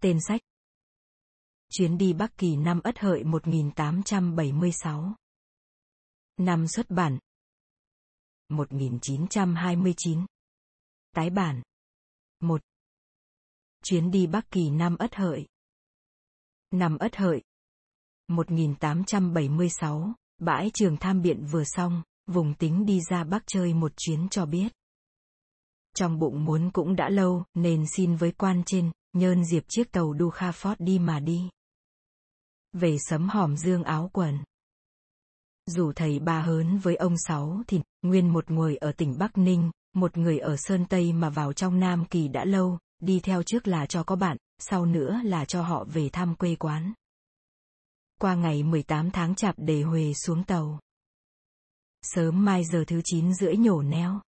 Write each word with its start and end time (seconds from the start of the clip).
Tên 0.00 0.18
sách. 0.28 0.40
Chuyến 1.70 1.98
đi 1.98 2.12
Bắc 2.12 2.36
Kỳ 2.36 2.56
năm 2.56 2.80
Ất 2.84 2.98
Hợi 2.98 3.24
1876 3.24 5.14
Năm 6.36 6.68
xuất 6.68 6.90
bản. 6.90 7.18
1929 8.48 10.26
Tái 11.14 11.30
bản. 11.30 11.62
1 12.40 12.60
Chuyến 13.84 14.10
đi 14.10 14.26
Bắc 14.26 14.50
Kỳ 14.50 14.70
năm 14.70 14.96
Ất 14.98 15.14
Hợi. 15.14 15.46
Năm 16.70 16.98
Ất 16.98 17.16
Hợi. 17.16 17.42
1876, 18.28 20.14
bãi 20.38 20.70
trường 20.74 20.96
tham 20.96 21.22
biện 21.22 21.46
vừa 21.50 21.64
xong, 21.64 22.02
vùng 22.32 22.54
tính 22.54 22.86
đi 22.86 23.00
ra 23.10 23.24
Bắc 23.24 23.42
chơi 23.46 23.74
một 23.74 23.92
chuyến 23.96 24.28
cho 24.28 24.46
biết. 24.46 24.68
Trong 25.94 26.18
bụng 26.18 26.44
muốn 26.44 26.70
cũng 26.70 26.96
đã 26.96 27.08
lâu, 27.08 27.44
nên 27.54 27.86
xin 27.86 28.16
với 28.16 28.32
quan 28.32 28.62
trên, 28.66 28.90
nhơn 29.12 29.44
diệp 29.44 29.62
chiếc 29.68 29.92
tàu 29.92 30.12
đu 30.12 30.30
kha 30.30 30.52
phót 30.52 30.80
đi 30.80 30.98
mà 30.98 31.20
đi. 31.20 31.50
Về 32.72 32.96
sấm 32.98 33.28
hòm 33.28 33.56
dương 33.56 33.84
áo 33.84 34.10
quần. 34.12 34.38
Dù 35.66 35.92
thầy 35.92 36.18
ba 36.18 36.40
hớn 36.40 36.78
với 36.78 36.96
ông 36.96 37.14
sáu 37.18 37.62
thì, 37.66 37.80
nguyên 38.02 38.32
một 38.32 38.50
người 38.50 38.76
ở 38.76 38.92
tỉnh 38.92 39.18
Bắc 39.18 39.38
Ninh, 39.38 39.70
một 39.94 40.18
người 40.18 40.38
ở 40.38 40.56
Sơn 40.56 40.84
Tây 40.88 41.12
mà 41.12 41.30
vào 41.30 41.52
trong 41.52 41.80
Nam 41.80 42.04
Kỳ 42.04 42.28
đã 42.28 42.44
lâu, 42.44 42.78
đi 43.00 43.20
theo 43.20 43.42
trước 43.42 43.68
là 43.68 43.86
cho 43.86 44.02
có 44.02 44.16
bạn, 44.16 44.36
sau 44.58 44.86
nữa 44.86 45.20
là 45.24 45.44
cho 45.44 45.62
họ 45.62 45.84
về 45.84 46.08
thăm 46.08 46.34
quê 46.34 46.56
quán. 46.56 46.92
Qua 48.20 48.34
ngày 48.34 48.62
18 48.62 49.10
tháng 49.10 49.34
chạp 49.34 49.54
để 49.58 49.82
Huề 49.82 50.12
xuống 50.14 50.44
tàu. 50.44 50.78
Sớm 52.02 52.44
mai 52.44 52.64
giờ 52.64 52.84
thứ 52.86 53.00
9 53.04 53.34
rưỡi 53.34 53.56
nhổ 53.56 53.82
neo. 53.82 54.20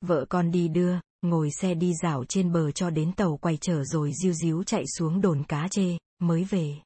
Vợ 0.00 0.26
con 0.28 0.50
đi 0.50 0.68
đưa, 0.68 0.98
ngồi 1.22 1.50
xe 1.50 1.74
đi 1.74 1.92
dạo 2.02 2.24
trên 2.24 2.52
bờ 2.52 2.70
cho 2.70 2.90
đến 2.90 3.12
tàu 3.12 3.36
quay 3.36 3.58
trở 3.60 3.84
rồi 3.84 4.12
diu 4.22 4.32
díu 4.32 4.64
chạy 4.64 4.84
xuống 4.98 5.20
đồn 5.20 5.44
cá 5.48 5.68
chê, 5.70 5.98
mới 6.18 6.44
về. 6.44 6.76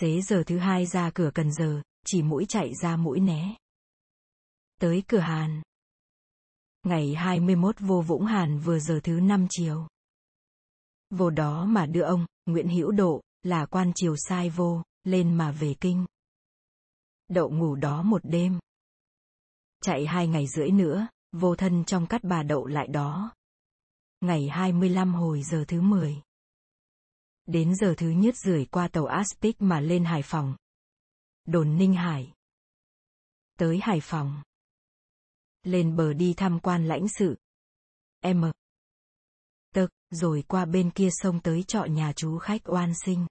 Xế 0.00 0.20
giờ 0.20 0.42
thứ 0.46 0.58
hai 0.58 0.86
ra 0.86 1.10
cửa 1.14 1.30
cần 1.34 1.52
giờ, 1.52 1.82
chỉ 2.06 2.22
mũi 2.22 2.44
chạy 2.48 2.72
ra 2.82 2.96
mũi 2.96 3.20
né. 3.20 3.56
Tới 4.80 5.02
cửa 5.08 5.18
Hàn. 5.18 5.62
Ngày 6.82 7.14
21 7.14 7.76
vô 7.80 8.00
Vũng 8.00 8.24
Hàn 8.24 8.58
vừa 8.58 8.78
giờ 8.78 9.00
thứ 9.02 9.20
năm 9.20 9.46
chiều. 9.50 9.86
Vô 11.10 11.30
đó 11.30 11.64
mà 11.64 11.86
đưa 11.86 12.02
ông, 12.02 12.26
Nguyễn 12.46 12.68
Hữu 12.68 12.90
Độ, 12.90 13.22
là 13.42 13.66
quan 13.66 13.92
triều 13.94 14.16
sai 14.16 14.50
vô, 14.50 14.82
lên 15.04 15.34
mà 15.34 15.50
về 15.50 15.74
kinh. 15.80 16.06
Đậu 17.28 17.50
ngủ 17.50 17.74
đó 17.74 18.02
một 18.02 18.20
đêm. 18.24 18.58
Chạy 19.82 20.06
hai 20.06 20.28
ngày 20.28 20.46
rưỡi 20.46 20.70
nữa, 20.70 21.08
vô 21.32 21.56
thân 21.56 21.84
trong 21.84 22.06
cắt 22.06 22.20
bà 22.24 22.42
đậu 22.42 22.66
lại 22.66 22.86
đó. 22.86 23.34
Ngày 24.20 24.48
25 24.48 25.14
hồi 25.14 25.42
giờ 25.42 25.64
thứ 25.68 25.80
10. 25.80 26.22
Đến 27.46 27.74
giờ 27.74 27.94
thứ 27.96 28.08
nhất 28.08 28.36
rưỡi 28.36 28.64
qua 28.64 28.88
tàu 28.88 29.06
Aspic 29.06 29.62
mà 29.62 29.80
lên 29.80 30.04
Hải 30.04 30.22
Phòng. 30.22 30.56
Đồn 31.44 31.78
Ninh 31.78 31.94
Hải. 31.94 32.32
Tới 33.58 33.80
Hải 33.82 34.00
Phòng. 34.02 34.42
Lên 35.62 35.96
bờ 35.96 36.12
đi 36.12 36.34
tham 36.36 36.60
quan 36.60 36.88
lãnh 36.88 37.08
sự. 37.08 37.36
M. 38.22 38.44
Tực, 39.74 39.90
rồi 40.10 40.44
qua 40.48 40.64
bên 40.64 40.90
kia 40.90 41.08
sông 41.12 41.40
tới 41.40 41.62
trọ 41.62 41.84
nhà 41.84 42.12
chú 42.16 42.38
khách 42.38 42.60
oan 42.64 42.92
sinh. 43.04 43.26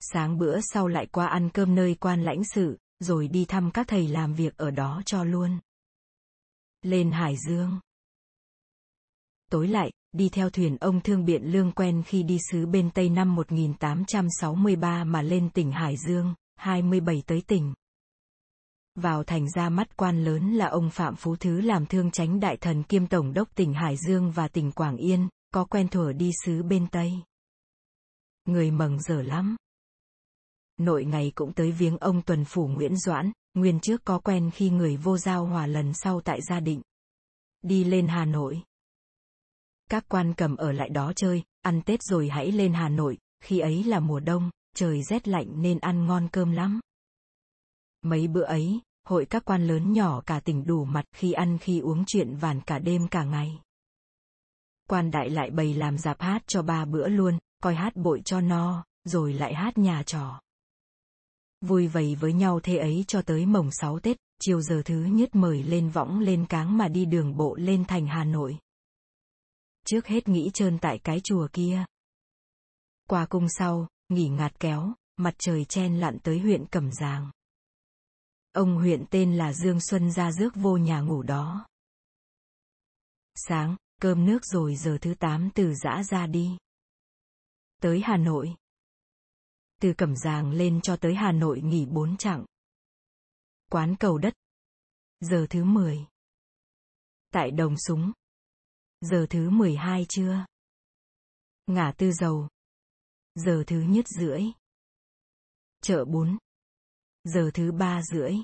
Sáng 0.00 0.38
bữa 0.38 0.60
sau 0.60 0.88
lại 0.88 1.06
qua 1.06 1.26
ăn 1.26 1.50
cơm 1.50 1.74
nơi 1.74 1.94
quan 1.94 2.22
lãnh 2.22 2.44
sự, 2.54 2.78
rồi 3.00 3.28
đi 3.28 3.44
thăm 3.44 3.70
các 3.70 3.88
thầy 3.88 4.08
làm 4.08 4.34
việc 4.34 4.56
ở 4.56 4.70
đó 4.70 5.02
cho 5.06 5.24
luôn. 5.24 5.58
Lên 6.82 7.10
Hải 7.10 7.34
Dương. 7.48 7.80
Tối 9.50 9.68
lại, 9.68 9.90
đi 10.12 10.28
theo 10.28 10.50
thuyền 10.50 10.76
ông 10.76 11.00
Thương 11.00 11.24
Biện 11.24 11.42
Lương 11.44 11.72
quen 11.72 12.02
khi 12.06 12.22
đi 12.22 12.38
xứ 12.50 12.66
bên 12.66 12.90
Tây 12.90 13.08
năm 13.08 13.34
1863 13.34 15.04
mà 15.04 15.22
lên 15.22 15.50
tỉnh 15.50 15.72
Hải 15.72 15.94
Dương, 16.08 16.34
27 16.56 17.22
tới 17.26 17.42
tỉnh. 17.46 17.74
Vào 18.94 19.24
thành 19.24 19.50
ra 19.50 19.68
mắt 19.68 19.96
quan 19.96 20.24
lớn 20.24 20.52
là 20.52 20.66
ông 20.66 20.90
Phạm 20.90 21.16
Phú 21.16 21.36
Thứ 21.36 21.60
làm 21.60 21.86
thương 21.86 22.10
chánh 22.10 22.40
đại 22.40 22.56
thần 22.56 22.82
kiêm 22.82 23.06
tổng 23.06 23.32
đốc 23.32 23.54
tỉnh 23.54 23.74
Hải 23.74 23.96
Dương 23.96 24.30
và 24.30 24.48
tỉnh 24.48 24.72
Quảng 24.72 24.96
Yên, 24.96 25.28
có 25.54 25.64
quen 25.64 25.88
thuở 25.88 26.12
đi 26.12 26.30
xứ 26.44 26.62
bên 26.62 26.86
Tây. 26.86 27.12
Người 28.44 28.70
mừng 28.70 29.00
dở 29.02 29.22
lắm. 29.22 29.56
Nội 30.80 31.04
ngày 31.04 31.32
cũng 31.34 31.52
tới 31.52 31.72
viếng 31.72 31.98
ông 31.98 32.22
tuần 32.22 32.44
phủ 32.44 32.66
Nguyễn 32.66 32.96
Doãn, 32.96 33.32
nguyên 33.54 33.80
trước 33.80 34.04
có 34.04 34.18
quen 34.18 34.50
khi 34.54 34.70
người 34.70 34.96
vô 34.96 35.18
giao 35.18 35.46
hòa 35.46 35.66
lần 35.66 35.92
sau 35.94 36.20
tại 36.20 36.40
gia 36.42 36.60
định. 36.60 36.82
Đi 37.62 37.84
lên 37.84 38.08
Hà 38.08 38.24
Nội. 38.24 38.62
Các 39.90 40.04
quan 40.08 40.34
cầm 40.34 40.56
ở 40.56 40.72
lại 40.72 40.88
đó 40.88 41.12
chơi, 41.16 41.42
ăn 41.62 41.82
Tết 41.82 42.02
rồi 42.02 42.28
hãy 42.28 42.52
lên 42.52 42.72
Hà 42.74 42.88
Nội, 42.88 43.18
khi 43.40 43.58
ấy 43.58 43.84
là 43.84 44.00
mùa 44.00 44.20
đông, 44.20 44.50
trời 44.76 45.02
rét 45.02 45.28
lạnh 45.28 45.62
nên 45.62 45.78
ăn 45.78 46.06
ngon 46.06 46.28
cơm 46.32 46.52
lắm. 46.52 46.80
Mấy 48.02 48.28
bữa 48.28 48.44
ấy, 48.44 48.80
hội 49.04 49.26
các 49.26 49.44
quan 49.44 49.66
lớn 49.66 49.92
nhỏ 49.92 50.22
cả 50.26 50.40
tỉnh 50.40 50.66
đủ 50.66 50.84
mặt 50.84 51.04
khi 51.12 51.32
ăn 51.32 51.58
khi 51.58 51.80
uống 51.80 52.04
chuyện 52.06 52.36
vàn 52.36 52.60
cả 52.60 52.78
đêm 52.78 53.08
cả 53.08 53.24
ngày. 53.24 53.60
Quan 54.88 55.10
đại 55.10 55.30
lại 55.30 55.50
bày 55.50 55.74
làm 55.74 55.98
dạp 55.98 56.20
hát 56.20 56.42
cho 56.46 56.62
ba 56.62 56.84
bữa 56.84 57.08
luôn, 57.08 57.38
coi 57.62 57.74
hát 57.74 57.96
bội 57.96 58.22
cho 58.24 58.40
no, 58.40 58.84
rồi 59.04 59.32
lại 59.32 59.54
hát 59.54 59.78
nhà 59.78 60.02
trò. 60.06 60.40
Vui 61.60 61.88
vầy 61.88 62.14
với 62.14 62.32
nhau 62.32 62.60
thế 62.62 62.76
ấy 62.76 63.04
cho 63.08 63.22
tới 63.22 63.46
mồng 63.46 63.70
6 63.70 63.98
Tết, 63.98 64.16
chiều 64.40 64.60
giờ 64.60 64.82
thứ 64.84 65.04
nhất 65.04 65.34
mời 65.34 65.62
lên 65.62 65.90
võng 65.90 66.18
lên 66.18 66.46
cáng 66.46 66.78
mà 66.78 66.88
đi 66.88 67.04
đường 67.04 67.36
bộ 67.36 67.56
lên 67.56 67.84
thành 67.84 68.06
Hà 68.06 68.24
Nội. 68.24 68.58
Trước 69.86 70.06
hết 70.06 70.28
nghĩ 70.28 70.50
trơn 70.54 70.78
tại 70.78 70.98
cái 70.98 71.20
chùa 71.24 71.48
kia. 71.52 71.84
Qua 73.08 73.26
cung 73.26 73.48
sau, 73.48 73.88
nghỉ 74.08 74.28
ngạt 74.28 74.60
kéo, 74.60 74.94
mặt 75.16 75.34
trời 75.38 75.64
chen 75.64 75.96
lặn 75.96 76.18
tới 76.18 76.38
huyện 76.38 76.66
Cẩm 76.66 76.92
Giàng. 76.92 77.30
Ông 78.52 78.74
huyện 78.74 79.04
tên 79.10 79.36
là 79.36 79.52
Dương 79.52 79.80
Xuân 79.80 80.12
ra 80.12 80.32
rước 80.32 80.54
vô 80.54 80.76
nhà 80.76 81.00
ngủ 81.00 81.22
đó. 81.22 81.66
Sáng, 83.34 83.76
cơm 84.00 84.26
nước 84.26 84.44
rồi 84.44 84.76
giờ 84.76 84.98
thứ 85.00 85.14
tám 85.14 85.50
từ 85.54 85.74
dã 85.74 86.02
ra 86.02 86.26
đi. 86.26 86.58
Tới 87.82 88.00
Hà 88.04 88.16
Nội. 88.16 88.54
Từ 89.80 89.92
Cẩm 89.98 90.16
Giàng 90.16 90.50
lên 90.50 90.80
cho 90.80 90.96
tới 90.96 91.14
Hà 91.14 91.32
Nội 91.32 91.60
nghỉ 91.60 91.86
bốn 91.86 92.16
chặng. 92.16 92.44
Quán 93.70 93.96
cầu 94.00 94.18
đất. 94.18 94.34
Giờ 95.20 95.46
thứ 95.50 95.64
10. 95.64 96.06
Tại 97.30 97.50
Đồng 97.50 97.74
Súng. 97.78 98.12
Giờ 99.00 99.26
thứ 99.30 99.50
12 99.50 100.06
trưa 100.08 100.46
Ngã 101.66 101.92
tư 101.96 102.12
dầu. 102.12 102.48
Giờ 103.34 103.64
thứ 103.66 103.80
nhất 103.80 104.08
rưỡi. 104.08 104.42
Chợ 105.82 106.04
bún. 106.04 106.38
Giờ 107.24 107.50
thứ 107.54 107.72
ba 107.72 108.02
rưỡi. 108.02 108.34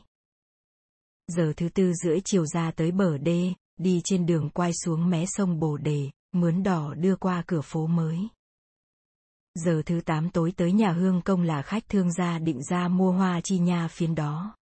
Giờ 1.27 1.53
thứ 1.57 1.69
tư 1.69 1.93
rưỡi 1.93 2.21
chiều 2.25 2.47
ra 2.47 2.71
tới 2.71 2.91
bờ 2.91 3.19
đê, 3.19 3.55
đi 3.77 4.01
trên 4.05 4.27
đường 4.27 4.51
quay 4.51 4.73
xuống 4.85 5.11
mé 5.11 5.25
sông 5.27 5.59
Bồ 5.59 5.77
Đề, 5.77 6.11
mướn 6.33 6.63
đỏ 6.63 6.95
đưa 6.95 7.17
qua 7.17 7.45
cửa 7.47 7.61
phố 7.61 7.87
mới. 7.87 8.29
Giờ 9.57 9.83
thứ 9.87 10.01
tám 10.01 10.31
tối 10.31 10.53
tới 10.57 10.73
nhà 10.73 10.93
hương 10.93 11.23
công 11.23 11.43
là 11.43 11.63
khách 11.63 11.89
thương 11.89 12.13
gia 12.13 12.39
định 12.39 12.63
ra 12.63 12.89
mua 12.89 13.13
hoa 13.13 13.41
chi 13.41 13.59
nha 13.59 13.89
phiến 13.89 14.15
đó. 14.15 14.57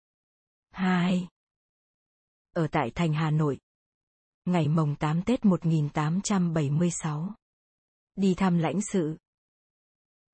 2. 0.72 1.28
Ở 2.56 2.68
tại 2.72 2.92
thành 2.96 3.14
Hà 3.14 3.32
Nội. 3.32 3.60
Ngày 4.46 4.68
mồng 4.68 4.96
8 4.96 5.22
Tết 5.22 5.46
1876. 5.46 7.34
Đi 8.16 8.34
thăm 8.34 8.58
lãnh 8.58 8.82
sự. 8.82 9.18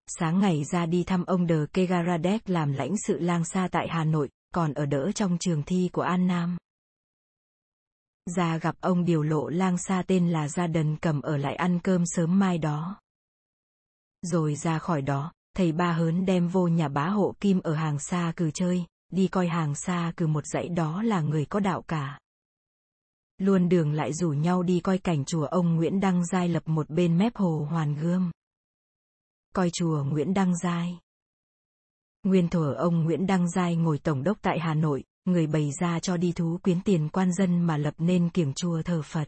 Sáng 0.08 0.40
ngày 0.40 0.64
ra 0.64 0.86
đi 0.86 1.03
thăm 1.03 1.25
ông 1.25 1.48
Đờ 1.48 1.66
Kegaradek 1.74 2.50
làm 2.50 2.72
lãnh 2.72 2.98
sự 2.98 3.19
lang 3.19 3.46
xa 3.46 3.68
tại 3.72 3.88
Hà 3.90 4.03
Nội, 4.03 4.30
còn 4.53 4.74
ở 4.74 4.86
đỡ 4.86 5.12
trong 5.16 5.38
trường 5.40 5.64
thi 5.64 5.90
của 5.94 6.02
An 6.02 6.28
Nam. 6.28 6.58
Ra 8.36 8.57
gặp 8.57 8.75
ông 8.81 9.06
điều 9.06 9.24
lộ 9.24 9.50
lang 9.50 9.78
xa 9.78 10.04
tên 10.07 10.30
là 10.30 10.48
Gia 10.48 10.68
Đần 10.68 10.98
cầm 11.01 11.22
ở 11.22 11.38
lại 11.38 11.56
ăn 11.56 11.80
cơm 11.84 12.04
sớm 12.06 12.39
mai 12.39 12.57
đó. 12.57 13.00
Rồi 14.21 14.56
ra 14.56 14.80
khỏi 14.80 15.01
đó, 15.01 15.31
thầy 15.56 15.71
ba 15.71 15.94
hớn 15.94 16.25
đem 16.25 16.48
vô 16.48 16.68
nhà 16.68 16.88
bá 16.88 17.10
hộ 17.10 17.36
kim 17.39 17.60
ở 17.60 17.74
hàng 17.74 18.00
xa 18.00 18.33
cừ 18.36 18.51
chơi, 18.51 18.86
đi 19.12 19.27
coi 19.27 19.48
hàng 19.48 19.75
xa 19.75 20.13
cừ 20.18 20.27
một 20.27 20.44
dãy 20.45 20.69
đó 20.69 21.01
là 21.04 21.21
người 21.21 21.45
có 21.45 21.60
đạo 21.60 21.81
cả. 21.81 22.19
Luôn 23.38 23.69
đường 23.69 23.94
lại 23.94 24.13
rủ 24.13 24.30
nhau 24.30 24.63
đi 24.63 24.80
coi 24.80 24.98
cảnh 24.98 25.25
chùa 25.25 25.45
ông 25.45 25.75
Nguyễn 25.75 26.00
Đăng 26.00 26.25
Giai 26.25 26.50
lập 26.50 26.63
một 26.66 26.89
bên 26.89 27.18
mép 27.18 27.36
hồ 27.36 27.68
Hoàn 27.69 27.95
Gươm. 27.95 28.31
Coi 29.56 29.69
chùa 29.74 30.04
Nguyễn 30.04 30.33
Đăng 30.33 30.57
Giai. 30.57 31.00
Nguyên 32.24 32.50
thuở 32.50 32.74
ông 32.74 33.04
Nguyễn 33.04 33.27
Đăng 33.27 33.50
Giai 33.50 33.75
ngồi 33.75 33.98
tổng 33.98 34.24
đốc 34.24 34.38
tại 34.42 34.60
Hà 34.60 34.74
Nội, 34.74 35.04
người 35.25 35.48
bày 35.48 35.72
ra 35.80 36.00
cho 36.00 36.18
đi 36.18 36.31
thú 36.31 36.60
quyến 36.63 36.81
tiền 36.81 37.10
quan 37.10 37.33
dân 37.33 37.62
mà 37.62 37.77
lập 37.77 37.94
nên 37.98 38.30
kiểng 38.30 38.54
chùa 38.54 38.81
thờ 38.81 39.01
Phật. 39.06 39.27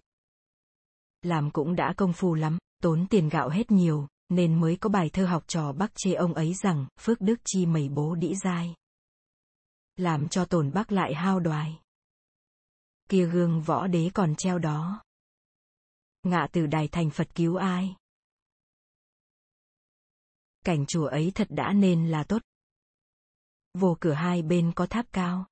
Làm 1.22 1.52
cũng 1.52 1.76
đã 1.76 1.94
công 1.98 2.14
phu 2.14 2.34
lắm, 2.34 2.58
tốn 2.82 3.08
tiền 3.10 3.30
gạo 3.30 3.50
hết 3.50 3.72
nhiều, 3.72 4.08
nên 4.32 4.60
mới 4.60 4.78
có 4.82 4.90
bài 4.90 5.10
thơ 5.14 5.26
học 5.26 5.44
trò 5.48 5.72
bắc 5.72 5.92
chê 5.96 6.14
ông 6.14 6.34
ấy 6.34 6.54
rằng, 6.54 6.88
phước 7.00 7.22
đức 7.22 7.36
chi 7.44 7.66
mầy 7.66 7.90
bố 7.90 8.16
đĩ 8.16 8.36
dai. 8.36 8.76
Làm 9.96 10.28
cho 10.28 10.46
tổn 10.46 10.72
bắc 10.74 10.92
lại 10.92 11.14
hao 11.14 11.40
đoài. 11.40 11.80
kia 13.10 13.26
gương 13.26 13.62
võ 13.62 13.88
đế 13.88 14.10
còn 14.14 14.36
treo 14.36 14.60
đó. 14.60 15.04
Ngạ 16.24 16.48
từ 16.52 16.66
đài 16.66 16.88
thành 16.88 17.10
Phật 17.10 17.36
cứu 17.36 17.56
ai? 17.56 17.96
Cảnh 20.66 20.86
chùa 20.86 21.06
ấy 21.06 21.32
thật 21.36 21.48
đã 21.50 21.74
nên 21.74 22.08
là 22.08 22.24
tốt. 22.24 22.42
Vô 23.74 23.98
cửa 24.00 24.14
hai 24.14 24.42
bên 24.42 24.72
có 24.76 24.86
tháp 24.86 25.06
cao. 25.12 25.46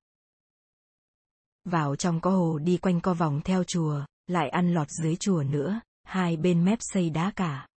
Vào 1.64 1.96
trong 1.96 2.20
có 2.20 2.30
hồ 2.30 2.58
đi 2.58 2.76
quanh 2.76 3.00
co 3.00 3.14
vòng 3.14 3.40
theo 3.44 3.64
chùa, 3.64 4.04
lại 4.26 4.48
ăn 4.48 4.74
lọt 4.74 4.90
dưới 4.90 5.16
chùa 5.16 5.42
nữa, 5.42 5.80
hai 6.02 6.36
bên 6.36 6.64
mép 6.64 6.78
xây 6.80 7.10
đá 7.10 7.32
cả. 7.36 7.69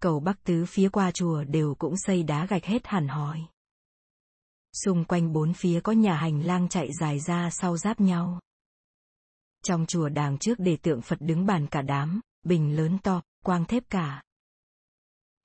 Cầu 0.00 0.20
bắc 0.20 0.44
tứ 0.44 0.64
phía 0.68 0.88
qua 0.88 1.10
chùa 1.10 1.44
đều 1.44 1.74
cũng 1.74 1.94
xây 1.96 2.22
đá 2.22 2.46
gạch 2.46 2.64
hết 2.64 2.86
hẳn 2.86 3.08
hỏi. 3.08 3.40
Xung 4.84 5.04
quanh 5.04 5.32
bốn 5.32 5.54
phía 5.54 5.80
có 5.80 5.92
nhà 5.92 6.16
hành 6.16 6.46
lang 6.46 6.68
chạy 6.68 6.88
dài 7.00 7.20
ra 7.20 7.50
sau 7.50 7.76
giáp 7.76 8.00
nhau. 8.00 8.40
Trong 9.62 9.86
chùa 9.86 10.08
đàng 10.08 10.38
trước 10.38 10.54
để 10.58 10.76
tượng 10.76 11.02
Phật 11.02 11.16
đứng 11.20 11.46
bàn 11.46 11.66
cả 11.66 11.82
đám, 11.82 12.20
bình 12.42 12.76
lớn 12.76 12.98
to, 13.02 13.22
quang 13.44 13.64
thép 13.64 13.82
cả. 13.90 14.22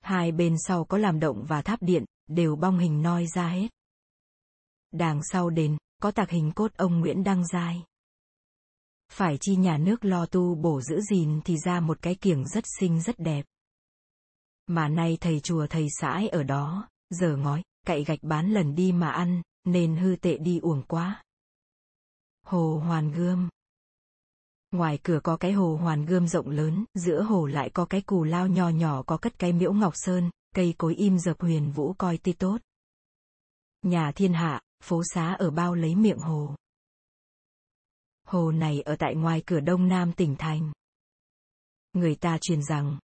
Hai 0.00 0.32
bên 0.32 0.56
sau 0.58 0.84
có 0.84 0.98
làm 0.98 1.20
động 1.20 1.44
và 1.48 1.62
tháp 1.62 1.82
điện, 1.82 2.04
đều 2.26 2.56
bong 2.56 2.78
hình 2.78 3.02
noi 3.02 3.26
ra 3.34 3.48
hết. 3.48 3.68
Đàng 4.92 5.20
sau 5.32 5.50
đền, 5.50 5.76
có 6.02 6.10
tạc 6.10 6.30
hình 6.30 6.52
cốt 6.52 6.74
ông 6.74 7.00
Nguyễn 7.00 7.24
Đăng 7.24 7.46
Giai. 7.46 7.84
Phải 9.12 9.38
chi 9.40 9.56
nhà 9.56 9.78
nước 9.78 10.04
lo 10.04 10.26
tu 10.26 10.54
bổ 10.54 10.80
giữ 10.80 11.00
gìn 11.00 11.40
thì 11.44 11.56
ra 11.64 11.80
một 11.80 12.02
cái 12.02 12.14
kiểng 12.14 12.44
rất 12.48 12.64
xinh 12.80 13.02
rất 13.02 13.18
đẹp. 13.18 13.44
Mà 14.66 14.88
nay 14.88 15.18
thầy 15.20 15.40
chùa 15.40 15.66
thầy 15.66 15.86
sãi 16.00 16.28
ở 16.28 16.42
đó, 16.42 16.88
giờ 17.10 17.36
ngói, 17.36 17.62
cậy 17.86 18.04
gạch 18.04 18.22
bán 18.22 18.50
lần 18.50 18.74
đi 18.74 18.92
mà 18.92 19.10
ăn, 19.10 19.42
nên 19.64 19.96
hư 19.96 20.16
tệ 20.16 20.38
đi 20.38 20.58
uổng 20.58 20.82
quá. 20.82 21.22
Hồ 22.42 22.82
Hoàn 22.84 23.12
Gươm 23.12 23.48
Ngoài 24.70 24.98
cửa 25.02 25.20
có 25.22 25.36
cái 25.36 25.52
hồ 25.52 25.76
hoàn 25.76 26.06
gươm 26.06 26.28
rộng 26.28 26.50
lớn, 26.50 26.84
giữa 26.94 27.22
hồ 27.22 27.46
lại 27.46 27.70
có 27.74 27.84
cái 27.84 28.00
cù 28.00 28.24
lao 28.24 28.48
nho 28.48 28.68
nhỏ 28.68 29.02
có 29.02 29.16
cất 29.16 29.38
cái 29.38 29.52
miễu 29.52 29.72
ngọc 29.72 29.92
sơn, 29.96 30.30
cây 30.54 30.74
cối 30.78 30.94
im 30.94 31.18
dập 31.18 31.40
huyền 31.40 31.72
vũ 31.72 31.92
coi 31.92 32.18
ti 32.18 32.32
tốt. 32.32 32.60
Nhà 33.82 34.12
thiên 34.12 34.32
hạ, 34.32 34.60
phố 34.82 35.02
xá 35.14 35.32
ở 35.32 35.50
bao 35.50 35.74
lấy 35.74 35.94
miệng 35.94 36.18
hồ. 36.18 36.56
Hồ 38.24 38.50
này 38.50 38.80
ở 38.80 38.96
tại 38.98 39.14
ngoài 39.14 39.42
cửa 39.46 39.60
đông 39.60 39.88
nam 39.88 40.12
tỉnh 40.12 40.36
thành. 40.36 40.72
Người 41.92 42.14
ta 42.14 42.38
truyền 42.40 42.62
rằng, 42.62 42.98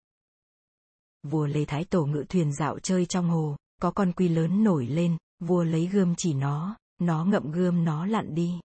vua 1.23 1.45
Lê 1.45 1.65
Thái 1.65 1.85
Tổ 1.85 2.05
ngự 2.05 2.25
thuyền 2.29 2.53
dạo 2.53 2.79
chơi 2.79 3.05
trong 3.05 3.29
hồ, 3.29 3.55
có 3.81 3.91
con 3.91 4.11
quy 4.11 4.27
lớn 4.27 4.63
nổi 4.63 4.87
lên, 4.87 5.17
vua 5.39 5.63
lấy 5.63 5.85
gươm 5.87 6.15
chỉ 6.17 6.33
nó, 6.33 6.77
nó 6.99 7.25
ngậm 7.25 7.51
gươm 7.51 7.83
nó 7.83 8.05
lặn 8.05 8.35
đi. 8.35 8.59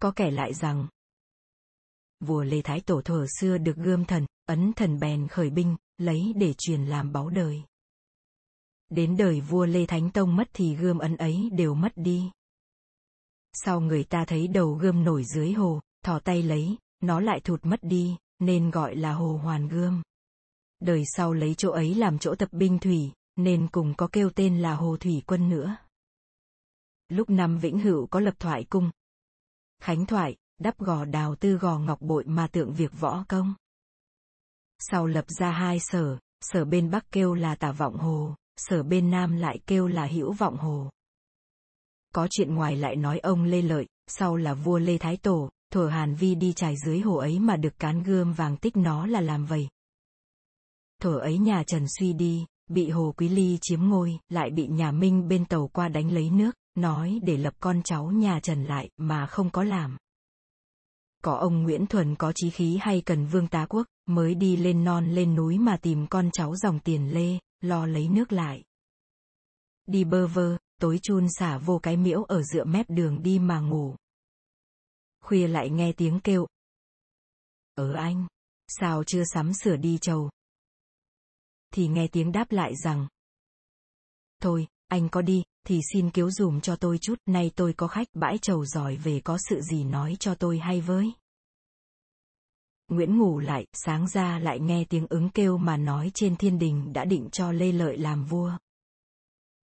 Có 0.00 0.12
kẻ 0.16 0.30
lại 0.30 0.54
rằng, 0.54 0.88
vua 2.20 2.42
Lê 2.42 2.62
Thái 2.62 2.80
Tổ 2.80 3.02
thuở 3.02 3.26
xưa 3.40 3.58
được 3.58 3.76
gươm 3.76 4.04
thần, 4.04 4.26
ấn 4.46 4.72
thần 4.72 4.98
bèn 5.00 5.28
khởi 5.28 5.50
binh, 5.50 5.76
lấy 5.98 6.32
để 6.36 6.54
truyền 6.58 6.84
làm 6.84 7.12
báu 7.12 7.30
đời. 7.30 7.62
Đến 8.88 9.16
đời 9.16 9.40
vua 9.40 9.66
Lê 9.66 9.86
Thánh 9.86 10.10
Tông 10.10 10.36
mất 10.36 10.48
thì 10.52 10.74
gươm 10.74 10.98
ấn 10.98 11.16
ấy 11.16 11.50
đều 11.52 11.74
mất 11.74 11.92
đi. 11.96 12.30
Sau 13.52 13.80
người 13.80 14.04
ta 14.04 14.24
thấy 14.24 14.48
đầu 14.48 14.72
gươm 14.72 15.04
nổi 15.04 15.24
dưới 15.24 15.52
hồ, 15.52 15.80
thò 16.04 16.18
tay 16.18 16.42
lấy, 16.42 16.76
nó 17.00 17.20
lại 17.20 17.40
thụt 17.40 17.66
mất 17.66 17.80
đi, 17.82 18.16
nên 18.38 18.70
gọi 18.70 18.96
là 18.96 19.12
hồ 19.12 19.40
hoàn 19.42 19.68
gươm. 19.68 20.02
Đời 20.80 21.02
sau 21.06 21.32
lấy 21.32 21.54
chỗ 21.54 21.70
ấy 21.70 21.94
làm 21.94 22.18
chỗ 22.18 22.34
tập 22.34 22.48
binh 22.52 22.78
thủy, 22.78 23.12
nên 23.36 23.68
cùng 23.72 23.94
có 23.96 24.08
kêu 24.12 24.30
tên 24.30 24.58
là 24.58 24.74
hồ 24.74 24.96
thủy 24.96 25.22
quân 25.26 25.48
nữa. 25.48 25.76
Lúc 27.08 27.30
năm 27.30 27.58
Vĩnh 27.58 27.78
Hữu 27.78 28.06
có 28.06 28.20
lập 28.20 28.34
thoại 28.38 28.64
cung. 28.70 28.90
Khánh 29.82 30.06
thoại, 30.06 30.36
đắp 30.58 30.78
gò 30.78 31.04
đào 31.04 31.34
tư 31.34 31.56
gò 31.56 31.78
ngọc 31.78 32.00
bội 32.00 32.24
mà 32.24 32.46
tượng 32.46 32.74
việc 32.74 33.00
võ 33.00 33.24
công. 33.28 33.54
Sau 34.78 35.06
lập 35.06 35.24
ra 35.28 35.50
hai 35.50 35.80
sở, 35.80 36.18
sở 36.40 36.64
bên 36.64 36.90
Bắc 36.90 37.10
kêu 37.10 37.34
là 37.34 37.54
tả 37.54 37.72
vọng 37.72 37.96
hồ, 37.96 38.34
sở 38.56 38.82
bên 38.82 39.10
Nam 39.10 39.36
lại 39.36 39.58
kêu 39.66 39.86
là 39.86 40.06
hữu 40.06 40.32
vọng 40.32 40.56
hồ. 40.56 40.90
Có 42.14 42.28
chuyện 42.30 42.54
ngoài 42.54 42.76
lại 42.76 42.96
nói 42.96 43.18
ông 43.18 43.44
Lê 43.44 43.62
Lợi, 43.62 43.86
sau 44.06 44.36
là 44.36 44.54
vua 44.54 44.78
Lê 44.78 44.98
Thái 44.98 45.16
Tổ, 45.16 45.50
thừa 45.72 45.88
Hàn 45.88 46.14
Vi 46.14 46.34
đi 46.34 46.52
trải 46.52 46.74
dưới 46.86 47.00
hồ 47.00 47.16
ấy 47.16 47.38
mà 47.38 47.56
được 47.56 47.78
cán 47.78 48.02
gươm 48.02 48.32
vàng 48.32 48.56
tích 48.56 48.76
nó 48.76 49.06
là 49.06 49.20
làm 49.20 49.46
vầy 49.46 49.68
thở 51.02 51.18
ấy 51.18 51.38
nhà 51.38 51.62
Trần 51.66 51.84
suy 51.98 52.12
đi, 52.12 52.46
bị 52.70 52.90
Hồ 52.90 53.14
Quý 53.16 53.28
Ly 53.28 53.58
chiếm 53.60 53.80
ngôi, 53.82 54.18
lại 54.28 54.50
bị 54.50 54.66
nhà 54.66 54.92
Minh 54.92 55.28
bên 55.28 55.44
tàu 55.44 55.68
qua 55.68 55.88
đánh 55.88 56.12
lấy 56.12 56.30
nước, 56.30 56.56
nói 56.74 57.20
để 57.22 57.36
lập 57.36 57.54
con 57.60 57.82
cháu 57.82 58.10
nhà 58.10 58.40
Trần 58.40 58.64
lại 58.64 58.90
mà 58.96 59.26
không 59.26 59.50
có 59.50 59.64
làm. 59.64 59.96
Có 61.22 61.34
ông 61.34 61.62
Nguyễn 61.62 61.86
Thuần 61.86 62.14
có 62.14 62.32
chí 62.34 62.50
khí 62.50 62.78
hay 62.80 63.02
cần 63.06 63.26
vương 63.26 63.48
tá 63.48 63.66
quốc, 63.68 63.86
mới 64.06 64.34
đi 64.34 64.56
lên 64.56 64.84
non 64.84 65.14
lên 65.14 65.34
núi 65.34 65.58
mà 65.58 65.76
tìm 65.76 66.06
con 66.06 66.30
cháu 66.30 66.56
dòng 66.56 66.80
tiền 66.80 67.14
lê, 67.14 67.38
lo 67.60 67.86
lấy 67.86 68.08
nước 68.08 68.32
lại. 68.32 68.64
Đi 69.86 70.04
bơ 70.04 70.26
vơ, 70.26 70.56
tối 70.80 70.98
chun 71.02 71.26
xả 71.38 71.58
vô 71.58 71.78
cái 71.78 71.96
miễu 71.96 72.22
ở 72.22 72.42
dựa 72.42 72.64
mép 72.64 72.90
đường 72.90 73.22
đi 73.22 73.38
mà 73.38 73.60
ngủ. 73.60 73.94
Khuya 75.24 75.48
lại 75.48 75.70
nghe 75.70 75.92
tiếng 75.92 76.20
kêu. 76.20 76.46
Ở 77.74 77.92
anh, 77.92 78.26
sao 78.68 79.04
chưa 79.04 79.22
sắm 79.24 79.52
sửa 79.54 79.76
đi 79.76 79.98
chầu? 80.00 80.30
Thì 81.74 81.88
nghe 81.88 82.06
tiếng 82.06 82.32
đáp 82.32 82.52
lại 82.52 82.76
rằng. 82.76 83.08
Thôi, 84.40 84.66
anh 84.88 85.08
có 85.08 85.22
đi, 85.22 85.42
thì 85.66 85.80
xin 85.92 86.10
cứu 86.10 86.30
dùm 86.30 86.60
cho 86.60 86.76
tôi 86.76 86.98
chút, 86.98 87.14
nay 87.26 87.50
tôi 87.56 87.72
có 87.72 87.88
khách 87.88 88.08
bãi 88.14 88.38
chầu 88.38 88.64
giỏi 88.64 88.96
về 88.96 89.20
có 89.24 89.38
sự 89.48 89.60
gì 89.60 89.84
nói 89.84 90.16
cho 90.20 90.34
tôi 90.34 90.58
hay 90.58 90.80
với. 90.80 91.12
Nguyễn 92.88 93.18
ngủ 93.18 93.38
lại, 93.38 93.66
sáng 93.72 94.08
ra 94.08 94.38
lại 94.38 94.60
nghe 94.60 94.84
tiếng 94.84 95.06
ứng 95.10 95.30
kêu 95.30 95.58
mà 95.58 95.76
nói 95.76 96.10
trên 96.14 96.36
thiên 96.36 96.58
đình 96.58 96.92
đã 96.92 97.04
định 97.04 97.28
cho 97.32 97.52
Lê 97.52 97.72
Lợi 97.72 97.98
làm 97.98 98.24
vua. 98.24 98.52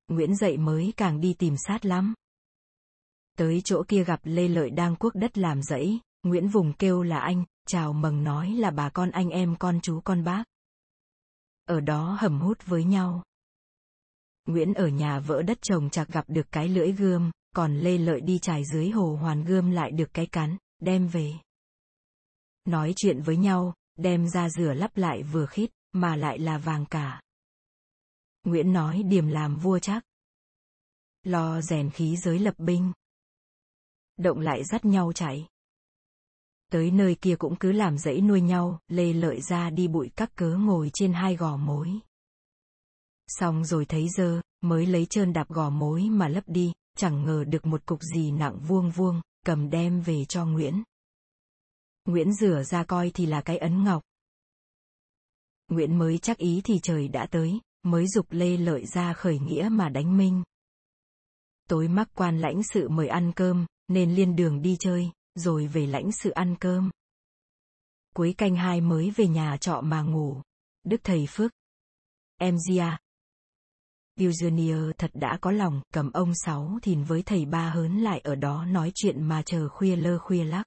Nguyễn 0.08 0.36
dậy 0.36 0.56
mới 0.56 0.92
càng 0.96 1.20
đi 1.20 1.34
tìm 1.34 1.54
sát 1.66 1.86
lắm. 1.86 2.14
Tới 3.38 3.62
chỗ 3.64 3.82
kia 3.88 4.04
gặp 4.04 4.20
Lê 4.24 4.48
Lợi 4.48 4.70
đang 4.70 4.96
quốc 4.96 5.14
đất 5.14 5.38
làm 5.38 5.62
dãy, 5.62 6.00
Nguyễn 6.22 6.48
vùng 6.48 6.72
kêu 6.72 7.02
là 7.02 7.18
anh, 7.18 7.44
chào 7.66 7.92
mừng 7.92 8.24
nói 8.24 8.50
là 8.50 8.70
bà 8.70 8.88
con 8.90 9.10
anh 9.10 9.30
em 9.30 9.56
con 9.58 9.80
chú 9.82 10.00
con 10.00 10.24
bác. 10.24 10.44
Ở 11.66 11.80
đó 11.80 12.16
hầm 12.20 12.40
hút 12.40 12.66
với 12.66 12.84
nhau. 12.84 13.22
Nguyễn 14.46 14.74
ở 14.74 14.88
nhà 14.88 15.18
vỡ 15.20 15.42
đất 15.42 15.58
trồng 15.62 15.90
chạc 15.90 16.08
gặp 16.08 16.24
được 16.28 16.46
cái 16.52 16.68
lưỡi 16.68 16.92
gươm, 16.92 17.30
còn 17.54 17.78
Lê 17.78 17.98
Lợi 17.98 18.20
đi 18.20 18.38
trải 18.38 18.64
dưới 18.64 18.90
hồ 18.90 19.16
hoàn 19.20 19.44
gươm 19.44 19.70
lại 19.70 19.90
được 19.90 20.08
cái 20.12 20.26
cắn, 20.26 20.56
đem 20.80 21.08
về. 21.08 21.32
Nói 22.64 22.92
chuyện 22.96 23.22
với 23.22 23.36
nhau, 23.36 23.74
đem 23.98 24.28
ra 24.28 24.48
rửa 24.48 24.74
lắp 24.74 24.96
lại 24.96 25.22
vừa 25.22 25.46
khít, 25.46 25.70
mà 25.92 26.16
lại 26.16 26.38
là 26.38 26.58
vàng 26.58 26.86
cả. 26.86 27.22
Nguyễn 28.44 28.72
nói 28.72 29.02
điểm 29.02 29.28
làm 29.28 29.56
vua 29.56 29.78
chắc. 29.78 30.04
Lo 31.22 31.60
rèn 31.60 31.90
khí 31.90 32.16
giới 32.16 32.38
lập 32.38 32.54
binh. 32.58 32.92
Động 34.16 34.40
lại 34.40 34.64
dắt 34.64 34.84
nhau 34.84 35.12
chạy. 35.12 35.46
Tới 36.72 36.90
nơi 36.90 37.14
kia 37.14 37.36
cũng 37.38 37.56
cứ 37.56 37.72
làm 37.72 37.98
dãy 37.98 38.20
nuôi 38.20 38.40
nhau, 38.40 38.78
lê 38.88 39.12
lợi 39.12 39.40
ra 39.40 39.70
đi 39.70 39.88
bụi 39.88 40.10
các 40.16 40.36
cớ 40.36 40.56
ngồi 40.56 40.90
trên 40.94 41.12
hai 41.12 41.36
gò 41.36 41.56
mối. 41.56 41.90
Xong 43.26 43.64
rồi 43.64 43.84
thấy 43.84 44.08
dơ, 44.08 44.40
mới 44.60 44.86
lấy 44.86 45.06
trơn 45.06 45.32
đạp 45.32 45.48
gò 45.48 45.70
mối 45.70 46.02
mà 46.02 46.28
lấp 46.28 46.44
đi, 46.46 46.72
chẳng 46.96 47.24
ngờ 47.24 47.44
được 47.44 47.66
một 47.66 47.86
cục 47.86 48.02
gì 48.02 48.30
nặng 48.30 48.58
vuông 48.58 48.90
vuông, 48.90 49.20
cầm 49.44 49.70
đem 49.70 50.00
về 50.00 50.24
cho 50.24 50.46
Nguyễn. 50.46 50.82
Nguyễn 52.04 52.32
rửa 52.34 52.62
ra 52.62 52.84
coi 52.84 53.10
thì 53.14 53.26
là 53.26 53.40
cái 53.40 53.58
ấn 53.58 53.84
ngọc. 53.84 54.02
Nguyễn 55.68 55.98
mới 55.98 56.18
chắc 56.18 56.38
ý 56.38 56.60
thì 56.64 56.78
trời 56.82 57.08
đã 57.08 57.26
tới, 57.30 57.60
mới 57.82 58.08
dục 58.08 58.26
lê 58.30 58.56
lợi 58.56 58.86
ra 58.86 59.12
khởi 59.12 59.38
nghĩa 59.38 59.68
mà 59.72 59.88
đánh 59.88 60.16
minh. 60.16 60.42
Tối 61.68 61.88
mắc 61.88 62.08
quan 62.14 62.38
lãnh 62.38 62.62
sự 62.62 62.88
mời 62.88 63.08
ăn 63.08 63.32
cơm, 63.36 63.66
nên 63.88 64.14
liên 64.14 64.36
đường 64.36 64.62
đi 64.62 64.76
chơi, 64.80 65.10
rồi 65.36 65.66
về 65.66 65.86
lãnh 65.86 66.12
sự 66.12 66.30
ăn 66.30 66.56
cơm. 66.60 66.90
Cuối 68.14 68.34
canh 68.38 68.56
hai 68.56 68.80
mới 68.80 69.10
về 69.10 69.28
nhà 69.28 69.56
trọ 69.56 69.80
mà 69.80 70.02
ngủ. 70.02 70.42
Đức 70.84 71.00
thầy 71.04 71.26
Phước. 71.30 71.50
Em 72.36 72.56
Gia. 72.68 72.98
Eugenia 74.18 74.92
thật 74.98 75.10
đã 75.14 75.38
có 75.40 75.50
lòng, 75.50 75.82
cầm 75.92 76.12
ông 76.12 76.32
sáu 76.34 76.78
thìn 76.82 77.04
với 77.04 77.22
thầy 77.22 77.44
ba 77.44 77.70
hớn 77.70 77.98
lại 77.98 78.20
ở 78.20 78.34
đó 78.34 78.64
nói 78.64 78.92
chuyện 78.94 79.22
mà 79.22 79.42
chờ 79.42 79.68
khuya 79.68 79.96
lơ 79.96 80.18
khuya 80.18 80.44
lắc. 80.44 80.64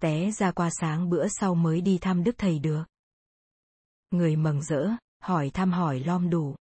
Té 0.00 0.30
ra 0.30 0.52
qua 0.52 0.70
sáng 0.80 1.10
bữa 1.10 1.28
sau 1.28 1.54
mới 1.54 1.80
đi 1.80 1.98
thăm 1.98 2.24
đức 2.24 2.34
thầy 2.38 2.58
được. 2.58 2.84
Người 4.10 4.36
mừng 4.36 4.62
rỡ, 4.62 4.88
hỏi 5.20 5.50
thăm 5.50 5.72
hỏi 5.72 6.00
lom 6.00 6.30
đủ. 6.30 6.56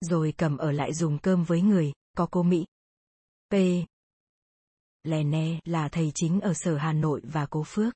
Rồi 0.00 0.34
cầm 0.36 0.56
ở 0.56 0.72
lại 0.72 0.94
dùng 0.94 1.18
cơm 1.18 1.44
với 1.44 1.62
người, 1.62 1.92
có 2.16 2.28
cô 2.30 2.42
Mỹ. 2.42 2.64
P. 3.50 3.54
Lè 5.04 5.24
nè 5.24 5.60
là 5.64 5.88
thầy 5.88 6.12
chính 6.14 6.40
ở 6.40 6.52
sở 6.54 6.76
Hà 6.76 6.92
Nội 6.92 7.20
và 7.24 7.46
cố 7.46 7.62
Phước. 7.66 7.94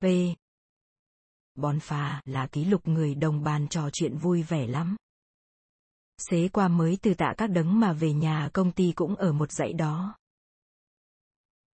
P. 0.00 0.04
Bón 1.54 1.80
phà 1.80 2.22
là 2.24 2.46
ký 2.46 2.64
lục 2.64 2.88
người 2.88 3.14
đồng 3.14 3.42
bàn 3.42 3.68
trò 3.68 3.90
chuyện 3.92 4.16
vui 4.16 4.42
vẻ 4.42 4.66
lắm. 4.66 4.96
Xế 6.18 6.48
qua 6.48 6.68
mới 6.68 6.98
từ 7.02 7.14
tạ 7.14 7.34
các 7.38 7.46
đấng 7.46 7.80
mà 7.80 7.92
về 7.92 8.12
nhà 8.12 8.50
công 8.52 8.72
ty 8.72 8.92
cũng 8.92 9.16
ở 9.16 9.32
một 9.32 9.52
dãy 9.52 9.72
đó. 9.72 10.14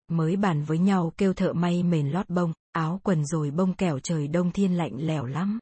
Mới 0.08 0.36
bàn 0.36 0.64
với 0.64 0.78
nhau 0.78 1.12
kêu 1.16 1.34
thợ 1.34 1.52
may 1.52 1.82
mền 1.82 2.10
lót 2.10 2.28
bông, 2.28 2.52
áo 2.72 3.00
quần 3.02 3.26
rồi 3.26 3.50
bông 3.50 3.74
kẻo 3.74 3.98
trời 3.98 4.28
đông 4.28 4.52
thiên 4.52 4.76
lạnh 4.76 4.92
lẻo 4.96 5.24
lắm. 5.24 5.58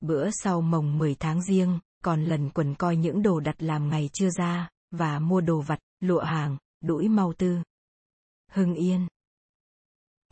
Bữa 0.00 0.30
sau 0.30 0.60
mồng 0.60 0.98
10 0.98 1.14
tháng 1.14 1.42
riêng, 1.42 1.78
còn 2.04 2.24
lần 2.24 2.50
quần 2.50 2.74
coi 2.74 2.96
những 2.96 3.22
đồ 3.22 3.40
đặt 3.40 3.62
làm 3.62 3.88
ngày 3.88 4.10
chưa 4.12 4.30
ra, 4.30 4.68
và 4.90 5.18
mua 5.18 5.40
đồ 5.40 5.60
vặt, 5.60 5.78
lụa 6.00 6.22
hàng, 6.24 6.56
đũi 6.80 7.08
mau 7.08 7.32
tư. 7.32 7.58
Hưng 8.52 8.74
Yên 8.74 9.06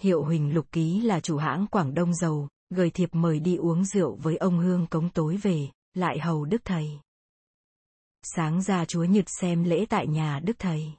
Hiệu 0.00 0.25
Huỳnh 0.25 0.55
Lục 0.55 0.67
Ký 0.73 1.00
là 1.00 1.21
chủ 1.21 1.37
hãng 1.37 1.67
Quảng 1.67 1.95
Đông 1.95 2.15
Dầu, 2.15 2.49
gửi 2.71 2.91
thiệp 2.91 3.09
mời 3.12 3.41
đi 3.41 3.57
uống 3.57 3.85
rượu 3.85 4.15
với 4.15 4.37
ông 4.37 4.59
Hương 4.59 4.87
cống 4.87 5.11
tối 5.11 5.37
về, 5.37 5.69
lại 5.95 6.19
hầu 6.19 6.45
Đức 6.45 6.62
Thầy. 6.65 6.91
Sáng 8.23 8.62
ra 8.62 8.85
chúa 8.85 9.05
nhật 9.05 9.25
xem 9.41 9.65
lễ 9.65 9.87
tại 9.88 10.07
nhà 10.07 10.41
Đức 10.45 10.57
Thầy. 10.59 10.93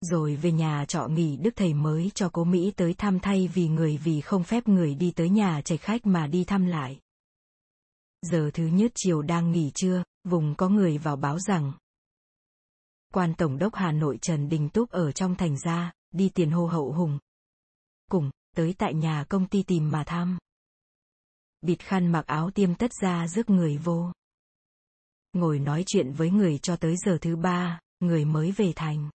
Rồi 0.00 0.36
về 0.36 0.52
nhà 0.52 0.84
trọ 0.88 1.08
nghỉ 1.08 1.36
Đức 1.36 1.56
Thầy 1.56 1.74
mới 1.74 2.10
cho 2.14 2.28
cố 2.32 2.44
Mỹ 2.44 2.72
tới 2.76 2.94
thăm 2.94 3.20
thay 3.20 3.48
vì 3.48 3.68
người 3.68 3.96
vì 3.96 4.20
không 4.20 4.44
phép 4.44 4.68
người 4.68 4.94
đi 4.94 5.10
tới 5.10 5.28
nhà 5.28 5.60
chạy 5.64 5.78
khách 5.78 6.06
mà 6.06 6.26
đi 6.26 6.44
thăm 6.44 6.66
lại. 6.66 7.00
Giờ 8.22 8.50
thứ 8.54 8.66
nhất 8.66 8.92
chiều 8.94 9.22
đang 9.22 9.52
nghỉ 9.52 9.70
trưa, 9.74 10.04
vùng 10.24 10.54
có 10.54 10.68
người 10.68 10.98
vào 10.98 11.16
báo 11.16 11.38
rằng. 11.38 11.72
Quan 13.16 13.34
Tổng 13.34 13.58
đốc 13.58 13.74
Hà 13.74 13.92
Nội 13.92 14.18
Trần 14.22 14.48
Đình 14.48 14.68
Túc 14.68 14.90
ở 14.90 15.12
trong 15.12 15.34
thành 15.34 15.58
ra, 15.58 15.92
đi 16.12 16.30
tiền 16.34 16.50
hô 16.50 16.66
hậu 16.66 16.92
hùng. 16.92 17.18
Cùng, 18.10 18.30
tới 18.56 18.74
tại 18.78 18.94
nhà 18.94 19.24
công 19.28 19.46
ty 19.46 19.62
tìm 19.62 19.90
mà 19.90 20.04
thăm. 20.04 20.38
Bịt 21.60 21.78
khăn 21.82 22.12
mặc 22.12 22.26
áo 22.26 22.50
tiêm 22.50 22.74
tất 22.74 22.90
ra 23.02 23.28
rước 23.28 23.50
người 23.50 23.78
vô. 23.78 24.12
Ngồi 25.32 25.58
nói 25.58 25.82
chuyện 25.86 26.12
với 26.12 26.30
người 26.30 26.58
cho 26.58 26.76
tới 26.76 26.96
giờ 26.96 27.18
thứ 27.20 27.36
ba, 27.36 27.80
người 28.00 28.24
mới 28.24 28.52
về 28.52 28.72
thành. 28.76 29.10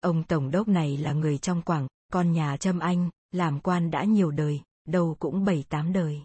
Ông 0.00 0.24
Tổng 0.24 0.50
đốc 0.50 0.68
này 0.68 0.96
là 0.96 1.12
người 1.12 1.38
trong 1.38 1.62
Quảng, 1.62 1.86
con 2.12 2.32
nhà 2.32 2.56
Trâm 2.56 2.78
Anh, 2.78 3.10
làm 3.30 3.60
quan 3.60 3.90
đã 3.90 4.04
nhiều 4.04 4.30
đời, 4.30 4.60
đâu 4.84 5.16
cũng 5.18 5.44
bảy 5.44 5.64
tám 5.68 5.92
đời. 5.92 6.22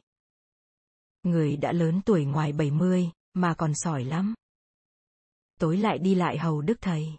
Người 1.23 1.57
đã 1.57 1.71
lớn 1.71 2.01
tuổi 2.05 2.25
ngoài 2.25 2.51
70, 2.51 3.09
mà 3.33 3.53
còn 3.53 3.71
sỏi 3.75 4.03
lắm. 4.03 4.33
Tối 5.61 5.77
lại 5.77 5.97
đi 5.97 6.15
lại 6.15 6.37
hầu 6.37 6.61
đức 6.61 6.77
thầy. 6.81 7.17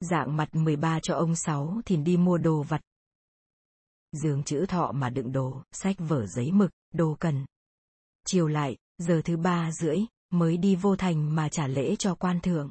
Dạng 0.00 0.36
mặt 0.36 0.48
13 0.52 1.00
cho 1.02 1.14
ông 1.14 1.36
Sáu 1.36 1.80
thì 1.84 1.96
đi 1.96 2.16
mua 2.16 2.38
đồ 2.38 2.62
vặt. 2.62 2.80
Giường 4.12 4.44
chữ 4.44 4.66
thọ 4.68 4.92
mà 4.92 5.10
đựng 5.10 5.32
đồ, 5.32 5.62
sách 5.72 5.96
vở 5.98 6.26
giấy 6.26 6.52
mực, 6.52 6.70
đồ 6.94 7.16
cần. 7.20 7.46
Chiều 8.26 8.48
lại, 8.48 8.76
giờ 8.98 9.22
thứ 9.24 9.36
ba 9.36 9.70
rưỡi, 9.72 9.98
mới 10.30 10.56
đi 10.56 10.76
vô 10.76 10.96
thành 10.96 11.34
mà 11.34 11.48
trả 11.48 11.66
lễ 11.66 11.96
cho 11.98 12.14
quan 12.14 12.40
thượng. 12.40 12.70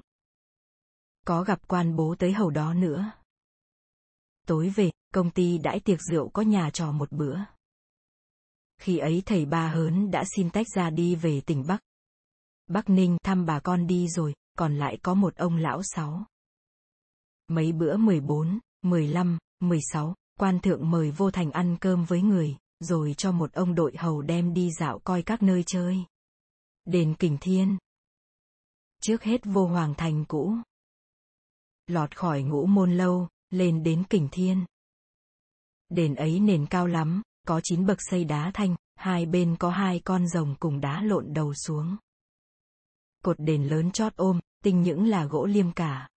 Có 1.25 1.43
gặp 1.43 1.67
quan 1.67 1.96
bố 1.96 2.15
tới 2.20 2.34
hầu 2.34 2.50
đó 2.50 2.74
nữa. 2.74 3.12
Tối 4.48 4.70
về, 4.70 4.91
công 5.13 5.31
ty 5.31 5.58
đãi 5.58 5.79
tiệc 5.79 6.00
rượu 6.01 6.29
có 6.29 6.41
nhà 6.41 6.70
trò 6.74 6.91
một 6.91 7.12
bữa. 7.12 7.39
Khi 8.77 8.98
ấy 8.98 9.24
thầy 9.25 9.46
ba 9.46 9.67
hớn 9.67 10.12
đã 10.12 10.24
xin 10.36 10.50
tách 10.50 10.67
ra 10.75 10.89
đi 10.89 11.15
về 11.15 11.41
tỉnh 11.46 11.63
Bắc. 11.67 11.81
Bắc 12.74 12.90
Ninh 12.90 13.18
thăm 13.24 13.46
bà 13.46 13.60
con 13.60 13.88
đi 13.88 14.08
rồi, 14.08 14.34
còn 14.58 14.75
lại 14.75 14.98
có 15.04 15.13
một 15.13 15.36
ông 15.36 15.58
lão 15.58 15.82
sáu. 15.84 16.25
Mấy 17.48 17.72
bữa 17.72 17.98
14, 17.98 18.60
15, 18.82 19.38
16, 19.60 20.16
quan 20.40 20.60
thượng 20.60 20.92
mời 20.92 21.12
vô 21.12 21.32
thành 21.32 21.51
ăn 21.51 21.78
cơm 21.82 22.06
với 22.06 22.22
người, 22.22 22.58
rồi 22.80 23.13
cho 23.18 23.32
một 23.32 23.54
ông 23.54 23.75
đội 23.75 23.94
hầu 23.98 24.22
đem 24.22 24.54
đi 24.54 24.72
dạo 24.80 25.00
coi 25.00 25.22
các 25.22 25.44
nơi 25.44 25.63
chơi. 25.68 25.98
Đền 26.86 27.16
Kình 27.16 27.38
Thiên. 27.42 27.78
Trước 29.01 29.24
hết 29.24 29.42
vô 29.46 29.68
hoàng 29.68 29.94
thành 29.98 30.25
cũ. 30.25 30.56
Lọt 31.88 32.18
khỏi 32.18 32.42
ngũ 32.42 32.66
môn 32.66 32.98
lâu, 32.98 33.28
lên 33.50 33.84
đến 33.84 34.04
Kình 34.10 34.30
Thiên. 34.32 34.66
Đền 35.90 36.16
ấy 36.16 36.40
nền 36.40 36.66
cao 36.66 36.88
lắm, 36.88 37.22
có 37.48 37.62
chín 37.63 37.86
bậc 37.86 37.98
xây 38.01 38.25
đá 38.25 38.51
thanh, 38.54 38.75
hai 38.96 39.25
bên 39.25 39.56
có 39.60 39.70
hai 39.70 40.00
con 40.00 40.28
rồng 40.28 40.56
cùng 40.60 40.82
đá 40.82 41.01
lộn 41.01 41.34
đầu 41.34 41.54
xuống. 41.54 41.98
Cột 43.22 43.40
đền 43.40 43.68
lớn 43.68 43.92
chót 43.92 44.16
ôm, 44.16 44.40
tinh 44.63 44.82
những 44.82 45.08
là 45.08 45.25
gỗ 45.25 45.46
liêm 45.46 45.72
cả. 45.72 46.10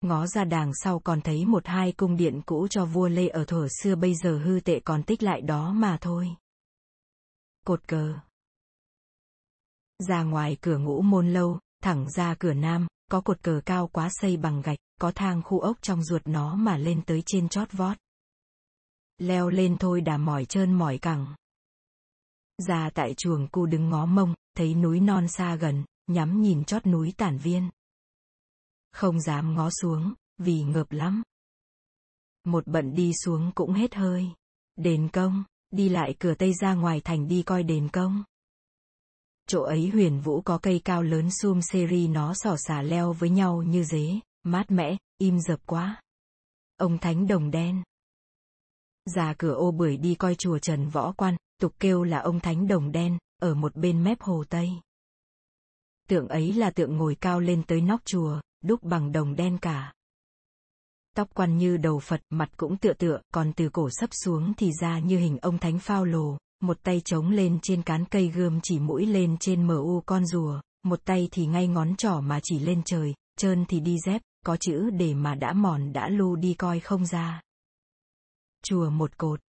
Ngó 0.00 0.26
ra 0.26 0.44
đàng 0.44 0.72
sau 0.74 0.98
còn 0.98 1.20
thấy 1.20 1.46
một 1.46 1.66
hai 1.66 1.92
cung 1.92 2.16
điện 2.16 2.40
cũ 2.46 2.68
cho 2.68 2.84
vua 2.84 3.08
Lê 3.08 3.28
ở 3.28 3.44
thuở 3.44 3.66
xưa 3.82 3.94
bây 3.94 4.14
giờ 4.14 4.38
hư 4.38 4.60
tệ 4.60 4.80
còn 4.80 5.02
tích 5.02 5.22
lại 5.22 5.40
đó 5.40 5.72
mà 5.72 5.98
thôi. 6.00 6.28
Cột 7.66 7.88
cờ 7.88 8.14
Ra 10.08 10.22
ngoài 10.22 10.56
cửa 10.60 10.78
ngũ 10.78 11.02
môn 11.02 11.32
lâu, 11.32 11.58
thẳng 11.82 12.10
ra 12.10 12.34
cửa 12.38 12.54
nam, 12.54 12.86
có 13.10 13.20
cột 13.20 13.42
cờ 13.42 13.60
cao 13.66 13.88
quá 13.92 14.08
xây 14.12 14.36
bằng 14.36 14.62
gạch, 14.62 14.78
có 15.00 15.12
thang 15.14 15.42
khu 15.42 15.60
ốc 15.60 15.76
trong 15.82 16.04
ruột 16.04 16.22
nó 16.24 16.54
mà 16.54 16.76
lên 16.76 17.02
tới 17.06 17.22
trên 17.26 17.48
chót 17.48 17.72
vót 17.72 17.98
leo 19.22 19.48
lên 19.48 19.76
thôi 19.78 20.00
đã 20.00 20.16
mỏi 20.16 20.44
trơn 20.44 20.72
mỏi 20.72 20.98
cẳng. 20.98 21.34
Ra 22.68 22.90
tại 22.94 23.14
chuồng 23.16 23.48
cu 23.48 23.66
đứng 23.66 23.88
ngó 23.88 24.06
mông, 24.06 24.34
thấy 24.54 24.74
núi 24.74 25.00
non 25.00 25.28
xa 25.28 25.56
gần, 25.56 25.84
nhắm 26.06 26.42
nhìn 26.42 26.64
chót 26.64 26.86
núi 26.86 27.12
tản 27.16 27.38
viên. 27.38 27.70
Không 28.92 29.20
dám 29.20 29.54
ngó 29.54 29.70
xuống, 29.70 30.14
vì 30.38 30.62
ngợp 30.62 30.92
lắm. 30.92 31.22
Một 32.44 32.66
bận 32.66 32.94
đi 32.94 33.12
xuống 33.24 33.52
cũng 33.54 33.72
hết 33.72 33.94
hơi. 33.94 34.28
Đền 34.76 35.08
công, 35.12 35.44
đi 35.70 35.88
lại 35.88 36.14
cửa 36.18 36.34
tây 36.34 36.52
ra 36.60 36.74
ngoài 36.74 37.00
thành 37.04 37.28
đi 37.28 37.42
coi 37.42 37.62
đền 37.62 37.88
công. 37.88 38.24
Chỗ 39.48 39.62
ấy 39.62 39.88
huyền 39.88 40.20
vũ 40.20 40.40
có 40.40 40.58
cây 40.58 40.80
cao 40.84 41.02
lớn 41.02 41.30
sum 41.30 41.60
seri 41.60 42.08
nó 42.08 42.34
sỏ 42.34 42.56
xả 42.58 42.82
leo 42.82 43.12
với 43.12 43.30
nhau 43.30 43.62
như 43.62 43.84
dế, 43.84 44.20
mát 44.42 44.70
mẻ, 44.70 44.96
im 45.18 45.40
dập 45.40 45.60
quá. 45.66 46.02
Ông 46.76 46.98
thánh 46.98 47.26
đồng 47.26 47.50
đen. 47.50 47.82
Ra 49.14 49.34
cửa 49.38 49.54
ô 49.54 49.70
bưởi 49.70 49.96
đi 49.96 50.14
coi 50.14 50.34
chùa 50.34 50.58
Trần 50.58 50.88
Võ 50.88 51.12
Quan, 51.12 51.36
tục 51.60 51.72
kêu 51.80 52.02
là 52.02 52.18
ông 52.18 52.40
Thánh 52.40 52.68
Đồng 52.68 52.92
Đen, 52.92 53.18
ở 53.42 53.54
một 53.54 53.76
bên 53.76 54.04
mép 54.04 54.20
hồ 54.20 54.44
Tây. 54.48 54.70
Tượng 56.08 56.28
ấy 56.28 56.52
là 56.52 56.70
tượng 56.70 56.96
ngồi 56.96 57.14
cao 57.14 57.40
lên 57.40 57.62
tới 57.66 57.80
nóc 57.80 58.00
chùa, 58.04 58.40
đúc 58.64 58.82
bằng 58.82 59.12
đồng 59.12 59.36
đen 59.36 59.58
cả. 59.58 59.92
Tóc 61.16 61.28
quan 61.34 61.58
như 61.58 61.76
đầu 61.76 61.98
Phật, 61.98 62.20
mặt 62.30 62.50
cũng 62.56 62.76
tựa 62.76 62.92
tựa, 62.92 63.20
còn 63.32 63.52
từ 63.52 63.68
cổ 63.68 63.88
sấp 63.92 64.10
xuống 64.12 64.52
thì 64.56 64.70
ra 64.80 64.98
như 64.98 65.18
hình 65.18 65.38
ông 65.38 65.58
Thánh 65.58 65.78
Phao 65.78 66.04
Lồ, 66.04 66.38
một 66.60 66.78
tay 66.82 67.02
chống 67.04 67.30
lên 67.30 67.58
trên 67.62 67.82
cán 67.82 68.04
cây 68.04 68.28
gươm 68.28 68.60
chỉ 68.62 68.78
mũi 68.78 69.06
lên 69.06 69.36
trên 69.40 69.66
mờ 69.66 69.76
u 69.76 70.02
con 70.06 70.26
rùa, 70.26 70.60
một 70.82 71.00
tay 71.04 71.28
thì 71.32 71.46
ngay 71.46 71.68
ngón 71.68 71.96
trỏ 71.96 72.20
mà 72.20 72.40
chỉ 72.42 72.58
lên 72.58 72.82
trời, 72.84 73.14
trơn 73.38 73.64
thì 73.68 73.80
đi 73.80 73.96
dép, 74.06 74.22
có 74.46 74.56
chữ 74.56 74.90
để 74.90 75.14
mà 75.14 75.34
đã 75.34 75.52
mòn 75.52 75.92
đã 75.92 76.08
lu 76.08 76.36
đi 76.36 76.54
coi 76.54 76.80
không 76.80 77.06
ra. 77.06 77.42
Chùa 78.64 78.90
một 78.90 79.18
cột. 79.18 79.40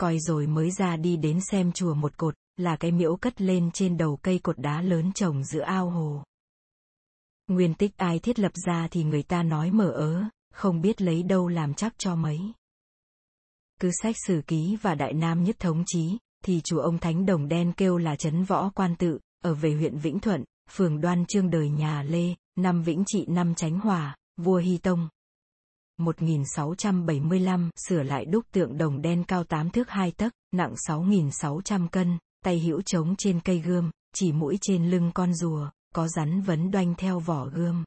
Coi 0.00 0.18
rồi 0.18 0.46
mới 0.46 0.70
ra 0.70 0.96
đi 0.96 1.16
đến 1.16 1.40
xem 1.50 1.72
chùa 1.72 1.94
một 1.94 2.16
cột, 2.16 2.34
là 2.56 2.76
cái 2.76 2.92
miễu 2.92 3.16
cất 3.16 3.40
lên 3.40 3.70
trên 3.70 3.96
đầu 3.96 4.18
cây 4.22 4.38
cột 4.38 4.58
đá 4.58 4.82
lớn 4.82 5.12
trồng 5.14 5.44
giữa 5.44 5.60
ao 5.60 5.90
hồ. 5.90 6.24
Nguyên 7.48 7.74
tích 7.74 7.96
ai 7.96 8.18
thiết 8.18 8.38
lập 8.38 8.52
ra 8.66 8.88
thì 8.90 9.04
người 9.04 9.22
ta 9.22 9.42
nói 9.42 9.70
mở 9.70 9.90
ớ, 9.90 10.24
không 10.52 10.80
biết 10.80 11.02
lấy 11.02 11.22
đâu 11.22 11.48
làm 11.48 11.74
chắc 11.74 11.94
cho 11.98 12.14
mấy. 12.14 12.38
Cứ 13.80 13.90
sách 14.02 14.16
sử 14.26 14.42
ký 14.46 14.76
và 14.82 14.94
đại 14.94 15.12
nam 15.12 15.44
nhất 15.44 15.56
thống 15.58 15.84
chí, 15.86 16.18
thì 16.44 16.60
chùa 16.64 16.80
ông 16.80 16.98
Thánh 16.98 17.26
Đồng 17.26 17.48
Đen 17.48 17.72
kêu 17.72 17.96
là 17.96 18.16
chấn 18.16 18.44
võ 18.44 18.70
quan 18.70 18.96
tự, 18.96 19.18
ở 19.44 19.54
về 19.54 19.74
huyện 19.74 19.98
Vĩnh 19.98 20.20
Thuận, 20.20 20.44
phường 20.70 21.00
đoan 21.00 21.26
trương 21.26 21.50
đời 21.50 21.68
nhà 21.68 22.02
Lê, 22.02 22.34
năm 22.56 22.82
Vĩnh 22.82 23.04
Trị 23.06 23.24
năm 23.28 23.54
Chánh 23.54 23.80
Hòa, 23.80 24.16
vua 24.36 24.56
Hy 24.56 24.78
Tông, 24.78 25.08
1675, 26.00 27.70
sửa 27.88 28.02
lại 28.02 28.24
đúc 28.24 28.44
tượng 28.52 28.78
đồng 28.78 29.02
đen 29.02 29.24
cao 29.24 29.44
8 29.44 29.70
thước 29.70 29.90
2 29.90 30.10
tấc, 30.10 30.32
nặng 30.52 30.74
6.600 30.74 31.88
cân, 31.88 32.18
tay 32.44 32.60
hữu 32.60 32.82
trống 32.82 33.14
trên 33.18 33.40
cây 33.40 33.58
gươm, 33.58 33.90
chỉ 34.14 34.32
mũi 34.32 34.58
trên 34.60 34.90
lưng 34.90 35.10
con 35.14 35.34
rùa, 35.34 35.70
có 35.94 36.08
rắn 36.08 36.40
vấn 36.40 36.70
đoanh 36.70 36.94
theo 36.94 37.18
vỏ 37.18 37.46
gươm. 37.46 37.84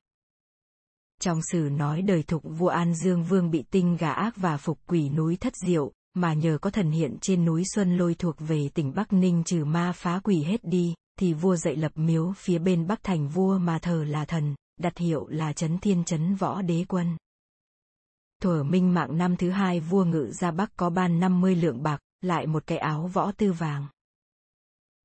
Trong 1.22 1.40
sử 1.52 1.70
nói 1.72 2.02
đời 2.02 2.24
thục 2.24 2.44
vua 2.58 2.68
An 2.68 2.96
Dương 2.96 3.24
Vương 3.24 3.52
bị 3.52 3.64
tinh 3.72 3.98
gà 3.98 4.12
ác 4.12 4.38
và 4.38 4.58
phục 4.58 4.80
quỷ 4.88 5.10
núi 5.10 5.36
thất 5.36 5.54
diệu, 5.56 5.92
mà 6.14 6.34
nhờ 6.34 6.58
có 6.62 6.70
thần 6.70 6.92
hiện 6.92 7.18
trên 7.22 7.46
núi 7.46 7.64
Xuân 7.76 7.98
Lôi 7.98 8.16
thuộc 8.16 8.36
về 8.40 8.70
tỉnh 8.74 8.94
Bắc 8.96 9.14
Ninh 9.14 9.44
trừ 9.44 9.66
ma 9.66 9.92
phá 9.92 10.20
quỷ 10.24 10.44
hết 10.44 10.64
đi, 10.64 10.94
thì 11.20 11.34
vua 11.34 11.56
dậy 11.56 11.76
lập 11.76 11.92
miếu 11.96 12.34
phía 12.38 12.60
bên 12.60 12.88
Bắc 12.88 13.04
thành 13.04 13.28
vua 13.28 13.58
mà 13.58 13.80
thờ 13.80 14.04
là 14.04 14.26
thần, 14.26 14.56
đặt 14.80 14.98
hiệu 14.98 15.28
là 15.28 15.54
Trấn 15.54 15.78
Thiên 15.78 16.04
Trấn 16.04 16.36
Võ 16.36 16.62
Đế 16.62 16.86
Quân. 16.88 17.18
Thuở 18.44 18.64
minh 18.64 18.94
mạng 18.94 19.18
năm 19.18 19.38
thứ 19.38 19.50
hai 19.50 19.80
vua 19.80 20.04
ngự 20.04 20.32
ra 20.32 20.52
Bắc 20.52 20.72
có 20.76 20.90
ban 20.90 21.20
50 21.20 21.56
lượng 21.56 21.84
bạc, 21.84 22.00
lại 22.22 22.48
một 22.48 22.64
cái 22.68 22.78
áo 22.78 23.08
võ 23.14 23.32
tư 23.32 23.52
vàng. 23.52 23.88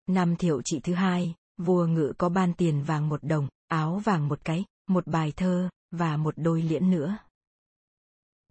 Năm 0.07 0.37
thiệu 0.37 0.63
trị 0.65 0.81
thứ 0.81 0.95
hai, 0.95 1.35
vua 1.57 1.87
ngự 1.87 2.13
có 2.19 2.29
ban 2.29 2.55
tiền 2.55 2.83
vàng 2.83 3.09
một 3.09 3.25
đồng, 3.25 3.49
áo 3.69 3.99
vàng 4.05 4.29
một 4.29 4.41
cái, 4.45 4.65
một 4.89 5.07
bài 5.07 5.33
thơ, 5.37 5.69
và 5.91 6.17
một 6.17 6.35
đôi 6.37 6.63
liễn 6.63 6.91
nữa. 6.91 7.19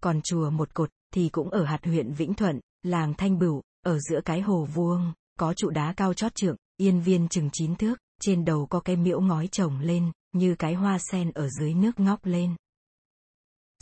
Còn 0.02 0.20
chùa 0.24 0.50
một 0.50 0.74
cột, 0.74 0.90
thì 1.14 1.28
cũng 1.28 1.50
ở 1.50 1.64
hạt 1.64 1.84
huyện 1.84 2.12
Vĩnh 2.12 2.34
Thuận, 2.34 2.60
làng 2.82 3.14
Thanh 3.14 3.38
Bửu, 3.38 3.62
ở 3.82 3.98
giữa 3.98 4.20
cái 4.24 4.40
hồ 4.40 4.64
vuông, 4.74 5.12
có 5.38 5.54
trụ 5.54 5.70
đá 5.70 5.92
cao 5.96 6.14
chót 6.14 6.34
trượng, 6.34 6.56
yên 6.76 7.00
viên 7.00 7.28
chừng 7.28 7.50
chín 7.52 7.76
thước, 7.76 7.98
trên 8.20 8.44
đầu 8.44 8.66
có 8.66 8.80
cái 8.80 8.96
miễu 8.96 9.20
ngói 9.20 9.48
trồng 9.48 9.80
lên, 9.80 10.12
như 10.32 10.54
cái 10.54 10.74
hoa 10.74 10.98
sen 10.98 11.30
ở 11.30 11.48
dưới 11.48 11.74
nước 11.74 12.00
ngóc 12.00 12.24
lên. 12.24 12.56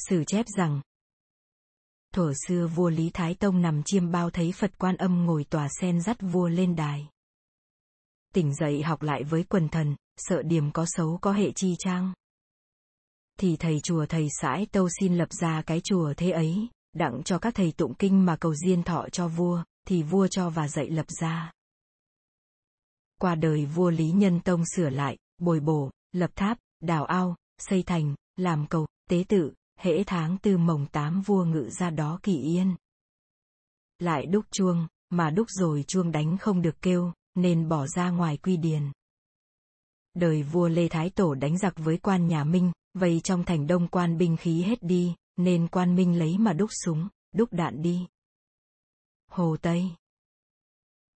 Sử 0.09 0.25
chép 0.25 0.47
rằng, 0.57 0.81
thuở 2.17 2.33
xưa 2.47 2.67
vua 2.67 2.89
Lý 2.89 3.11
Thái 3.15 3.35
Tông 3.35 3.63
nằm 3.63 3.83
chiêm 3.83 4.11
bao 4.11 4.31
thấy 4.31 4.53
Phật 4.53 4.79
quan 4.79 4.97
âm 4.97 5.25
ngồi 5.25 5.45
tòa 5.45 5.69
sen 5.81 6.01
dắt 6.01 6.17
vua 6.21 6.49
lên 6.49 6.77
đài. 6.77 7.09
Tỉnh 8.35 8.55
dậy 8.55 8.83
học 8.83 9.03
lại 9.03 9.25
với 9.25 9.45
quần 9.45 9.69
thần, 9.69 9.97
sợ 10.17 10.43
điểm 10.43 10.71
có 10.73 10.87
xấu 10.89 11.19
có 11.23 11.33
hệ 11.33 11.53
chi 11.53 11.75
trang. 11.79 12.13
Thì 13.39 13.57
thầy 13.57 13.81
chùa 13.81 14.07
thầy 14.07 14.29
sãi 14.41 14.67
tâu 14.73 14.89
xin 15.01 15.15
lập 15.15 15.33
ra 15.33 15.63
cái 15.63 15.81
chùa 15.85 16.15
thế 16.17 16.31
ấy, 16.31 16.69
đặng 16.93 17.23
cho 17.23 17.39
các 17.39 17.55
thầy 17.55 17.73
tụng 17.73 17.95
kinh 17.95 18.25
mà 18.25 18.37
cầu 18.37 18.55
diên 18.55 18.83
thọ 18.83 19.09
cho 19.13 19.29
vua, 19.29 19.65
thì 19.87 20.03
vua 20.03 20.27
cho 20.27 20.51
và 20.51 20.69
dạy 20.69 20.91
lập 20.91 21.07
ra. 21.21 21.53
Qua 23.21 23.35
đời 23.35 23.65
vua 23.67 23.91
Lý 23.91 24.11
Nhân 24.11 24.41
Tông 24.41 24.63
sửa 24.77 24.91
lại, 24.91 25.17
bồi 25.39 25.61
bổ, 25.61 25.91
lập 26.13 26.31
tháp, 26.35 26.59
đào 26.81 27.05
ao, 27.05 27.37
xây 27.59 27.83
thành, 27.83 28.15
làm 28.37 28.67
cầu, 28.67 28.87
tế 29.11 29.25
tự, 29.29 29.53
hễ 29.81 30.05
tháng 30.05 30.39
tư 30.39 30.59
mồng 30.59 30.87
tám 30.87 31.23
vua 31.23 31.45
ngự 31.45 31.71
ra 31.71 31.91
đó 31.91 32.19
kỳ 32.23 32.41
yên. 32.41 32.77
Lại 33.99 34.27
đúc 34.27 34.45
chuông, 34.51 34.87
mà 35.11 35.31
đúc 35.31 35.47
rồi 35.51 35.85
chuông 35.87 36.13
đánh 36.13 36.39
không 36.39 36.63
được 36.63 36.83
kêu, 36.83 37.13
nên 37.35 37.69
bỏ 37.69 37.87
ra 37.87 38.11
ngoài 38.11 38.37
quy 38.37 38.57
điền. 38.57 38.83
Đời 40.15 40.43
vua 40.43 40.69
Lê 40.69 40.89
Thái 40.89 41.11
Tổ 41.11 41.35
đánh 41.35 41.59
giặc 41.59 41.75
với 41.77 41.99
quan 41.99 42.27
nhà 42.27 42.45
Minh, 42.45 42.73
vây 42.95 43.21
trong 43.21 43.45
thành 43.45 43.67
đông 43.67 43.89
quan 43.89 44.19
binh 44.19 44.37
khí 44.37 44.63
hết 44.63 44.83
đi, 44.83 45.15
nên 45.37 45.69
quan 45.69 45.97
Minh 45.97 46.19
lấy 46.19 46.39
mà 46.39 46.53
đúc 46.53 46.71
súng, 46.85 47.09
đúc 47.35 47.53
đạn 47.53 47.83
đi. 47.83 48.07
Hồ 49.31 49.57
Tây 49.63 49.91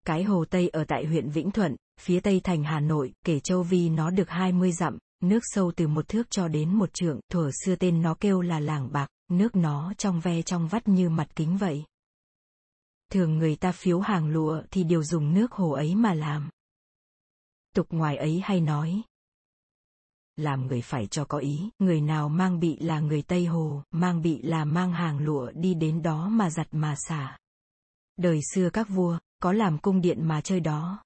Cái 0.06 0.22
Hồ 0.22 0.44
Tây 0.50 0.68
ở 0.68 0.84
tại 0.84 1.06
huyện 1.06 1.30
Vĩnh 1.30 1.50
Thuận, 1.50 1.76
phía 2.00 2.20
tây 2.20 2.40
thành 2.44 2.64
Hà 2.64 2.80
Nội, 2.80 3.12
kể 3.24 3.40
châu 3.40 3.62
Vi 3.62 3.88
nó 3.88 4.10
được 4.10 4.28
20 4.28 4.72
dặm, 4.72 4.98
nước 5.20 5.40
sâu 5.42 5.72
từ 5.76 5.88
một 5.88 6.08
thước 6.08 6.30
cho 6.30 6.48
đến 6.48 6.74
một 6.74 6.92
trượng, 6.92 7.20
thuở 7.28 7.50
xưa 7.64 7.76
tên 7.76 8.02
nó 8.02 8.14
kêu 8.20 8.40
là 8.40 8.60
làng 8.60 8.92
bạc, 8.92 9.08
nước 9.28 9.56
nó 9.56 9.94
trong 9.98 10.20
ve 10.20 10.42
trong 10.42 10.68
vắt 10.68 10.88
như 10.88 11.08
mặt 11.10 11.28
kính 11.36 11.56
vậy. 11.56 11.84
Thường 13.10 13.38
người 13.38 13.56
ta 13.56 13.72
phiếu 13.72 14.00
hàng 14.00 14.28
lụa 14.28 14.62
thì 14.70 14.84
đều 14.84 15.02
dùng 15.02 15.34
nước 15.34 15.52
hồ 15.52 15.70
ấy 15.70 15.94
mà 15.94 16.14
làm. 16.14 16.50
Tục 17.74 17.86
ngoài 17.90 18.16
ấy 18.16 18.40
hay 18.44 18.60
nói. 18.60 19.02
Làm 20.36 20.66
người 20.66 20.82
phải 20.82 21.06
cho 21.06 21.24
có 21.24 21.38
ý, 21.38 21.70
người 21.78 22.00
nào 22.00 22.28
mang 22.28 22.60
bị 22.60 22.78
là 22.80 23.00
người 23.00 23.22
Tây 23.22 23.46
Hồ, 23.46 23.82
mang 23.90 24.22
bị 24.22 24.42
là 24.42 24.64
mang 24.64 24.92
hàng 24.92 25.18
lụa 25.18 25.50
đi 25.54 25.74
đến 25.74 26.02
đó 26.02 26.28
mà 26.28 26.50
giặt 26.50 26.68
mà 26.72 26.94
xả. 26.98 27.38
Đời 28.16 28.40
xưa 28.54 28.70
các 28.70 28.88
vua, 28.88 29.18
có 29.42 29.52
làm 29.52 29.78
cung 29.78 30.00
điện 30.00 30.28
mà 30.28 30.40
chơi 30.40 30.60
đó, 30.60 31.02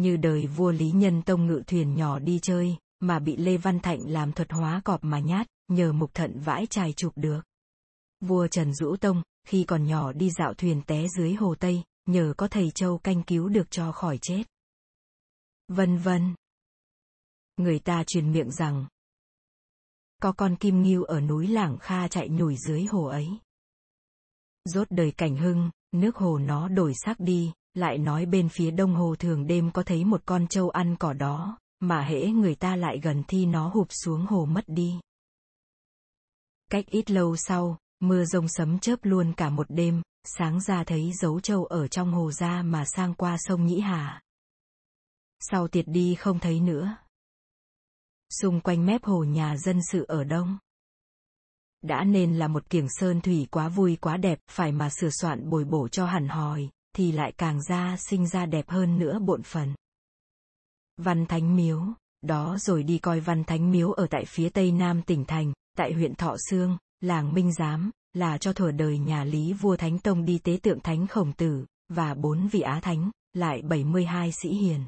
như 0.00 0.16
đời 0.16 0.46
vua 0.46 0.70
Lý 0.70 0.90
Nhân 0.90 1.22
Tông 1.22 1.46
ngự 1.46 1.62
thuyền 1.66 1.94
nhỏ 1.94 2.18
đi 2.18 2.38
chơi, 2.42 2.76
mà 3.00 3.18
bị 3.18 3.36
Lê 3.36 3.56
Văn 3.56 3.80
Thạnh 3.80 4.00
làm 4.10 4.32
thuật 4.32 4.52
hóa 4.52 4.80
cọp 4.84 5.04
mà 5.04 5.18
nhát, 5.18 5.46
nhờ 5.68 5.92
mục 5.92 6.14
thận 6.14 6.40
vãi 6.44 6.66
chài 6.66 6.92
chụp 6.92 7.12
được. 7.16 7.40
Vua 8.20 8.46
Trần 8.46 8.74
Dũ 8.74 8.96
Tông, 8.96 9.22
khi 9.46 9.64
còn 9.64 9.84
nhỏ 9.84 10.12
đi 10.12 10.30
dạo 10.30 10.54
thuyền 10.54 10.82
té 10.86 11.06
dưới 11.08 11.34
hồ 11.34 11.54
Tây, 11.54 11.82
nhờ 12.06 12.34
có 12.36 12.48
thầy 12.48 12.70
Châu 12.70 12.98
canh 12.98 13.22
cứu 13.22 13.48
được 13.48 13.70
cho 13.70 13.92
khỏi 13.92 14.18
chết. 14.22 14.42
Vân 15.68 15.98
vân. 15.98 16.34
Người 17.56 17.78
ta 17.78 18.04
truyền 18.06 18.32
miệng 18.32 18.50
rằng, 18.50 18.86
có 20.22 20.32
con 20.32 20.56
kim 20.56 20.82
ngưu 20.82 21.04
ở 21.04 21.20
núi 21.20 21.46
Lảng 21.46 21.78
Kha 21.78 22.08
chạy 22.08 22.28
nhủi 22.28 22.56
dưới 22.56 22.84
hồ 22.84 23.04
ấy. 23.04 23.28
Rốt 24.64 24.86
đời 24.90 25.12
cảnh 25.16 25.36
hưng, 25.36 25.70
nước 25.92 26.16
hồ 26.16 26.38
nó 26.38 26.68
đổi 26.68 26.92
sắc 27.04 27.20
đi, 27.20 27.52
lại 27.74 27.98
nói 27.98 28.26
bên 28.26 28.48
phía 28.48 28.70
đông 28.70 28.94
hồ 28.94 29.16
thường 29.18 29.46
đêm 29.46 29.70
có 29.70 29.82
thấy 29.82 30.04
một 30.04 30.22
con 30.24 30.46
trâu 30.46 30.70
ăn 30.70 30.96
cỏ 30.96 31.12
đó, 31.12 31.58
mà 31.80 32.02
hễ 32.02 32.26
người 32.26 32.54
ta 32.54 32.76
lại 32.76 33.00
gần 33.02 33.22
thì 33.28 33.46
nó 33.46 33.68
hụp 33.68 33.86
xuống 33.90 34.26
hồ 34.26 34.44
mất 34.44 34.64
đi. 34.66 35.00
Cách 36.70 36.84
ít 36.86 37.10
lâu 37.10 37.36
sau, 37.36 37.78
mưa 38.00 38.24
rông 38.24 38.48
sấm 38.48 38.78
chớp 38.78 38.96
luôn 39.02 39.32
cả 39.36 39.50
một 39.50 39.66
đêm, 39.68 40.02
sáng 40.24 40.60
ra 40.60 40.84
thấy 40.84 41.12
dấu 41.12 41.40
trâu 41.40 41.64
ở 41.64 41.88
trong 41.88 42.12
hồ 42.12 42.32
ra 42.32 42.62
mà 42.62 42.84
sang 42.84 43.14
qua 43.14 43.36
sông 43.38 43.66
Nhĩ 43.66 43.80
Hà. 43.80 44.22
Sau 45.40 45.68
tiệt 45.68 45.84
đi 45.88 46.14
không 46.14 46.38
thấy 46.38 46.60
nữa. 46.60 46.96
Xung 48.40 48.60
quanh 48.60 48.86
mép 48.86 49.04
hồ 49.04 49.24
nhà 49.24 49.56
dân 49.56 49.80
sự 49.92 50.04
ở 50.08 50.24
đông. 50.24 50.58
Đã 51.82 52.04
nên 52.04 52.38
là 52.38 52.48
một 52.48 52.70
kiểng 52.70 52.88
sơn 52.88 53.20
thủy 53.20 53.46
quá 53.50 53.68
vui 53.68 53.96
quá 53.96 54.16
đẹp, 54.16 54.38
phải 54.50 54.72
mà 54.72 54.90
sửa 54.90 55.10
soạn 55.10 55.50
bồi 55.50 55.64
bổ 55.64 55.88
cho 55.88 56.06
hẳn 56.06 56.28
hòi, 56.28 56.68
thì 56.96 57.12
lại 57.12 57.32
càng 57.38 57.62
ra 57.62 57.96
sinh 57.98 58.26
ra 58.26 58.46
đẹp 58.46 58.68
hơn 58.68 58.98
nữa 58.98 59.18
bộn 59.18 59.42
phần. 59.42 59.74
Văn 60.96 61.26
Thánh 61.26 61.56
Miếu, 61.56 61.82
đó 62.22 62.56
rồi 62.58 62.82
đi 62.82 62.98
coi 62.98 63.20
Văn 63.20 63.44
Thánh 63.44 63.70
Miếu 63.70 63.92
ở 63.92 64.06
tại 64.10 64.24
phía 64.24 64.48
tây 64.48 64.72
nam 64.72 65.02
tỉnh 65.02 65.24
thành, 65.24 65.52
tại 65.76 65.92
huyện 65.92 66.14
Thọ 66.14 66.36
Sương, 66.50 66.78
làng 67.00 67.34
Minh 67.34 67.52
Giám, 67.52 67.90
là 68.12 68.38
cho 68.38 68.52
thừa 68.52 68.70
đời 68.70 68.98
nhà 68.98 69.24
Lý 69.24 69.52
vua 69.52 69.76
Thánh 69.76 69.98
Tông 69.98 70.24
đi 70.24 70.38
tế 70.38 70.58
tượng 70.62 70.80
Thánh 70.80 71.06
Khổng 71.06 71.32
Tử, 71.32 71.66
và 71.88 72.14
bốn 72.14 72.48
vị 72.48 72.60
Á 72.60 72.80
Thánh, 72.82 73.10
lại 73.32 73.62
72 73.62 74.32
sĩ 74.32 74.48
hiền. 74.48 74.84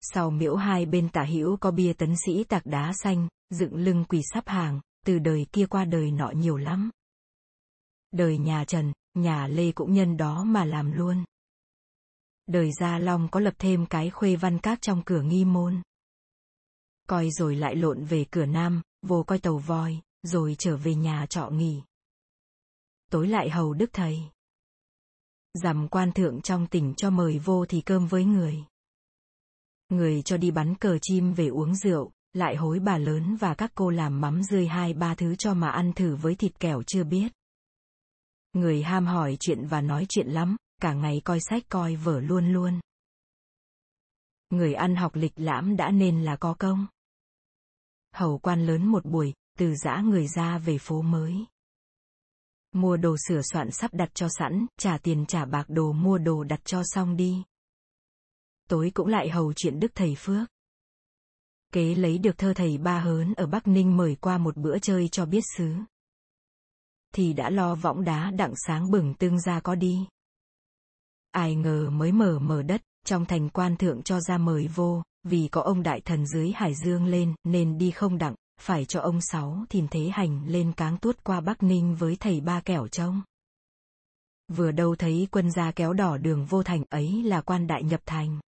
Sau 0.00 0.30
miễu 0.30 0.56
hai 0.56 0.86
bên 0.86 1.08
tả 1.08 1.24
hữu 1.24 1.56
có 1.56 1.70
bia 1.70 1.92
tấn 1.92 2.14
sĩ 2.26 2.44
tạc 2.44 2.66
đá 2.66 2.92
xanh, 3.02 3.28
dựng 3.50 3.74
lưng 3.74 4.04
quỳ 4.08 4.22
sắp 4.32 4.48
hàng, 4.48 4.80
từ 5.06 5.18
đời 5.18 5.46
kia 5.52 5.66
qua 5.66 5.84
đời 5.84 6.10
nọ 6.10 6.30
nhiều 6.30 6.56
lắm. 6.56 6.90
Đời 8.12 8.38
nhà 8.38 8.64
Trần, 8.64 8.92
nhà 9.14 9.46
Lê 9.46 9.72
cũng 9.72 9.94
nhân 9.94 10.16
đó 10.16 10.44
mà 10.44 10.64
làm 10.64 10.92
luôn. 10.92 11.24
Đời 12.46 12.70
Gia 12.80 12.98
Long 12.98 13.28
có 13.28 13.40
lập 13.40 13.54
thêm 13.58 13.86
cái 13.86 14.10
khuê 14.10 14.36
văn 14.36 14.58
các 14.58 14.82
trong 14.82 15.02
cửa 15.04 15.22
nghi 15.22 15.44
môn. 15.44 15.82
Coi 17.08 17.30
rồi 17.30 17.56
lại 17.56 17.76
lộn 17.76 18.04
về 18.04 18.24
cửa 18.30 18.46
Nam, 18.46 18.82
vô 19.02 19.22
coi 19.22 19.38
tàu 19.38 19.58
voi, 19.58 20.00
rồi 20.22 20.56
trở 20.58 20.76
về 20.76 20.94
nhà 20.94 21.26
trọ 21.26 21.48
nghỉ. 21.50 21.82
Tối 23.10 23.28
lại 23.28 23.50
hầu 23.50 23.74
đức 23.74 23.90
thầy. 23.92 24.22
Dằm 25.54 25.88
quan 25.88 26.12
thượng 26.12 26.40
trong 26.40 26.66
tỉnh 26.66 26.94
cho 26.94 27.10
mời 27.10 27.38
vô 27.38 27.66
thì 27.66 27.80
cơm 27.80 28.06
với 28.06 28.24
người. 28.24 28.64
Người 29.88 30.22
cho 30.22 30.36
đi 30.36 30.50
bắn 30.50 30.74
cờ 30.74 30.98
chim 31.02 31.32
về 31.32 31.46
uống 31.46 31.74
rượu, 31.74 32.12
lại 32.32 32.56
hối 32.56 32.78
bà 32.78 32.98
lớn 32.98 33.36
và 33.36 33.54
các 33.54 33.72
cô 33.74 33.90
làm 33.90 34.20
mắm 34.20 34.42
rươi 34.42 34.66
hai 34.66 34.94
ba 34.94 35.14
thứ 35.14 35.36
cho 35.36 35.54
mà 35.54 35.68
ăn 35.68 35.92
thử 35.92 36.16
với 36.16 36.34
thịt 36.34 36.60
kẻo 36.60 36.82
chưa 36.82 37.04
biết. 37.04 37.32
Người 38.52 38.82
ham 38.82 39.06
hỏi 39.06 39.36
chuyện 39.40 39.66
và 39.66 39.80
nói 39.80 40.06
chuyện 40.08 40.28
lắm, 40.28 40.56
cả 40.80 40.92
ngày 40.94 41.20
coi 41.24 41.40
sách 41.40 41.62
coi 41.68 41.96
vở 41.96 42.20
luôn 42.20 42.52
luôn. 42.52 42.80
Người 44.50 44.74
ăn 44.74 44.96
học 44.96 45.14
lịch 45.14 45.32
lãm 45.36 45.76
đã 45.76 45.90
nên 45.90 46.24
là 46.24 46.36
có 46.36 46.54
công. 46.58 46.86
Hầu 48.14 48.38
quan 48.38 48.66
lớn 48.66 48.86
một 48.86 49.04
buổi, 49.04 49.34
từ 49.58 49.74
giã 49.74 50.00
người 50.00 50.26
ra 50.26 50.58
về 50.58 50.78
phố 50.78 51.02
mới. 51.02 51.34
Mua 52.72 52.96
đồ 52.96 53.16
sửa 53.28 53.40
soạn 53.52 53.70
sắp 53.70 53.94
đặt 53.94 54.10
cho 54.14 54.28
sẵn, 54.38 54.66
trả 54.78 54.98
tiền 54.98 55.26
trả 55.26 55.44
bạc 55.44 55.64
đồ 55.68 55.92
mua 55.92 56.18
đồ 56.18 56.44
đặt 56.44 56.60
cho 56.64 56.82
xong 56.84 57.16
đi. 57.16 57.42
Tối 58.68 58.90
cũng 58.94 59.08
lại 59.08 59.30
hầu 59.30 59.52
chuyện 59.52 59.80
đức 59.80 59.92
thầy 59.94 60.14
Phước. 60.18 60.48
Kế 61.72 61.94
lấy 61.94 62.18
được 62.18 62.38
thơ 62.38 62.52
thầy 62.56 62.78
Ba 62.78 63.00
Hớn 63.00 63.34
ở 63.34 63.46
Bắc 63.46 63.66
Ninh 63.66 63.96
mời 63.96 64.16
qua 64.20 64.38
một 64.38 64.56
bữa 64.56 64.78
chơi 64.78 65.08
cho 65.08 65.26
biết 65.26 65.42
xứ 65.56 65.74
thì 67.12 67.32
đã 67.32 67.50
lo 67.50 67.74
võng 67.74 68.04
đá 68.04 68.30
đặng 68.30 68.52
sáng 68.66 68.90
bừng 68.90 69.14
tương 69.14 69.40
ra 69.40 69.60
có 69.60 69.74
đi. 69.74 70.06
Ai 71.30 71.54
ngờ 71.54 71.90
mới 71.90 72.12
mở 72.12 72.38
mở 72.38 72.62
đất, 72.62 72.82
trong 73.06 73.24
thành 73.24 73.48
quan 73.48 73.76
thượng 73.76 74.02
cho 74.02 74.20
ra 74.20 74.38
mời 74.38 74.68
vô, 74.68 75.02
vì 75.24 75.48
có 75.48 75.60
ông 75.60 75.82
đại 75.82 76.00
thần 76.00 76.26
dưới 76.26 76.52
Hải 76.52 76.74
Dương 76.74 77.06
lên 77.06 77.34
nên 77.44 77.78
đi 77.78 77.90
không 77.90 78.18
đặng, 78.18 78.34
phải 78.60 78.84
cho 78.84 79.00
ông 79.00 79.20
sáu 79.20 79.64
thìn 79.68 79.88
thế 79.90 80.08
hành 80.12 80.46
lên 80.46 80.72
cáng 80.72 80.98
tuốt 80.98 81.24
qua 81.24 81.40
Bắc 81.40 81.62
Ninh 81.62 81.94
với 81.94 82.16
thầy 82.20 82.40
ba 82.40 82.60
kẻo 82.60 82.88
trông. 82.88 83.22
Vừa 84.48 84.70
đâu 84.70 84.96
thấy 84.96 85.28
quân 85.30 85.50
gia 85.50 85.72
kéo 85.72 85.92
đỏ 85.92 86.16
đường 86.16 86.44
vô 86.44 86.62
thành 86.62 86.84
ấy 86.90 87.22
là 87.22 87.40
quan 87.40 87.66
đại 87.66 87.82
nhập 87.82 88.00
thành. 88.06 88.40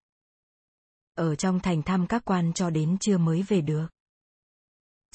Ở 1.14 1.36
trong 1.36 1.60
thành 1.60 1.82
thăm 1.82 2.06
các 2.06 2.24
quan 2.24 2.52
cho 2.52 2.70
đến 2.70 2.96
trưa 3.00 3.18
mới 3.18 3.42
về 3.42 3.60
được 3.60 3.86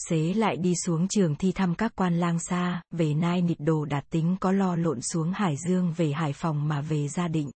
xế 0.09 0.33
lại 0.33 0.57
đi 0.57 0.73
xuống 0.75 1.07
trường 1.07 1.35
thi 1.35 1.51
thăm 1.51 1.75
các 1.75 1.95
quan 1.95 2.19
lang 2.19 2.39
xa, 2.39 2.81
về 2.91 3.13
nai 3.13 3.41
nịt 3.41 3.57
đồ 3.59 3.85
đạt 3.85 4.09
tính 4.09 4.37
có 4.39 4.51
lo 4.51 4.75
lộn 4.75 5.01
xuống 5.01 5.31
Hải 5.31 5.55
Dương 5.57 5.93
về 5.97 6.11
Hải 6.11 6.33
Phòng 6.33 6.67
mà 6.67 6.81
về 6.81 7.07
gia 7.07 7.27
định. 7.27 7.51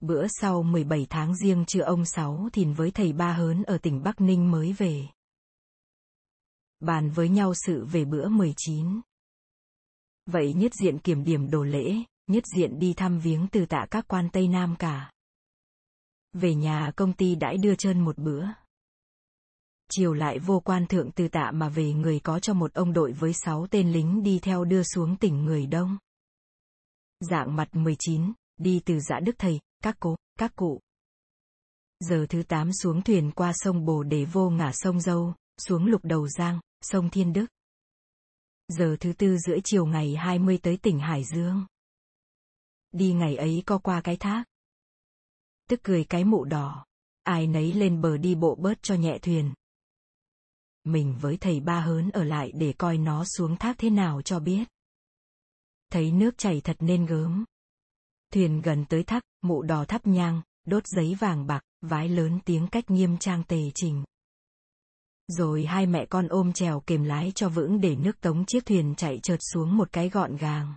Bữa 0.00 0.26
sau 0.40 0.62
17 0.62 1.06
tháng 1.10 1.36
riêng 1.36 1.64
chưa 1.66 1.82
ông 1.82 2.04
Sáu 2.04 2.48
thìn 2.52 2.72
với 2.72 2.90
thầy 2.90 3.12
Ba 3.12 3.32
Hớn 3.32 3.62
ở 3.62 3.78
tỉnh 3.78 4.02
Bắc 4.02 4.20
Ninh 4.20 4.50
mới 4.50 4.72
về. 4.72 5.06
Bàn 6.80 7.10
với 7.10 7.28
nhau 7.28 7.52
sự 7.54 7.84
về 7.84 8.04
bữa 8.04 8.28
19. 8.28 9.00
Vậy 10.26 10.52
nhất 10.52 10.72
diện 10.74 10.98
kiểm 10.98 11.24
điểm 11.24 11.50
đồ 11.50 11.62
lễ, 11.62 11.96
nhất 12.26 12.44
diện 12.56 12.78
đi 12.78 12.94
thăm 12.94 13.18
viếng 13.18 13.46
từ 13.48 13.66
tạ 13.66 13.86
các 13.90 14.04
quan 14.08 14.28
Tây 14.32 14.48
Nam 14.48 14.76
cả. 14.78 15.12
Về 16.32 16.54
nhà 16.54 16.90
công 16.96 17.12
ty 17.12 17.34
đãi 17.34 17.56
đưa 17.56 17.74
chân 17.74 18.00
một 18.00 18.18
bữa 18.18 18.46
chiều 19.90 20.12
lại 20.12 20.38
vô 20.38 20.60
quan 20.60 20.86
thượng 20.86 21.10
từ 21.12 21.28
tạ 21.28 21.50
mà 21.50 21.68
về 21.68 21.92
người 21.92 22.20
có 22.20 22.40
cho 22.40 22.54
một 22.54 22.74
ông 22.74 22.92
đội 22.92 23.12
với 23.12 23.32
sáu 23.32 23.66
tên 23.70 23.92
lính 23.92 24.22
đi 24.22 24.38
theo 24.42 24.64
đưa 24.64 24.82
xuống 24.82 25.16
tỉnh 25.16 25.44
người 25.44 25.66
đông. 25.66 25.98
Dạng 27.20 27.56
mặt 27.56 27.68
19, 27.72 28.32
đi 28.56 28.80
từ 28.84 29.00
dã 29.00 29.20
đức 29.20 29.34
thầy, 29.38 29.60
các 29.82 29.96
cố, 30.00 30.16
các 30.38 30.56
cụ. 30.56 30.80
Giờ 32.00 32.26
thứ 32.28 32.42
8 32.42 32.72
xuống 32.72 33.02
thuyền 33.02 33.30
qua 33.30 33.52
sông 33.54 33.84
Bồ 33.84 34.02
để 34.02 34.24
vô 34.24 34.50
ngả 34.50 34.70
sông 34.74 35.00
Dâu, 35.00 35.34
xuống 35.58 35.86
lục 35.86 36.00
đầu 36.04 36.28
Giang, 36.28 36.60
sông 36.82 37.10
Thiên 37.10 37.32
Đức. 37.32 37.46
Giờ 38.68 38.96
thứ 39.00 39.12
tư 39.12 39.36
rưỡi 39.38 39.58
chiều 39.64 39.86
ngày 39.86 40.14
20 40.16 40.58
tới 40.62 40.76
tỉnh 40.76 40.98
Hải 40.98 41.24
Dương. 41.24 41.66
Đi 42.92 43.12
ngày 43.12 43.36
ấy 43.36 43.62
co 43.66 43.78
qua 43.78 44.00
cái 44.00 44.16
thác. 44.16 44.44
Tức 45.68 45.80
cười 45.82 46.04
cái 46.04 46.24
mụ 46.24 46.44
đỏ. 46.44 46.84
Ai 47.22 47.46
nấy 47.46 47.72
lên 47.72 48.00
bờ 48.00 48.16
đi 48.16 48.34
bộ 48.34 48.54
bớt 48.54 48.82
cho 48.82 48.94
nhẹ 48.94 49.18
thuyền. 49.22 49.54
Mình 50.86 51.16
với 51.20 51.36
thầy 51.36 51.60
ba 51.60 51.80
hớn 51.80 52.10
ở 52.10 52.24
lại 52.24 52.52
để 52.54 52.74
coi 52.78 52.98
nó 52.98 53.24
xuống 53.24 53.56
thác 53.56 53.78
thế 53.78 53.90
nào 53.90 54.22
cho 54.22 54.40
biết. 54.40 54.64
Thấy 55.92 56.12
nước 56.12 56.38
chảy 56.38 56.60
thật 56.60 56.76
nên 56.80 57.06
gớm. 57.06 57.44
Thuyền 58.32 58.60
gần 58.60 58.84
tới 58.88 59.02
thác, 59.02 59.22
mụ 59.42 59.62
đỏ 59.62 59.84
thắp 59.84 60.06
nhang, 60.06 60.42
đốt 60.66 60.86
giấy 60.86 61.14
vàng 61.14 61.46
bạc, 61.46 61.60
vái 61.80 62.08
lớn 62.08 62.38
tiếng 62.44 62.68
cách 62.68 62.90
nghiêm 62.90 63.18
trang 63.18 63.42
tề 63.42 63.70
trình. 63.74 64.04
Rồi 65.28 65.64
hai 65.64 65.86
mẹ 65.86 66.06
con 66.06 66.28
ôm 66.28 66.52
chèo 66.52 66.80
kềm 66.80 67.04
lái 67.04 67.32
cho 67.34 67.48
vững 67.48 67.80
để 67.80 67.96
nước 67.96 68.20
tống 68.20 68.44
chiếc 68.46 68.66
thuyền 68.66 68.94
chạy 68.96 69.20
trượt 69.22 69.40
xuống 69.42 69.76
một 69.76 69.92
cái 69.92 70.08
gọn 70.08 70.36
gàng. 70.36 70.74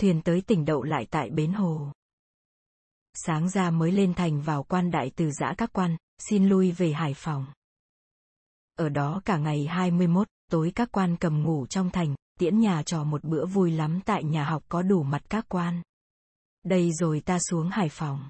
Thuyền 0.00 0.22
tới 0.22 0.40
tỉnh 0.40 0.64
đậu 0.64 0.82
lại 0.82 1.06
tại 1.10 1.30
bến 1.30 1.52
hồ. 1.52 1.92
Sáng 3.14 3.48
ra 3.48 3.70
mới 3.70 3.92
lên 3.92 4.14
thành 4.14 4.42
vào 4.42 4.62
quan 4.62 4.90
đại 4.90 5.10
từ 5.16 5.30
giã 5.30 5.54
các 5.58 5.72
quan, 5.72 5.96
xin 6.18 6.48
lui 6.48 6.72
về 6.72 6.92
Hải 6.92 7.14
Phòng. 7.14 7.46
Ở 8.76 8.88
đó 8.88 9.20
cả 9.24 9.38
ngày 9.38 9.66
21, 9.66 10.28
tối 10.50 10.72
các 10.74 10.88
quan 10.92 11.16
cầm 11.16 11.42
ngủ 11.42 11.66
trong 11.66 11.90
thành, 11.90 12.14
tiễn 12.38 12.60
nhà 12.60 12.82
trò 12.82 13.04
một 13.04 13.24
bữa 13.24 13.46
vui 13.46 13.70
lắm 13.70 14.00
tại 14.04 14.24
nhà 14.24 14.44
học 14.44 14.62
có 14.68 14.82
đủ 14.82 15.02
mặt 15.02 15.22
các 15.28 15.44
quan. 15.48 15.82
Đây 16.64 16.92
rồi 16.92 17.20
ta 17.20 17.38
xuống 17.38 17.68
Hải 17.68 17.88
Phòng. 17.88 18.28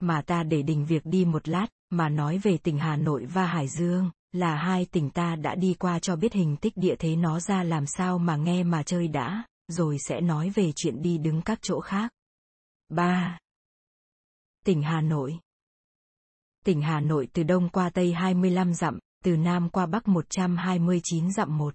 Mà 0.00 0.22
ta 0.22 0.42
để 0.42 0.62
đình 0.62 0.86
việc 0.86 1.02
đi 1.04 1.24
một 1.24 1.48
lát, 1.48 1.66
mà 1.90 2.08
nói 2.08 2.38
về 2.38 2.58
tỉnh 2.58 2.78
Hà 2.78 2.96
Nội 2.96 3.26
và 3.26 3.46
Hải 3.46 3.68
Dương, 3.68 4.10
là 4.32 4.56
hai 4.56 4.86
tỉnh 4.86 5.10
ta 5.10 5.36
đã 5.36 5.54
đi 5.54 5.74
qua 5.74 5.98
cho 5.98 6.16
biết 6.16 6.32
hình 6.32 6.56
tích 6.56 6.76
địa 6.76 6.94
thế 6.98 7.16
nó 7.16 7.40
ra 7.40 7.62
làm 7.62 7.86
sao 7.86 8.18
mà 8.18 8.36
nghe 8.36 8.62
mà 8.62 8.82
chơi 8.82 9.08
đã, 9.08 9.44
rồi 9.68 9.96
sẽ 9.98 10.20
nói 10.20 10.50
về 10.50 10.72
chuyện 10.76 11.02
đi 11.02 11.18
đứng 11.18 11.42
các 11.42 11.58
chỗ 11.62 11.80
khác. 11.80 12.12
3. 12.88 13.38
Tỉnh 14.64 14.82
Hà 14.82 15.00
Nội 15.00 15.38
Tỉnh 16.64 16.82
Hà 16.82 17.00
Nội 17.00 17.28
từ 17.32 17.42
đông 17.42 17.68
qua 17.68 17.90
tây 17.90 18.12
25 18.12 18.74
dặm, 18.74 18.98
từ 19.22 19.36
nam 19.36 19.68
qua 19.70 19.86
bắc 19.86 20.08
129 20.08 21.32
dặm 21.32 21.58
một. 21.58 21.74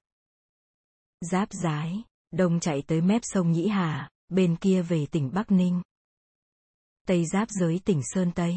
Giáp 1.22 1.50
Giái, 1.52 2.04
đông 2.32 2.60
chạy 2.60 2.84
tới 2.88 3.02
mép 3.02 3.22
sông 3.24 3.52
Nhĩ 3.52 3.68
Hà, 3.68 4.10
bên 4.30 4.56
kia 4.56 4.82
về 4.82 5.06
tỉnh 5.12 5.32
Bắc 5.34 5.52
Ninh. 5.52 5.82
Tây 7.08 7.26
giáp 7.26 7.50
giới 7.50 7.82
tỉnh 7.86 8.02
Sơn 8.04 8.32
Tây. 8.36 8.56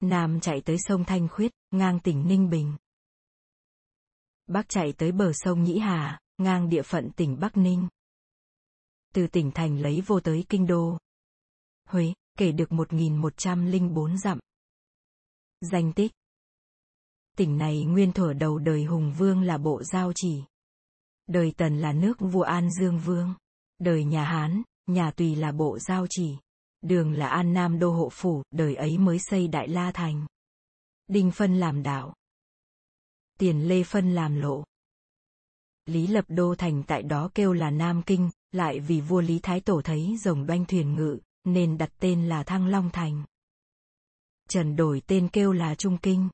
Nam 0.00 0.40
chạy 0.40 0.60
tới 0.60 0.76
sông 0.78 1.04
Thanh 1.04 1.28
Khuyết, 1.28 1.52
ngang 1.70 2.00
tỉnh 2.00 2.28
Ninh 2.28 2.50
Bình. 2.50 2.76
Bắc 4.46 4.68
chạy 4.68 4.92
tới 4.92 5.12
bờ 5.12 5.32
sông 5.34 5.62
Nhĩ 5.62 5.78
Hà, 5.78 6.20
ngang 6.38 6.68
địa 6.68 6.82
phận 6.82 7.10
tỉnh 7.16 7.40
Bắc 7.40 7.56
Ninh. 7.56 7.88
Từ 9.14 9.26
tỉnh 9.26 9.50
thành 9.50 9.80
lấy 9.80 10.00
vô 10.00 10.20
tới 10.20 10.44
kinh 10.48 10.66
đô. 10.66 10.98
Huế, 11.88 12.14
kể 12.38 12.52
được 12.52 12.68
1.104 12.70 14.16
dặm. 14.16 14.38
Danh 15.60 15.92
tích 15.92 16.12
Tỉnh 17.36 17.58
này 17.58 17.84
nguyên 17.84 18.12
thuở 18.12 18.32
đầu 18.32 18.58
đời 18.58 18.84
Hùng 18.84 19.12
Vương 19.18 19.42
là 19.42 19.58
bộ 19.58 19.82
giao 19.82 20.12
chỉ. 20.14 20.42
Đời 21.26 21.52
Tần 21.56 21.78
là 21.78 21.92
nước 21.92 22.14
vua 22.20 22.42
An 22.42 22.70
Dương 22.70 22.98
Vương. 22.98 23.34
Đời 23.78 24.04
nhà 24.04 24.24
Hán, 24.24 24.62
nhà 24.86 25.10
Tùy 25.10 25.36
là 25.36 25.52
bộ 25.52 25.78
giao 25.78 26.06
chỉ. 26.10 26.36
Đường 26.80 27.12
là 27.12 27.28
An 27.28 27.52
Nam 27.52 27.78
Đô 27.78 27.90
Hộ 27.90 28.08
Phủ, 28.12 28.42
đời 28.50 28.74
ấy 28.74 28.98
mới 28.98 29.18
xây 29.18 29.48
Đại 29.48 29.68
La 29.68 29.92
Thành. 29.92 30.26
Đinh 31.06 31.30
Phân 31.30 31.60
làm 31.60 31.82
đạo. 31.82 32.14
Tiền 33.38 33.68
Lê 33.68 33.82
Phân 33.82 34.14
làm 34.14 34.40
lộ. 34.40 34.64
Lý 35.86 36.06
lập 36.06 36.24
đô 36.28 36.54
thành 36.54 36.82
tại 36.86 37.02
đó 37.02 37.30
kêu 37.34 37.52
là 37.52 37.70
Nam 37.70 38.02
Kinh, 38.02 38.30
lại 38.52 38.80
vì 38.80 39.00
vua 39.00 39.20
Lý 39.20 39.38
Thái 39.42 39.60
Tổ 39.60 39.82
thấy 39.84 40.16
rồng 40.24 40.46
đoanh 40.46 40.64
thuyền 40.64 40.94
ngự, 40.94 41.18
nên 41.44 41.78
đặt 41.78 41.90
tên 41.98 42.28
là 42.28 42.42
Thăng 42.42 42.66
Long 42.66 42.90
Thành. 42.90 43.24
Trần 44.48 44.76
đổi 44.76 45.02
tên 45.06 45.28
kêu 45.28 45.52
là 45.52 45.74
Trung 45.74 45.98
Kinh. 45.98 46.28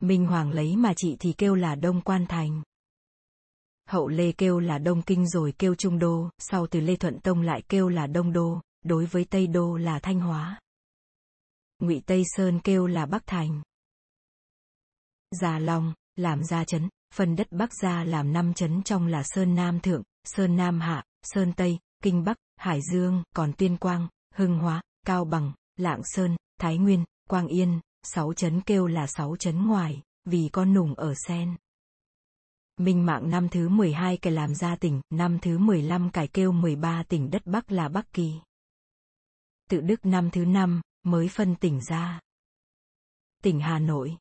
Minh 0.00 0.26
Hoàng 0.26 0.50
lấy 0.50 0.76
mà 0.76 0.92
chị 0.96 1.16
thì 1.20 1.32
kêu 1.38 1.54
là 1.54 1.74
Đông 1.74 2.00
Quan 2.00 2.26
Thành. 2.26 2.62
Hậu 3.88 4.08
Lê 4.08 4.32
kêu 4.32 4.58
là 4.58 4.78
Đông 4.78 5.02
Kinh 5.02 5.28
rồi 5.28 5.54
kêu 5.58 5.74
Trung 5.74 5.98
Đô, 5.98 6.30
sau 6.38 6.66
từ 6.66 6.80
Lê 6.80 6.96
Thuận 6.96 7.20
Tông 7.20 7.42
lại 7.42 7.62
kêu 7.68 7.88
là 7.88 8.06
Đông 8.06 8.32
Đô, 8.32 8.60
đối 8.84 9.06
với 9.06 9.24
Tây 9.24 9.46
Đô 9.46 9.76
là 9.76 9.98
Thanh 9.98 10.20
Hóa. 10.20 10.60
Ngụy 11.78 12.02
Tây 12.06 12.22
Sơn 12.36 12.60
kêu 12.60 12.86
là 12.86 13.06
Bắc 13.06 13.22
Thành. 13.26 13.62
già 15.30 15.58
Long, 15.58 15.94
làm 16.16 16.44
gia 16.44 16.64
chấn, 16.64 16.88
phần 17.14 17.36
đất 17.36 17.46
Bắc 17.50 17.74
gia 17.82 18.04
làm 18.04 18.32
năm 18.32 18.54
chấn 18.54 18.82
trong 18.82 19.06
là 19.06 19.22
Sơn 19.24 19.54
Nam 19.54 19.80
Thượng, 19.80 20.02
Sơn 20.24 20.56
Nam 20.56 20.80
Hạ, 20.80 21.04
Sơn 21.22 21.52
Tây, 21.52 21.78
Kinh 22.02 22.24
Bắc, 22.24 22.36
Hải 22.56 22.80
Dương, 22.92 23.22
còn 23.34 23.52
Tuyên 23.52 23.76
Quang, 23.76 24.08
Hưng 24.34 24.58
Hóa, 24.58 24.82
Cao 25.06 25.24
Bằng, 25.24 25.52
Lạng 25.76 26.00
Sơn, 26.04 26.36
Thái 26.60 26.78
Nguyên, 26.78 27.04
Quang 27.28 27.46
Yên, 27.46 27.80
sáu 28.02 28.32
chấn 28.32 28.60
kêu 28.60 28.86
là 28.86 29.06
sáu 29.06 29.36
chấn 29.36 29.66
ngoài, 29.66 30.02
vì 30.24 30.48
con 30.52 30.74
nùng 30.74 30.94
ở 30.94 31.14
sen. 31.26 31.56
Minh 32.76 33.06
mạng 33.06 33.30
năm 33.30 33.48
thứ 33.48 33.68
12 33.68 34.16
cải 34.16 34.32
làm 34.32 34.54
gia 34.54 34.76
tỉnh, 34.76 35.00
năm 35.10 35.38
thứ 35.42 35.58
15 35.58 36.10
cải 36.10 36.28
kêu 36.28 36.52
13 36.52 37.02
tỉnh 37.08 37.30
đất 37.30 37.42
Bắc 37.44 37.72
là 37.72 37.88
Bắc 37.88 38.12
Kỳ. 38.12 38.32
Tự 39.70 39.80
Đức 39.80 40.06
năm 40.06 40.30
thứ 40.30 40.44
5, 40.44 40.80
mới 41.02 41.28
phân 41.28 41.56
tỉnh 41.56 41.80
ra. 41.80 42.20
Tỉnh 43.42 43.60
Hà 43.60 43.78
Nội. 43.78 44.16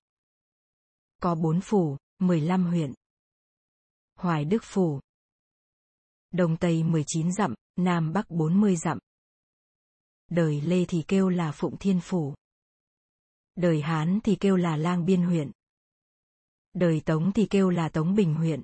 Có 1.21 1.35
4 1.35 1.61
phủ, 1.61 1.97
15 2.19 2.65
huyện. 2.65 2.93
Hoài 4.15 4.45
Đức 4.45 4.63
Phủ. 4.63 4.99
Đông 6.31 6.57
Tây 6.57 6.83
19 6.83 7.31
dặm, 7.31 7.55
Nam 7.75 8.13
Bắc 8.13 8.29
40 8.29 8.75
dặm. 8.75 8.99
Đời 10.29 10.61
Lê 10.61 10.85
thì 10.85 11.03
kêu 11.07 11.29
là 11.29 11.51
Phụng 11.51 11.77
Thiên 11.77 11.99
Phủ. 12.01 12.33
Đời 13.59 13.81
Hán 13.81 14.19
thì 14.23 14.37
kêu 14.39 14.55
là 14.55 14.77
Lang 14.77 15.05
Biên 15.05 15.21
huyện. 15.21 15.51
Đời 16.73 17.01
Tống 17.05 17.31
thì 17.35 17.47
kêu 17.49 17.69
là 17.69 17.89
Tống 17.89 18.15
Bình 18.15 18.35
huyện. 18.35 18.61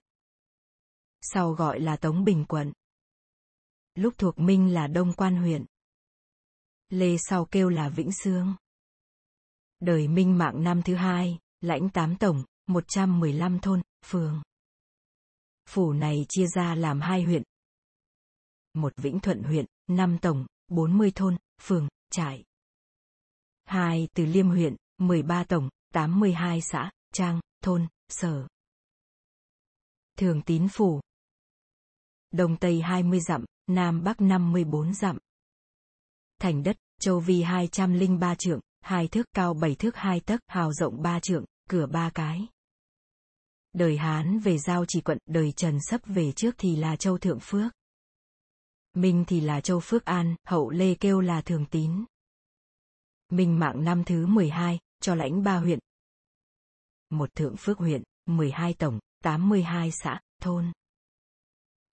Sau 1.21 1.51
gọi 1.51 1.79
là 1.79 1.97
Tống 1.97 2.23
Bình 2.23 2.45
quận. 2.45 2.73
Lúc 3.95 4.13
thuộc 4.17 4.39
Minh 4.39 4.73
là 4.73 4.87
Đông 4.87 5.13
Quan 5.13 5.35
huyện. 5.35 5.65
Lê 6.89 7.17
sau 7.17 7.45
kêu 7.45 7.69
là 7.69 7.89
Vĩnh 7.89 8.11
Sương. 8.11 8.55
Đời 9.79 10.07
Minh 10.07 10.37
mạng 10.37 10.63
năm 10.63 10.81
thứ 10.81 10.95
hai, 10.95 11.39
lãnh 11.61 11.89
tám 11.89 12.15
tổng, 12.15 12.43
115 12.67 13.59
thôn, 13.59 13.81
phường. 14.05 14.41
Phủ 15.69 15.93
này 15.93 16.25
chia 16.29 16.45
ra 16.55 16.75
làm 16.75 17.01
hai 17.01 17.23
huyện. 17.23 17.43
Một 18.73 18.93
Vĩnh 18.97 19.19
Thuận 19.19 19.43
huyện, 19.43 19.65
năm 19.87 20.17
tổng, 20.21 20.45
40 20.67 21.11
thôn, 21.15 21.37
phường, 21.61 21.87
trại. 22.09 22.43
Hai 23.65 24.07
Từ 24.13 24.25
Liêm 24.25 24.47
huyện, 24.47 24.75
13 24.97 25.43
tổng, 25.43 25.69
82 25.93 26.61
xã, 26.61 26.91
trang, 27.13 27.39
thôn, 27.63 27.87
sở. 28.09 28.47
Thường 30.17 30.41
tín 30.41 30.67
phủ. 30.67 31.01
Đông 32.31 32.57
Tây 32.57 32.81
20 32.81 33.19
dặm, 33.19 33.45
Nam 33.67 34.03
Bắc 34.03 34.21
54 34.21 34.93
dặm. 34.93 35.17
Thành 36.39 36.63
đất, 36.63 36.75
châu 36.99 37.19
vi 37.19 37.41
203 37.41 38.35
trượng, 38.35 38.59
hai 38.81 39.07
thước 39.07 39.25
cao 39.33 39.53
7 39.53 39.75
thước 39.75 39.95
2 39.95 40.19
tấc, 40.19 40.39
hào 40.47 40.73
rộng 40.73 41.01
3 41.01 41.19
trượng, 41.19 41.45
cửa 41.69 41.85
ba 41.85 42.09
cái. 42.13 42.47
Đời 43.73 43.97
Hán 43.97 44.39
về 44.39 44.57
giao 44.57 44.85
chỉ 44.87 45.01
quận, 45.01 45.17
đời 45.25 45.51
Trần 45.51 45.77
sắp 45.89 46.01
về 46.05 46.31
trước 46.31 46.55
thì 46.57 46.75
là 46.75 46.95
châu 46.95 47.17
Thượng 47.17 47.39
Phước. 47.41 47.71
Minh 48.93 49.23
thì 49.27 49.41
là 49.41 49.61
châu 49.61 49.79
Phước 49.79 50.05
An, 50.05 50.35
hậu 50.47 50.69
Lê 50.69 50.95
kêu 50.95 51.21
là 51.21 51.41
Thường 51.41 51.65
Tín. 51.65 52.05
Minh 53.29 53.59
mạng 53.59 53.83
năm 53.83 54.03
thứ 54.03 54.25
12, 54.25 54.79
cho 55.05 55.15
lãnh 55.15 55.43
ba 55.43 55.57
huyện. 55.57 55.79
Một 57.09 57.35
Thượng 57.35 57.55
Phước 57.57 57.77
huyện, 57.77 58.03
12 58.25 58.73
tổng, 58.73 58.99
82 59.23 59.91
xã, 59.91 60.19
thôn. 60.41 60.71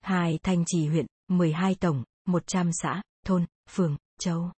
Hai 0.00 0.38
Thanh 0.42 0.64
Trì 0.66 0.86
huyện, 0.86 1.06
12 1.28 1.74
tổng, 1.74 2.04
100 2.24 2.70
xã, 2.82 3.02
thôn, 3.26 3.46
phường, 3.70 3.96
châu. 4.18 4.52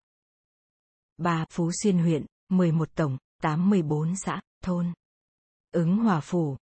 Ba 1.16 1.44
Phú 1.50 1.70
Xuyên 1.82 1.98
huyện, 1.98 2.26
11 2.48 2.88
tổng, 2.94 3.18
84 3.42 4.16
xã, 4.16 4.40
thôn. 4.62 4.92
Ứng 5.72 5.96
Hòa 5.96 6.20
Phủ. 6.20 6.56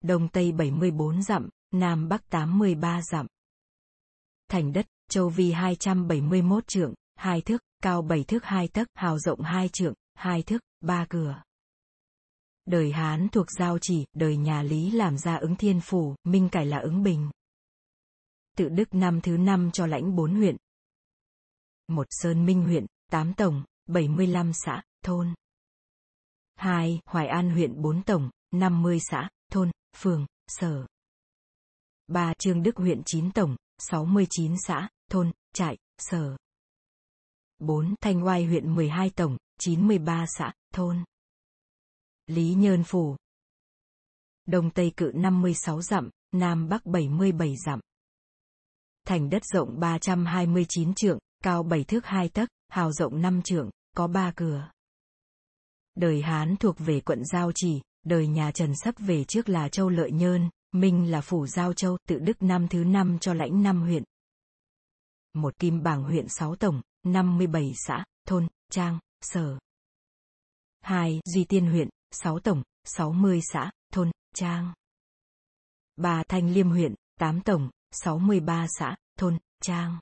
Đông 0.00 0.28
Tây 0.28 0.52
74 0.52 1.22
dặm, 1.22 1.48
Nam 1.70 2.08
Bắc 2.08 2.28
83 2.30 3.02
dặm. 3.02 3.26
Thành 4.48 4.72
đất, 4.72 4.86
châu 5.10 5.28
Vi 5.28 5.52
271 5.52 6.66
trượng, 6.66 6.94
hai 7.16 7.40
thước, 7.40 7.62
cao 7.82 8.02
7 8.02 8.24
thước 8.24 8.44
2 8.44 8.68
tấc, 8.68 8.88
hào 8.94 9.18
rộng 9.18 9.40
2 9.40 9.68
trượng, 9.68 9.94
hai 10.18 10.42
thức, 10.42 10.62
ba 10.80 11.06
cửa. 11.08 11.42
Đời 12.66 12.92
Hán 12.92 13.28
thuộc 13.28 13.46
giao 13.58 13.78
chỉ, 13.78 14.06
đời 14.12 14.36
nhà 14.36 14.62
Lý 14.62 14.90
làm 14.90 15.18
ra 15.18 15.36
ứng 15.36 15.56
thiên 15.56 15.80
phủ, 15.80 16.14
minh 16.24 16.48
cải 16.48 16.66
là 16.66 16.78
ứng 16.78 17.02
bình. 17.02 17.30
Tự 18.56 18.68
Đức 18.68 18.94
năm 18.94 19.20
thứ 19.20 19.36
năm 19.36 19.70
cho 19.72 19.86
lãnh 19.86 20.16
bốn 20.16 20.34
huyện. 20.34 20.56
Một 21.88 22.06
Sơn 22.10 22.46
Minh 22.46 22.62
huyện, 22.62 22.86
tám 23.10 23.34
tổng, 23.34 23.64
75 23.86 24.52
xã, 24.52 24.82
thôn. 25.04 25.34
2. 26.56 27.00
Hoài 27.06 27.26
An 27.26 27.50
huyện 27.50 27.82
4 27.82 28.02
tổng, 28.02 28.30
50 28.50 28.98
xã, 29.10 29.28
thôn, 29.52 29.70
phường, 29.96 30.26
sở. 30.46 30.86
3. 32.06 32.34
Trương 32.38 32.62
Đức 32.62 32.76
huyện 32.76 33.02
9 33.06 33.30
tổng, 33.30 33.56
69 33.78 34.56
xã, 34.66 34.88
thôn, 35.10 35.32
trại, 35.52 35.78
sở. 35.98 36.36
4. 37.58 37.94
Thanh 38.00 38.24
Oai 38.24 38.44
huyện 38.44 38.74
12 38.74 39.10
tổng, 39.10 39.36
93 39.58 40.26
xã, 40.38 40.52
thôn. 40.74 41.04
Lý 42.26 42.54
Nhơn 42.54 42.84
Phủ. 42.84 43.16
Đông 44.46 44.70
Tây 44.70 44.92
cự 44.96 45.12
56 45.14 45.82
dặm, 45.82 46.10
Nam 46.32 46.68
Bắc 46.68 46.86
77 46.86 47.54
dặm. 47.66 47.80
Thành 49.06 49.30
đất 49.30 49.42
rộng 49.44 49.80
329 49.80 50.94
trượng, 50.94 51.18
cao 51.42 51.62
7 51.62 51.84
thước 51.84 52.06
2 52.06 52.28
tấc, 52.28 52.48
hào 52.68 52.92
rộng 52.92 53.22
5 53.22 53.42
trượng, 53.42 53.70
có 53.96 54.06
3 54.06 54.32
cửa. 54.36 54.70
Đời 55.94 56.22
Hán 56.22 56.56
thuộc 56.56 56.76
về 56.78 57.00
quận 57.00 57.24
Giao 57.24 57.52
Chỉ, 57.54 57.80
đời 58.04 58.26
nhà 58.26 58.50
Trần 58.50 58.72
sắp 58.84 58.94
về 58.98 59.24
trước 59.24 59.48
là 59.48 59.68
Châu 59.68 59.88
Lợi 59.88 60.10
Nhơn, 60.12 60.48
Minh 60.72 61.10
là 61.10 61.20
phủ 61.20 61.46
Giao 61.46 61.72
Châu, 61.72 61.98
tự 62.08 62.18
Đức 62.18 62.42
năm 62.42 62.68
thứ 62.68 62.84
năm 62.84 63.18
cho 63.18 63.34
lãnh 63.34 63.62
năm 63.62 63.80
huyện. 63.80 64.02
Một 65.34 65.58
kim 65.58 65.82
bảng 65.82 66.02
huyện 66.02 66.26
6 66.28 66.56
tổng, 66.56 66.82
57 67.06 67.72
xã, 67.86 68.04
thôn, 68.26 68.48
trang, 68.70 68.98
sở. 69.20 69.58
2. 70.80 71.20
Duy 71.24 71.44
Tiên 71.44 71.66
huyện, 71.66 71.88
6 72.10 72.38
tổng, 72.38 72.62
60 72.84 73.40
xã, 73.52 73.70
thôn, 73.92 74.10
trang. 74.34 74.74
3. 75.96 76.22
Thanh 76.28 76.50
Liêm 76.50 76.70
huyện, 76.70 76.94
8 77.18 77.40
tổng, 77.40 77.70
63 77.90 78.66
xã, 78.78 78.96
thôn, 79.18 79.38
trang. 79.62 79.98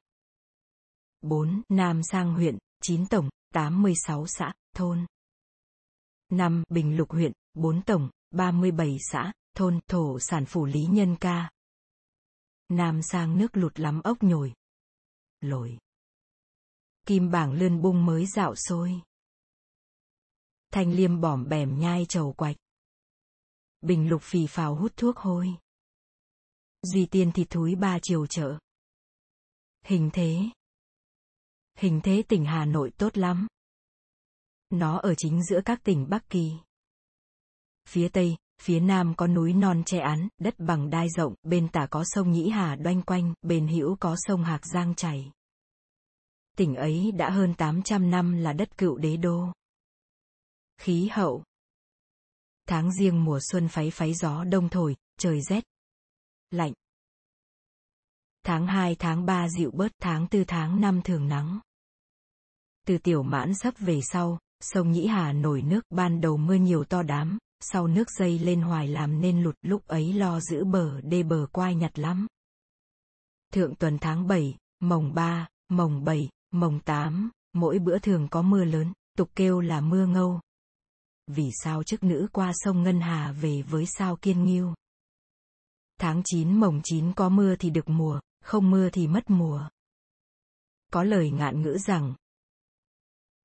4. 1.21 1.63
Nam 1.69 2.03
Sang 2.03 2.35
huyện, 2.35 2.59
9 2.83 3.07
tổng, 3.07 3.29
86 3.55 4.27
xã, 4.27 4.53
thôn. 4.75 5.07
5. 6.29 6.63
Bình 6.69 6.97
Lục 6.97 7.11
huyện, 7.11 7.33
4 7.55 7.83
tổng, 7.83 8.11
37 8.31 8.97
xã, 9.13 9.33
thôn, 9.57 9.81
thổ 9.89 10.21
sản 10.21 10.47
phủ 10.47 10.65
lý 10.65 10.87
nhân 10.87 11.17
ca. 11.21 11.51
Nam 12.69 13.03
sang 13.03 13.39
nước 13.39 13.57
lụt 13.57 13.81
lắm 13.81 14.01
ốc 14.05 14.23
nhồi. 14.23 14.53
Lồi. 15.41 15.79
Kim 17.07 17.31
bảng 17.31 17.53
lươn 17.53 17.83
bung 17.83 18.07
mới 18.07 18.27
dạo 18.27 18.55
sôi. 18.55 19.01
Thanh 20.77 20.93
liêm 20.93 21.21
bỏm 21.21 21.49
bẻm 21.49 21.79
nhai 21.79 22.07
trầu 22.09 22.33
quạch. 22.33 22.57
Bình 23.81 24.09
lục 24.09 24.23
phì 24.23 24.47
phào 24.47 24.75
hút 24.75 24.93
thuốc 24.97 25.17
hôi. 25.17 25.55
Duy 26.83 27.07
tiên 27.07 27.33
thịt 27.33 27.51
thúi 27.51 27.75
ba 27.75 27.99
chiều 28.03 28.27
chợ. 28.27 28.59
Hình 29.85 30.11
thế. 30.13 30.39
Hình 31.79 32.01
thế 32.03 32.23
tỉnh 32.29 32.45
Hà 32.45 32.65
Nội 32.65 32.91
tốt 32.99 33.17
lắm. 33.19 33.47
Nó 34.71 34.99
ở 34.99 35.15
chính 35.15 35.43
giữa 35.45 35.61
các 35.65 35.81
tỉnh 35.85 36.09
Bắc 36.09 36.31
Kỳ. 36.31 36.53
Phía 37.89 38.09
Tây, 38.09 38.37
phía 38.63 38.81
Nam 38.81 39.15
có 39.17 39.27
núi 39.27 39.53
non 39.53 39.83
che 39.87 39.99
án, 39.99 40.29
đất 40.39 40.55
bằng 40.59 40.91
đai 40.91 41.09
rộng, 41.11 41.35
bên 41.43 41.69
tả 41.69 41.87
có 41.91 42.05
sông 42.07 42.33
Nhĩ 42.33 42.49
Hà 42.49 42.77
đoanh 42.77 43.03
quanh, 43.03 43.35
bên 43.43 43.69
hữu 43.69 43.97
có 44.01 44.17
sông 44.19 44.45
Hạc 44.45 44.67
Giang 44.67 44.95
chảy. 44.95 45.33
Tỉnh 46.57 46.75
ấy 46.75 47.13
đã 47.13 47.31
hơn 47.31 47.55
800 47.55 48.11
năm 48.11 48.37
là 48.37 48.53
đất 48.53 48.79
cựu 48.79 48.99
đế 48.99 49.17
đô. 49.17 49.53
Khí 50.79 51.09
hậu 51.13 51.45
Tháng 52.69 52.93
riêng 52.93 53.25
mùa 53.25 53.39
xuân 53.51 53.69
pháy 53.69 53.91
pháy 53.91 54.15
gió 54.15 54.45
đông 54.45 54.69
thổi, 54.69 54.97
trời 55.19 55.41
rét. 55.41 55.65
Lạnh. 56.51 56.73
Tháng 58.43 58.67
2 58.67 58.97
tháng 58.99 59.27
3 59.27 59.49
dịu 59.49 59.71
bớt, 59.71 59.93
tháng 60.01 60.27
4 60.31 60.45
tháng 60.45 60.81
5 60.81 61.03
thường 61.03 61.29
nắng. 61.29 61.61
Từ 62.87 62.99
tiểu 62.99 63.23
mãn 63.23 63.55
sắp 63.55 63.75
về 63.79 64.01
sau, 64.03 64.39
sông 64.61 64.93
Nhĩ 64.93 65.07
Hà 65.07 65.33
nổi 65.33 65.63
nước 65.63 65.81
ban 65.91 66.21
đầu 66.21 66.37
mưa 66.37 66.55
nhiều 66.55 66.85
to 66.85 67.03
đám, 67.03 67.39
sau 67.61 67.87
nước 67.87 68.11
dây 68.11 68.39
lên 68.39 68.61
hoài 68.61 68.89
làm 68.89 69.21
nên 69.21 69.43
lụt 69.43 69.55
lúc 69.63 69.87
ấy 69.87 70.13
lo 70.13 70.41
giữ 70.41 70.65
bờ 70.65 71.01
đê 71.01 71.23
bờ 71.23 71.47
quai 71.53 71.75
nhặt 71.75 71.99
lắm. 71.99 72.27
Thượng 73.53 73.75
tuần 73.75 73.99
tháng 73.99 74.27
7, 74.27 74.57
mồng 74.81 75.15
3, 75.15 75.49
mồng 75.69 76.05
7, 76.05 76.29
mồng 76.51 76.81
8, 76.81 77.31
mỗi 77.53 77.79
bữa 77.79 77.99
thường 77.99 78.29
có 78.31 78.43
mưa 78.43 78.65
lớn, 78.65 78.93
tục 79.17 79.31
kêu 79.35 79.61
là 79.61 79.81
mưa 79.81 80.07
ngâu. 80.07 80.41
Vì 81.27 81.51
sao 81.63 81.83
chức 81.83 82.03
nữ 82.03 82.29
qua 82.33 82.53
sông 82.55 82.83
Ngân 82.83 83.01
Hà 83.01 83.33
về 83.33 83.63
với 83.63 83.87
sao 83.87 84.17
kiên 84.17 84.45
nghiêu. 84.45 84.75
Tháng 86.01 86.23
9 86.25 86.61
mồng 86.61 86.81
9 86.85 87.13
có 87.13 87.29
mưa 87.29 87.57
thì 87.57 87.71
được 87.71 87.89
mùa, 87.89 88.21
không 88.45 88.71
mưa 88.71 88.91
thì 88.91 89.07
mất 89.07 89.31
mùa. 89.31 89.69
Có 90.93 91.03
lời 91.03 91.31
ngạn 91.31 91.63
ngữ 91.63 91.79
rằng, 91.87 92.15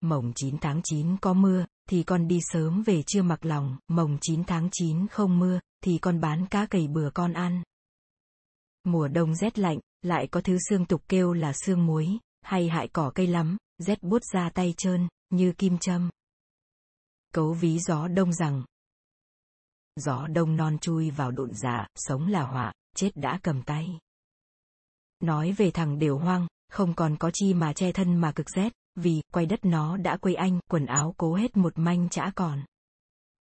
mồng 0.02 0.32
9 0.36 0.58
tháng 0.62 0.82
9 0.84 1.18
có 1.18 1.34
mưa, 1.34 1.66
thì 1.90 2.04
con 2.04 2.28
đi 2.28 2.40
sớm 2.42 2.84
về 2.84 3.04
chưa 3.08 3.22
mặc 3.22 3.46
lòng, 3.46 3.78
mồng 3.88 4.18
9 4.22 4.44
tháng 4.44 4.70
9 4.72 5.08
không 5.08 5.40
mưa, 5.40 5.60
thì 5.84 5.98
con 5.98 6.20
bán 6.20 6.46
cá 6.46 6.66
cầy 6.66 6.88
bừa 6.88 7.10
con 7.10 7.34
ăn. 7.34 7.64
Mùa 8.84 9.08
đông 9.08 9.36
rét 9.36 9.60
lạnh, 9.60 9.80
lại 10.02 10.28
có 10.28 10.42
thứ 10.42 10.58
xương 10.70 10.86
tục 10.86 11.02
kêu 11.08 11.34
là 11.34 11.54
xương 11.54 11.86
muối, 11.86 12.18
hay 12.42 12.70
hại 12.70 12.88
cỏ 12.88 13.12
cây 13.16 13.28
lắm, 13.28 13.58
rét 13.78 14.04
bút 14.04 14.22
ra 14.34 14.50
tay 14.50 14.74
trơn, 14.78 15.08
như 15.30 15.54
kim 15.58 15.78
châm. 15.78 16.10
Cấu 17.34 17.54
ví 17.54 17.80
gió 17.80 18.08
đông 18.08 18.34
rằng, 18.34 18.64
gió 19.96 20.28
đông 20.28 20.56
non 20.56 20.78
chui 20.78 21.10
vào 21.10 21.32
độn 21.32 21.54
dạ, 21.54 21.88
sống 21.96 22.28
là 22.28 22.44
họa, 22.44 22.74
chết 22.96 23.12
đã 23.16 23.40
cầm 23.44 23.64
tay. 23.64 24.00
Nói 25.20 25.52
về 25.52 25.72
thằng 25.72 26.00
đều 26.00 26.18
hoang, 26.18 26.48
không 26.70 26.94
còn 26.94 27.18
có 27.18 27.32
chi 27.34 27.54
mà 27.54 27.74
che 27.74 27.92
thân 27.92 28.16
mà 28.16 28.32
cực 28.32 28.50
rét, 28.50 28.74
vì 28.96 29.22
quay 29.34 29.46
đất 29.46 29.66
nó 29.66 29.98
đã 29.98 30.18
quây 30.18 30.36
anh, 30.36 30.60
quần 30.68 30.86
áo 30.86 31.14
cố 31.18 31.36
hết 31.36 31.58
một 31.58 31.74
manh 31.76 32.10
chả 32.10 32.32
còn. 32.36 32.64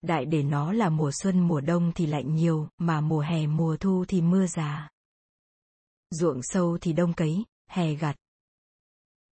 Đại 0.01 0.25
để 0.25 0.43
nó 0.43 0.71
là 0.73 0.89
mùa 0.89 1.11
xuân 1.23 1.39
mùa 1.39 1.61
đông 1.61 1.91
thì 1.95 2.05
lạnh 2.05 2.35
nhiều, 2.35 2.69
mà 2.77 3.01
mùa 3.01 3.19
hè 3.19 3.47
mùa 3.47 3.77
thu 3.77 4.05
thì 4.07 4.21
mưa 4.21 4.47
già. 4.47 4.89
Ruộng 6.09 6.39
sâu 6.43 6.77
thì 6.81 6.93
đông 6.93 7.13
cấy, 7.13 7.45
hè 7.67 7.93
gặt. 7.95 8.15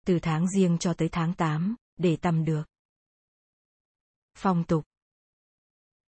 Từ 0.06 0.20
tháng 0.20 0.48
riêng 0.50 0.78
cho 0.78 0.94
tới 0.94 1.10
tháng 1.12 1.34
8, 1.34 1.76
để 1.98 2.18
tầm 2.22 2.46
được. 2.46 2.64
Phong 4.36 4.64
tục 4.64 4.86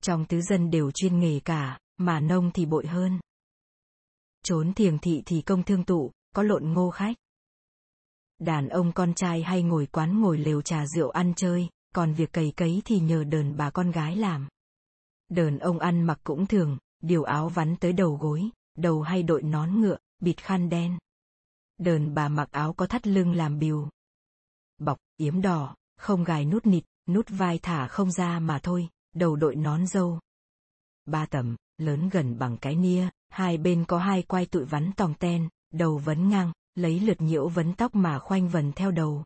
Trong 0.01 0.25
tứ 0.25 0.41
dân 0.41 0.71
đều 0.71 0.91
chuyên 0.91 1.19
nghề 1.19 1.39
cả, 1.39 1.79
mà 1.97 2.19
nông 2.19 2.51
thì 2.53 2.65
bội 2.65 2.87
hơn. 2.87 3.19
Trốn 4.43 4.73
thiềng 4.73 4.97
thị 4.97 5.23
thì 5.25 5.41
công 5.41 5.63
thương 5.63 5.83
tụ, 5.83 6.11
có 6.35 6.43
lộn 6.43 6.73
ngô 6.73 6.89
khách. 6.89 7.17
Đàn 8.39 8.69
ông 8.69 8.91
con 8.91 9.13
trai 9.13 9.43
hay 9.43 9.63
ngồi 9.63 9.85
quán 9.85 10.21
ngồi 10.21 10.37
lều 10.37 10.61
trà 10.61 10.85
rượu 10.87 11.09
ăn 11.09 11.33
chơi, 11.35 11.69
còn 11.95 12.13
việc 12.13 12.33
cày 12.33 12.53
cấy 12.55 12.81
thì 12.85 12.99
nhờ 12.99 13.23
đờn 13.23 13.57
bà 13.57 13.69
con 13.69 13.91
gái 13.91 14.15
làm. 14.15 14.47
Đờn 15.29 15.59
ông 15.59 15.79
ăn 15.79 16.03
mặc 16.03 16.19
cũng 16.23 16.47
thường, 16.47 16.77
điều 16.99 17.23
áo 17.23 17.49
vắn 17.49 17.75
tới 17.75 17.93
đầu 17.93 18.17
gối, 18.21 18.49
đầu 18.77 19.01
hay 19.01 19.23
đội 19.23 19.43
nón 19.43 19.81
ngựa, 19.81 19.97
bịt 20.19 20.37
khăn 20.37 20.69
đen. 20.69 20.97
Đờn 21.77 22.13
bà 22.13 22.29
mặc 22.29 22.51
áo 22.51 22.73
có 22.73 22.87
thắt 22.87 23.07
lưng 23.07 23.33
làm 23.33 23.59
biều. 23.59 23.89
Bọc, 24.77 24.97
yếm 25.17 25.41
đỏ, 25.41 25.75
không 25.97 26.23
gài 26.23 26.45
nút 26.45 26.65
nịt, 26.65 26.83
nút 27.07 27.25
vai 27.29 27.59
thả 27.59 27.87
không 27.87 28.11
ra 28.11 28.39
mà 28.39 28.59
thôi, 28.59 28.89
đầu 29.15 29.35
đội 29.35 29.55
nón 29.55 29.87
dâu. 29.87 30.19
Ba 31.05 31.25
tầm, 31.25 31.55
lớn 31.77 32.09
gần 32.09 32.37
bằng 32.37 32.57
cái 32.57 32.75
nia, 32.75 33.09
hai 33.29 33.57
bên 33.57 33.85
có 33.85 33.99
hai 33.99 34.21
quai 34.21 34.45
tụi 34.45 34.65
vắn 34.65 34.91
tòng 34.95 35.13
ten, 35.13 35.49
đầu 35.73 35.97
vấn 35.97 36.29
ngang, 36.29 36.51
lấy 36.75 36.99
lượt 36.99 37.21
nhiễu 37.21 37.47
vấn 37.47 37.73
tóc 37.73 37.95
mà 37.95 38.19
khoanh 38.19 38.49
vần 38.49 38.71
theo 38.71 38.91
đầu. 38.91 39.23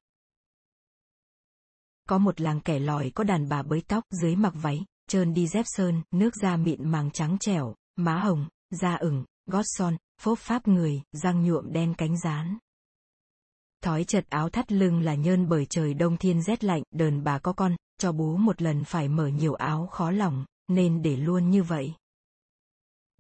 Có 2.09 2.17
một 2.17 2.41
làng 2.41 2.61
kẻ 2.61 2.79
lòi 2.79 3.11
có 3.15 3.23
đàn 3.23 3.49
bà 3.49 3.63
bới 3.63 3.81
tóc 3.81 4.03
dưới 4.09 4.35
mặc 4.35 4.53
váy, 4.55 4.85
trơn 5.07 5.33
đi 5.33 5.47
dép 5.47 5.65
sơn, 5.67 6.01
nước 6.11 6.35
da 6.35 6.57
mịn 6.57 6.91
màng 6.91 7.11
trắng 7.11 7.37
trẻo, 7.39 7.75
má 7.95 8.19
hồng, 8.19 8.47
da 8.69 8.95
ửng, 8.95 9.25
gót 9.45 9.63
son, 9.65 9.97
phốp 10.21 10.39
pháp 10.39 10.67
người, 10.67 11.01
răng 11.11 11.43
nhuộm 11.43 11.73
đen 11.73 11.93
cánh 11.97 12.19
rán. 12.19 12.57
Thói 13.81 14.03
chật 14.03 14.25
áo 14.29 14.49
thắt 14.49 14.71
lưng 14.71 15.01
là 15.01 15.15
nhơn 15.15 15.49
bởi 15.49 15.65
trời 15.65 15.93
đông 15.93 16.17
thiên 16.17 16.41
rét 16.41 16.63
lạnh, 16.63 16.83
đờn 16.91 17.23
bà 17.23 17.39
có 17.39 17.53
con, 17.53 17.75
cho 17.97 18.11
bú 18.11 18.37
một 18.37 18.61
lần 18.61 18.83
phải 18.83 19.07
mở 19.07 19.27
nhiều 19.27 19.53
áo 19.53 19.87
khó 19.87 20.11
lòng, 20.11 20.45
nên 20.67 21.01
để 21.01 21.15
luôn 21.15 21.49
như 21.49 21.63
vậy. 21.63 21.93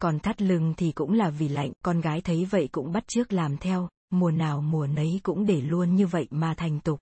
Còn 0.01 0.19
thắt 0.19 0.41
lưng 0.41 0.73
thì 0.77 0.91
cũng 0.91 1.13
là 1.13 1.29
vì 1.29 1.47
lạnh, 1.47 1.71
con 1.83 2.01
gái 2.01 2.21
thấy 2.21 2.45
vậy 2.45 2.69
cũng 2.71 2.91
bắt 2.91 3.03
trước 3.07 3.33
làm 3.33 3.57
theo, 3.57 3.89
mùa 4.09 4.31
nào 4.31 4.61
mùa 4.61 4.87
nấy 4.87 5.19
cũng 5.23 5.45
để 5.45 5.61
luôn 5.61 5.95
như 5.95 6.07
vậy 6.07 6.27
mà 6.29 6.53
thành 6.57 6.79
tục. 6.79 6.99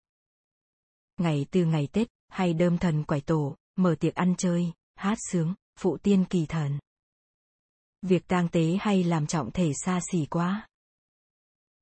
Ngày 1.18 1.46
tư 1.52 1.66
ngày 1.66 1.88
Tết, 1.92 2.08
hay 2.30 2.54
đơm 2.54 2.78
thần 2.78 3.04
quải 3.04 3.22
tổ, 3.22 3.56
mở 3.76 3.96
tiệc 4.00 4.16
ăn 4.16 4.36
chơi, 4.38 4.72
hát 4.96 5.18
sướng, 5.32 5.54
phụ 5.80 5.98
tiên 5.98 6.26
kỳ 6.30 6.46
thần. 6.46 6.80
Việc 8.02 8.28
tang 8.28 8.50
tế 8.50 8.78
hay 8.82 9.04
làm 9.04 9.28
trọng 9.28 9.52
thể 9.52 9.72
xa 9.86 10.00
xỉ 10.12 10.26
quá. 10.26 10.68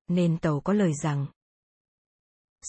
Nên 0.08 0.38
tàu 0.38 0.60
có 0.60 0.72
lời 0.72 0.92
rằng, 1.02 1.26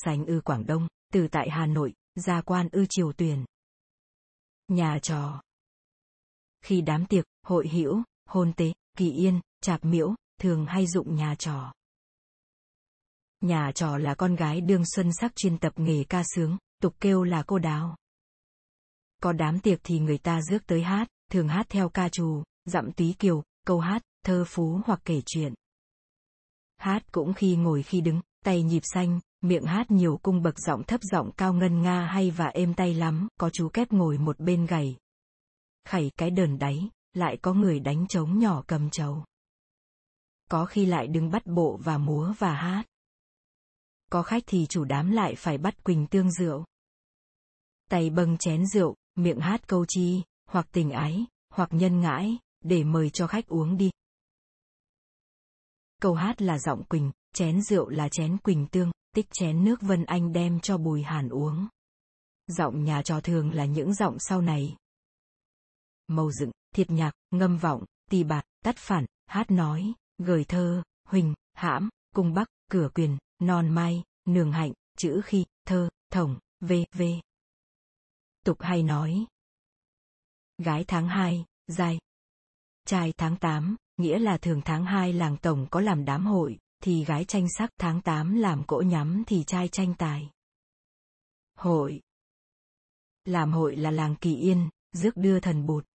sánh 0.04 0.26
ư 0.26 0.42
Quảng 0.46 0.66
Đông, 0.66 0.88
từ 1.14 1.28
tại 1.28 1.50
Hà 1.50 1.66
Nội, 1.66 1.94
gia 2.16 2.42
quan 2.42 2.70
ư 2.72 2.86
Triều 2.90 3.14
Tuyền. 3.14 3.46
Nhà 4.68 5.00
trò. 5.02 5.42
Khi 6.62 6.82
đám 6.82 7.06
tiệc, 7.06 7.26
hội 7.44 7.68
hữu, 7.68 8.04
hôn 8.26 8.54
tế, 8.54 8.74
kỳ 8.98 9.12
yên, 9.12 9.42
chạp 9.62 9.86
miễu, 9.86 10.16
thường 10.40 10.66
hay 10.66 10.88
dụng 10.88 11.16
nhà 11.16 11.36
trò. 11.36 11.74
Nhà 13.42 13.72
trò 13.76 13.98
là 13.98 14.16
con 14.16 14.36
gái 14.36 14.62
đương 14.62 14.84
xuân 14.86 15.10
sắc 15.14 15.36
chuyên 15.36 15.58
tập 15.58 15.74
nghề 15.76 16.04
ca 16.04 16.24
sướng, 16.36 16.58
tục 16.82 16.96
kêu 17.00 17.24
là 17.24 17.44
cô 17.48 17.60
đào. 17.60 17.98
Có 19.22 19.34
đám 19.34 19.60
tiệc 19.60 19.80
thì 19.84 20.00
người 20.00 20.18
ta 20.18 20.42
rước 20.42 20.66
tới 20.66 20.84
hát, 20.84 21.08
thường 21.32 21.48
hát 21.48 21.66
theo 21.70 21.90
ca 21.90 22.10
trù, 22.10 22.44
dặm 22.66 22.92
túy 22.92 23.16
kiều, 23.20 23.44
câu 23.66 23.80
hát, 23.80 24.02
thơ 24.26 24.44
phú 24.48 24.82
hoặc 24.86 25.00
kể 25.06 25.22
chuyện. 25.26 25.54
Hát 26.78 27.12
cũng 27.12 27.34
khi 27.34 27.56
ngồi 27.56 27.84
khi 27.84 28.02
đứng, 28.02 28.22
tay 28.46 28.64
nhịp 28.64 28.82
xanh, 28.94 29.20
miệng 29.42 29.66
hát 29.66 29.92
nhiều 29.92 30.20
cung 30.24 30.42
bậc 30.42 30.60
giọng 30.60 30.84
thấp 30.84 31.02
giọng 31.04 31.32
cao 31.38 31.54
ngân 31.54 31.82
nga 31.82 32.06
hay 32.06 32.32
và 32.32 32.48
êm 32.48 32.74
tay 32.74 32.94
lắm, 32.94 33.28
có 33.40 33.50
chú 33.50 33.70
kép 33.70 33.92
ngồi 33.92 34.18
một 34.18 34.40
bên 34.40 34.66
gầy. 34.66 34.96
Khẩy 35.86 36.12
cái 36.18 36.32
đờn 36.32 36.60
đáy, 36.60 36.90
lại 37.14 37.38
có 37.42 37.54
người 37.54 37.80
đánh 37.80 38.08
trống 38.08 38.40
nhỏ 38.40 38.64
cầm 38.68 38.90
trầu. 38.90 39.24
Có 40.50 40.66
khi 40.66 40.86
lại 40.86 41.08
đứng 41.08 41.32
bắt 41.32 41.46
bộ 41.46 41.80
và 41.84 41.98
múa 41.98 42.34
và 42.40 42.54
hát. 42.54 42.84
Có 44.12 44.24
khách 44.24 44.44
thì 44.48 44.66
chủ 44.70 44.84
đám 44.84 45.12
lại 45.12 45.36
phải 45.36 45.58
bắt 45.58 45.84
quỳnh 45.84 46.08
tương 46.08 46.32
rượu. 46.32 46.66
Tay 47.90 48.10
bâng 48.10 48.38
chén 48.38 48.66
rượu, 48.68 48.96
miệng 49.16 49.40
hát 49.40 49.68
câu 49.68 49.86
chi, 49.88 50.24
hoặc 50.46 50.68
tình 50.72 50.92
ái, 50.92 51.26
hoặc 51.50 51.70
nhân 51.72 52.02
ngãi, 52.02 52.38
để 52.64 52.84
mời 52.84 53.10
cho 53.10 53.28
khách 53.28 53.48
uống 53.48 53.78
đi. 53.78 53.92
Câu 56.02 56.14
hát 56.14 56.42
là 56.42 56.60
giọng 56.60 56.84
quỳnh, 56.84 57.12
chén 57.34 57.62
rượu 57.62 57.90
là 57.90 58.10
chén 58.10 58.38
quỳnh 58.38 58.68
tương, 58.68 58.92
tích 59.20 59.32
chén 59.32 59.64
nước 59.64 59.82
Vân 59.82 60.06
Anh 60.06 60.34
đem 60.34 60.60
cho 60.60 60.78
Bùi 60.78 61.04
Hàn 61.04 61.30
uống. 61.30 61.68
Giọng 62.48 62.84
nhà 62.84 63.02
trò 63.02 63.22
thường 63.22 63.52
là 63.54 63.66
những 63.66 63.94
giọng 63.94 64.18
sau 64.20 64.42
này. 64.42 64.76
Màu 66.08 66.32
dựng, 66.32 66.52
thiệt 66.76 66.90
nhạc, 66.90 67.12
ngâm 67.32 67.58
vọng, 67.58 67.86
tỳ 68.10 68.24
bạc, 68.24 68.44
tắt 68.64 68.76
phản, 68.78 69.06
hát 69.26 69.52
nói, 69.52 69.94
gửi 70.18 70.44
thơ, 70.44 70.84
huỳnh, 71.08 71.34
hãm, 71.54 71.90
cung 72.16 72.34
bắc, 72.34 72.48
cửa 72.72 72.90
quyền, 72.94 73.18
non 73.40 73.70
mai, 73.70 74.04
nường 74.26 74.52
hạnh, 74.52 74.74
chữ 74.98 75.22
khi, 75.26 75.46
thơ, 75.66 75.90
thổng, 76.12 76.40
v, 76.60 76.74
v. 76.94 77.02
Tục 78.46 78.58
hay 78.62 78.84
nói. 78.84 79.26
Gái 80.58 80.86
tháng 80.88 81.08
2, 81.08 81.46
dài. 81.68 82.00
Trai 82.86 83.14
tháng 83.18 83.36
8, 83.36 83.76
nghĩa 83.98 84.20
là 84.20 84.38
thường 84.38 84.62
tháng 84.66 84.86
2 84.86 85.14
làng 85.14 85.38
tổng 85.38 85.68
có 85.72 85.82
làm 85.82 86.06
đám 86.06 86.26
hội, 86.26 86.60
thì 86.84 87.06
gái 87.06 87.26
tranh 87.26 87.48
sắc 87.58 87.70
tháng 87.80 88.02
8 88.02 88.36
làm 88.36 88.64
cỗ 88.68 88.82
nhắm 88.82 89.24
thì 89.28 89.44
trai 89.48 89.68
tranh 89.68 89.94
tài. 89.98 90.30
Hội 91.58 92.02
Làm 93.26 93.52
hội 93.52 93.76
là 93.76 93.92
làng 93.92 94.16
kỳ 94.16 94.36
yên, 94.36 94.70
rước 94.92 95.18
đưa 95.18 95.40
thần 95.40 95.66
bụt. 95.66 95.86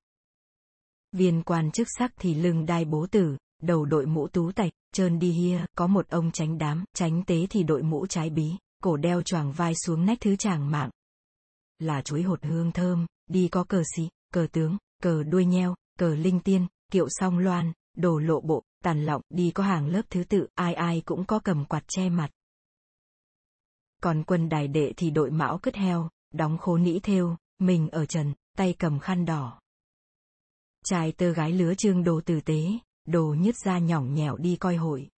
Viên 1.13 1.43
quan 1.43 1.71
chức 1.71 1.89
sắc 1.99 2.13
thì 2.17 2.35
lưng 2.35 2.67
đai 2.67 2.85
bố 2.85 3.07
tử, 3.11 3.37
đầu 3.63 3.85
đội 3.85 4.07
mũ 4.07 4.29
tú 4.29 4.53
tạch, 4.53 4.73
trơn 4.93 5.19
đi 5.19 5.31
hia, 5.31 5.65
có 5.77 5.87
một 5.87 6.09
ông 6.09 6.31
tránh 6.31 6.59
đám, 6.59 6.85
tránh 6.95 7.25
tế 7.27 7.47
thì 7.51 7.63
đội 7.63 7.83
mũ 7.83 8.07
trái 8.07 8.31
bí, 8.31 8.53
cổ 8.83 8.97
đeo 8.97 9.23
choàng 9.23 9.53
vai 9.53 9.75
xuống 9.75 10.07
nách 10.07 10.19
thứ 10.21 10.37
chàng 10.37 10.71
mạng. 10.71 10.91
Là 11.79 12.03
chuối 12.03 12.23
hột 12.23 12.45
hương 12.45 12.73
thơm, 12.73 13.07
đi 13.27 13.49
có 13.49 13.65
cờ 13.65 13.83
xí, 13.97 14.09
cờ 14.33 14.47
tướng, 14.53 14.77
cờ 15.03 15.23
đuôi 15.23 15.45
nheo, 15.45 15.75
cờ 15.99 16.15
linh 16.15 16.41
tiên, 16.41 16.67
kiệu 16.93 17.07
song 17.11 17.39
loan, 17.39 17.73
đồ 17.97 18.19
lộ 18.19 18.41
bộ, 18.41 18.63
tàn 18.85 19.05
lọng, 19.05 19.23
đi 19.31 19.51
có 19.51 19.65
hàng 19.65 19.87
lớp 19.87 20.03
thứ 20.11 20.25
tự, 20.25 20.47
ai 20.55 20.75
ai 20.75 21.03
cũng 21.05 21.25
có 21.25 21.39
cầm 21.45 21.65
quạt 21.65 21.85
che 21.89 22.09
mặt. 22.09 22.31
Còn 24.03 24.25
quân 24.27 24.49
đài 24.49 24.69
đệ 24.69 24.93
thì 24.97 25.11
đội 25.11 25.31
mão 25.31 25.59
cứt 25.59 25.75
heo, 25.75 26.11
đóng 26.33 26.59
khố 26.59 26.79
nĩ 26.79 27.01
thêu, 27.01 27.37
mình 27.59 27.89
ở 27.89 28.07
trần, 28.07 28.35
tay 28.57 28.75
cầm 28.79 28.99
khăn 28.99 29.25
đỏ. 29.25 29.61
Trai 30.85 31.13
tơ 31.13 31.33
gái 31.33 31.53
lứa 31.53 31.75
trương 31.75 32.05
đồ 32.05 32.21
tử 32.27 32.41
tế, 32.41 32.63
đồ 33.05 33.35
nhứt 33.39 33.57
ra 33.57 33.79
nhỏng 33.79 34.15
nhẻo 34.15 34.37
đi 34.37 34.57
coi 34.57 34.77
hội. 34.77 35.09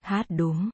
Hát 0.00 0.26
đúng. 0.28 0.70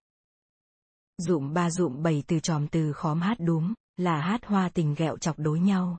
Dụm 1.18 1.52
ba 1.52 1.70
dụm 1.70 2.02
bảy 2.02 2.24
từ 2.26 2.40
tròm 2.40 2.68
từ 2.68 2.92
khóm 2.92 3.20
hát 3.20 3.36
đúng, 3.40 3.74
là 3.96 4.20
hát 4.20 4.46
hoa 4.46 4.68
tình 4.74 4.94
ghẹo 4.94 5.18
chọc 5.18 5.38
đối 5.38 5.60
nhau. 5.60 5.98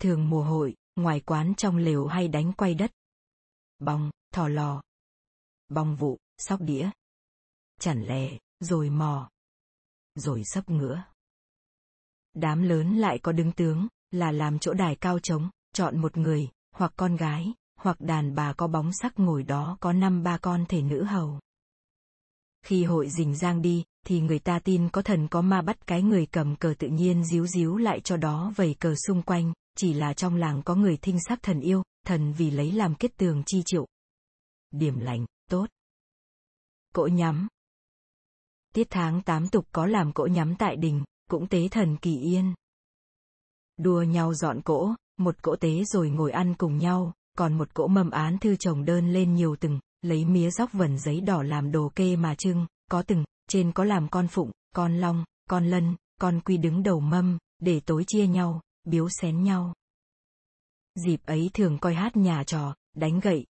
Thường 0.00 0.30
mùa 0.30 0.42
hội, 0.42 0.74
ngoài 0.96 1.20
quán 1.20 1.54
trong 1.54 1.76
lều 1.76 2.06
hay 2.06 2.28
đánh 2.28 2.52
quay 2.52 2.74
đất. 2.74 2.90
Bong, 3.78 4.10
thò 4.34 4.48
lò. 4.48 4.82
Bong 5.68 5.96
vụ, 5.96 6.18
sóc 6.38 6.60
đĩa. 6.60 6.90
Chản 7.80 8.02
lè, 8.02 8.38
rồi 8.60 8.90
mò. 8.90 9.30
Rồi 10.14 10.42
sấp 10.44 10.70
ngửa 10.70 11.04
Đám 12.34 12.62
lớn 12.62 12.96
lại 12.96 13.18
có 13.18 13.32
đứng 13.32 13.52
tướng, 13.52 13.88
là 14.10 14.32
làm 14.32 14.58
chỗ 14.58 14.72
đài 14.72 14.96
cao 14.96 15.18
trống, 15.18 15.50
chọn 15.74 15.98
một 15.98 16.16
người, 16.16 16.48
hoặc 16.74 16.92
con 16.96 17.16
gái, 17.16 17.54
hoặc 17.76 18.00
đàn 18.00 18.34
bà 18.34 18.52
có 18.52 18.66
bóng 18.66 18.92
sắc 18.92 19.18
ngồi 19.18 19.42
đó 19.42 19.76
có 19.80 19.92
năm 19.92 20.22
ba 20.22 20.38
con 20.38 20.64
thể 20.68 20.82
nữ 20.82 21.04
hầu. 21.04 21.40
Khi 22.62 22.84
hội 22.84 23.08
rình 23.08 23.36
giang 23.36 23.62
đi, 23.62 23.84
thì 24.06 24.20
người 24.20 24.38
ta 24.38 24.58
tin 24.58 24.88
có 24.88 25.02
thần 25.02 25.28
có 25.28 25.42
ma 25.42 25.62
bắt 25.62 25.86
cái 25.86 26.02
người 26.02 26.26
cầm 26.26 26.56
cờ 26.56 26.74
tự 26.78 26.88
nhiên 26.88 27.24
díu 27.24 27.46
díu 27.46 27.76
lại 27.76 28.00
cho 28.00 28.16
đó 28.16 28.52
vầy 28.56 28.74
cờ 28.74 28.94
xung 29.06 29.22
quanh, 29.22 29.52
chỉ 29.76 29.94
là 29.94 30.14
trong 30.14 30.36
làng 30.36 30.62
có 30.62 30.74
người 30.74 30.96
thinh 30.96 31.18
sắc 31.28 31.42
thần 31.42 31.60
yêu, 31.60 31.82
thần 32.06 32.32
vì 32.32 32.50
lấy 32.50 32.72
làm 32.72 32.94
kết 32.94 33.16
tường 33.16 33.42
chi 33.46 33.62
triệu. 33.66 33.86
Điểm 34.70 34.98
lành, 34.98 35.26
tốt. 35.50 35.66
Cỗ 36.94 37.06
nhắm. 37.06 37.48
Tiết 38.74 38.86
tháng 38.90 39.22
tám 39.22 39.48
tục 39.48 39.66
có 39.72 39.86
làm 39.86 40.12
cỗ 40.12 40.26
nhắm 40.26 40.54
tại 40.58 40.76
đình, 40.76 41.04
cũng 41.30 41.46
tế 41.48 41.68
thần 41.68 41.96
kỳ 41.96 42.18
yên. 42.18 42.54
Đua 43.76 44.02
nhau 44.02 44.34
dọn 44.34 44.60
cỗ, 44.62 44.94
một 45.18 45.42
cỗ 45.42 45.56
tế 45.56 45.84
rồi 45.84 46.10
ngồi 46.10 46.32
ăn 46.32 46.54
cùng 46.54 46.78
nhau, 46.78 47.12
còn 47.38 47.58
một 47.58 47.74
cỗ 47.74 47.86
mâm 47.86 48.10
án 48.10 48.38
thư 48.38 48.56
chồng 48.56 48.84
đơn 48.84 49.12
lên 49.12 49.34
nhiều 49.34 49.56
từng, 49.60 49.80
lấy 50.02 50.24
mía 50.24 50.50
róc 50.50 50.72
vẩn 50.72 50.98
giấy 50.98 51.20
đỏ 51.20 51.42
làm 51.42 51.72
đồ 51.72 51.92
kê 51.94 52.16
mà 52.16 52.34
trưng, 52.34 52.66
có 52.90 53.02
từng, 53.02 53.24
trên 53.48 53.72
có 53.72 53.84
làm 53.84 54.08
con 54.08 54.28
phụng, 54.28 54.50
con 54.74 54.96
long, 54.96 55.24
con 55.50 55.66
lân, 55.66 55.96
con 56.20 56.40
quy 56.40 56.56
đứng 56.56 56.82
đầu 56.82 57.00
mâm, 57.00 57.38
để 57.58 57.80
tối 57.80 58.04
chia 58.06 58.26
nhau, 58.26 58.60
biếu 58.84 59.08
xén 59.20 59.42
nhau. 59.42 59.74
Dịp 60.94 61.20
ấy 61.26 61.50
thường 61.54 61.78
coi 61.78 61.94
hát 61.94 62.16
nhà 62.16 62.44
trò, 62.44 62.74
đánh 62.96 63.20
gậy, 63.20 63.46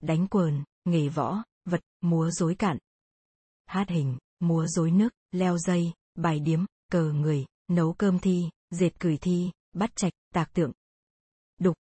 đánh 0.00 0.26
quờn, 0.26 0.64
nghề 0.84 1.08
võ, 1.08 1.42
vật, 1.64 1.80
múa 2.00 2.30
rối 2.30 2.54
cạn. 2.54 2.78
Hát 3.66 3.88
hình, 3.88 4.18
múa 4.40 4.66
rối 4.66 4.90
nước, 4.90 5.08
leo 5.32 5.58
dây, 5.58 5.92
bài 6.14 6.40
điếm, 6.40 6.64
cờ 6.92 7.12
người, 7.12 7.46
nấu 7.68 7.92
cơm 7.92 8.18
thi, 8.18 8.50
dệt 8.70 9.00
cửi 9.00 9.16
thi, 9.16 9.50
bắt 9.72 9.90
trạch, 9.96 10.12
tạc 10.34 10.52
tượng. 10.52 10.72
Đục. 11.58 11.76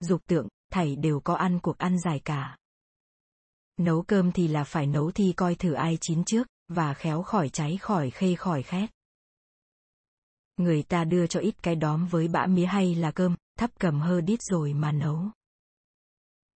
Dục 0.00 0.20
tượng, 0.26 0.48
thảy 0.72 0.96
đều 0.96 1.20
có 1.20 1.34
ăn 1.34 1.58
cuộc 1.62 1.78
ăn 1.78 1.98
dài 1.98 2.20
cả. 2.24 2.56
Nấu 3.76 4.02
cơm 4.02 4.32
thì 4.32 4.48
là 4.48 4.64
phải 4.64 4.86
nấu 4.86 5.10
thi 5.10 5.32
coi 5.36 5.54
thử 5.54 5.72
ai 5.72 5.98
chín 6.00 6.24
trước, 6.24 6.46
và 6.68 6.94
khéo 6.94 7.22
khỏi 7.22 7.48
cháy 7.48 7.76
khỏi 7.76 8.10
khê 8.10 8.34
khỏi 8.34 8.62
khét. 8.62 8.90
Người 10.56 10.82
ta 10.82 11.04
đưa 11.04 11.26
cho 11.26 11.40
ít 11.40 11.62
cái 11.62 11.76
đóm 11.76 12.06
với 12.06 12.28
bã 12.28 12.46
mía 12.46 12.66
hay 12.66 12.94
là 12.94 13.10
cơm, 13.10 13.36
thắp 13.58 13.70
cầm 13.78 14.00
hơ 14.00 14.20
đít 14.20 14.42
rồi 14.42 14.72
mà 14.72 14.92
nấu. 14.92 15.30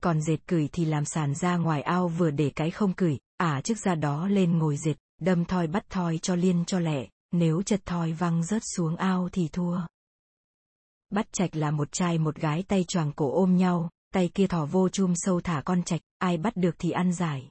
Còn 0.03 0.21
dệt 0.21 0.47
cửi 0.47 0.69
thì 0.71 0.85
làm 0.85 1.05
sàn 1.05 1.35
ra 1.35 1.57
ngoài 1.57 1.81
ao 1.81 2.07
vừa 2.07 2.31
để 2.31 2.51
cái 2.55 2.71
không 2.71 2.93
cửi, 2.93 3.19
ả 3.37 3.51
à, 3.51 3.61
trước 3.61 3.77
ra 3.77 3.95
đó 3.95 4.27
lên 4.27 4.57
ngồi 4.57 4.77
dệt, 4.77 4.95
đâm 5.21 5.45
thoi 5.45 5.67
bắt 5.67 5.85
thoi 5.89 6.17
cho 6.17 6.35
liên 6.35 6.63
cho 6.65 6.79
lẹ, 6.79 7.07
nếu 7.31 7.61
chật 7.61 7.81
thoi 7.85 8.13
văng 8.13 8.43
rớt 8.43 8.61
xuống 8.75 8.95
ao 8.95 9.29
thì 9.31 9.47
thua. 9.47 9.79
Bắt 11.09 11.27
chạch 11.31 11.55
là 11.55 11.71
một 11.71 11.91
trai 11.91 12.17
một 12.17 12.35
gái 12.35 12.63
tay 12.67 12.83
choàng 12.83 13.11
cổ 13.15 13.31
ôm 13.33 13.57
nhau, 13.57 13.89
tay 14.13 14.29
kia 14.33 14.47
thò 14.47 14.65
vô 14.65 14.89
chum 14.89 15.13
sâu 15.15 15.41
thả 15.41 15.61
con 15.65 15.83
chạch 15.83 16.01
ai 16.17 16.37
bắt 16.37 16.55
được 16.55 16.75
thì 16.79 16.91
ăn 16.91 17.13
giải. 17.13 17.49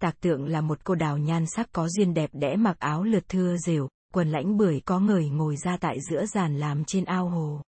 Tạc 0.00 0.20
tượng 0.20 0.46
là 0.46 0.60
một 0.60 0.84
cô 0.84 0.94
đào 0.94 1.18
nhan 1.18 1.46
sắc 1.46 1.68
có 1.72 1.88
duyên 1.88 2.14
đẹp 2.14 2.30
đẽ 2.32 2.56
mặc 2.56 2.78
áo 2.78 3.04
lượt 3.04 3.24
thưa 3.28 3.56
rều, 3.56 3.88
quần 4.12 4.30
lãnh 4.30 4.56
bưởi 4.56 4.80
có 4.80 5.00
người 5.00 5.28
ngồi 5.28 5.56
ra 5.56 5.76
tại 5.76 5.98
giữa 6.10 6.26
giàn 6.26 6.58
làm 6.58 6.84
trên 6.84 7.04
ao 7.04 7.28
hồ. 7.28 7.62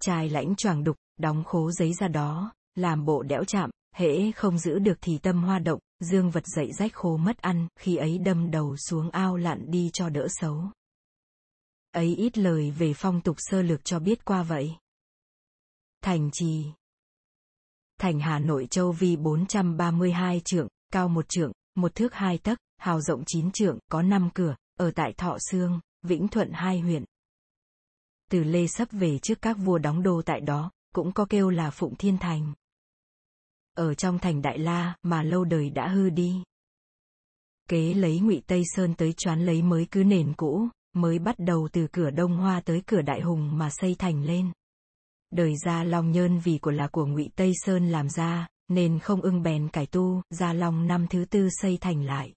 Trai 0.00 0.28
lãnh 0.28 0.56
choàng 0.56 0.84
đục, 0.84 0.96
đóng 1.18 1.44
khố 1.44 1.70
giấy 1.72 1.92
ra 1.92 2.08
đó, 2.08 2.52
làm 2.74 3.04
bộ 3.04 3.22
đẽo 3.22 3.44
chạm, 3.44 3.70
hễ 3.94 4.32
không 4.32 4.58
giữ 4.58 4.78
được 4.78 4.98
thì 5.00 5.18
tâm 5.18 5.42
hoa 5.42 5.58
động, 5.58 5.80
dương 6.00 6.30
vật 6.30 6.46
dậy 6.46 6.72
rách 6.72 6.94
khô 6.94 7.16
mất 7.16 7.38
ăn, 7.38 7.68
khi 7.78 7.96
ấy 7.96 8.18
đâm 8.18 8.50
đầu 8.50 8.76
xuống 8.76 9.10
ao 9.10 9.36
lặn 9.36 9.70
đi 9.70 9.90
cho 9.92 10.08
đỡ 10.08 10.26
xấu. 10.30 10.64
Ấy 11.92 12.14
ít 12.16 12.38
lời 12.38 12.70
về 12.70 12.92
phong 12.94 13.20
tục 13.20 13.36
sơ 13.38 13.62
lược 13.62 13.84
cho 13.84 13.98
biết 13.98 14.24
qua 14.24 14.42
vậy. 14.42 14.76
Thành 16.02 16.30
trì 16.32 16.64
Thành 18.00 18.20
Hà 18.20 18.38
Nội 18.38 18.66
Châu 18.70 18.92
Vi 18.92 19.16
432 19.16 20.40
trượng, 20.44 20.68
cao 20.92 21.08
một 21.08 21.28
trượng, 21.28 21.52
một 21.74 21.94
thước 21.94 22.14
hai 22.14 22.38
tấc, 22.38 22.58
hào 22.78 23.00
rộng 23.00 23.24
chín 23.26 23.50
trượng, 23.50 23.78
có 23.90 24.02
năm 24.02 24.30
cửa, 24.34 24.56
ở 24.78 24.90
tại 24.90 25.12
Thọ 25.16 25.36
Sương, 25.50 25.80
Vĩnh 26.02 26.28
Thuận 26.28 26.50
hai 26.52 26.80
huyện. 26.80 27.04
Từ 28.30 28.44
Lê 28.44 28.66
Sấp 28.66 28.88
về 28.90 29.18
trước 29.18 29.42
các 29.42 29.56
vua 29.58 29.78
đóng 29.78 30.02
đô 30.02 30.22
tại 30.22 30.40
đó, 30.40 30.70
cũng 30.94 31.12
có 31.12 31.26
kêu 31.30 31.50
là 31.50 31.70
Phụng 31.70 31.96
Thiên 31.96 32.18
Thành. 32.18 32.52
Ở 33.74 33.94
trong 33.94 34.18
thành 34.18 34.42
Đại 34.42 34.58
La 34.58 34.96
mà 35.02 35.22
lâu 35.22 35.44
đời 35.44 35.70
đã 35.70 35.88
hư 35.88 36.10
đi. 36.10 36.42
Kế 37.68 37.94
lấy 37.94 38.20
ngụy 38.20 38.42
Tây 38.46 38.62
Sơn 38.64 38.94
tới 38.94 39.12
choán 39.12 39.46
lấy 39.46 39.62
mới 39.62 39.86
cứ 39.90 40.04
nền 40.04 40.34
cũ, 40.36 40.68
mới 40.94 41.18
bắt 41.18 41.34
đầu 41.38 41.68
từ 41.72 41.86
cửa 41.92 42.10
Đông 42.10 42.36
Hoa 42.36 42.60
tới 42.60 42.82
cửa 42.86 43.02
Đại 43.02 43.20
Hùng 43.20 43.58
mà 43.58 43.70
xây 43.70 43.94
thành 43.98 44.24
lên. 44.24 44.52
Đời 45.30 45.54
Gia 45.64 45.84
Long 45.84 46.12
Nhơn 46.12 46.38
vì 46.38 46.58
của 46.58 46.70
là 46.70 46.88
của 46.88 47.06
ngụy 47.06 47.30
Tây 47.36 47.52
Sơn 47.54 47.88
làm 47.88 48.08
ra, 48.08 48.48
nên 48.68 48.98
không 48.98 49.20
ưng 49.20 49.42
bèn 49.42 49.68
cải 49.68 49.86
tu, 49.86 50.22
Gia 50.30 50.52
Long 50.52 50.86
năm 50.86 51.06
thứ 51.10 51.24
tư 51.24 51.48
xây 51.50 51.78
thành 51.80 52.04
lại. 52.04 52.34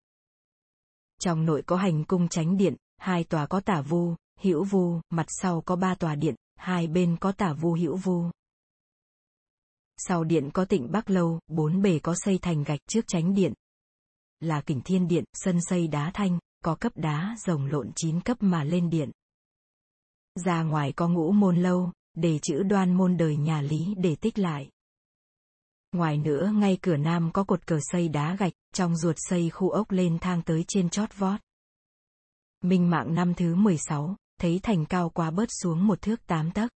Trong 1.20 1.45
nội 1.45 1.64
có 1.66 1.76
hành 1.76 2.04
cung 2.04 2.28
tránh 2.28 2.58
điện, 2.58 2.76
hai 2.97 3.24
tòa 3.24 3.45
có 3.45 3.60
tả 3.60 3.82
vu, 3.82 4.16
hữu 4.39 4.64
vu, 4.64 5.02
mặt 5.10 5.26
sau 5.28 5.62
có 5.62 5.76
ba 5.76 5.95
tòa 5.95 6.16
điện, 6.16 6.36
hai 6.56 6.88
bên 6.88 7.18
có 7.18 7.32
tả 7.32 7.54
vu 7.54 7.74
hữu 7.74 7.97
vu. 7.97 8.32
Sau 10.08 10.24
điện 10.24 10.49
có 10.54 10.66
tịnh 10.66 10.91
Bắc 10.91 11.10
Lâu, 11.10 11.39
bốn 11.47 11.82
bề 11.82 11.99
có 11.99 12.16
xây 12.18 12.38
thành 12.38 12.64
gạch 12.64 12.80
trước 12.88 13.06
tránh 13.08 13.34
điện. 13.34 13.54
Là 14.39 14.62
kỉnh 14.62 14.82
thiên 14.82 15.08
điện, 15.08 15.24
sân 15.34 15.60
xây 15.62 15.88
đá 15.88 16.12
thanh, 16.14 16.39
có 16.64 16.76
cấp 16.76 16.91
đá 16.95 17.36
rồng 17.45 17.66
lộn 17.66 17.91
chín 17.95 18.22
cấp 18.22 18.38
mà 18.39 18.64
lên 18.64 18.89
điện. 18.89 19.12
Ra 20.45 20.64
ngoài 20.64 20.91
có 20.91 21.10
ngũ 21.10 21.32
môn 21.32 21.56
lâu, 21.58 21.91
để 22.14 22.39
chữ 22.39 22.64
đoan 22.64 22.93
môn 22.93 23.18
đời 23.18 23.38
nhà 23.38 23.62
Lý 23.62 23.95
để 23.97 24.16
tích 24.16 24.39
lại. 24.39 24.70
Ngoài 25.91 26.18
nữa 26.18 26.52
ngay 26.56 26.78
cửa 26.82 26.97
nam 26.97 27.32
có 27.34 27.43
cột 27.43 27.68
cờ 27.68 27.80
xây 27.82 28.10
đá 28.10 28.36
gạch, 28.36 28.54
trong 28.74 28.95
ruột 28.95 29.16
xây 29.20 29.49
khu 29.49 29.70
ốc 29.70 29.91
lên 29.91 30.18
thang 30.20 30.41
tới 30.41 30.66
trên 30.68 30.89
chót 30.89 31.18
vót. 31.18 31.39
Minh 32.62 32.89
mạng 32.89 33.14
năm 33.16 33.34
thứ 33.34 33.56
16, 33.56 34.16
thấy 34.39 34.60
thành 34.64 34.86
cao 34.86 35.10
quá 35.10 35.32
bớt 35.32 35.49
xuống 35.62 35.88
một 35.88 36.02
thước 36.02 36.28
tám 36.28 36.52
tấc. 36.52 36.72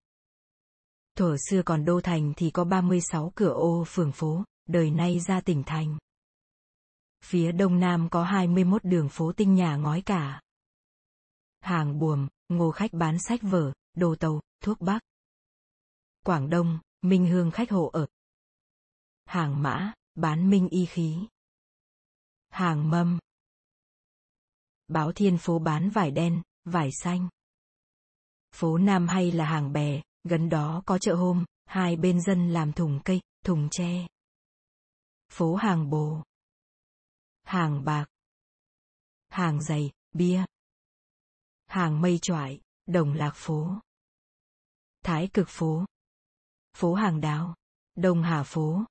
Thuở 1.18 1.36
xưa 1.48 1.62
còn 1.62 1.84
đô 1.84 2.00
thành 2.00 2.32
thì 2.36 2.50
có 2.50 2.64
36 2.64 3.32
cửa 3.34 3.52
ô 3.52 3.84
phường 3.86 4.12
phố, 4.12 4.44
đời 4.66 4.90
nay 4.90 5.20
ra 5.20 5.40
tỉnh 5.40 5.62
thành. 5.66 5.98
Phía 7.24 7.52
đông 7.52 7.80
nam 7.80 8.08
có 8.10 8.24
21 8.24 8.84
đường 8.84 9.08
phố 9.08 9.32
tinh 9.32 9.54
nhà 9.54 9.76
ngói 9.76 10.02
cả. 10.06 10.42
Hàng 11.60 11.98
buồm, 11.98 12.28
ngô 12.48 12.70
khách 12.70 12.92
bán 12.92 13.18
sách 13.18 13.40
vở, 13.42 13.72
đồ 13.96 14.14
tàu, 14.14 14.40
thuốc 14.60 14.80
bắc. 14.80 15.02
Quảng 16.24 16.50
Đông, 16.50 16.78
Minh 17.02 17.26
Hương 17.26 17.50
khách 17.50 17.70
hộ 17.70 17.90
ở. 17.92 18.06
Hàng 19.24 19.62
mã, 19.62 19.92
bán 20.14 20.50
minh 20.50 20.68
y 20.68 20.86
khí. 20.86 21.18
Hàng 22.48 22.90
mâm. 22.90 23.18
Báo 24.88 25.12
Thiên 25.12 25.38
phố 25.38 25.58
bán 25.58 25.90
vải 25.90 26.10
đen, 26.10 26.42
vải 26.64 26.90
xanh. 26.92 27.28
Phố 28.54 28.78
Nam 28.78 29.08
hay 29.08 29.32
là 29.32 29.44
hàng 29.44 29.72
bè, 29.72 30.02
gần 30.24 30.48
đó 30.48 30.82
có 30.86 30.98
chợ 30.98 31.14
hôm, 31.14 31.44
hai 31.64 31.96
bên 31.96 32.20
dân 32.20 32.48
làm 32.48 32.72
thùng 32.72 33.00
cây, 33.04 33.20
thùng 33.44 33.68
tre. 33.70 34.06
Phố 35.32 35.54
hàng 35.54 35.90
bồ. 35.90 36.22
Hàng 37.42 37.84
bạc. 37.84 38.06
Hàng 39.28 39.62
giày, 39.62 39.90
bia. 40.12 40.44
Hàng 41.66 42.00
mây 42.00 42.18
choại, 42.22 42.60
đồng 42.86 43.12
lạc 43.12 43.32
phố. 43.34 43.80
Thái 45.02 45.28
cực 45.32 45.46
phố. 45.48 45.84
Phố 46.76 46.94
hàng 46.94 47.20
đào. 47.20 47.54
Đông 47.94 48.22
Hà 48.22 48.42
phố. 48.42 48.84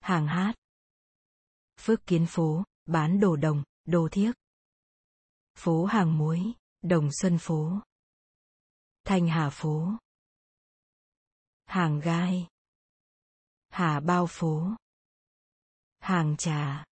Hàng 0.00 0.26
hát. 0.26 0.54
Phước 1.80 2.06
kiến 2.06 2.26
phố, 2.28 2.64
bán 2.84 3.20
đồ 3.20 3.36
đồng, 3.36 3.62
đồ 3.84 4.08
thiếc. 4.12 4.32
Phố 5.54 5.84
hàng 5.84 6.18
muối, 6.18 6.52
đồng 6.82 7.08
xuân 7.12 7.38
phố. 7.40 7.80
Thanh 9.04 9.28
Hà 9.28 9.50
phố. 9.50 9.98
Hàng 11.72 12.00
gai. 12.00 12.46
Hà 13.68 14.00
bao 14.00 14.26
phố. 14.26 14.70
Hàng 16.00 16.36
trà. 16.36 16.84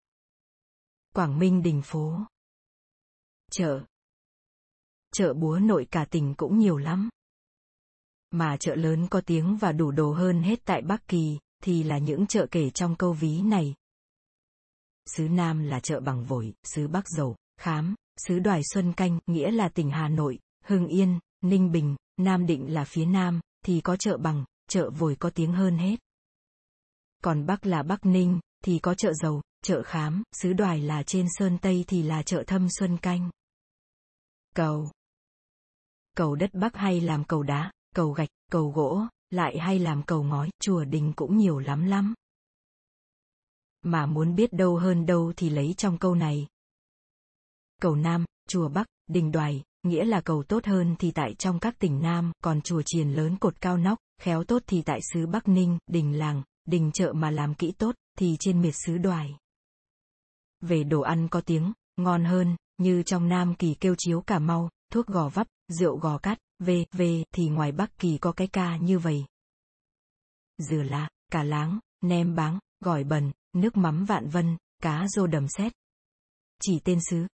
Quảng 1.15 1.39
Minh 1.39 1.63
đình 1.63 1.83
phố. 1.85 2.21
Chợ. 3.51 3.85
Chợ 5.13 5.35
búa 5.35 5.59
nội 5.59 5.87
cả 5.91 6.07
tỉnh 6.11 6.35
cũng 6.35 6.59
nhiều 6.59 6.77
lắm. 6.77 7.09
Mà 8.31 8.57
chợ 8.57 8.75
lớn 8.75 9.07
có 9.11 9.21
tiếng 9.27 9.57
và 9.57 9.73
đủ 9.73 9.91
đồ 9.91 10.13
hơn 10.13 10.43
hết 10.43 10.65
tại 10.65 10.83
Bắc 10.83 11.09
Kỳ, 11.09 11.39
thì 11.63 11.83
là 11.83 11.99
những 11.99 12.27
chợ 12.27 12.47
kể 12.51 12.71
trong 12.71 12.97
câu 12.97 13.13
ví 13.13 13.43
này. 13.43 13.75
xứ 15.07 15.29
Nam 15.29 15.63
là 15.63 15.81
chợ 15.81 16.01
bằng 16.01 16.25
vội, 16.25 16.55
xứ 16.65 16.89
Bắc 16.89 17.09
dầu, 17.09 17.37
khám, 17.57 17.95
xứ 18.17 18.39
Đoài 18.39 18.61
Xuân 18.73 18.93
Canh, 18.93 19.19
nghĩa 19.27 19.51
là 19.51 19.69
tỉnh 19.69 19.91
Hà 19.91 20.09
Nội, 20.09 20.39
Hưng 20.65 20.87
Yên, 20.87 21.19
Ninh 21.41 21.73
Bình, 21.73 21.97
Nam 22.17 22.47
Định 22.47 22.75
là 22.75 22.85
phía 22.85 23.07
Nam, 23.07 23.41
thì 23.65 23.81
có 23.81 23.97
chợ 23.97 24.17
bằng, 24.17 24.45
chợ 24.69 24.91
vồi 24.91 25.17
có 25.19 25.31
tiếng 25.31 25.53
hơn 25.53 25.79
hết. 25.79 25.97
Còn 27.23 27.47
Bắc 27.47 27.67
là 27.67 27.83
Bắc 27.83 28.07
Ninh, 28.07 28.41
thì 28.65 28.79
có 28.79 28.95
chợ 28.95 29.13
dầu, 29.13 29.43
chợ 29.63 29.83
khám, 29.83 30.23
xứ 30.33 30.53
đoài 30.53 30.81
là 30.81 31.03
trên 31.03 31.27
Sơn 31.39 31.59
Tây 31.59 31.85
thì 31.89 32.03
là 32.03 32.23
chợ 32.23 32.45
thâm 32.47 32.69
Xuân 32.71 32.97
Canh. 32.99 33.31
Cầu 34.55 34.91
Cầu 36.17 36.35
đất 36.35 36.51
Bắc 36.53 36.77
hay 36.77 37.01
làm 37.01 37.25
cầu 37.25 37.43
đá, 37.43 37.73
cầu 37.95 38.13
gạch, 38.13 38.29
cầu 38.51 38.71
gỗ, 38.71 39.03
lại 39.31 39.59
hay 39.59 39.79
làm 39.79 40.03
cầu 40.03 40.23
ngói, 40.23 40.51
chùa 40.61 40.85
đình 40.85 41.13
cũng 41.17 41.37
nhiều 41.37 41.59
lắm 41.59 41.85
lắm. 41.85 42.15
Mà 43.83 44.07
muốn 44.07 44.35
biết 44.35 44.53
đâu 44.53 44.77
hơn 44.77 45.07
đâu 45.07 45.33
thì 45.37 45.51
lấy 45.51 45.75
trong 45.77 45.99
câu 45.99 46.15
này. 46.15 46.47
Cầu 47.83 47.97
Nam, 47.97 48.25
chùa 48.49 48.69
Bắc, 48.69 48.87
đình 49.07 49.33
đoài, 49.33 49.63
nghĩa 49.83 50.05
là 50.05 50.21
cầu 50.21 50.43
tốt 50.43 50.67
hơn 50.67 50.97
thì 50.99 51.11
tại 51.11 51.35
trong 51.35 51.59
các 51.59 51.79
tỉnh 51.79 52.01
Nam, 52.01 52.33
còn 52.45 52.61
chùa 52.61 52.83
chiền 52.87 53.13
lớn 53.13 53.37
cột 53.37 53.61
cao 53.61 53.77
nóc, 53.77 53.99
khéo 54.21 54.45
tốt 54.45 54.63
thì 54.67 54.83
tại 54.83 55.01
xứ 55.13 55.27
Bắc 55.27 55.49
Ninh, 55.49 55.79
đình 55.87 56.19
làng, 56.19 56.43
đình 56.65 56.91
chợ 56.95 57.13
mà 57.13 57.31
làm 57.31 57.55
kỹ 57.55 57.73
tốt, 57.79 57.95
thì 58.19 58.37
trên 58.41 58.63
miệt 58.63 58.75
xứ 58.87 58.99
đoài. 58.99 59.39
Về 60.61 60.85
đồ 60.85 61.01
ăn 61.01 61.29
có 61.29 61.41
tiếng, 61.41 61.73
ngon 61.97 62.25
hơn, 62.25 62.57
như 62.79 63.03
trong 63.03 63.29
Nam 63.29 63.55
Kỳ 63.55 63.75
kêu 63.75 63.95
chiếu 63.99 64.21
cà 64.21 64.39
mau, 64.39 64.71
thuốc 64.93 65.07
gò 65.07 65.29
vấp, 65.29 65.47
rượu 65.69 65.99
gò 65.99 66.19
cát, 66.19 66.39
về, 66.59 66.85
về, 66.93 67.25
thì 67.35 67.49
ngoài 67.49 67.73
Bắc 67.73 67.99
Kỳ 67.99 68.19
có 68.19 68.33
cái 68.33 68.49
ca 68.49 68.77
như 68.77 68.99
vậy. 68.99 69.25
Dừa 70.59 70.83
lá, 70.83 71.09
cà 71.33 71.43
láng, 71.43 71.79
nem 72.01 72.35
báng, 72.35 72.59
gỏi 72.81 73.05
bần, 73.05 73.33
nước 73.53 73.77
mắm 73.77 74.05
vạn 74.05 74.29
vân, 74.29 74.57
cá 74.83 75.07
rô 75.09 75.27
đầm 75.27 75.47
xét. 75.49 75.73
Chỉ 76.63 76.81
tên 76.85 76.99
xứ. 77.11 77.27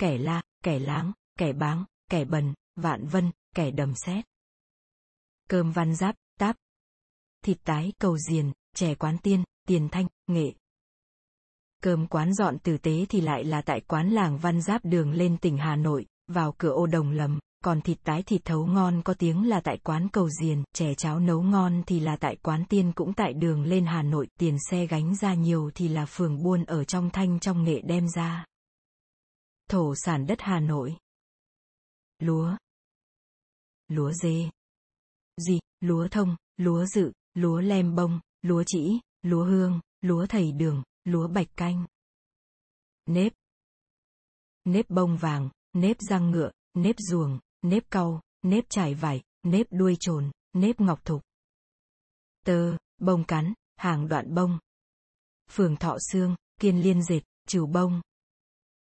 Kẻ 0.00 0.18
la, 0.18 0.42
kẻ 0.64 0.78
láng, 0.78 1.12
kẻ 1.38 1.52
báng, 1.52 1.84
kẻ 2.10 2.24
bần, 2.24 2.54
vạn 2.76 3.06
vân, 3.06 3.30
kẻ 3.54 3.70
đầm 3.70 3.92
xét. 4.06 4.24
Cơm 5.48 5.72
văn 5.72 5.94
giáp, 5.94 6.14
táp. 6.38 6.56
Thịt 7.44 7.58
tái, 7.64 7.92
cầu 8.00 8.18
diền, 8.18 8.52
chè 8.74 8.94
quán 8.94 9.18
tiên, 9.18 9.44
tiền 9.66 9.88
thanh, 9.88 10.06
nghệ. 10.26 10.52
Cơm 11.82 12.06
quán 12.06 12.34
dọn 12.34 12.58
tử 12.58 12.78
tế 12.78 13.06
thì 13.08 13.20
lại 13.20 13.44
là 13.44 13.62
tại 13.62 13.80
quán 13.80 14.10
làng 14.10 14.38
văn 14.38 14.62
giáp 14.62 14.84
đường 14.84 15.12
lên 15.12 15.36
tỉnh 15.36 15.58
Hà 15.58 15.76
Nội, 15.76 16.06
vào 16.28 16.54
cửa 16.58 16.72
ô 16.72 16.86
đồng 16.86 17.10
lầm, 17.10 17.38
còn 17.64 17.80
thịt 17.80 17.98
tái 18.04 18.22
thịt 18.22 18.44
thấu 18.44 18.66
ngon 18.66 19.02
có 19.02 19.14
tiếng 19.14 19.48
là 19.48 19.60
tại 19.60 19.78
quán 19.78 20.08
cầu 20.08 20.28
diền, 20.40 20.62
chè 20.72 20.94
cháo 20.94 21.20
nấu 21.20 21.42
ngon 21.42 21.82
thì 21.86 22.00
là 22.00 22.16
tại 22.16 22.36
quán 22.36 22.64
tiên 22.68 22.92
cũng 22.92 23.12
tại 23.12 23.32
đường 23.32 23.62
lên 23.62 23.86
Hà 23.86 24.02
Nội, 24.02 24.28
tiền 24.38 24.56
xe 24.70 24.86
gánh 24.86 25.16
ra 25.16 25.34
nhiều 25.34 25.70
thì 25.74 25.88
là 25.88 26.06
phường 26.06 26.42
buôn 26.42 26.64
ở 26.64 26.84
trong 26.84 27.10
thanh 27.10 27.40
trong 27.40 27.64
nghệ 27.64 27.80
đem 27.80 28.08
ra. 28.16 28.44
Thổ 29.68 29.94
sản 29.94 30.26
đất 30.26 30.40
Hà 30.40 30.60
Nội. 30.60 30.96
Lúa. 32.18 32.56
Lúa 33.88 34.12
dê. 34.12 34.50
Gì, 35.36 35.60
lúa 35.80 36.08
thông, 36.08 36.36
lúa 36.56 36.86
dự, 36.86 37.12
lúa 37.34 37.60
lem 37.60 37.94
bông, 37.94 38.20
lúa 38.42 38.62
chỉ, 38.66 39.00
lúa 39.22 39.44
hương, 39.44 39.80
lúa 40.00 40.26
thầy 40.26 40.52
đường, 40.52 40.82
lúa 41.04 41.28
bạch 41.28 41.46
canh. 41.56 41.86
Nếp. 43.06 43.32
Nếp 44.64 44.90
bông 44.90 45.16
vàng, 45.16 45.50
nếp 45.72 45.96
răng 46.00 46.30
ngựa, 46.30 46.50
nếp 46.74 46.96
ruồng, 46.98 47.38
nếp 47.62 47.90
cau, 47.90 48.20
nếp 48.42 48.64
trải 48.68 48.94
vải, 48.94 49.22
nếp 49.42 49.66
đuôi 49.70 49.96
trồn, 50.00 50.30
nếp 50.52 50.80
ngọc 50.80 51.04
thục. 51.04 51.22
Tơ, 52.44 52.76
bông 52.98 53.24
cắn, 53.24 53.54
hàng 53.76 54.08
đoạn 54.08 54.34
bông. 54.34 54.58
Phường 55.50 55.76
Thọ 55.76 55.96
Sương, 56.12 56.36
kiên 56.60 56.80
liên 56.82 57.02
dệt, 57.02 57.20
trừ 57.46 57.66
bông. 57.66 58.00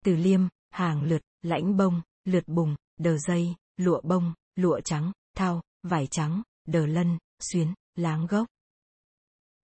Từ 0.05 0.15
liêm, 0.15 0.41
hàng 0.73 1.03
lượt, 1.03 1.23
lãnh 1.43 1.77
bông, 1.77 2.03
lượt 2.25 2.49
bùng, 2.49 2.77
đờ 2.99 3.19
dây, 3.19 3.55
lụa 3.77 4.01
bông, 4.01 4.35
lụa 4.55 4.81
trắng, 4.81 5.13
thao, 5.37 5.63
vải 5.83 6.07
trắng, 6.07 6.43
đờ 6.67 6.87
lân, 6.87 7.19
xuyến, 7.41 7.75
láng 7.95 8.27
gốc. 8.27 8.47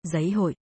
Giấy 0.03 0.31
hội. 0.31 0.57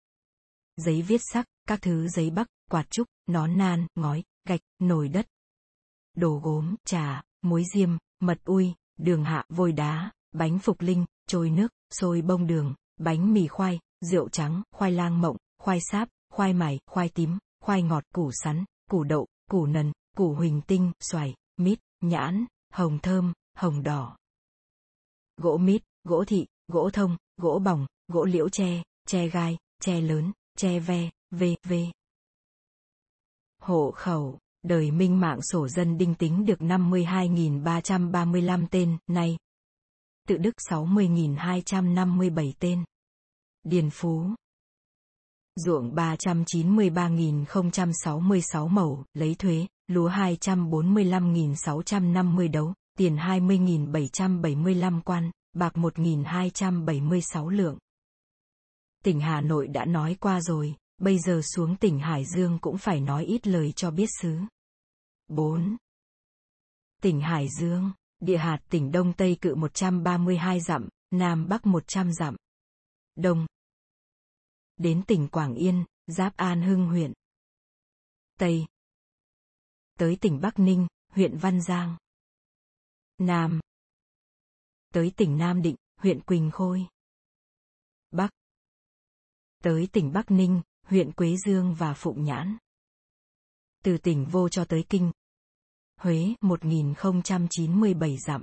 Giấy 0.77 1.01
viết 1.01 1.21
sắc, 1.31 1.45
các 1.67 1.81
thứ 1.81 2.07
giấy 2.07 2.29
bắc, 2.29 2.47
quạt 2.71 2.89
trúc, 2.89 3.07
nón 3.27 3.57
nan, 3.57 3.87
ngói, 3.95 4.23
gạch, 4.47 4.61
nồi 4.79 5.07
đất. 5.07 5.27
Đồ 6.15 6.41
gốm, 6.43 6.75
trà, 6.85 7.23
muối 7.41 7.63
diêm, 7.73 7.89
mật 8.19 8.37
ui, 8.43 8.73
đường 8.97 9.23
hạ, 9.23 9.45
vôi 9.49 9.71
đá, 9.71 10.11
bánh 10.31 10.59
phục 10.59 10.81
linh, 10.81 11.05
trôi 11.27 11.49
nước, 11.49 11.67
xôi 11.89 12.21
bông 12.21 12.47
đường, 12.47 12.75
bánh 12.97 13.33
mì 13.33 13.47
khoai, 13.47 13.79
rượu 14.01 14.29
trắng, 14.29 14.63
khoai 14.71 14.91
lang 14.91 15.21
mộng, 15.21 15.37
khoai 15.57 15.79
sáp, 15.91 16.09
khoai 16.33 16.53
mày, 16.53 16.79
khoai 16.85 17.09
tím, 17.09 17.37
khoai 17.63 17.83
ngọt, 17.83 18.03
củ 18.13 18.31
sắn, 18.43 18.65
củ 18.89 19.03
đậu, 19.03 19.27
củ 19.49 19.65
nần, 19.65 19.91
củ 20.15 20.33
huỳnh 20.33 20.61
tinh, 20.67 20.91
xoài, 20.99 21.35
mít, 21.57 21.79
nhãn, 22.01 22.45
hồng 22.73 22.99
thơm, 23.03 23.33
hồng 23.57 23.83
đỏ. 23.83 24.17
Gỗ 25.37 25.57
mít, 25.57 25.81
gỗ 26.03 26.23
thị, 26.27 26.45
gỗ 26.67 26.89
thông, 26.93 27.17
gỗ 27.37 27.59
bỏng, 27.59 27.87
gỗ 28.07 28.25
liễu 28.25 28.49
tre, 28.49 28.83
tre 29.07 29.27
gai, 29.27 29.57
tre 29.81 30.01
lớn, 30.01 30.31
tre 30.57 30.79
ve, 30.79 31.09
v, 31.31 31.43
v. 31.63 31.73
Hộ 33.61 33.91
khẩu, 33.91 34.39
đời 34.63 34.91
minh 34.91 35.19
mạng 35.19 35.41
sổ 35.41 35.67
dân 35.67 35.97
đinh 35.97 36.15
tính 36.15 36.45
được 36.45 36.59
52.335 36.59 38.65
tên, 38.71 38.97
nay. 39.07 39.37
Tự 40.27 40.37
Đức 40.37 40.55
60.257 40.69 42.51
tên. 42.59 42.83
Điền 43.63 43.89
Phú. 43.89 44.29
Ruộng 45.55 45.95
393.066 45.95 48.67
mẫu, 48.67 49.05
lấy 49.13 49.35
thuế, 49.35 49.67
lúa 49.87 50.09
245.650 50.09 52.51
đấu, 52.51 52.73
tiền 52.97 53.15
20.775 53.15 55.01
quan, 55.01 55.31
bạc 55.53 55.73
1.276 55.75 57.49
lượng. 57.49 57.77
Tỉnh 59.03 59.19
Hà 59.19 59.41
Nội 59.41 59.67
đã 59.67 59.85
nói 59.85 60.17
qua 60.19 60.41
rồi, 60.41 60.75
bây 60.97 61.19
giờ 61.19 61.41
xuống 61.55 61.75
tỉnh 61.75 61.99
Hải 61.99 62.25
Dương 62.35 62.59
cũng 62.61 62.77
phải 62.77 63.01
nói 63.01 63.25
ít 63.25 63.47
lời 63.47 63.73
cho 63.75 63.91
biết 63.91 64.09
xứ. 64.21 64.39
4. 65.27 65.77
Tỉnh 67.01 67.21
Hải 67.21 67.47
Dương, 67.59 67.91
địa 68.19 68.37
hạt 68.37 68.59
tỉnh 68.69 68.91
Đông 68.91 69.13
Tây 69.13 69.37
cự 69.41 69.55
132 69.55 70.59
dặm, 70.59 70.89
Nam 71.11 71.47
Bắc 71.47 71.65
100 71.65 72.13
dặm. 72.13 72.35
Đông. 73.15 73.45
Đến 74.77 75.03
tỉnh 75.07 75.27
Quảng 75.27 75.55
Yên, 75.55 75.85
giáp 76.07 76.37
An 76.37 76.61
Hưng 76.61 76.87
huyện. 76.87 77.13
Tây. 78.39 78.65
Tới 79.99 80.17
tỉnh 80.21 80.41
Bắc 80.41 80.59
Ninh, 80.59 80.87
huyện 81.09 81.37
Văn 81.37 81.61
Giang. 81.61 81.97
Nam. 83.17 83.59
Tới 84.93 85.11
tỉnh 85.17 85.37
Nam 85.37 85.61
Định, 85.61 85.75
huyện 85.97 86.21
Quỳnh 86.21 86.51
Khôi. 86.51 86.87
Bắc. 88.11 88.29
Tới 89.63 89.87
tỉnh 89.91 90.11
Bắc 90.13 90.31
Ninh, 90.31 90.61
huyện 90.83 91.11
Quế 91.11 91.35
Dương 91.45 91.75
và 91.75 91.93
Phụng 91.93 92.23
Nhãn. 92.23 92.57
Từ 93.83 93.97
tỉnh 93.97 94.25
vô 94.25 94.49
cho 94.49 94.65
tới 94.65 94.85
kinh. 94.89 95.11
Huế 95.97 96.35
1097 96.41 98.17
dặm. 98.17 98.41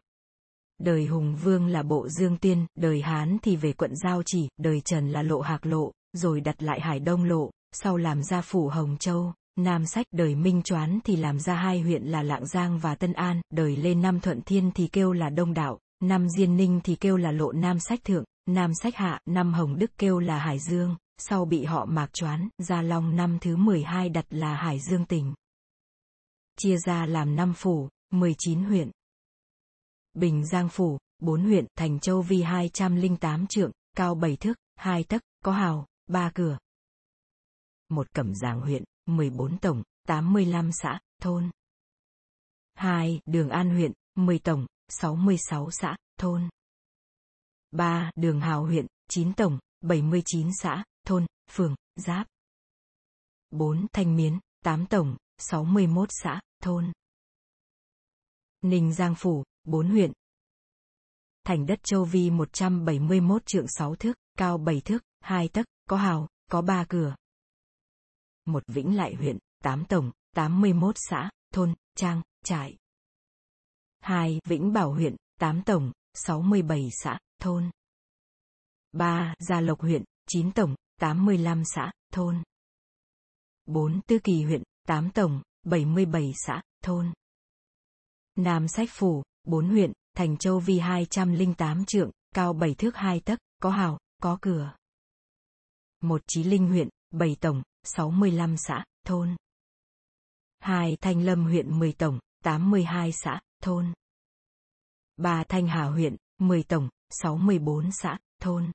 Đời 0.78 1.06
Hùng 1.06 1.36
Vương 1.42 1.66
là 1.66 1.82
bộ 1.82 2.08
Dương 2.08 2.38
Tiên, 2.38 2.66
đời 2.74 3.02
Hán 3.02 3.38
thì 3.42 3.56
về 3.56 3.72
quận 3.72 3.96
Giao 3.96 4.22
Chỉ, 4.26 4.48
đời 4.56 4.80
Trần 4.80 5.12
là 5.12 5.22
lộ 5.22 5.40
Hạc 5.40 5.66
Lộ, 5.66 5.92
rồi 6.12 6.40
đặt 6.40 6.62
lại 6.62 6.80
Hải 6.80 7.00
Đông 7.00 7.24
Lộ, 7.24 7.50
sau 7.72 7.96
làm 7.96 8.22
ra 8.22 8.40
phủ 8.40 8.68
Hồng 8.68 8.96
Châu, 8.96 9.32
Nam 9.56 9.86
Sách 9.86 10.06
đời 10.12 10.34
Minh 10.34 10.62
Choán 10.62 10.98
thì 11.04 11.16
làm 11.16 11.38
ra 11.38 11.54
hai 11.54 11.80
huyện 11.80 12.02
là 12.02 12.22
Lạng 12.22 12.46
Giang 12.46 12.78
và 12.78 12.94
Tân 12.94 13.12
An, 13.12 13.40
đời 13.50 13.76
lên 13.76 14.02
Nam 14.02 14.20
Thuận 14.20 14.42
Thiên 14.42 14.70
thì 14.74 14.88
kêu 14.88 15.12
là 15.12 15.30
Đông 15.30 15.54
Đạo, 15.54 15.78
năm 16.00 16.28
Diên 16.28 16.56
Ninh 16.56 16.80
thì 16.84 16.96
kêu 16.96 17.16
là 17.16 17.32
Lộ 17.32 17.52
Nam 17.52 17.78
Sách 17.80 18.04
Thượng, 18.04 18.24
Nam 18.46 18.74
Sách 18.74 18.96
Hạ, 18.96 19.20
năm 19.26 19.52
Hồng 19.52 19.78
Đức 19.78 19.90
kêu 19.98 20.18
là 20.18 20.38
Hải 20.38 20.58
Dương, 20.58 20.96
sau 21.18 21.44
bị 21.44 21.64
họ 21.64 21.84
mạc 21.84 22.12
choán, 22.12 22.48
Gia 22.58 22.82
Long 22.82 23.16
năm 23.16 23.38
thứ 23.40 23.56
12 23.56 24.08
đặt 24.08 24.26
là 24.30 24.54
Hải 24.54 24.80
Dương 24.80 25.04
tỉnh. 25.04 25.34
Chia 26.58 26.76
ra 26.76 27.06
làm 27.06 27.36
năm 27.36 27.52
phủ, 27.56 27.88
19 28.10 28.64
huyện. 28.64 28.90
Bình 30.14 30.46
Giang 30.46 30.68
phủ, 30.68 30.98
4 31.18 31.42
huyện, 31.42 31.66
Thành 31.76 32.00
Châu 32.00 32.22
Vi 32.22 32.42
208 32.42 33.46
trượng, 33.46 33.70
cao 33.96 34.14
7 34.14 34.36
thước, 34.36 34.54
2 34.76 35.04
tấc, 35.04 35.22
có 35.44 35.52
hào, 35.52 35.86
3 36.06 36.30
cửa. 36.34 36.58
Một 37.88 38.14
Cẩm 38.14 38.34
giàng 38.34 38.60
huyện, 38.60 38.84
14 39.06 39.58
tổng, 39.58 39.82
85 40.06 40.70
xã, 40.72 41.00
thôn. 41.22 41.50
2. 42.74 43.20
Đường 43.26 43.48
An 43.48 43.70
huyện, 43.70 43.92
10 44.14 44.38
tổng, 44.38 44.66
66 44.88 45.70
xã, 45.70 45.96
thôn. 46.18 46.48
3. 47.70 48.10
Đường 48.14 48.40
Hào 48.40 48.64
huyện, 48.64 48.86
9 49.08 49.32
tổng, 49.32 49.58
79 49.80 50.50
xã, 50.62 50.84
thôn, 51.06 51.26
phường, 51.50 51.74
giáp. 51.96 52.26
4. 53.50 53.86
Thanh 53.92 54.16
Miến, 54.16 54.38
8 54.64 54.86
tổng, 54.86 55.16
61 55.38 56.08
xã, 56.12 56.40
thôn. 56.62 56.92
Ninh 58.60 58.92
Giang 58.94 59.14
Phủ, 59.14 59.44
4 59.64 59.90
huyện. 59.90 60.12
Thành 61.44 61.66
đất 61.66 61.78
Châu 61.82 62.04
Vi 62.04 62.30
171 62.30 63.46
trượng 63.46 63.66
6 63.68 63.94
thước, 63.94 64.12
cao 64.38 64.58
7 64.58 64.80
thước, 64.80 65.02
hai 65.22 65.48
tấc, 65.48 65.66
có 65.88 65.96
hào, 65.96 66.28
có 66.50 66.62
ba 66.62 66.84
cửa. 66.88 67.14
Một 68.44 68.62
Vĩnh 68.66 68.96
Lại 68.96 69.14
huyện, 69.14 69.38
tám 69.62 69.84
tổng, 69.84 70.12
81 70.30 70.94
xã, 70.98 71.30
thôn, 71.54 71.74
trang, 71.94 72.22
trại. 72.44 72.76
hai 74.00 74.40
Vĩnh 74.44 74.72
Bảo 74.72 74.92
huyện, 74.92 75.16
tám 75.40 75.62
tổng, 75.62 75.92
67 76.14 76.88
xã, 77.02 77.18
thôn. 77.40 77.70
ba 78.92 79.34
Gia 79.38 79.60
Lộc 79.60 79.80
huyện, 79.80 80.04
chín 80.26 80.52
tổng, 80.52 80.74
85 81.00 81.62
xã, 81.64 81.92
thôn. 82.12 82.42
bốn 83.66 84.00
Tư 84.06 84.18
Kỳ 84.24 84.42
huyện, 84.42 84.62
tám 84.86 85.10
tổng, 85.10 85.42
77 85.62 86.32
xã, 86.46 86.62
thôn. 86.84 87.12
Nam 88.34 88.68
Sách 88.68 88.88
Phủ, 88.92 89.22
bốn 89.44 89.68
huyện, 89.68 89.92
Thành 90.16 90.36
Châu 90.36 90.58
Vi 90.58 90.78
208 90.78 91.84
trượng, 91.84 92.10
cao 92.34 92.52
7 92.52 92.74
thước 92.74 92.96
2 92.96 93.20
tấc, 93.20 93.38
có 93.62 93.70
hào, 93.70 93.98
có 94.22 94.38
cửa. 94.40 94.74
Một 96.02 96.22
Chí 96.26 96.44
Linh 96.44 96.68
huyện, 96.68 96.88
7 97.10 97.36
tổng, 97.40 97.62
65 97.84 98.56
xã, 98.56 98.84
thôn. 99.06 99.36
2. 100.60 100.96
Thanh 101.00 101.22
Lâm 101.22 101.44
huyện 101.44 101.78
10 101.78 101.92
tổng, 101.92 102.18
82 102.44 103.12
xã, 103.12 103.40
thôn. 103.62 103.92
3. 105.16 105.44
Thanh 105.48 105.66
Hà 105.66 105.84
huyện, 105.84 106.16
10 106.38 106.62
tổng, 106.62 106.88
64 107.10 107.90
xã, 107.92 108.18
thôn. 108.40 108.72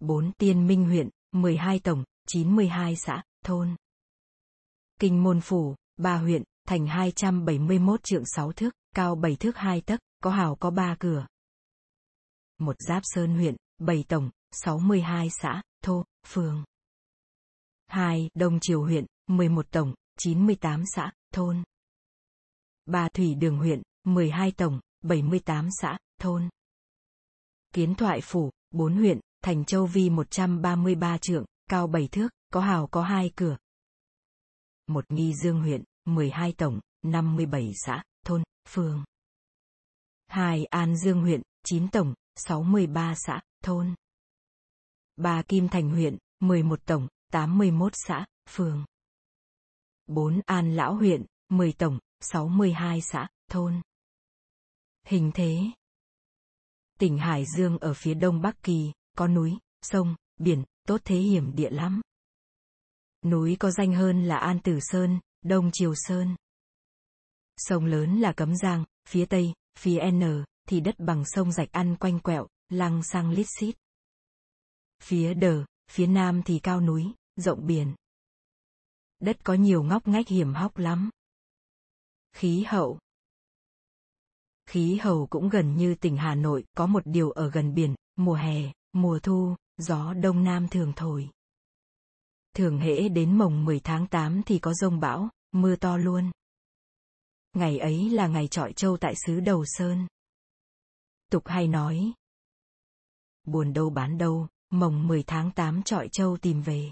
4. 0.00 0.32
Tiên 0.32 0.66
Minh 0.66 0.84
huyện, 0.84 1.08
12 1.32 1.78
tổng, 1.78 2.04
92 2.26 2.96
xã, 2.96 3.22
thôn. 3.44 3.76
Kinh 5.00 5.22
Môn 5.22 5.40
Phủ, 5.40 5.74
3 5.96 6.16
huyện, 6.16 6.42
thành 6.66 6.86
271 6.86 8.02
trượng 8.02 8.24
6 8.26 8.52
thước, 8.52 8.74
cao 8.94 9.14
7 9.14 9.36
thước 9.36 9.56
2 9.56 9.80
tấc, 9.80 10.00
có 10.22 10.30
hào 10.30 10.56
có 10.56 10.70
3 10.70 10.96
cửa. 10.98 11.26
Một 12.58 12.76
Giáp 12.78 13.02
Sơn 13.04 13.34
huyện, 13.34 13.56
7 13.78 14.04
tổng, 14.08 14.30
62 14.52 15.30
xã, 15.30 15.62
thô, 15.82 16.04
phường. 16.26 16.64
2. 17.86 18.30
Đông 18.34 18.58
Triều 18.60 18.82
huyện, 18.82 19.06
11 19.26 19.66
tổng, 19.70 19.94
98 20.18 20.82
xã, 20.94 21.12
thôn. 21.34 21.62
3. 22.86 23.08
Thủy 23.08 23.34
Đường 23.34 23.58
huyện, 23.58 23.82
12 24.04 24.52
tổng, 24.52 24.80
78 25.02 25.68
xã, 25.80 25.98
thôn. 26.20 26.48
Kiến 27.74 27.94
Thoại 27.94 28.20
Phủ, 28.20 28.50
4 28.70 28.96
huyện, 28.96 29.20
Thành 29.42 29.64
Châu 29.64 29.86
Vi 29.86 30.10
133 30.10 31.18
trượng, 31.18 31.44
cao 31.70 31.86
7 31.86 32.08
thước, 32.08 32.28
có 32.52 32.60
hào 32.60 32.86
có 32.86 33.02
hai 33.02 33.30
cửa. 33.36 33.56
Một 34.86 35.04
Nghi 35.08 35.34
Dương 35.34 35.60
huyện, 35.60 35.84
12 36.04 36.52
tổng, 36.52 36.80
57 37.02 37.72
xã, 37.86 38.02
thôn, 38.24 38.42
phường. 38.68 39.04
2. 40.26 40.64
An 40.64 40.96
Dương 40.96 41.20
huyện, 41.20 41.42
9 41.64 41.88
tổng, 41.88 42.14
63 42.36 43.14
xã, 43.16 43.40
thôn. 43.64 43.94
3. 45.18 45.42
Kim 45.42 45.68
Thành 45.68 45.90
huyện, 45.90 46.16
11 46.40 46.80
tổng, 46.84 47.08
81 47.32 47.92
xã, 47.96 48.26
phường. 48.48 48.84
4. 50.06 50.40
An 50.46 50.76
Lão 50.76 50.94
huyện, 50.94 51.24
10 51.48 51.72
tổng, 51.72 51.98
62 52.20 53.00
xã, 53.00 53.28
thôn. 53.50 53.80
Hình 55.06 55.30
thế 55.34 55.58
Tỉnh 56.98 57.18
Hải 57.18 57.44
Dương 57.56 57.78
ở 57.78 57.94
phía 57.94 58.14
đông 58.14 58.40
Bắc 58.40 58.62
Kỳ, 58.62 58.92
có 59.16 59.28
núi, 59.28 59.58
sông, 59.82 60.16
biển, 60.36 60.64
tốt 60.86 61.00
thế 61.04 61.16
hiểm 61.16 61.54
địa 61.54 61.70
lắm. 61.70 62.00
Núi 63.24 63.56
có 63.60 63.70
danh 63.70 63.94
hơn 63.94 64.24
là 64.24 64.36
An 64.36 64.60
Tử 64.60 64.78
Sơn, 64.80 65.20
Đông 65.42 65.70
Triều 65.72 65.94
Sơn. 65.94 66.36
Sông 67.56 67.84
lớn 67.84 68.20
là 68.20 68.32
Cấm 68.32 68.56
Giang, 68.56 68.84
phía 69.08 69.26
Tây, 69.26 69.52
phía 69.78 70.10
N, 70.10 70.44
thì 70.68 70.80
đất 70.80 70.94
bằng 70.98 71.24
sông 71.26 71.52
rạch 71.52 71.72
ăn 71.72 71.96
quanh 71.96 72.20
quẹo, 72.20 72.46
lăng 72.68 73.02
sang 73.02 73.30
lít 73.30 73.46
xít. 73.60 73.74
Phía 75.02 75.34
Đờ, 75.34 75.64
phía 75.90 76.06
Nam 76.06 76.42
thì 76.42 76.58
cao 76.58 76.80
núi, 76.80 77.12
rộng 77.36 77.66
biển. 77.66 77.94
Đất 79.18 79.44
có 79.44 79.54
nhiều 79.54 79.82
ngóc 79.82 80.08
ngách 80.08 80.28
hiểm 80.28 80.54
hóc 80.54 80.78
lắm. 80.78 81.10
Khí 82.32 82.64
hậu 82.68 82.98
Khí 84.66 84.96
hậu 84.96 85.26
cũng 85.26 85.48
gần 85.48 85.76
như 85.76 85.94
tỉnh 85.94 86.16
Hà 86.16 86.34
Nội, 86.34 86.64
có 86.76 86.86
một 86.86 87.02
điều 87.04 87.30
ở 87.30 87.50
gần 87.50 87.74
biển, 87.74 87.94
mùa 88.16 88.34
hè, 88.34 88.72
mùa 88.92 89.18
thu, 89.18 89.56
gió 89.76 90.14
đông 90.14 90.44
nam 90.44 90.68
thường 90.68 90.92
thổi. 90.96 91.30
Thường 92.54 92.78
hễ 92.78 93.08
đến 93.08 93.38
mồng 93.38 93.64
10 93.64 93.80
tháng 93.80 94.06
8 94.06 94.42
thì 94.46 94.58
có 94.58 94.74
rông 94.74 95.00
bão, 95.00 95.28
mưa 95.52 95.76
to 95.76 95.96
luôn. 95.96 96.30
Ngày 97.52 97.78
ấy 97.78 98.10
là 98.10 98.26
ngày 98.26 98.48
trọi 98.48 98.72
trâu 98.72 98.96
tại 98.96 99.14
xứ 99.26 99.40
Đầu 99.40 99.64
Sơn. 99.66 100.06
Tục 101.30 101.42
hay 101.46 101.68
nói. 101.68 102.12
Buồn 103.44 103.72
đâu 103.72 103.90
bán 103.90 104.18
đâu, 104.18 104.48
mồng 104.70 105.08
10 105.08 105.22
tháng 105.22 105.50
8 105.50 105.82
trọi 105.82 106.08
châu 106.08 106.36
tìm 106.36 106.62
về. 106.62 106.90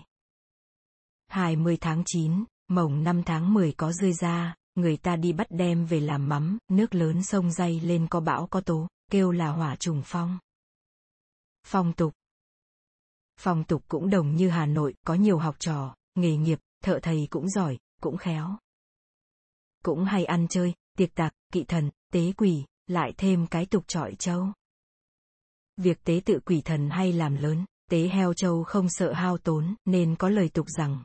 20 1.27 1.77
tháng 1.81 2.03
9, 2.07 2.45
mồng 2.69 3.03
5 3.03 3.23
tháng 3.23 3.55
10 3.55 3.73
có 3.73 3.93
rơi 3.93 4.13
ra, 4.13 4.55
người 4.75 4.97
ta 4.97 5.17
đi 5.17 5.33
bắt 5.33 5.47
đem 5.51 5.87
về 5.87 6.01
làm 6.01 6.29
mắm, 6.29 6.59
nước 6.69 6.95
lớn 6.95 7.23
sông 7.23 7.53
dây 7.53 7.81
lên 7.81 8.07
có 8.11 8.21
bão 8.21 8.47
có 8.47 8.61
tố, 8.61 8.89
kêu 9.11 9.31
là 9.31 9.49
hỏa 9.49 9.77
trùng 9.77 10.03
phong. 10.05 10.39
Phong 11.67 11.93
tục 11.93 12.15
Phong 13.41 13.65
tục 13.65 13.85
cũng 13.89 14.11
đồng 14.11 14.37
như 14.37 14.49
Hà 14.49 14.67
Nội, 14.67 14.95
có 15.07 15.15
nhiều 15.15 15.39
học 15.39 15.57
trò, 15.59 15.97
nghề 16.15 16.37
nghiệp, 16.37 16.59
thợ 16.85 16.99
thầy 17.03 17.27
cũng 17.31 17.49
giỏi, 17.49 17.79
cũng 18.01 18.17
khéo. 18.17 18.57
Cũng 19.85 20.05
hay 20.05 20.25
ăn 20.25 20.47
chơi, 20.49 20.75
tiệc 20.97 21.15
tạc, 21.15 21.33
kỵ 21.53 21.65
thần, 21.65 21.91
tế 22.13 22.33
quỷ, 22.33 22.65
lại 22.87 23.13
thêm 23.17 23.47
cái 23.47 23.67
tục 23.67 23.85
trọi 23.87 24.15
châu. 24.15 24.53
Việc 25.77 26.05
tế 26.05 26.21
tự 26.25 26.41
quỷ 26.45 26.61
thần 26.65 26.91
hay 26.91 27.13
làm 27.13 27.37
lớn, 27.37 27.65
tế 27.91 28.09
heo 28.09 28.35
châu 28.35 28.65
không 28.65 28.89
sợ 28.89 29.13
hao 29.13 29.39
tốn, 29.39 29.75
nên 29.85 30.17
có 30.17 30.29
lời 30.29 30.49
tục 30.49 30.67
rằng. 30.69 31.03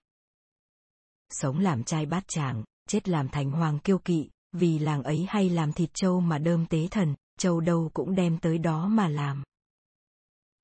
Sống 1.30 1.60
làm 1.60 1.84
trai 1.84 2.06
bát 2.06 2.24
tràng, 2.28 2.64
chết 2.88 3.10
làm 3.10 3.30
thành 3.30 3.52
hoàng 3.52 3.80
kiêu 3.80 3.98
kỵ, 3.98 4.30
vì 4.52 4.80
làng 4.80 5.04
ấy 5.04 5.26
hay 5.30 5.50
làm 5.50 5.74
thịt 5.74 5.90
châu 5.94 6.20
mà 6.20 6.38
đơm 6.38 6.66
tế 6.66 6.88
thần, 6.92 7.16
châu 7.40 7.60
đâu 7.60 7.90
cũng 7.94 8.16
đem 8.16 8.38
tới 8.38 8.58
đó 8.58 8.88
mà 8.88 9.08
làm. 9.08 9.44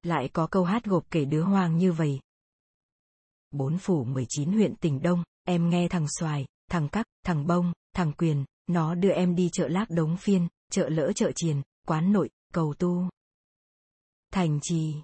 lại 0.04 0.30
có 0.34 0.48
câu 0.48 0.64
hát 0.64 0.86
gộp 0.86 1.04
kể 1.12 1.26
đứa 1.26 1.44
hoàng 1.44 1.78
như 1.78 1.92
vậy. 1.92 2.20
Bốn 3.52 3.78
phủ 3.78 4.04
19 4.04 4.52
huyện 4.52 4.76
tỉnh 4.76 5.02
Đông, 5.02 5.24
em 5.44 5.70
nghe 5.70 5.88
thằng 5.88 6.06
Xoài, 6.20 6.46
thằng 6.72 6.90
Cắc, 6.90 7.06
thằng 7.26 7.48
Bông, 7.48 7.74
thằng 7.94 8.14
Quyền, 8.14 8.46
nó 8.68 8.96
đưa 8.96 9.12
em 9.12 9.36
đi 9.36 9.50
chợ 9.52 9.68
lác 9.68 9.90
đống 9.90 10.18
phiên, 10.18 10.48
chợ 10.72 10.90
lỡ 10.90 11.12
chợ 11.16 11.32
triền, 11.36 11.62
quán 11.88 12.14
nội, 12.14 12.30
cầu 12.54 12.74
tu. 12.74 13.10
Thành 14.32 14.60
trì 14.62 14.96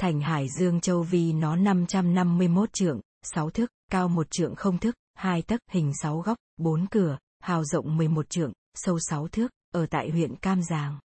Thành 0.00 0.20
Hải 0.20 0.48
Dương 0.48 0.80
Châu 0.80 1.02
Vi 1.02 1.32
nó 1.32 1.56
551 1.56 2.72
trượng, 2.72 3.00
6 3.22 3.50
thước, 3.50 3.70
cao 3.90 4.08
một 4.08 4.30
trượng 4.30 4.54
không 4.54 4.78
thước, 4.78 4.94
2 5.14 5.42
tấc, 5.42 5.60
hình 5.70 5.92
6 6.02 6.20
góc, 6.20 6.38
4 6.56 6.86
cửa, 6.90 7.18
hào 7.40 7.64
rộng 7.64 7.96
11 7.96 8.30
trượng, 8.30 8.52
sâu 8.74 8.98
6 9.00 9.28
thước, 9.28 9.50
ở 9.72 9.86
tại 9.86 10.10
huyện 10.10 10.36
Cam 10.36 10.62
Giàng. 10.62 10.98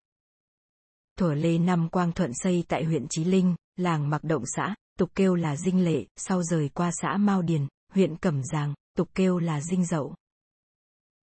Thuở 1.18 1.34
Lê 1.34 1.58
Năm 1.58 1.89
Quang 1.89 2.12
Thuận 2.12 2.32
xây 2.34 2.64
tại 2.68 2.84
huyện 2.84 3.08
Chí 3.10 3.24
Linh, 3.24 3.56
làng 3.76 4.10
Mặc 4.10 4.24
Động 4.24 4.43
xã, 4.56 4.76
tục 5.00 5.10
kêu 5.16 5.36
là 5.36 5.56
Dinh 5.56 5.86
Lệ, 5.86 6.06
sau 6.16 6.43
rời 6.43 6.70
qua 6.70 6.91
xã 7.02 7.18
Mao 7.18 7.41
Điền, 7.41 7.68
huyện 7.93 8.18
Cẩm 8.18 8.43
Giàng, 8.43 8.74
tục 8.98 9.10
kêu 9.16 9.38
là 9.38 9.62
Dinh 9.62 9.86
Dậu. 9.86 10.16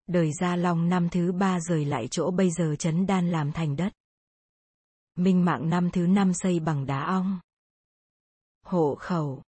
Đời 0.07 0.33
Gia 0.41 0.57
Long 0.57 0.89
năm 0.89 1.09
thứ 1.09 1.33
ba 1.33 1.61
rời 1.61 1.85
lại 1.85 2.09
chỗ 2.11 2.31
bây 2.31 2.51
giờ 2.51 2.77
Trấn 2.79 3.07
đan 3.07 3.31
làm 3.31 3.53
thành 3.53 3.77
đất. 3.77 3.93
Minh 5.19 5.45
mạng 5.45 5.69
năm 5.69 5.91
thứ 5.91 6.07
năm 6.07 6.33
xây 6.35 6.61
bằng 6.61 6.87
đá 6.87 7.05
ong. 7.05 7.41
Hộ 8.67 8.95
khẩu 8.95 9.43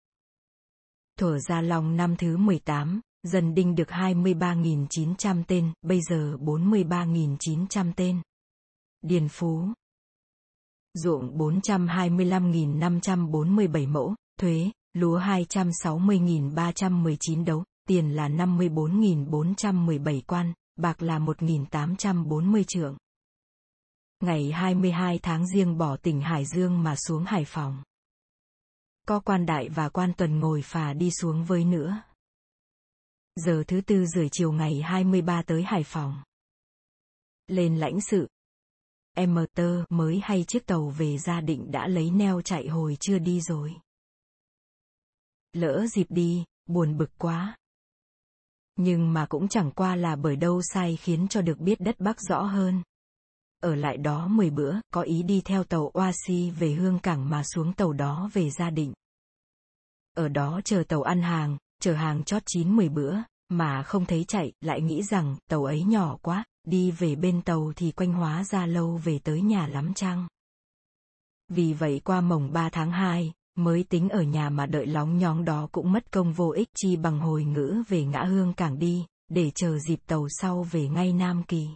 Thổ 1.18 1.38
Gia 1.38 1.60
Long 1.60 1.96
năm 1.96 2.16
thứ 2.16 2.36
18, 2.36 3.00
dân 3.22 3.54
đinh 3.54 3.74
được 3.74 3.88
23.900 3.88 5.42
tên, 5.46 5.72
bây 5.82 6.00
giờ 6.00 6.36
43.900 6.40 7.92
tên. 7.96 8.22
Điền 9.02 9.28
Phú 9.28 9.68
Ruộng 10.94 11.38
425.547 11.38 13.88
mẫu, 13.88 14.14
thuế, 14.40 14.70
lúa 14.92 15.18
260.319 15.18 17.44
đấu, 17.44 17.64
tiền 17.88 18.16
là 18.16 18.28
54.417 18.28 20.20
quan, 20.26 20.52
bạc 20.76 21.02
là 21.02 21.18
1.840 21.18 22.62
trượng. 22.62 22.96
Ngày 24.20 24.52
22 24.52 25.18
tháng 25.22 25.46
riêng 25.46 25.78
bỏ 25.78 25.96
tỉnh 25.96 26.20
Hải 26.20 26.44
Dương 26.44 26.82
mà 26.82 26.96
xuống 26.96 27.24
Hải 27.24 27.44
Phòng. 27.44 27.82
Có 29.06 29.20
quan 29.20 29.46
đại 29.46 29.68
và 29.68 29.88
quan 29.88 30.12
tuần 30.16 30.40
ngồi 30.40 30.62
phà 30.62 30.92
đi 30.92 31.10
xuống 31.10 31.44
với 31.44 31.64
nữa. 31.64 32.02
Giờ 33.36 33.64
thứ 33.68 33.80
tư 33.80 34.06
rưỡi 34.06 34.28
chiều 34.32 34.52
ngày 34.52 34.80
23 34.82 35.42
tới 35.42 35.62
Hải 35.62 35.84
Phòng. 35.84 36.22
Lên 37.46 37.76
lãnh 37.76 38.00
sự. 38.00 38.28
Em 39.14 39.36
tơ 39.54 39.84
mới 39.88 40.20
hay 40.22 40.44
chiếc 40.48 40.66
tàu 40.66 40.88
về 40.88 41.18
gia 41.18 41.40
định 41.40 41.70
đã 41.70 41.86
lấy 41.86 42.10
neo 42.10 42.42
chạy 42.42 42.68
hồi 42.68 42.96
chưa 43.00 43.18
đi 43.18 43.40
rồi. 43.40 43.74
Lỡ 45.52 45.86
dịp 45.86 46.06
đi, 46.08 46.44
buồn 46.66 46.96
bực 46.96 47.10
quá. 47.18 47.56
Nhưng 48.76 49.12
mà 49.12 49.26
cũng 49.26 49.48
chẳng 49.48 49.70
qua 49.70 49.96
là 49.96 50.16
bởi 50.16 50.36
đâu 50.36 50.62
sai 50.62 50.96
khiến 50.96 51.28
cho 51.28 51.42
được 51.42 51.58
biết 51.58 51.80
đất 51.80 52.00
Bắc 52.00 52.20
rõ 52.20 52.42
hơn. 52.42 52.82
Ở 53.62 53.74
lại 53.74 53.96
đó 53.96 54.28
10 54.28 54.50
bữa, 54.50 54.74
có 54.92 55.02
ý 55.02 55.22
đi 55.22 55.40
theo 55.44 55.64
tàu 55.64 55.90
Oasi 55.94 56.50
về 56.50 56.72
Hương 56.72 56.98
Cảng 56.98 57.30
mà 57.30 57.42
xuống 57.54 57.72
tàu 57.72 57.92
đó 57.92 58.30
về 58.32 58.50
gia 58.50 58.70
định. 58.70 58.92
Ở 60.16 60.28
đó 60.28 60.60
chờ 60.64 60.82
tàu 60.88 61.02
ăn 61.02 61.22
hàng, 61.22 61.56
chờ 61.80 61.94
hàng 61.94 62.24
chót 62.24 62.42
chín 62.46 62.76
10 62.76 62.88
bữa, 62.88 63.16
mà 63.48 63.82
không 63.82 64.06
thấy 64.06 64.24
chạy, 64.28 64.52
lại 64.60 64.80
nghĩ 64.80 65.02
rằng 65.02 65.36
tàu 65.50 65.64
ấy 65.64 65.84
nhỏ 65.84 66.16
quá, 66.22 66.44
đi 66.64 66.90
về 66.90 67.14
bên 67.14 67.42
tàu 67.42 67.72
thì 67.76 67.92
quanh 67.92 68.12
hóa 68.12 68.44
ra 68.44 68.66
lâu 68.66 69.00
về 69.04 69.18
tới 69.24 69.42
nhà 69.42 69.66
lắm 69.66 69.94
chăng. 69.94 70.28
Vì 71.48 71.72
vậy 71.72 72.00
qua 72.04 72.20
mồng 72.20 72.52
3 72.52 72.70
tháng 72.70 72.90
2, 72.90 73.32
mới 73.58 73.84
tính 73.84 74.08
ở 74.08 74.22
nhà 74.22 74.50
mà 74.50 74.66
đợi 74.66 74.86
lóng 74.86 75.18
nhóng 75.18 75.44
đó 75.44 75.68
cũng 75.72 75.92
mất 75.92 76.12
công 76.12 76.32
vô 76.32 76.50
ích 76.50 76.68
chi 76.74 76.96
bằng 76.96 77.20
hồi 77.20 77.44
ngữ 77.44 77.82
về 77.88 78.04
ngã 78.04 78.22
hương 78.22 78.52
cảng 78.52 78.78
đi, 78.78 79.06
để 79.28 79.50
chờ 79.54 79.78
dịp 79.78 80.00
tàu 80.06 80.26
sau 80.28 80.62
về 80.62 80.88
ngay 80.88 81.12
Nam 81.12 81.42
Kỳ. 81.48 81.68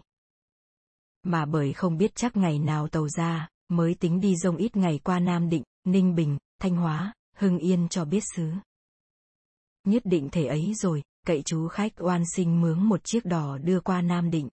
Mà 1.22 1.46
bởi 1.46 1.72
không 1.72 1.98
biết 1.98 2.14
chắc 2.14 2.36
ngày 2.36 2.58
nào 2.58 2.88
tàu 2.88 3.08
ra, 3.08 3.48
mới 3.68 3.94
tính 3.94 4.20
đi 4.20 4.36
rông 4.36 4.56
ít 4.56 4.76
ngày 4.76 5.00
qua 5.04 5.18
Nam 5.18 5.48
Định, 5.48 5.62
Ninh 5.84 6.14
Bình, 6.14 6.38
Thanh 6.60 6.76
Hóa, 6.76 7.12
Hưng 7.36 7.58
Yên 7.58 7.88
cho 7.88 8.04
biết 8.04 8.22
xứ. 8.36 8.50
Nhất 9.84 10.02
định 10.04 10.28
thể 10.32 10.46
ấy 10.46 10.74
rồi, 10.74 11.02
cậy 11.26 11.42
chú 11.42 11.68
khách 11.68 11.92
oan 11.96 12.22
sinh 12.36 12.60
mướn 12.60 12.82
một 12.82 13.00
chiếc 13.04 13.24
đò 13.24 13.58
đưa 13.58 13.80
qua 13.80 14.02
Nam 14.02 14.30
Định. 14.30 14.48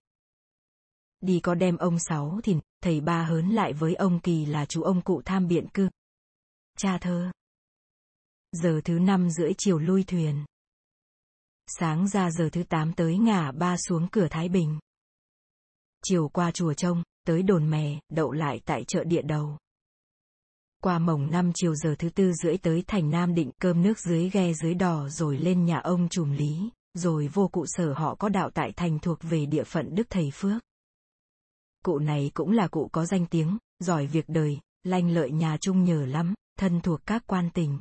Đi 1.20 1.40
có 1.40 1.54
đem 1.54 1.76
ông 1.76 1.98
Sáu 1.98 2.40
thì, 2.44 2.56
thầy 2.82 3.00
ba 3.00 3.24
hớn 3.24 3.50
lại 3.50 3.72
với 3.72 3.94
ông 3.94 4.20
Kỳ 4.20 4.46
là 4.46 4.64
chú 4.64 4.82
ông 4.82 5.00
cụ 5.00 5.22
tham 5.24 5.48
biện 5.48 5.68
cư. 5.74 5.88
Cha 6.78 6.98
thơ. 6.98 7.30
Giờ 8.52 8.80
thứ 8.84 8.98
năm 8.98 9.30
rưỡi 9.30 9.52
chiều 9.58 9.78
lui 9.78 10.04
thuyền. 10.04 10.44
Sáng 11.66 12.08
ra 12.08 12.30
giờ 12.30 12.48
thứ 12.52 12.62
tám 12.62 12.92
tới 12.92 13.18
ngả 13.18 13.52
ba 13.52 13.76
xuống 13.76 14.08
cửa 14.12 14.28
Thái 14.30 14.48
Bình. 14.48 14.78
Chiều 16.04 16.28
qua 16.28 16.50
chùa 16.50 16.74
Trông, 16.74 17.02
tới 17.26 17.42
đồn 17.42 17.70
mè, 17.70 18.00
đậu 18.08 18.32
lại 18.32 18.60
tại 18.64 18.84
chợ 18.84 19.04
địa 19.04 19.22
đầu. 19.22 19.58
Qua 20.82 20.98
mồng 20.98 21.30
năm 21.30 21.52
chiều 21.54 21.74
giờ 21.74 21.94
thứ 21.98 22.08
tư 22.08 22.32
rưỡi 22.32 22.58
tới 22.58 22.84
thành 22.86 23.10
Nam 23.10 23.34
Định 23.34 23.50
cơm 23.60 23.82
nước 23.82 23.98
dưới 23.98 24.30
ghe 24.30 24.52
dưới 24.52 24.74
đò 24.74 25.08
rồi 25.08 25.38
lên 25.38 25.64
nhà 25.64 25.78
ông 25.78 26.08
trùm 26.08 26.32
lý, 26.32 26.70
rồi 26.94 27.28
vô 27.28 27.48
cụ 27.48 27.64
sở 27.66 27.92
họ 27.92 28.14
có 28.14 28.28
đạo 28.28 28.50
tại 28.54 28.72
thành 28.76 28.98
thuộc 28.98 29.18
về 29.22 29.46
địa 29.46 29.64
phận 29.64 29.94
Đức 29.94 30.06
Thầy 30.10 30.30
Phước. 30.34 30.62
Cụ 31.84 31.98
này 31.98 32.30
cũng 32.34 32.52
là 32.52 32.68
cụ 32.68 32.88
có 32.92 33.06
danh 33.06 33.26
tiếng, 33.26 33.58
giỏi 33.78 34.06
việc 34.06 34.24
đời, 34.28 34.58
lanh 34.84 35.10
lợi 35.10 35.30
nhà 35.30 35.56
chung 35.60 35.84
nhờ 35.84 36.06
lắm, 36.06 36.34
thân 36.58 36.80
thuộc 36.80 37.00
các 37.06 37.22
quan 37.26 37.50
tình. 37.54 37.78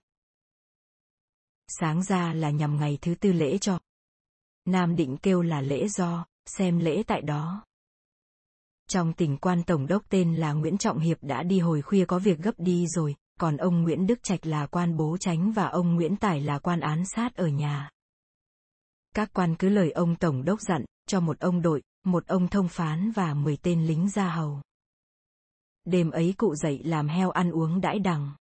Sáng 1.68 2.04
ra 2.04 2.34
là 2.34 2.50
nhằm 2.50 2.78
ngày 2.78 2.98
thứ 3.02 3.16
tư 3.16 3.32
lễ 3.32 3.58
cho. 3.58 3.80
Nam 4.66 4.96
định 4.96 5.18
kêu 5.18 5.42
là 5.42 5.62
lễ 5.62 5.88
do, 5.88 6.26
xem 6.46 6.80
lễ 6.80 7.04
tại 7.08 7.22
đó. 7.22 7.67
Trong 8.88 9.14
tỉnh 9.14 9.38
quan 9.38 9.64
tổng 9.64 9.88
đốc 9.88 10.10
tên 10.10 10.36
là 10.36 10.54
Nguyễn 10.54 10.78
Trọng 10.78 11.00
Hiệp 11.00 11.18
đã 11.22 11.44
đi 11.44 11.60
hồi 11.60 11.82
khuya 11.82 12.06
có 12.06 12.20
việc 12.20 12.40
gấp 12.40 12.52
đi 12.58 12.88
rồi, 12.88 13.16
còn 13.40 13.58
ông 13.58 13.82
Nguyễn 13.82 14.08
Đức 14.08 14.24
Trạch 14.24 14.46
là 14.46 14.66
quan 14.66 14.98
bố 14.98 15.18
tránh 15.18 15.52
và 15.52 15.68
ông 15.68 15.96
Nguyễn 15.96 16.16
Tải 16.16 16.42
là 16.42 16.60
quan 16.60 16.80
án 16.80 17.04
sát 17.06 17.36
ở 17.36 17.48
nhà. 17.48 17.90
Các 19.16 19.30
quan 19.34 19.56
cứ 19.56 19.70
lời 19.70 19.92
ông 19.92 20.16
tổng 20.16 20.46
đốc 20.46 20.62
dặn, 20.62 20.86
cho 21.08 21.20
một 21.20 21.40
ông 21.40 21.62
đội, 21.62 21.82
một 22.06 22.28
ông 22.28 22.48
thông 22.48 22.68
phán 22.68 23.12
và 23.12 23.34
10 23.34 23.58
tên 23.58 23.86
lính 23.86 24.10
ra 24.10 24.30
hầu. 24.30 24.62
Đêm 25.86 26.12
ấy 26.12 26.34
cụ 26.38 26.56
dậy 26.56 26.82
làm 26.84 27.08
heo 27.08 27.30
ăn 27.32 27.52
uống 27.52 27.82
đãi 27.82 28.00
đằng. 28.00 28.32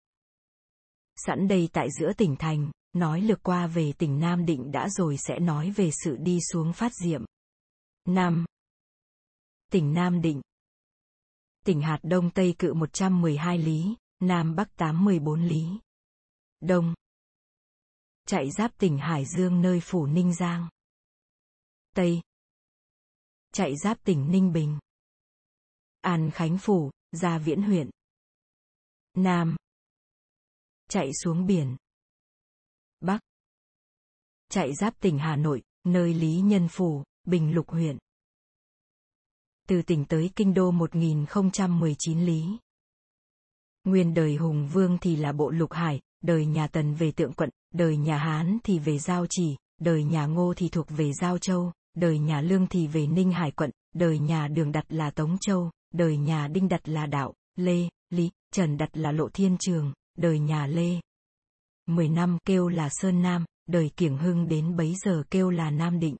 Sẵn 1.17 1.49
đây 1.49 1.69
tại 1.73 1.89
giữa 2.01 2.13
tỉnh 2.13 2.37
thành, 2.37 2.71
nói 2.93 3.21
lược 3.21 3.43
qua 3.43 3.67
về 3.67 3.93
tỉnh 3.99 4.19
Nam 4.19 4.47
Định 4.47 4.73
đã 4.73 4.89
rồi 4.89 5.17
sẽ 5.17 5.39
nói 5.39 5.71
về 5.71 5.91
sự 6.05 6.17
đi 6.17 6.39
xuống 6.53 6.73
phát 6.73 6.93
diệm. 6.95 7.25
Nam 8.09 8.45
Tỉnh 9.73 9.95
Nam 9.95 10.23
Định 10.23 10.43
Tỉnh 11.65 11.81
hạt 11.81 11.99
Đông 12.03 12.31
Tây 12.31 12.55
cự 12.59 12.75
112 12.75 13.59
lý, 13.59 13.97
Nam 14.21 14.57
Bắc 14.57 14.77
814 14.77 15.43
lý. 15.43 15.67
Đông 16.61 16.95
Chạy 18.27 18.51
giáp 18.51 18.79
tỉnh 18.79 18.99
Hải 18.99 19.25
Dương 19.37 19.63
nơi 19.63 19.81
phủ 19.81 20.07
Ninh 20.07 20.35
Giang. 20.35 20.69
Tây 21.95 22.21
Chạy 23.53 23.77
giáp 23.77 23.99
tỉnh 24.05 24.31
Ninh 24.31 24.53
Bình. 24.53 24.79
An 26.01 26.31
Khánh 26.35 26.59
Phủ, 26.59 26.91
Gia 27.13 27.39
Viễn 27.39 27.63
huyện. 27.63 27.91
Nam 29.15 29.57
chạy 30.89 31.11
xuống 31.15 31.47
biển. 31.47 31.77
Bắc. 33.01 33.19
Chạy 34.49 34.75
giáp 34.75 35.01
tỉnh 35.01 35.19
Hà 35.19 35.37
Nội, 35.37 35.63
nơi 35.85 36.15
Lý 36.15 36.41
Nhân 36.41 36.69
Phủ, 36.71 37.05
Bình 37.25 37.55
Lục 37.55 37.71
huyện. 37.71 37.99
Từ 39.69 39.83
tỉnh 39.83 40.05
tới 40.05 40.31
kinh 40.37 40.55
đô 40.55 40.71
1019 40.71 42.21
lý. 42.21 42.45
Nguyên 43.85 44.15
đời 44.15 44.37
Hùng 44.37 44.69
Vương 44.73 44.99
thì 44.99 45.17
là 45.17 45.33
bộ 45.33 45.51
lục 45.51 45.73
hải, 45.73 46.01
đời 46.23 46.47
nhà 46.47 46.67
Tần 46.67 46.95
về 46.95 47.13
tượng 47.13 47.33
quận, 47.33 47.51
đời 47.75 47.97
nhà 47.97 48.19
Hán 48.19 48.59
thì 48.65 48.79
về 48.79 48.99
Giao 48.99 49.27
Chỉ, 49.31 49.57
đời 49.81 50.05
nhà 50.05 50.27
Ngô 50.27 50.55
thì 50.57 50.69
thuộc 50.69 50.87
về 50.89 51.13
Giao 51.13 51.39
Châu, 51.39 51.73
đời 51.95 52.19
nhà 52.19 52.41
Lương 52.41 52.67
thì 52.67 52.87
về 52.87 53.07
Ninh 53.07 53.33
Hải 53.33 53.51
quận, 53.51 53.71
đời 53.95 54.19
nhà 54.19 54.49
Đường 54.49 54.73
đặt 54.73 54.85
là 54.89 55.11
Tống 55.11 55.39
Châu, 55.41 55.71
đời 55.95 56.17
nhà 56.17 56.49
Đinh 56.49 56.69
đặt 56.69 56.89
là 56.89 57.07
Đạo, 57.07 57.35
Lê, 57.57 57.89
Lý, 58.11 58.31
Trần 58.55 58.77
đặt 58.77 58.97
là 58.97 59.13
Lộ 59.13 59.29
Thiên 59.29 59.57
Trường, 59.61 59.93
đời 60.19 60.39
nhà 60.39 60.67
Lê. 60.67 61.01
Mười 61.87 62.09
năm 62.09 62.39
kêu 62.45 62.69
là 62.69 62.89
Sơn 62.91 63.23
Nam, 63.23 63.45
đời 63.69 63.91
Kiểng 63.97 64.19
Hưng 64.19 64.49
đến 64.49 64.77
bấy 64.77 64.95
giờ 65.05 65.23
kêu 65.31 65.51
là 65.51 65.71
Nam 65.71 66.01
Định. 66.01 66.17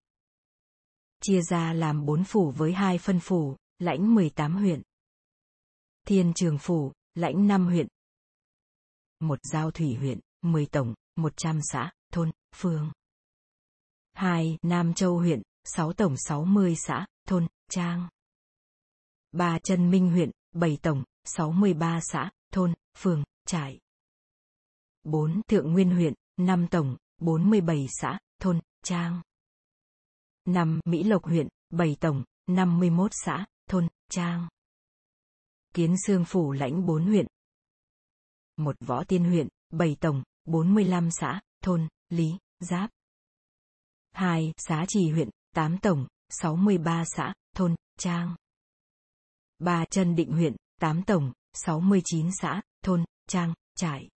Chia 1.21 1.43
ra 1.43 1.73
làm 1.73 2.05
bốn 2.05 2.25
phủ 2.25 2.51
với 2.51 2.73
hai 2.73 2.99
phân 2.99 3.21
phủ, 3.21 3.57
lãnh 3.79 4.15
18 4.15 4.57
huyện. 4.57 4.83
Thiên 6.07 6.33
Trường 6.35 6.59
Phủ, 6.59 6.93
lãnh 7.15 7.47
5 7.47 7.67
huyện. 7.67 7.87
Một 9.21 9.39
giao 9.53 9.71
thủy 9.71 9.95
huyện, 9.95 10.21
10 10.43 10.67
tổng, 10.67 10.95
100 11.17 11.61
xã, 11.63 11.93
thôn, 12.13 12.31
phường. 12.55 12.93
2. 14.15 14.59
Nam 14.63 14.95
Châu 14.95 15.19
huyện, 15.19 15.43
6 15.65 15.93
tổng 15.93 16.15
60 16.17 16.75
xã, 16.77 17.07
thôn, 17.27 17.47
trang. 17.71 18.09
3. 19.33 19.59
Trân 19.59 19.91
Minh 19.91 20.11
huyện, 20.11 20.31
7 20.53 20.79
tổng, 20.83 21.05
63 21.25 22.01
xã, 22.03 22.31
thôn, 22.53 22.75
phường, 22.99 23.25
trại. 23.47 23.79
4. 25.05 25.41
Thượng 25.49 25.73
Nguyên 25.73 25.91
huyện, 25.91 26.15
5 26.37 26.67
tổng, 26.71 26.97
47 27.19 27.87
xã, 28.01 28.19
thôn, 28.41 28.61
trang. 28.83 29.23
5. 30.47 30.81
Mỹ 30.85 31.03
Lộc 31.03 31.25
huyện, 31.25 31.49
7 31.71 31.97
tổng, 32.01 32.25
51 32.47 33.11
xã, 33.25 33.47
thôn, 33.69 33.89
trang. 34.11 34.49
Kiến 35.75 35.95
Sương 36.07 36.25
Phủ 36.25 36.53
lãnh 36.53 36.87
4 36.87 37.07
huyện. 37.07 37.27
một 38.57 38.77
Võ 38.81 39.05
Tiên 39.05 39.25
huyện, 39.25 39.49
7 39.71 39.97
tổng, 40.01 40.23
45 40.45 41.09
xã, 41.11 41.41
thôn, 41.63 41.89
lý, 42.09 42.39
giáp. 42.61 42.91
2. 44.13 44.53
Xá 44.57 44.85
Trì 44.89 45.11
huyện, 45.11 45.31
8 45.55 45.79
tổng, 45.79 46.07
63 46.29 47.05
xã, 47.17 47.35
thôn, 47.57 47.75
trang. 47.99 48.37
3. 49.59 49.85
Trân 49.91 50.17
Định 50.17 50.33
huyện, 50.33 50.57
8 50.81 51.03
tổng, 51.03 51.33
69 51.53 52.31
xã, 52.41 52.63
thôn, 52.83 53.05
trang, 53.29 53.55
trải. 53.77 54.09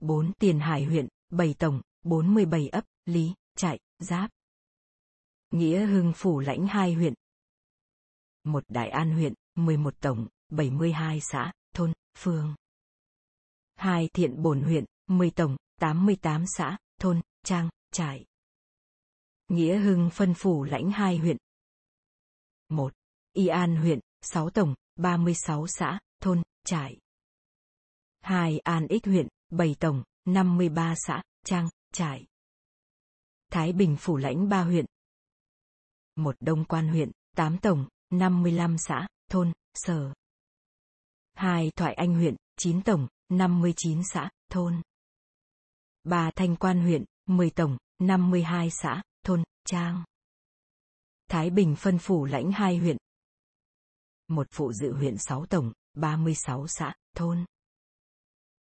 4. 0.00 0.32
Tiền 0.38 0.60
Hải 0.60 0.84
huyện, 0.84 1.08
7 1.30 1.54
tổng, 1.58 1.80
47 2.02 2.68
ấp, 2.68 2.84
lý, 3.06 3.34
trại, 3.56 3.78
giáp. 3.98 4.30
Nghĩa 5.52 5.86
Hưng 5.86 6.12
Phủ 6.16 6.40
lãnh 6.40 6.66
hai 6.66 6.92
huyện. 6.92 7.14
Một 8.44 8.64
Đại 8.68 8.88
An 8.88 9.12
huyện, 9.12 9.34
11 9.54 9.94
tổng, 10.00 10.28
72 10.48 11.20
xã, 11.20 11.52
thôn, 11.74 11.92
phường. 12.18 12.54
Hai 13.74 14.08
Thiện 14.14 14.42
Bổn 14.42 14.62
huyện, 14.62 14.84
10 15.06 15.30
tổng, 15.30 15.56
88 15.80 16.44
xã, 16.56 16.78
thôn, 17.00 17.20
trang, 17.44 17.68
trại. 17.92 18.24
Nghĩa 19.48 19.78
Hưng 19.78 20.10
phân 20.12 20.34
phủ 20.34 20.64
lãnh 20.64 20.90
hai 20.90 21.18
huyện. 21.18 21.36
1. 22.68 22.92
Y 23.32 23.46
An 23.46 23.76
huyện, 23.76 24.00
6 24.20 24.50
tổng, 24.50 24.74
36 24.96 25.66
xã, 25.66 25.98
thôn, 26.20 26.42
trại. 26.64 26.98
2. 28.20 28.58
An 28.58 28.86
Ích 28.88 29.04
huyện, 29.04 29.28
7 29.50 29.76
tổng, 29.80 30.02
53 30.24 30.94
xã, 31.06 31.22
trang, 31.44 31.68
trại. 31.92 32.26
Thái 33.50 33.72
Bình 33.72 33.96
phủ 34.00 34.16
lãnh 34.16 34.48
ba 34.48 34.62
huyện 34.62 34.86
một 36.16 36.36
Đông 36.40 36.64
Quan 36.64 36.88
huyện, 36.88 37.10
8 37.36 37.58
tổng, 37.58 37.88
55 38.10 38.78
xã, 38.78 39.08
thôn, 39.30 39.52
sở. 39.74 40.12
2. 41.34 41.70
Thoại 41.76 41.94
Anh 41.94 42.14
huyện, 42.14 42.36
9 42.56 42.82
tổng, 42.82 43.08
59 43.28 44.02
xã, 44.12 44.30
thôn. 44.50 44.82
3. 46.04 46.30
Thanh 46.30 46.56
Quan 46.56 46.80
huyện, 46.82 47.04
10 47.26 47.50
tổng, 47.50 47.76
52 47.98 48.70
xã, 48.70 49.02
thôn, 49.24 49.42
trang. 49.64 50.04
Thái 51.28 51.50
Bình 51.50 51.76
phân 51.76 51.98
phủ 51.98 52.24
lãnh 52.24 52.52
hai 52.52 52.76
huyện. 52.76 52.96
Một 54.28 54.46
phụ 54.50 54.72
dự 54.72 54.92
huyện 54.92 55.18
6 55.18 55.46
tổng, 55.46 55.72
36 55.94 56.66
xã, 56.68 56.94
thôn. 57.16 57.44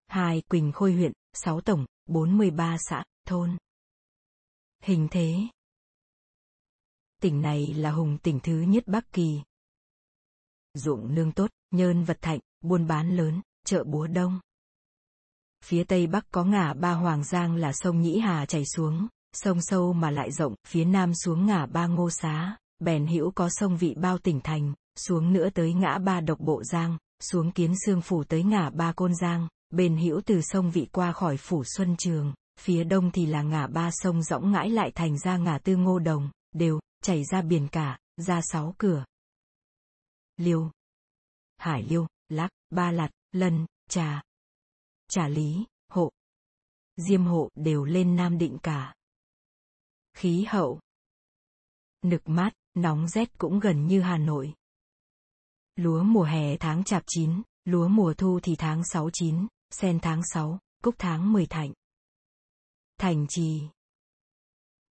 2. 0.07 0.43
Quỳnh 0.49 0.73
Khôi 0.73 0.93
huyện, 0.93 1.13
6 1.33 1.61
tổng, 1.61 1.87
43 2.07 2.77
xã, 2.79 3.05
thôn. 3.27 3.57
Hình 4.83 5.09
thế 5.11 5.39
Tỉnh 7.21 7.41
này 7.41 7.75
là 7.77 7.91
hùng 7.91 8.19
tỉnh 8.19 8.41
thứ 8.41 8.61
nhất 8.61 8.85
Bắc 8.87 9.13
Kỳ. 9.13 9.41
Ruộng 10.75 11.15
nương 11.15 11.33
tốt, 11.33 11.51
nhơn 11.71 12.05
vật 12.05 12.19
thạnh, 12.23 12.39
buôn 12.61 12.87
bán 12.87 13.17
lớn, 13.17 13.41
chợ 13.67 13.85
búa 13.85 14.07
đông. 14.07 14.41
Phía 15.65 15.85
tây 15.85 16.07
bắc 16.07 16.25
có 16.31 16.45
ngả 16.45 16.75
ba 16.75 16.93
Hoàng 16.93 17.25
Giang 17.25 17.57
là 17.57 17.73
sông 17.73 18.01
Nhĩ 18.01 18.19
Hà 18.19 18.47
chảy 18.47 18.65
xuống, 18.67 19.09
sông 19.33 19.59
sâu 19.61 19.93
mà 19.93 20.11
lại 20.11 20.33
rộng, 20.33 20.55
phía 20.69 20.85
nam 20.85 21.15
xuống 21.15 21.47
ngả 21.47 21.67
ba 21.67 21.87
Ngô 21.87 22.11
Xá, 22.11 22.57
bèn 22.79 23.07
hữu 23.07 23.31
có 23.31 23.49
sông 23.51 23.77
Vị 23.77 23.95
Bao 23.95 24.19
tỉnh 24.19 24.41
thành, 24.41 24.75
xuống 24.97 25.33
nữa 25.33 25.49
tới 25.55 25.73
ngã 25.73 25.99
ba 25.99 26.21
Độc 26.21 26.41
Bộ 26.41 26.63
Giang, 26.65 26.99
xuống 27.23 27.53
Kiến 27.53 27.75
Sương 27.87 28.01
Phủ 28.01 28.25
tới 28.25 28.43
ngã 28.43 28.71
ba 28.71 28.93
Côn 28.93 29.15
Giang, 29.15 29.49
bên 29.71 29.97
hữu 29.97 30.21
từ 30.27 30.41
sông 30.43 30.71
Vị 30.71 30.89
qua 30.93 31.13
khỏi 31.13 31.37
Phủ 31.37 31.65
Xuân 31.65 31.97
Trường, 31.97 32.35
phía 32.61 32.85
đông 32.85 33.11
thì 33.11 33.27
là 33.27 33.43
ngã 33.43 33.67
ba 33.67 33.91
sông 33.93 34.23
rõng 34.23 34.53
ngãi 34.53 34.71
lại 34.71 34.91
thành 34.95 35.19
ra 35.19 35.37
ngã 35.37 35.59
tư 35.59 35.77
Ngô 35.77 35.99
Đồng, 35.99 36.31
đều, 36.55 36.81
chảy 37.03 37.25
ra 37.25 37.43
biển 37.43 37.69
cả, 37.73 37.99
ra 38.17 38.41
sáu 38.43 38.75
cửa. 38.79 39.05
Liêu, 40.37 40.71
Hải 41.57 41.83
Liêu, 41.83 42.07
Lắc, 42.29 42.51
Ba 42.71 42.91
Lạt, 42.91 43.11
Lân, 43.33 43.67
Trà, 43.89 44.23
Trà 45.09 45.29
Lý, 45.29 45.65
Hộ, 45.89 46.13
Diêm 46.97 47.25
Hộ 47.25 47.49
đều 47.55 47.85
lên 47.85 48.17
Nam 48.17 48.39
Định 48.39 48.59
cả. 48.63 48.95
Khí 50.15 50.45
hậu 50.49 50.81
Nực 52.03 52.29
mát, 52.29 52.53
nóng 52.75 53.09
rét 53.09 53.39
cũng 53.39 53.61
gần 53.61 53.87
như 53.87 54.01
Hà 54.01 54.19
Nội. 54.19 54.55
Lúa 55.77 56.03
mùa 56.03 56.25
hè 56.25 56.57
tháng 56.57 56.85
chạp 56.85 57.03
chín, 57.07 57.43
lúa 57.65 57.89
mùa 57.89 58.15
thu 58.15 58.41
thì 58.43 58.57
tháng 58.57 58.85
sáu 58.85 59.11
chín, 59.13 59.47
sen 59.71 59.99
tháng 60.01 60.23
sáu, 60.33 60.59
cúc 60.83 60.95
tháng 60.99 61.33
10 61.33 61.47
thạnh. 61.47 61.73
Thành 62.99 63.27
trì 63.29 63.69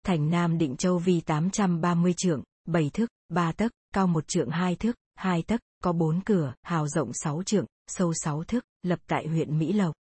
Thành 0.04 0.30
Nam 0.30 0.58
Định 0.58 0.78
Châu 0.78 0.98
Vi 0.98 1.22
830 1.22 2.14
trượng, 2.18 2.44
7 2.66 2.90
thước, 2.94 3.08
3 3.30 3.52
tấc, 3.52 3.72
cao 3.94 4.08
một 4.08 4.28
trượng 4.28 4.50
2 4.50 4.76
thước, 4.76 4.96
2 5.16 5.44
tấc, 5.44 5.62
có 5.84 5.94
4 5.94 6.22
cửa, 6.26 6.54
hào 6.62 6.88
rộng 6.88 7.12
6 7.14 7.44
trượng, 7.44 7.66
sâu 7.88 8.14
6 8.14 8.44
thước, 8.44 8.64
lập 8.84 9.00
tại 9.08 9.28
huyện 9.28 9.60
Mỹ 9.60 9.74
Lộc. 9.74 9.96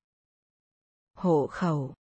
Hộ 1.14 1.46
khẩu 1.46 1.94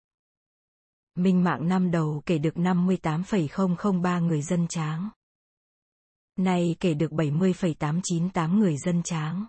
Minh 1.16 1.44
mạng 1.44 1.68
năm 1.68 1.92
đầu 1.92 2.22
kể 2.26 2.38
được 2.38 2.58
58,003 2.58 4.20
người 4.20 4.42
dân 4.42 4.68
tráng. 4.68 5.10
Nay 6.36 6.76
kể 6.80 6.94
được 6.94 7.12
70,898 7.12 8.60
người 8.60 8.78
dân 8.78 9.04
tráng. 9.04 9.46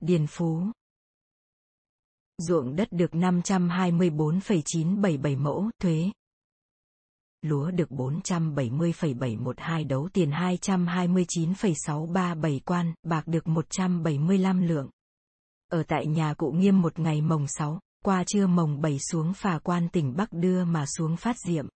Điền 0.00 0.26
Phú 0.26 0.62
Ruộng 2.38 2.76
đất 2.76 2.88
được 2.90 3.14
524,977 3.14 5.36
mẫu, 5.36 5.70
thuế. 5.78 6.10
Lúa 7.42 7.70
được 7.70 7.90
470,712 7.90 9.84
đấu 9.84 10.08
tiền 10.12 10.30
229,637 10.30 12.60
quan, 12.64 12.94
bạc 13.02 13.26
được 13.26 13.48
175 13.48 14.60
lượng. 14.60 14.90
Ở 15.70 15.82
tại 15.82 16.06
nhà 16.06 16.34
cụ 16.34 16.50
nghiêm 16.50 16.82
một 16.82 16.98
ngày 16.98 17.20
mồng 17.20 17.46
6, 17.48 17.80
qua 18.04 18.24
trưa 18.26 18.46
mồng 18.46 18.80
7 18.80 18.98
xuống 18.98 19.34
phà 19.34 19.58
quan 19.58 19.88
tỉnh 19.88 20.16
Bắc 20.16 20.32
đưa 20.32 20.64
mà 20.64 20.86
xuống 20.86 21.16
phát 21.16 21.36
diệm. 21.46 21.68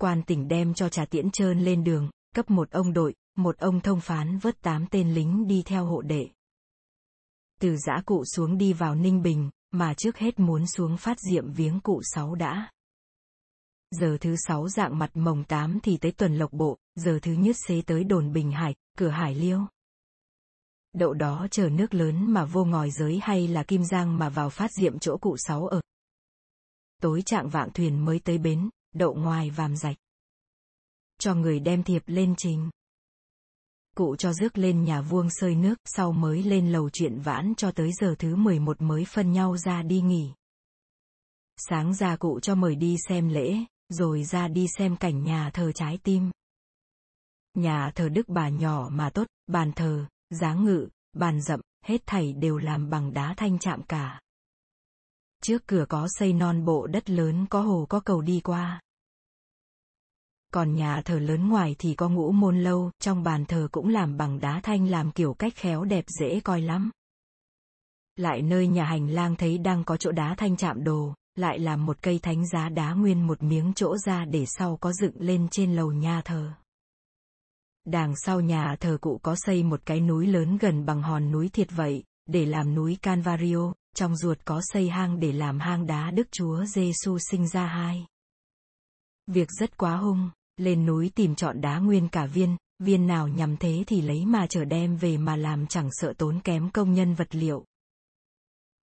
Quan 0.00 0.22
tỉnh 0.22 0.48
đem 0.48 0.74
cho 0.74 0.88
trà 0.88 1.04
tiễn 1.04 1.30
trơn 1.30 1.60
lên 1.60 1.84
đường, 1.84 2.10
cấp 2.34 2.50
một 2.50 2.70
ông 2.70 2.92
đội, 2.92 3.14
một 3.36 3.58
ông 3.58 3.80
thông 3.80 4.00
phán 4.00 4.38
vớt 4.38 4.62
tám 4.62 4.86
tên 4.90 5.14
lính 5.14 5.46
đi 5.46 5.62
theo 5.66 5.86
hộ 5.86 6.02
đệ. 6.02 6.28
Từ 7.60 7.76
giã 7.76 8.02
cụ 8.06 8.24
xuống 8.24 8.58
đi 8.58 8.72
vào 8.72 8.94
Ninh 8.94 9.22
Bình, 9.22 9.50
mà 9.70 9.94
trước 9.94 10.18
hết 10.18 10.40
muốn 10.40 10.66
xuống 10.66 10.96
phát 10.96 11.20
diệm 11.20 11.52
viếng 11.52 11.80
cụ 11.80 12.00
sáu 12.14 12.34
đã. 12.34 12.71
Giờ 14.00 14.16
thứ 14.20 14.36
sáu 14.36 14.68
dạng 14.68 14.98
mặt 14.98 15.10
mồng 15.14 15.44
tám 15.44 15.78
thì 15.82 15.96
tới 15.96 16.12
tuần 16.12 16.36
lộc 16.38 16.52
bộ, 16.52 16.78
giờ 16.94 17.18
thứ 17.22 17.32
nhất 17.32 17.56
xế 17.68 17.82
tới 17.82 18.04
đồn 18.04 18.32
Bình 18.32 18.52
Hải, 18.52 18.74
cửa 18.98 19.08
Hải 19.08 19.34
Liêu. 19.34 19.60
Đậu 20.92 21.14
đó 21.14 21.46
chờ 21.50 21.68
nước 21.68 21.94
lớn 21.94 22.32
mà 22.32 22.44
vô 22.44 22.64
ngòi 22.64 22.90
giới 22.90 23.20
hay 23.22 23.48
là 23.48 23.62
Kim 23.62 23.84
Giang 23.84 24.18
mà 24.18 24.28
vào 24.28 24.50
phát 24.50 24.70
diệm 24.72 24.98
chỗ 24.98 25.16
cụ 25.16 25.36
sáu 25.38 25.66
ở. 25.66 25.80
Tối 27.02 27.22
trạng 27.26 27.48
vạng 27.48 27.70
thuyền 27.74 28.04
mới 28.04 28.18
tới 28.18 28.38
bến, 28.38 28.68
đậu 28.94 29.14
ngoài 29.14 29.50
vàm 29.50 29.76
rạch. 29.76 29.96
Cho 31.18 31.34
người 31.34 31.60
đem 31.60 31.82
thiệp 31.82 32.02
lên 32.06 32.34
trình. 32.38 32.70
Cụ 33.96 34.16
cho 34.16 34.32
rước 34.32 34.58
lên 34.58 34.84
nhà 34.84 35.00
vuông 35.00 35.28
sơi 35.30 35.54
nước, 35.54 35.74
sau 35.84 36.12
mới 36.12 36.42
lên 36.42 36.72
lầu 36.72 36.90
chuyện 36.90 37.20
vãn 37.20 37.54
cho 37.56 37.70
tới 37.70 37.90
giờ 38.00 38.14
thứ 38.18 38.36
11 38.36 38.82
mới 38.82 39.04
phân 39.04 39.32
nhau 39.32 39.56
ra 39.56 39.82
đi 39.82 40.00
nghỉ. 40.00 40.32
Sáng 41.56 41.94
ra 41.94 42.16
cụ 42.16 42.40
cho 42.40 42.54
mời 42.54 42.74
đi 42.74 42.96
xem 43.08 43.28
lễ, 43.28 43.64
rồi 43.92 44.24
ra 44.24 44.48
đi 44.48 44.66
xem 44.78 44.96
cảnh 44.96 45.24
nhà 45.24 45.50
thờ 45.50 45.72
trái 45.72 45.98
tim. 46.02 46.30
Nhà 47.54 47.90
thờ 47.94 48.08
Đức 48.08 48.28
bà 48.28 48.48
nhỏ 48.48 48.88
mà 48.92 49.10
tốt, 49.10 49.26
bàn 49.46 49.72
thờ, 49.72 50.06
giá 50.30 50.54
ngự, 50.54 50.88
bàn 51.12 51.40
rậm, 51.40 51.60
hết 51.84 52.06
thảy 52.06 52.32
đều 52.32 52.58
làm 52.58 52.90
bằng 52.90 53.12
đá 53.12 53.34
thanh 53.36 53.58
chạm 53.58 53.82
cả. 53.82 54.20
Trước 55.42 55.66
cửa 55.66 55.84
có 55.88 56.08
xây 56.10 56.32
non 56.32 56.64
bộ 56.64 56.86
đất 56.86 57.10
lớn 57.10 57.46
có 57.50 57.60
hồ 57.60 57.86
có 57.88 58.00
cầu 58.00 58.20
đi 58.20 58.40
qua. 58.40 58.80
Còn 60.52 60.74
nhà 60.74 61.02
thờ 61.04 61.18
lớn 61.18 61.48
ngoài 61.48 61.76
thì 61.78 61.94
có 61.94 62.08
ngũ 62.08 62.32
môn 62.32 62.60
lâu, 62.60 62.90
trong 62.98 63.22
bàn 63.22 63.44
thờ 63.44 63.68
cũng 63.72 63.88
làm 63.88 64.16
bằng 64.16 64.40
đá 64.40 64.60
thanh 64.62 64.88
làm 64.88 65.12
kiểu 65.12 65.34
cách 65.34 65.52
khéo 65.56 65.84
đẹp 65.84 66.04
dễ 66.20 66.40
coi 66.40 66.60
lắm. 66.60 66.90
Lại 68.16 68.42
nơi 68.42 68.68
nhà 68.68 68.84
hành 68.84 69.08
lang 69.08 69.36
thấy 69.36 69.58
đang 69.58 69.84
có 69.84 69.96
chỗ 69.96 70.12
đá 70.12 70.34
thanh 70.38 70.56
chạm 70.56 70.84
đồ, 70.84 71.14
lại 71.36 71.58
làm 71.58 71.86
một 71.86 72.02
cây 72.02 72.18
thánh 72.18 72.48
giá 72.48 72.68
đá 72.68 72.92
nguyên 72.92 73.26
một 73.26 73.42
miếng 73.42 73.72
chỗ 73.76 73.96
ra 73.98 74.24
để 74.24 74.44
sau 74.46 74.76
có 74.76 74.92
dựng 74.92 75.14
lên 75.18 75.48
trên 75.50 75.76
lầu 75.76 75.92
nhà 75.92 76.22
thờ. 76.24 76.52
Đằng 77.84 78.14
sau 78.16 78.40
nhà 78.40 78.76
thờ 78.80 78.98
cụ 79.00 79.20
có 79.22 79.36
xây 79.38 79.62
một 79.62 79.80
cái 79.84 80.00
núi 80.00 80.26
lớn 80.26 80.58
gần 80.58 80.86
bằng 80.86 81.02
hòn 81.02 81.32
núi 81.32 81.48
thiệt 81.48 81.68
vậy, 81.70 82.04
để 82.26 82.46
làm 82.46 82.74
núi 82.74 82.98
Canvario, 83.02 83.72
trong 83.94 84.16
ruột 84.16 84.38
có 84.44 84.60
xây 84.64 84.88
hang 84.88 85.20
để 85.20 85.32
làm 85.32 85.60
hang 85.60 85.86
đá 85.86 86.10
Đức 86.10 86.28
Chúa 86.30 86.64
Giêsu 86.64 87.18
sinh 87.30 87.48
ra 87.48 87.66
hai. 87.66 88.06
Việc 89.26 89.48
rất 89.50 89.76
quá 89.76 89.96
hung, 89.96 90.30
lên 90.56 90.86
núi 90.86 91.10
tìm 91.14 91.34
chọn 91.34 91.60
đá 91.60 91.78
nguyên 91.78 92.08
cả 92.08 92.26
viên, 92.26 92.56
viên 92.78 93.06
nào 93.06 93.28
nhằm 93.28 93.56
thế 93.56 93.84
thì 93.86 94.00
lấy 94.00 94.26
mà 94.26 94.46
trở 94.46 94.64
đem 94.64 94.96
về 94.96 95.16
mà 95.16 95.36
làm 95.36 95.66
chẳng 95.66 95.88
sợ 95.92 96.12
tốn 96.18 96.40
kém 96.40 96.70
công 96.70 96.94
nhân 96.94 97.14
vật 97.14 97.34
liệu. 97.34 97.64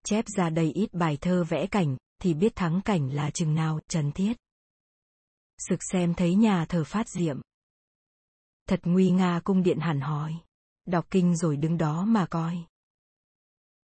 Chép 0.05 0.25
ra 0.37 0.51
đầy 0.51 0.73
ít 0.73 0.95
bài 0.95 1.19
thơ 1.21 1.45
vẽ 1.49 1.67
cảnh, 1.67 1.97
thì 2.19 2.35
biết 2.35 2.53
thắng 2.57 2.81
cảnh 2.85 3.15
là 3.15 3.31
chừng 3.31 3.55
nào, 3.55 3.81
Trần 3.89 4.13
Thiết. 4.13 4.37
Sực 5.59 5.79
xem 5.93 6.15
thấy 6.15 6.35
nhà 6.35 6.67
thờ 6.69 6.85
phát 6.85 7.09
diệm. 7.09 7.41
Thật 8.67 8.81
nguy 8.85 9.11
nga 9.11 9.41
cung 9.45 9.63
điện 9.63 9.79
hẳn 9.81 10.01
hỏi. 10.01 10.35
Đọc 10.85 11.07
kinh 11.11 11.37
rồi 11.37 11.57
đứng 11.57 11.79
đó 11.79 12.05
mà 12.05 12.27
coi. 12.31 12.65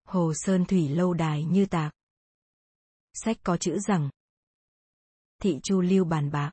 Hồ 0.03 0.33
Sơn 0.35 0.65
Thủy 0.65 0.89
lâu 0.89 1.13
đài 1.13 1.43
như 1.43 1.65
tạc. 1.65 1.93
Sách 3.13 3.37
có 3.43 3.57
chữ 3.57 3.79
rằng. 3.79 4.09
Thị 5.41 5.59
chu 5.63 5.81
lưu 5.81 6.05
bàn 6.05 6.31
bạc. 6.31 6.51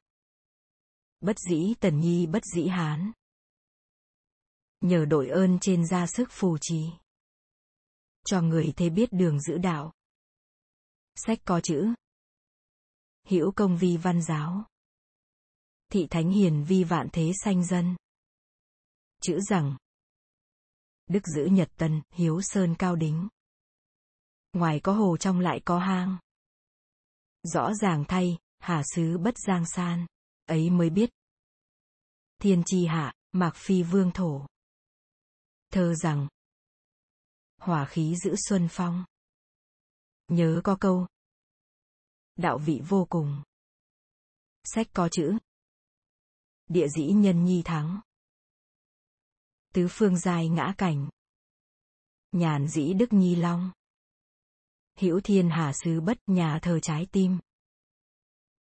Bất 1.20 1.37
dĩ 1.39 1.74
tần 1.81 2.01
nhi 2.01 2.26
bất 2.26 2.43
dĩ 2.55 2.68
hán. 2.68 3.12
Nhờ 4.81 5.05
đội 5.05 5.29
ơn 5.29 5.59
trên 5.61 5.87
ra 5.87 6.07
sức 6.07 6.29
phù 6.31 6.59
trì. 6.61 6.91
Cho 8.24 8.43
người 8.43 8.72
thế 8.76 8.91
biết 8.91 9.12
đường 9.12 9.41
giữ 9.41 9.59
đạo. 9.59 9.93
Sách 11.27 11.39
có 11.45 11.61
chữ. 11.61 11.95
Hữu 13.25 13.53
công 13.53 13.79
vi 13.79 13.97
văn 13.97 14.23
giáo. 14.23 14.64
Thị 15.93 16.07
thánh 16.11 16.31
hiền 16.31 16.64
vi 16.64 16.85
vạn 16.85 17.09
thế 17.12 17.33
sanh 17.45 17.64
dân. 17.64 17.97
Chữ 19.23 19.41
rằng. 19.41 19.77
Đức 21.07 21.27
giữ 21.27 21.45
nhật 21.45 21.71
tân, 21.77 22.03
hiếu 22.11 22.41
sơn 22.43 22.75
cao 22.79 22.97
đính. 22.97 23.29
Ngoài 24.53 24.81
có 24.83 24.93
hồ 24.93 25.16
trong 25.16 25.41
lại 25.41 25.61
có 25.64 25.79
hang. 25.79 26.19
Rõ 27.43 27.75
ràng 27.75 28.05
thay, 28.09 28.39
hà 28.59 28.83
sứ 28.95 29.19
bất 29.19 29.35
giang 29.39 29.64
san, 29.66 30.07
ấy 30.45 30.71
mới 30.71 30.91
biết. 30.91 31.11
Thiên 32.39 32.62
chi 32.66 32.87
hạ, 32.87 33.14
mạc 33.33 33.53
phi 33.57 33.83
vương 33.83 34.11
thổ. 34.12 34.47
Thơ 35.71 35.95
rằng. 35.95 36.29
Hỏa 37.57 37.87
khí 37.87 38.16
giữ 38.16 38.35
xuân 38.49 38.69
phong. 38.71 39.05
Nhớ 40.29 40.61
có 40.64 40.76
câu. 40.81 41.07
Đạo 42.37 42.59
vị 42.59 42.81
vô 42.89 43.07
cùng. 43.11 43.43
Sách 44.64 44.87
có 44.93 45.09
chữ. 45.09 45.39
Địa 46.66 46.89
dĩ 46.89 47.07
nhân 47.07 47.45
nhi 47.45 47.62
thắng. 47.64 48.01
Tứ 49.74 49.87
phương 49.91 50.18
dài 50.18 50.49
ngã 50.49 50.74
cảnh. 50.79 51.09
Nhàn 52.33 52.68
dĩ 52.68 52.95
đức 52.95 53.12
nhi 53.12 53.37
long. 53.37 53.70
Hữu 54.99 55.20
thiên 55.24 55.51
hà 55.51 55.72
sứ 55.72 56.01
bất 56.01 56.18
nhà 56.26 56.59
thờ 56.62 56.81
trái 56.81 57.07
tim. 57.12 57.39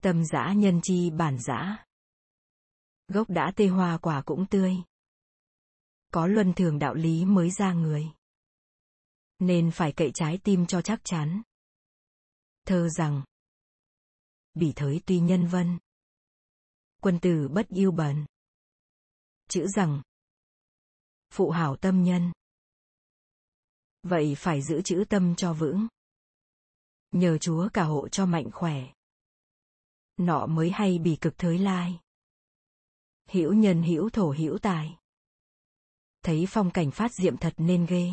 Tâm 0.01 0.26
giã 0.26 0.53
nhân 0.53 0.80
chi 0.84 1.09
bản 1.09 1.38
giã. 1.39 1.86
Gốc 3.07 3.30
đã 3.30 3.51
tê 3.55 3.68
hoa 3.68 3.97
quả 3.97 4.22
cũng 4.26 4.45
tươi. 4.45 4.78
Có 6.11 6.28
luân 6.28 6.53
thường 6.53 6.80
đạo 6.80 6.93
lý 6.93 7.26
mới 7.26 7.51
ra 7.51 7.74
người. 7.74 8.11
Nên 9.39 9.72
phải 9.72 9.91
cậy 9.91 10.11
trái 10.13 10.39
tim 10.43 10.65
cho 10.65 10.82
chắc 10.82 11.01
chắn. 11.03 11.41
Thơ 12.68 12.89
rằng. 12.89 13.24
Bỉ 14.53 14.74
thới 14.76 15.01
tuy 15.05 15.20
nhân 15.20 15.47
vân. 15.47 15.78
Quân 17.01 17.20
tử 17.20 17.47
bất 17.47 17.68
yêu 17.70 17.91
bẩn. 17.91 18.26
Chữ 19.49 19.68
rằng. 19.76 20.01
Phụ 21.30 21.49
hảo 21.49 21.76
tâm 21.76 22.03
nhân. 22.03 22.32
Vậy 24.03 24.36
phải 24.38 24.61
giữ 24.61 24.82
chữ 24.82 25.03
tâm 25.09 25.36
cho 25.36 25.53
vững. 25.53 25.88
Nhờ 27.11 27.38
Chúa 27.38 27.70
cả 27.74 27.84
hộ 27.84 28.07
cho 28.09 28.26
mạnh 28.26 28.49
khỏe. 28.53 28.93
Nọ 30.18 30.45
mới 30.45 30.70
hay 30.70 30.99
bì 30.99 31.15
cực 31.22 31.38
thới 31.38 31.57
lai. 31.57 31.99
Hữu 33.30 33.53
nhân 33.53 33.84
hữu 33.84 34.09
thổ 34.09 34.32
hữu 34.38 34.57
tài. 34.57 34.97
Thấy 36.22 36.45
phong 36.49 36.72
cảnh 36.72 36.91
phát 36.91 37.13
diệm 37.13 37.38
thật 37.38 37.53
nên 37.57 37.86
ghê. 37.86 38.11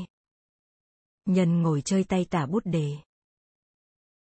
Nhân 1.25 1.63
ngồi 1.63 1.83
chơi 1.85 2.05
tay 2.05 2.27
tả 2.31 2.47
bút 2.47 2.63
đề. 2.65 2.99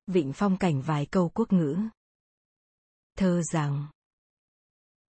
Vịnh 0.06 0.32
phong 0.32 0.56
cảnh 0.58 0.82
vài 0.82 1.06
câu 1.06 1.28
quốc 1.34 1.52
ngữ. 1.52 1.78
Thơ 3.16 3.42
rằng. 3.52 3.88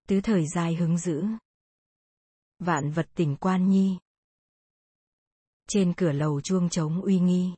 Tứ 0.08 0.20
thời 0.20 0.44
dài 0.54 0.74
hứng 0.74 0.98
dữ. 0.98 1.24
Vạn 2.58 2.90
vật 2.90 3.08
tình 3.14 3.36
quan 3.36 3.68
nhi. 3.68 3.98
Trên 5.68 5.94
cửa 5.96 6.12
lầu 6.12 6.40
chuông 6.40 6.68
trống 6.68 7.02
uy 7.02 7.18
nghi. 7.20 7.54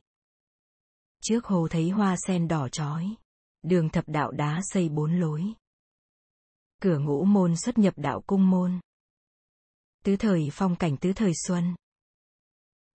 Trước 1.21 1.45
hồ 1.45 1.67
thấy 1.71 1.89
hoa 1.89 2.15
sen 2.27 2.47
đỏ 2.47 2.69
chói. 2.69 3.15
Đường 3.61 3.89
thập 3.89 4.03
đạo 4.07 4.31
đá 4.31 4.61
xây 4.63 4.89
bốn 4.89 5.19
lối. 5.19 5.43
Cửa 6.81 6.99
ngũ 6.99 7.25
môn 7.25 7.57
xuất 7.57 7.77
nhập 7.77 7.93
đạo 7.97 8.21
cung 8.27 8.49
môn. 8.49 8.79
Tứ 10.03 10.15
thời 10.15 10.49
phong 10.51 10.75
cảnh 10.75 10.97
tứ 10.97 11.13
thời 11.15 11.31
xuân. 11.47 11.75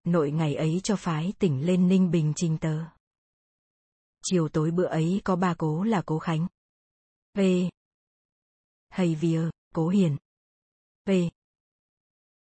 Nội 0.05 0.31
ngày 0.31 0.55
ấy 0.55 0.81
cho 0.85 0.97
phái 0.97 1.33
tỉnh 1.39 1.67
lên 1.67 1.89
ninh 1.89 2.11
bình 2.11 2.33
trình 2.37 2.59
tờ. 2.59 2.85
Chiều 4.25 4.49
tối 4.49 4.71
bữa 4.71 4.87
ấy 4.87 5.21
có 5.25 5.37
ba 5.37 5.55
cố 5.59 5.83
là 5.83 6.03
cố 6.07 6.19
Khánh. 6.19 6.47
V. 7.35 7.41
Hay 8.89 9.15
Vía, 9.15 9.51
cố 9.75 9.89
Hiền. 9.89 10.17
V. 11.07 11.11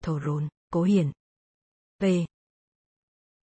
Thổ 0.02 0.20
Rôn, 0.20 0.48
cố 0.72 0.82
Hiền. 0.82 1.12
V. 2.00 2.04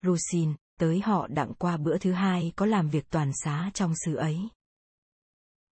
Rusin, 0.01 0.55
tới 0.79 0.99
họ 0.99 1.27
đặng 1.27 1.53
qua 1.53 1.77
bữa 1.77 1.97
thứ 1.97 2.11
hai 2.11 2.53
có 2.55 2.65
làm 2.65 2.89
việc 2.89 3.09
toàn 3.09 3.31
xá 3.43 3.71
trong 3.73 3.93
xứ 4.05 4.15
ấy. 4.15 4.49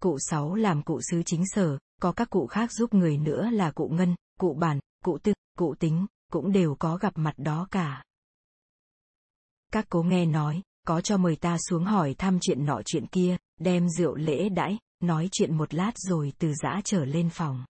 Cụ 0.01 0.17
sáu 0.19 0.55
làm 0.55 0.83
cụ 0.83 0.99
sứ 1.11 1.23
chính 1.25 1.43
sở, 1.47 1.77
có 2.01 2.11
các 2.11 2.29
cụ 2.29 2.47
khác 2.47 2.71
giúp 2.71 2.93
người 2.93 3.17
nữa 3.17 3.49
là 3.49 3.71
cụ 3.71 3.89
ngân, 3.93 4.15
cụ 4.39 4.53
bản, 4.53 4.79
cụ 5.03 5.17
tư, 5.23 5.33
cụ 5.57 5.75
tính, 5.79 6.05
cũng 6.31 6.51
đều 6.51 6.75
có 6.79 6.97
gặp 6.97 7.13
mặt 7.17 7.33
đó 7.37 7.67
cả. 7.71 8.03
Các 9.71 9.85
cố 9.89 10.03
nghe 10.03 10.25
nói, 10.25 10.61
có 10.87 11.01
cho 11.01 11.17
mời 11.17 11.35
ta 11.35 11.57
xuống 11.69 11.85
hỏi 11.85 12.15
thăm 12.17 12.39
chuyện 12.41 12.65
nọ 12.65 12.81
chuyện 12.85 13.07
kia, 13.07 13.37
đem 13.59 13.89
rượu 13.89 14.15
lễ 14.15 14.49
đãi, 14.49 14.77
nói 15.03 15.29
chuyện 15.31 15.57
một 15.57 15.73
lát 15.73 15.91
rồi 15.95 16.33
từ 16.39 16.53
giã 16.53 16.81
trở 16.83 17.05
lên 17.05 17.29
phòng. 17.29 17.65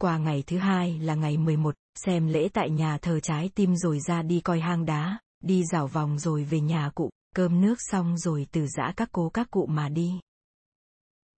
Qua 0.00 0.18
ngày 0.18 0.42
thứ 0.46 0.58
hai 0.58 0.98
là 0.98 1.14
ngày 1.14 1.36
11, 1.36 1.74
xem 1.94 2.26
lễ 2.26 2.48
tại 2.52 2.70
nhà 2.70 2.98
thờ 2.98 3.20
trái 3.20 3.50
tim 3.54 3.76
rồi 3.76 4.00
ra 4.00 4.22
đi 4.22 4.40
coi 4.40 4.60
hang 4.60 4.84
đá, 4.84 5.18
đi 5.42 5.64
dạo 5.72 5.86
vòng 5.86 6.18
rồi 6.18 6.44
về 6.44 6.60
nhà 6.60 6.90
cụ, 6.94 7.10
cơm 7.34 7.60
nước 7.60 7.74
xong 7.78 8.18
rồi 8.18 8.46
từ 8.52 8.66
giã 8.66 8.92
các 8.96 9.08
cố 9.12 9.28
các 9.28 9.50
cụ 9.50 9.66
mà 9.66 9.88
đi. 9.88 10.10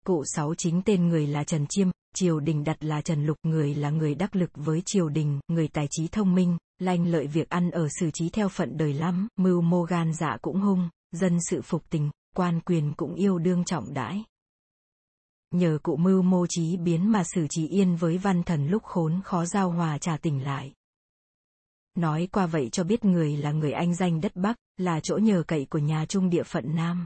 Cụ 0.07 0.25
sáu 0.25 0.55
chính 0.55 0.83
tên 0.83 1.09
người 1.09 1.27
là 1.27 1.45
Trần 1.45 1.67
Chiêm, 1.69 1.91
triều 2.15 2.41
đình 2.41 2.65
đặt 2.65 2.85
là 2.85 3.01
Trần 3.01 3.27
Lục 3.27 3.37
người 3.43 3.75
là 3.75 3.91
người 3.91 4.15
đắc 4.15 4.37
lực 4.37 4.51
với 4.55 4.83
triều 4.87 5.09
đình, 5.09 5.41
người 5.49 5.69
tài 5.69 5.87
trí 5.91 6.09
thông 6.09 6.35
minh, 6.35 6.59
lanh 6.81 7.07
lợi 7.07 7.26
việc 7.26 7.49
ăn 7.49 7.70
ở 7.70 7.89
xử 8.01 8.11
trí 8.11 8.28
theo 8.28 8.49
phận 8.49 8.76
đời 8.76 8.93
lắm, 8.93 9.28
mưu 9.37 9.61
mô 9.61 9.83
gan 9.83 10.12
dạ 10.14 10.37
cũng 10.43 10.61
hung, 10.61 10.89
dân 11.12 11.39
sự 11.51 11.62
phục 11.62 11.91
tình, 11.91 12.11
quan 12.37 12.61
quyền 12.61 12.93
cũng 12.97 13.14
yêu 13.14 13.39
đương 13.39 13.64
trọng 13.64 13.95
đãi. 13.95 14.24
Nhờ 15.51 15.78
cụ 15.83 15.97
mưu 15.97 16.22
mô 16.22 16.47
trí 16.47 16.76
biến 16.76 17.12
mà 17.12 17.22
xử 17.24 17.47
trí 17.51 17.68
yên 17.68 17.97
với 17.97 18.18
văn 18.18 18.43
thần 18.43 18.68
lúc 18.68 18.83
khốn 18.83 19.20
khó 19.24 19.47
giao 19.47 19.70
hòa 19.70 19.99
trả 19.99 20.16
tỉnh 20.16 20.45
lại. 20.45 20.72
Nói 21.95 22.28
qua 22.33 22.47
vậy 22.47 22.68
cho 22.72 22.85
biết 22.85 23.05
người 23.05 23.37
là 23.37 23.53
người 23.53 23.72
anh 23.72 23.95
danh 23.95 24.20
đất 24.20 24.37
Bắc, 24.37 24.57
là 24.76 25.01
chỗ 25.01 25.16
nhờ 25.16 25.43
cậy 25.47 25.66
của 25.70 25.78
nhà 25.78 26.07
trung 26.07 26.31
địa 26.31 26.43
phận 26.43 26.76
Nam. 26.76 27.05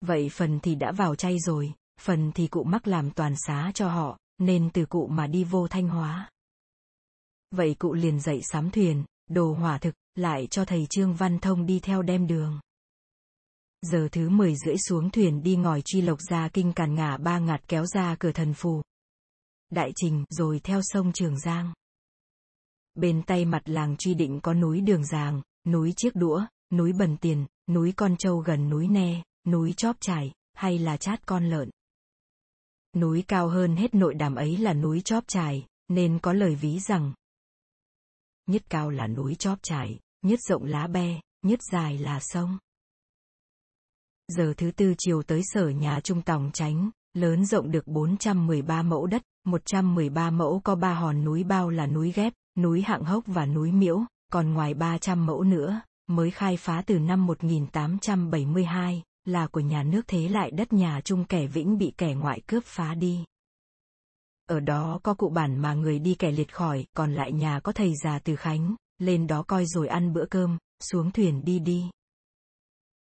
Vậy 0.00 0.28
phần 0.28 0.60
thì 0.60 0.74
đã 0.74 0.92
vào 0.92 1.14
chay 1.14 1.38
rồi, 1.38 1.72
phần 2.00 2.32
thì 2.32 2.46
cụ 2.46 2.64
mắc 2.64 2.86
làm 2.86 3.10
toàn 3.10 3.34
xá 3.46 3.70
cho 3.74 3.88
họ, 3.88 4.18
nên 4.38 4.70
từ 4.70 4.86
cụ 4.86 5.06
mà 5.06 5.26
đi 5.26 5.44
vô 5.44 5.68
thanh 5.68 5.88
hóa. 5.88 6.30
Vậy 7.56 7.74
cụ 7.78 7.94
liền 7.94 8.20
dậy 8.20 8.40
sám 8.42 8.70
thuyền, 8.70 9.04
đồ 9.30 9.52
hỏa 9.52 9.78
thực, 9.78 9.94
lại 10.14 10.46
cho 10.50 10.64
thầy 10.64 10.86
Trương 10.90 11.14
Văn 11.14 11.38
Thông 11.38 11.66
đi 11.66 11.80
theo 11.80 12.02
đem 12.02 12.26
đường. 12.26 12.60
Giờ 13.82 14.08
thứ 14.12 14.28
mười 14.28 14.56
rưỡi 14.56 14.76
xuống 14.78 15.10
thuyền 15.10 15.42
đi 15.42 15.56
ngòi 15.56 15.82
truy 15.84 16.00
lộc 16.00 16.18
ra 16.30 16.48
kinh 16.48 16.72
càn 16.72 16.94
ngả 16.94 17.16
ba 17.16 17.38
ngạt 17.38 17.68
kéo 17.68 17.86
ra 17.86 18.16
cửa 18.18 18.32
thần 18.32 18.54
phù. 18.54 18.82
Đại 19.70 19.92
trình 19.96 20.24
rồi 20.30 20.60
theo 20.64 20.80
sông 20.82 21.12
Trường 21.12 21.38
Giang. 21.38 21.72
Bên 22.94 23.22
tay 23.22 23.44
mặt 23.44 23.62
làng 23.64 23.96
truy 23.96 24.14
định 24.14 24.40
có 24.40 24.54
núi 24.54 24.80
Đường 24.80 25.06
Giàng, 25.06 25.42
núi 25.66 25.92
Chiếc 25.96 26.16
Đũa, 26.16 26.46
núi 26.72 26.92
Bần 26.92 27.16
Tiền, 27.16 27.46
núi 27.68 27.92
Con 27.96 28.16
Trâu 28.16 28.38
gần 28.38 28.70
núi 28.70 28.88
Ne, 28.88 29.22
núi 29.46 29.72
Chóp 29.76 29.96
Trải, 30.00 30.32
hay 30.54 30.78
là 30.78 30.96
Chát 30.96 31.26
Con 31.26 31.44
Lợn. 31.44 31.70
Núi 32.96 33.24
cao 33.28 33.48
hơn 33.48 33.76
hết 33.76 33.94
nội 33.94 34.14
đàm 34.14 34.34
ấy 34.34 34.56
là 34.56 34.72
núi 34.72 35.00
Chóp 35.00 35.24
Trải, 35.26 35.66
nên 35.88 36.18
có 36.18 36.32
lời 36.32 36.54
ví 36.54 36.78
rằng 36.78 37.12
nhất 38.46 38.62
cao 38.70 38.90
là 38.90 39.06
núi 39.06 39.34
Chóp 39.34 39.58
Trải, 39.62 39.98
nhất 40.22 40.40
rộng 40.48 40.64
lá 40.64 40.86
be, 40.86 41.20
nhất 41.42 41.60
dài 41.72 41.98
là 41.98 42.20
sông. 42.20 42.58
Giờ 44.28 44.54
thứ 44.56 44.70
tư 44.70 44.94
chiều 44.98 45.22
tới 45.22 45.40
sở 45.44 45.68
nhà 45.68 46.00
trung 46.00 46.22
tòng 46.22 46.50
tránh, 46.54 46.90
lớn 47.14 47.46
rộng 47.46 47.70
được 47.70 47.86
413 47.86 48.82
mẫu 48.82 49.06
đất, 49.06 49.22
113 49.44 50.30
mẫu 50.30 50.60
có 50.64 50.74
ba 50.74 50.94
hòn 50.94 51.24
núi 51.24 51.44
bao 51.44 51.70
là 51.70 51.86
núi 51.86 52.12
ghép, 52.12 52.32
núi 52.58 52.82
hạng 52.82 53.04
hốc 53.04 53.24
và 53.26 53.46
núi 53.46 53.72
miễu, 53.72 54.00
còn 54.32 54.54
ngoài 54.54 54.74
300 54.74 55.26
mẫu 55.26 55.44
nữa, 55.44 55.80
mới 56.06 56.30
khai 56.30 56.56
phá 56.56 56.82
từ 56.86 56.98
năm 56.98 57.26
1872, 57.26 59.02
là 59.24 59.46
của 59.46 59.60
nhà 59.60 59.82
nước 59.82 60.02
thế 60.06 60.28
lại 60.28 60.50
đất 60.50 60.72
nhà 60.72 61.00
Trung 61.04 61.24
kẻ 61.24 61.46
Vĩnh 61.46 61.78
bị 61.78 61.92
kẻ 61.96 62.14
ngoại 62.14 62.40
cướp 62.40 62.64
phá 62.64 62.94
đi. 62.94 63.24
Ở 64.46 64.60
đó 64.60 65.00
có 65.02 65.14
cụ 65.14 65.28
bản 65.28 65.58
mà 65.58 65.74
người 65.74 65.98
đi 65.98 66.14
kẻ 66.18 66.30
liệt 66.30 66.54
khỏi, 66.54 66.86
còn 66.96 67.14
lại 67.14 67.32
nhà 67.32 67.60
có 67.60 67.72
thầy 67.72 67.92
già 68.04 68.18
từ 68.18 68.36
Khánh, 68.36 68.74
lên 68.98 69.26
đó 69.26 69.42
coi 69.42 69.66
rồi 69.66 69.88
ăn 69.88 70.12
bữa 70.12 70.24
cơm, 70.30 70.58
xuống 70.80 71.10
thuyền 71.10 71.44
đi 71.44 71.58
đi. 71.58 71.90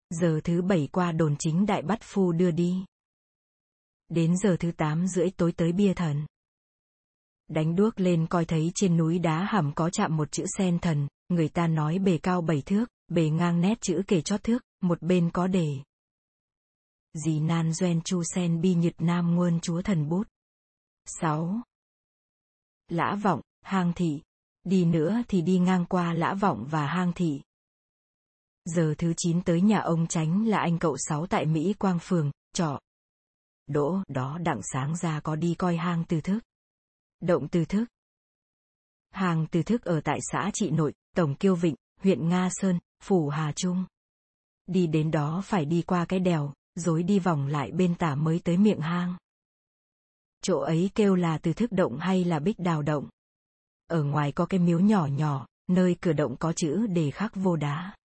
Giờ 0.09 0.41
thứ 0.43 0.61
bảy 0.61 0.89
qua 0.91 1.11
đồn 1.11 1.35
chính 1.39 1.65
đại 1.65 1.81
bắt 1.81 1.99
phu 2.01 2.31
đưa 2.31 2.51
đi. 2.51 2.85
Đến 4.09 4.37
giờ 4.37 4.57
thứ 4.59 4.71
tám 4.71 5.07
rưỡi 5.07 5.29
tối 5.29 5.51
tới 5.51 5.71
bia 5.71 5.93
thần. 5.93 6.25
Đánh 7.47 7.75
đuốc 7.75 7.99
lên 7.99 8.27
coi 8.27 8.45
thấy 8.45 8.71
trên 8.75 8.97
núi 8.97 9.19
đá 9.19 9.47
hầm 9.51 9.73
có 9.75 9.89
chạm 9.89 10.17
một 10.17 10.31
chữ 10.31 10.45
sen 10.57 10.79
thần, 10.79 11.07
người 11.29 11.49
ta 11.49 11.67
nói 11.67 11.99
bề 11.99 12.17
cao 12.17 12.41
bảy 12.41 12.61
thước, 12.61 12.85
bề 13.07 13.29
ngang 13.29 13.61
nét 13.61 13.81
chữ 13.81 14.01
kề 14.07 14.21
chót 14.21 14.43
thước, 14.43 14.63
một 14.81 15.01
bên 15.01 15.29
có 15.33 15.47
đề. 15.47 15.67
Dì 17.25 17.39
nan 17.39 17.71
doen 17.79 18.01
chu 18.01 18.23
sen 18.23 18.61
bi 18.61 18.73
nhật 18.73 18.93
nam 18.97 19.35
nguồn 19.35 19.59
chúa 19.59 19.81
thần 19.81 20.09
bút. 20.09 20.27
6. 21.05 21.61
Lã 22.87 23.15
vọng, 23.15 23.41
hang 23.61 23.93
thị. 23.95 24.21
Đi 24.63 24.85
nữa 24.85 25.21
thì 25.27 25.41
đi 25.41 25.59
ngang 25.59 25.85
qua 25.85 26.13
lã 26.13 26.33
vọng 26.33 26.67
và 26.69 26.87
hang 26.87 27.13
thị. 27.13 27.41
Giờ 28.65 28.93
thứ 28.97 29.13
9 29.17 29.41
tới 29.41 29.61
nhà 29.61 29.79
ông 29.79 30.07
Tránh 30.07 30.47
là 30.47 30.59
anh 30.59 30.79
cậu 30.79 30.97
sáu 30.97 31.27
tại 31.27 31.45
Mỹ 31.45 31.73
Quang 31.73 31.99
Phường, 32.01 32.31
trọ. 32.53 32.79
Đỗ, 33.67 33.99
đó 34.07 34.37
đặng 34.41 34.61
sáng 34.73 34.97
ra 34.97 35.19
có 35.19 35.35
đi 35.35 35.55
coi 35.57 35.77
hang 35.77 36.03
từ 36.07 36.21
thức. 36.21 36.39
Động 37.19 37.47
từ 37.47 37.65
thức. 37.65 37.85
Hàng 39.11 39.47
từ 39.51 39.63
thức 39.63 39.81
ở 39.81 40.01
tại 40.01 40.19
xã 40.31 40.51
Trị 40.53 40.69
Nội, 40.69 40.93
Tổng 41.15 41.35
Kiêu 41.35 41.55
Vịnh, 41.55 41.75
huyện 41.99 42.29
Nga 42.29 42.49
Sơn, 42.51 42.79
Phủ 43.03 43.29
Hà 43.29 43.51
Trung. 43.51 43.85
Đi 44.67 44.87
đến 44.87 45.11
đó 45.11 45.41
phải 45.45 45.65
đi 45.65 45.81
qua 45.81 46.05
cái 46.05 46.19
đèo, 46.19 46.53
rồi 46.75 47.03
đi 47.03 47.19
vòng 47.19 47.47
lại 47.47 47.71
bên 47.71 47.95
tả 47.95 48.15
mới 48.15 48.39
tới 48.43 48.57
miệng 48.57 48.79
hang. 48.79 49.15
Chỗ 50.43 50.59
ấy 50.59 50.89
kêu 50.95 51.15
là 51.15 51.37
từ 51.37 51.53
thức 51.53 51.71
động 51.71 51.97
hay 51.97 52.23
là 52.23 52.39
bích 52.39 52.59
đào 52.59 52.81
động. 52.81 53.09
Ở 53.87 54.03
ngoài 54.03 54.31
có 54.31 54.45
cái 54.45 54.59
miếu 54.59 54.79
nhỏ 54.79 55.05
nhỏ, 55.05 55.47
nơi 55.69 55.95
cửa 56.01 56.13
động 56.13 56.35
có 56.35 56.53
chữ 56.53 56.87
để 56.87 57.11
khắc 57.11 57.35
vô 57.35 57.55
đá. 57.55 57.95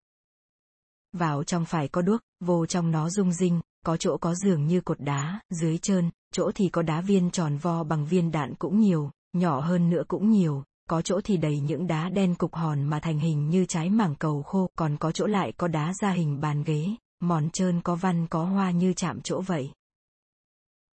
Vào 1.12 1.44
trong 1.44 1.64
phải 1.64 1.88
có 1.88 2.02
đuốc, 2.02 2.20
vô 2.40 2.66
trong 2.66 2.90
nó 2.90 3.10
rung 3.10 3.32
rinh, 3.32 3.60
có 3.86 3.96
chỗ 3.96 4.16
có 4.16 4.34
giường 4.34 4.66
như 4.66 4.80
cột 4.80 5.00
đá, 5.00 5.40
dưới 5.50 5.78
trơn, 5.78 6.10
chỗ 6.32 6.50
thì 6.54 6.68
có 6.68 6.82
đá 6.82 7.00
viên 7.00 7.30
tròn 7.30 7.56
vo 7.56 7.84
bằng 7.84 8.06
viên 8.06 8.30
đạn 8.30 8.54
cũng 8.54 8.80
nhiều, 8.80 9.10
nhỏ 9.32 9.60
hơn 9.60 9.90
nữa 9.90 10.02
cũng 10.08 10.30
nhiều, 10.30 10.64
có 10.88 11.02
chỗ 11.02 11.20
thì 11.24 11.36
đầy 11.36 11.60
những 11.60 11.86
đá 11.86 12.08
đen 12.08 12.34
cục 12.34 12.54
hòn 12.54 12.84
mà 12.84 13.00
thành 13.00 13.18
hình 13.18 13.50
như 13.50 13.64
trái 13.64 13.90
mảng 13.90 14.14
cầu 14.14 14.42
khô, 14.42 14.70
còn 14.76 14.96
có 14.96 15.12
chỗ 15.12 15.26
lại 15.26 15.52
có 15.52 15.68
đá 15.68 15.92
ra 16.00 16.10
hình 16.10 16.40
bàn 16.40 16.64
ghế, 16.64 16.88
mòn 17.20 17.50
trơn 17.50 17.80
có 17.80 17.94
văn 17.94 18.26
có 18.26 18.44
hoa 18.44 18.70
như 18.70 18.92
chạm 18.92 19.20
chỗ 19.20 19.40
vậy. 19.40 19.70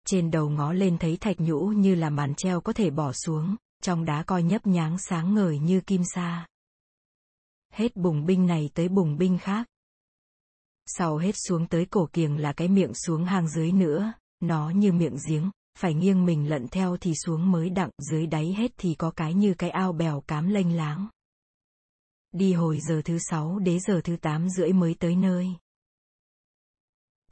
Trên 0.06 0.30
đầu 0.30 0.48
ngó 0.48 0.72
lên 0.72 0.98
thấy 0.98 1.16
thạch 1.16 1.40
nhũ 1.40 1.66
như 1.66 1.94
là 1.94 2.10
màn 2.10 2.34
treo 2.34 2.60
có 2.60 2.72
thể 2.72 2.90
bỏ 2.90 3.12
xuống, 3.12 3.56
trong 3.82 4.04
đá 4.04 4.22
coi 4.22 4.42
nhấp 4.42 4.66
nháng 4.66 4.98
sáng 4.98 5.34
ngời 5.34 5.58
như 5.58 5.80
kim 5.80 6.02
sa. 6.14 6.46
Hết 7.72 7.96
bùng 7.96 8.26
binh 8.26 8.46
này 8.46 8.70
tới 8.74 8.88
bùng 8.88 9.18
binh 9.18 9.38
khác. 9.38 9.66
Sau 10.86 11.16
hết 11.16 11.34
xuống 11.48 11.66
tới 11.66 11.86
cổ 11.86 12.08
kiềng 12.12 12.38
là 12.38 12.52
cái 12.52 12.68
miệng 12.68 12.94
xuống 12.94 13.24
hang 13.24 13.48
dưới 13.48 13.72
nữa, 13.72 14.12
nó 14.40 14.70
như 14.70 14.92
miệng 14.92 15.16
giếng, 15.28 15.50
phải 15.78 15.94
nghiêng 15.94 16.26
mình 16.26 16.48
lận 16.48 16.68
theo 16.68 16.96
thì 16.96 17.12
xuống 17.24 17.50
mới 17.50 17.70
đặng, 17.70 17.90
dưới 17.98 18.26
đáy 18.26 18.54
hết 18.58 18.72
thì 18.76 18.94
có 18.94 19.10
cái 19.10 19.34
như 19.34 19.54
cái 19.54 19.70
ao 19.70 19.92
bèo 19.92 20.20
cám 20.20 20.48
lênh 20.48 20.76
láng. 20.76 21.08
Đi 22.32 22.52
hồi 22.52 22.80
giờ 22.88 23.02
thứ 23.04 23.18
sáu 23.18 23.58
đến 23.58 23.80
giờ 23.80 24.00
thứ 24.04 24.16
tám 24.16 24.48
rưỡi 24.48 24.72
mới 24.72 24.94
tới 24.94 25.16
nơi. 25.16 25.48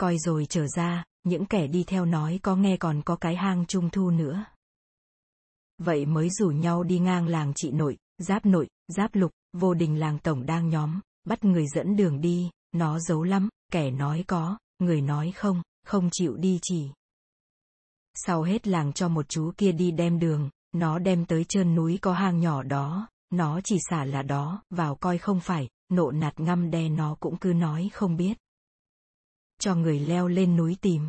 Coi 0.00 0.18
rồi 0.18 0.46
trở 0.48 0.66
ra, 0.76 1.04
những 1.24 1.46
kẻ 1.46 1.66
đi 1.66 1.84
theo 1.86 2.04
nói 2.04 2.40
có 2.42 2.56
nghe 2.56 2.76
còn 2.76 3.02
có 3.02 3.16
cái 3.16 3.36
hang 3.36 3.66
trung 3.66 3.90
thu 3.90 4.10
nữa. 4.10 4.44
Vậy 5.78 6.06
mới 6.06 6.30
rủ 6.30 6.48
nhau 6.48 6.82
đi 6.82 6.98
ngang 6.98 7.26
làng 7.26 7.52
chị 7.56 7.70
nội, 7.70 7.96
giáp 8.18 8.46
nội, 8.46 8.68
giáp 8.88 9.14
lục, 9.14 9.30
vô 9.52 9.74
đình 9.74 9.98
làng 9.98 10.18
tổng 10.18 10.46
đang 10.46 10.68
nhóm, 10.68 11.00
bắt 11.24 11.44
người 11.44 11.66
dẫn 11.74 11.96
đường 11.96 12.20
đi, 12.20 12.50
nó 12.72 12.98
giấu 13.00 13.22
lắm, 13.22 13.48
kẻ 13.72 13.90
nói 13.90 14.24
có, 14.26 14.58
người 14.78 15.00
nói 15.00 15.32
không, 15.32 15.62
không 15.86 16.08
chịu 16.12 16.36
đi 16.36 16.58
chỉ. 16.62 16.88
Sau 18.14 18.42
hết 18.42 18.66
làng 18.66 18.92
cho 18.92 19.08
một 19.08 19.28
chú 19.28 19.50
kia 19.56 19.72
đi 19.72 19.90
đem 19.90 20.18
đường, 20.18 20.50
nó 20.72 20.98
đem 20.98 21.24
tới 21.24 21.44
chân 21.48 21.74
núi 21.74 21.98
có 22.02 22.12
hang 22.12 22.40
nhỏ 22.40 22.62
đó, 22.62 23.08
nó 23.30 23.60
chỉ 23.64 23.78
xả 23.90 24.04
là 24.04 24.22
đó, 24.22 24.62
vào 24.70 24.94
coi 24.94 25.18
không 25.18 25.40
phải, 25.40 25.68
nộ 25.88 26.10
nạt 26.10 26.40
ngăm 26.40 26.70
đe 26.70 26.88
nó 26.88 27.16
cũng 27.20 27.36
cứ 27.36 27.52
nói 27.52 27.90
không 27.92 28.16
biết. 28.16 28.38
Cho 29.60 29.74
người 29.74 29.98
leo 29.98 30.28
lên 30.28 30.56
núi 30.56 30.76
tìm. 30.80 31.08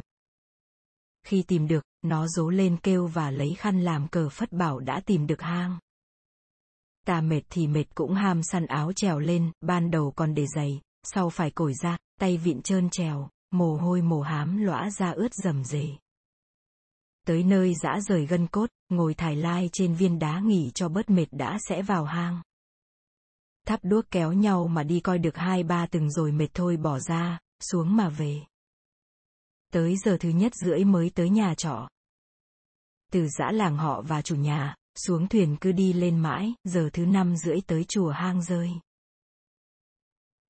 Khi 1.27 1.43
tìm 1.47 1.67
được, 1.67 1.83
nó 2.01 2.27
dố 2.27 2.49
lên 2.49 2.77
kêu 2.83 3.07
và 3.07 3.31
lấy 3.31 3.55
khăn 3.57 3.81
làm 3.81 4.07
cờ 4.07 4.29
phất 4.29 4.51
bảo 4.51 4.79
đã 4.79 5.01
tìm 5.05 5.27
được 5.27 5.41
hang. 5.41 5.79
Ta 7.05 7.21
mệt 7.21 7.41
thì 7.49 7.67
mệt 7.67 7.85
cũng 7.95 8.13
ham 8.13 8.43
săn 8.43 8.65
áo 8.65 8.91
trèo 8.93 9.19
lên, 9.19 9.51
ban 9.61 9.91
đầu 9.91 10.13
còn 10.15 10.33
để 10.33 10.45
giày, 10.55 10.81
sau 11.03 11.29
phải 11.29 11.51
cổi 11.51 11.73
ra, 11.83 11.97
tay 12.19 12.37
vịn 12.37 12.61
trơn 12.61 12.89
trèo, 12.89 13.29
mồ 13.51 13.77
hôi 13.77 14.01
mồ 14.01 14.21
hám 14.21 14.57
lõa 14.57 14.89
ra 14.89 15.11
ướt 15.11 15.33
rầm 15.33 15.63
rề. 15.63 15.87
Tới 17.27 17.43
nơi 17.43 17.73
dã 17.83 17.99
rời 18.01 18.25
gân 18.25 18.47
cốt, 18.47 18.69
ngồi 18.89 19.13
thải 19.13 19.35
lai 19.35 19.69
trên 19.73 19.95
viên 19.95 20.19
đá 20.19 20.39
nghỉ 20.39 20.71
cho 20.75 20.89
bớt 20.89 21.09
mệt 21.09 21.27
đã 21.31 21.57
sẽ 21.69 21.81
vào 21.81 22.05
hang. 22.05 22.41
Thắp 23.67 23.79
đuốc 23.83 24.05
kéo 24.11 24.33
nhau 24.33 24.67
mà 24.67 24.83
đi 24.83 24.99
coi 24.99 25.17
được 25.17 25.37
hai 25.37 25.63
ba 25.63 25.85
từng 25.85 26.11
rồi 26.11 26.31
mệt 26.31 26.47
thôi 26.53 26.77
bỏ 26.77 26.99
ra, 26.99 27.39
xuống 27.59 27.95
mà 27.95 28.09
về. 28.09 28.41
Tới 29.71 29.97
giờ 29.97 30.17
thứ 30.19 30.29
nhất 30.29 30.55
rưỡi 30.55 30.83
mới 30.83 31.11
tới 31.15 31.29
nhà 31.29 31.55
trọ. 31.57 31.89
Từ 33.11 33.27
dã 33.27 33.51
làng 33.51 33.77
họ 33.77 34.01
và 34.01 34.21
chủ 34.21 34.35
nhà, 34.35 34.75
xuống 34.95 35.27
thuyền 35.27 35.57
cứ 35.61 35.71
đi 35.71 35.93
lên 35.93 36.19
mãi, 36.19 36.53
giờ 36.63 36.89
thứ 36.93 37.05
năm 37.05 37.35
rưỡi 37.37 37.61
tới 37.67 37.85
chùa 37.87 38.09
hang 38.09 38.43
rơi. 38.43 38.71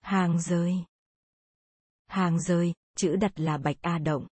Hang 0.02 0.42
rơi. 0.42 0.84
Hang 2.08 2.40
rơi, 2.40 2.74
chữ 2.98 3.16
đặt 3.16 3.40
là 3.40 3.58
Bạch 3.58 3.78
A 3.82 3.98
Động. 3.98 4.28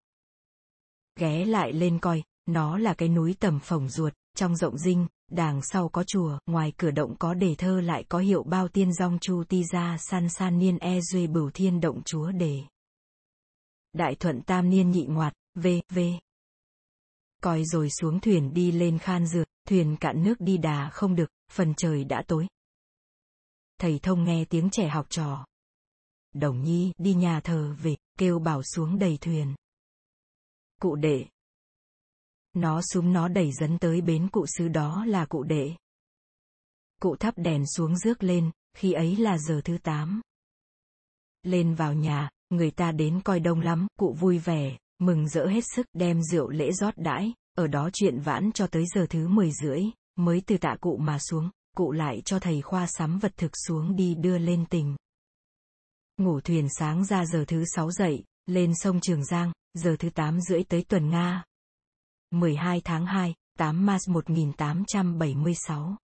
Ghé 1.15 1.45
lại 1.45 1.73
lên 1.73 1.99
coi, 1.99 2.23
nó 2.45 2.77
là 2.77 2.93
cái 2.93 3.09
núi 3.09 3.35
tầm 3.39 3.59
phồng 3.59 3.89
ruột, 3.89 4.13
trong 4.35 4.55
rộng 4.55 4.77
dinh, 4.77 5.07
đàng 5.31 5.61
sau 5.61 5.89
có 5.89 6.03
chùa, 6.03 6.39
ngoài 6.45 6.73
cửa 6.77 6.91
động 6.91 7.15
có 7.19 7.33
đề 7.33 7.55
thơ 7.57 7.81
lại 7.81 8.05
có 8.09 8.19
hiệu 8.19 8.43
bao 8.43 8.67
tiên 8.67 8.93
dong 8.93 9.17
chu 9.21 9.43
ti 9.49 9.63
ra 9.71 9.97
san 9.99 10.29
san 10.29 10.59
niên 10.59 10.77
e 10.77 11.01
duê 11.01 11.27
bửu 11.27 11.51
thiên 11.53 11.79
động 11.81 12.01
chúa 12.05 12.31
đề. 12.31 12.61
Đại 13.93 14.15
thuận 14.15 14.41
tam 14.41 14.69
niên 14.69 14.91
nhị 14.91 15.05
ngoạt, 15.05 15.33
v, 15.55 15.67
v. 15.89 15.99
Coi 17.43 17.63
rồi 17.65 17.89
xuống 17.89 18.19
thuyền 18.19 18.53
đi 18.53 18.71
lên 18.71 18.97
khan 18.99 19.27
dược, 19.27 19.47
thuyền 19.67 19.97
cạn 19.99 20.23
nước 20.23 20.35
đi 20.39 20.57
đà 20.57 20.89
không 20.89 21.15
được, 21.15 21.31
phần 21.51 21.73
trời 21.77 22.03
đã 22.03 22.23
tối. 22.27 22.47
Thầy 23.77 23.99
thông 24.03 24.23
nghe 24.23 24.45
tiếng 24.45 24.69
trẻ 24.71 24.87
học 24.87 25.05
trò. 25.09 25.45
Đồng 26.33 26.63
nhi 26.63 26.91
đi 26.97 27.13
nhà 27.13 27.39
thờ 27.39 27.75
về, 27.81 27.95
kêu 28.17 28.39
bảo 28.39 28.63
xuống 28.63 28.99
đầy 28.99 29.17
thuyền. 29.21 29.55
Cụ 30.81 30.95
đệ. 30.95 31.25
Nó 32.53 32.81
súng 32.81 33.13
nó 33.13 33.27
đẩy 33.27 33.51
dẫn 33.51 33.77
tới 33.77 34.01
bến 34.01 34.27
cụ 34.31 34.45
sứ 34.57 34.67
đó 34.67 35.05
là 35.05 35.25
cụ 35.25 35.43
đệ. 35.43 35.71
Cụ 37.01 37.15
thắp 37.15 37.33
đèn 37.37 37.63
xuống 37.67 37.97
rước 37.97 38.23
lên, 38.23 38.51
khi 38.77 38.93
ấy 38.93 39.15
là 39.15 39.37
giờ 39.37 39.61
thứ 39.63 39.77
tám. 39.83 40.21
Lên 41.43 41.75
vào 41.75 41.93
nhà, 41.93 42.29
người 42.49 42.71
ta 42.71 42.91
đến 42.91 43.21
coi 43.21 43.39
đông 43.39 43.59
lắm, 43.59 43.87
cụ 43.99 44.13
vui 44.19 44.37
vẻ, 44.37 44.77
mừng 44.99 45.27
rỡ 45.27 45.47
hết 45.47 45.63
sức 45.75 45.85
đem 45.93 46.23
rượu 46.23 46.49
lễ 46.49 46.71
rót 46.71 46.93
đãi, 46.97 47.33
ở 47.57 47.67
đó 47.67 47.89
chuyện 47.93 48.19
vãn 48.19 48.51
cho 48.51 48.67
tới 48.67 48.85
giờ 48.95 49.05
thứ 49.09 49.27
mười 49.27 49.51
rưỡi, 49.51 49.83
mới 50.15 50.41
từ 50.45 50.57
tạ 50.57 50.75
cụ 50.81 50.97
mà 50.97 51.19
xuống, 51.19 51.49
cụ 51.77 51.91
lại 51.91 52.21
cho 52.25 52.39
thầy 52.39 52.61
khoa 52.61 52.87
sắm 52.87 53.19
vật 53.19 53.33
thực 53.37 53.51
xuống 53.67 53.95
đi 53.95 54.15
đưa 54.15 54.37
lên 54.37 54.65
tỉnh. 54.65 54.95
Ngủ 56.17 56.39
thuyền 56.41 56.67
sáng 56.79 57.05
ra 57.05 57.25
giờ 57.25 57.45
thứ 57.47 57.63
sáu 57.75 57.91
dậy, 57.91 58.23
lên 58.45 58.73
sông 58.75 58.99
Trường 59.01 59.25
Giang, 59.25 59.51
giờ 59.73 59.95
thứ 59.99 60.09
tám 60.09 60.41
rưỡi 60.41 60.63
tới 60.63 60.85
tuần 60.87 61.09
Nga. 61.09 61.43
12 62.31 62.81
tháng 62.81 63.05
2, 63.05 63.35
8 63.57 63.85
Mars 63.85 64.09
1876. 64.09 65.97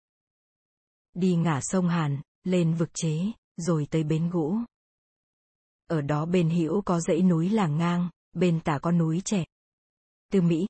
Đi 1.13 1.35
ngả 1.35 1.59
sông 1.61 1.89
Hàn, 1.89 2.21
lên 2.43 2.73
vực 2.73 2.89
chế, 2.93 3.31
rồi 3.57 3.87
tới 3.91 4.03
bến 4.03 4.29
gũ. 4.29 4.57
Ở 5.87 6.01
đó 6.01 6.25
bên 6.25 6.49
hữu 6.49 6.81
có 6.81 6.99
dãy 6.99 7.21
núi 7.21 7.49
làng 7.49 7.77
ngang, 7.77 8.09
bên 8.33 8.59
tả 8.59 8.79
có 8.81 8.91
núi 8.91 9.21
trẻ. 9.25 9.45
Từ 10.31 10.41
Mỹ. 10.41 10.67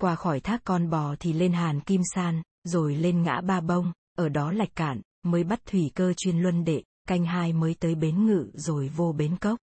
Qua 0.00 0.14
khỏi 0.14 0.40
thác 0.40 0.60
con 0.64 0.90
bò 0.90 1.14
thì 1.20 1.32
lên 1.32 1.52
Hàn 1.52 1.80
Kim 1.80 2.00
San, 2.14 2.42
rồi 2.64 2.94
lên 2.94 3.22
ngã 3.22 3.40
Ba 3.40 3.60
Bông, 3.60 3.92
ở 4.16 4.28
đó 4.28 4.52
lạch 4.52 4.74
cạn, 4.76 5.00
mới 5.22 5.44
bắt 5.44 5.60
thủy 5.66 5.90
cơ 5.94 6.12
chuyên 6.16 6.38
luân 6.38 6.64
đệ, 6.64 6.82
canh 7.08 7.24
hai 7.24 7.52
mới 7.52 7.74
tới 7.80 7.94
bến 7.94 8.26
ngự 8.26 8.50
rồi 8.54 8.88
vô 8.88 9.12
bến 9.12 9.36
cốc. 9.36 9.58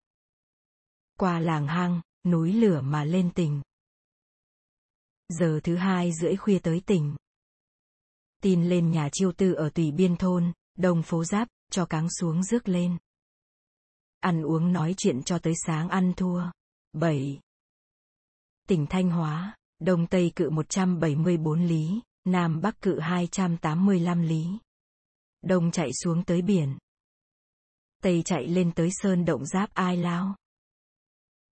Qua 1.19 1.39
làng 1.39 1.67
hang, 1.67 2.01
núi 2.25 2.53
lửa 2.53 2.81
mà 2.81 3.03
lên 3.03 3.31
tình 3.35 3.61
Giờ 5.39 5.59
thứ 5.63 5.75
hai 5.75 6.11
rưỡi 6.11 6.35
khuya 6.35 6.59
tới 6.59 6.81
tỉnh. 6.85 7.15
Tin 8.41 8.69
lên 8.69 8.91
nhà 8.91 9.09
chiêu 9.11 9.31
tư 9.31 9.53
ở 9.53 9.69
tùy 9.69 9.91
biên 9.91 10.15
thôn, 10.17 10.51
đồng 10.77 11.03
phố 11.03 11.23
giáp, 11.23 11.47
cho 11.71 11.85
cáng 11.85 12.07
xuống 12.09 12.43
rước 12.43 12.67
lên. 12.67 12.97
Ăn 14.19 14.43
uống 14.43 14.73
nói 14.73 14.93
chuyện 14.97 15.23
cho 15.23 15.39
tới 15.39 15.53
sáng 15.65 15.89
ăn 15.89 16.13
thua. 16.17 16.43
7. 16.93 17.39
Tỉnh 18.67 18.85
Thanh 18.89 19.09
Hóa, 19.09 19.55
Đông 19.79 20.07
Tây 20.07 20.31
cự 20.35 20.49
174 20.49 21.61
lý, 21.67 22.01
Nam 22.25 22.61
Bắc 22.61 22.81
cự 22.81 22.99
285 22.99 24.21
lý. 24.21 24.45
Đông 25.41 25.71
chạy 25.71 25.89
xuống 25.93 26.23
tới 26.23 26.41
biển. 26.41 26.77
Tây 28.03 28.21
chạy 28.25 28.47
lên 28.47 28.71
tới 28.71 28.89
Sơn 28.91 29.25
Động 29.25 29.45
Giáp 29.45 29.73
Ai 29.73 29.97
Lao. 29.97 30.35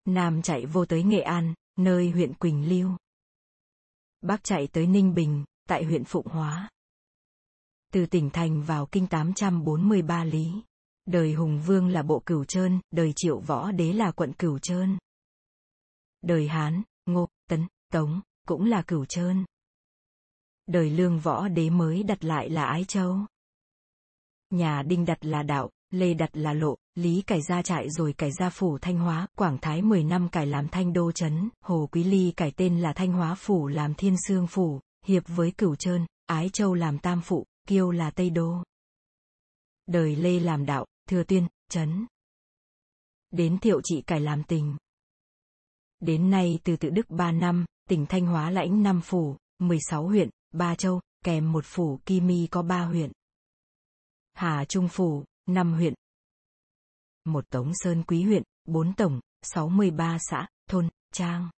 Nam 0.05 0.41
chạy 0.41 0.65
vô 0.65 0.85
tới 0.85 1.03
Nghệ 1.03 1.21
An, 1.21 1.53
nơi 1.77 2.09
huyện 2.09 2.33
Quỳnh 2.33 2.69
Lưu. 2.69 2.89
Bắc 4.21 4.43
chạy 4.43 4.67
tới 4.67 4.87
Ninh 4.87 5.13
Bình, 5.13 5.45
tại 5.67 5.83
huyện 5.83 6.03
Phụng 6.03 6.27
Hóa. 6.27 6.69
Từ 7.93 8.05
tỉnh 8.05 8.29
thành 8.29 8.63
vào 8.63 8.85
kinh 8.85 9.07
843 9.07 10.23
lý. 10.23 10.51
Đời 11.05 11.33
Hùng 11.33 11.61
Vương 11.65 11.87
là 11.87 12.03
bộ 12.03 12.19
Cửu 12.25 12.45
Trơn, 12.45 12.79
đời 12.91 13.13
Triệu 13.15 13.39
Võ 13.39 13.71
Đế 13.71 13.93
là 13.93 14.11
quận 14.11 14.33
Cửu 14.33 14.59
Trơn. 14.59 14.97
Đời 16.21 16.47
Hán, 16.47 16.83
Ngô, 17.05 17.27
Tấn, 17.49 17.67
Tống, 17.91 18.21
cũng 18.47 18.65
là 18.65 18.81
Cửu 18.81 19.05
Trơn. 19.05 19.45
Đời 20.65 20.89
Lương 20.89 21.19
Võ 21.19 21.47
Đế 21.47 21.69
mới 21.69 22.03
đặt 22.03 22.23
lại 22.23 22.49
là 22.49 22.65
Ái 22.65 22.85
Châu. 22.85 23.17
Nhà 24.49 24.83
Đinh 24.83 25.05
đặt 25.05 25.25
là 25.25 25.43
Đạo, 25.43 25.69
Lê 25.91 26.13
đặt 26.13 26.29
là 26.33 26.53
Lộ, 26.53 26.75
Lý 26.95 27.21
cải 27.21 27.41
ra 27.41 27.61
trại 27.61 27.89
rồi 27.89 28.13
cải 28.13 28.31
ra 28.31 28.49
phủ 28.49 28.77
Thanh 28.77 28.97
Hóa, 28.97 29.27
Quảng 29.35 29.57
Thái 29.61 29.81
10 29.81 30.03
năm 30.03 30.29
cải 30.29 30.47
làm 30.47 30.67
Thanh 30.67 30.93
Đô 30.93 31.11
Trấn, 31.11 31.49
Hồ 31.61 31.89
Quý 31.91 32.03
Ly 32.03 32.33
cải 32.37 32.51
tên 32.51 32.79
là 32.79 32.93
Thanh 32.93 33.11
Hóa 33.11 33.35
Phủ 33.35 33.67
làm 33.67 33.93
Thiên 33.93 34.15
Sương 34.27 34.47
Phủ, 34.47 34.79
hiệp 35.05 35.23
với 35.27 35.51
Cửu 35.51 35.75
Trơn, 35.75 36.05
Ái 36.25 36.49
Châu 36.53 36.73
làm 36.73 36.99
Tam 36.99 37.21
Phụ, 37.21 37.45
Kiêu 37.67 37.91
là 37.91 38.11
Tây 38.11 38.29
Đô. 38.29 38.63
Đời 39.87 40.15
Lê 40.15 40.39
làm 40.39 40.65
đạo, 40.65 40.85
Thừa 41.09 41.23
Tuyên, 41.23 41.47
Trấn. 41.69 42.07
Đến 43.31 43.57
Thiệu 43.59 43.81
Trị 43.83 44.01
cải 44.07 44.19
làm 44.19 44.43
tình. 44.43 44.77
Đến 45.99 46.29
nay 46.29 46.59
từ 46.63 46.75
tự 46.75 46.89
Đức 46.89 47.09
3 47.09 47.31
năm, 47.31 47.65
tỉnh 47.89 48.05
Thanh 48.05 48.25
Hóa 48.25 48.49
lãnh 48.49 48.83
5 48.83 49.01
phủ, 49.01 49.35
16 49.59 50.07
huyện, 50.07 50.29
3 50.51 50.75
châu, 50.75 51.01
kèm 51.23 51.51
một 51.51 51.65
phủ 51.65 51.99
Kimi 52.05 52.41
Mi 52.41 52.47
có 52.47 52.61
3 52.61 52.85
huyện. 52.85 53.11
Hà 54.33 54.65
Trung 54.65 54.87
phủ, 54.87 55.23
5 55.49 55.73
huyện. 55.73 55.93
Một 57.25 57.49
Tống 57.49 57.71
Sơn 57.73 58.03
Quý 58.07 58.23
huyện, 58.23 58.43
4 58.65 58.93
tổng, 58.93 59.19
63 59.41 60.17
xã, 60.29 60.47
thôn, 60.69 60.89
trang. 61.13 61.49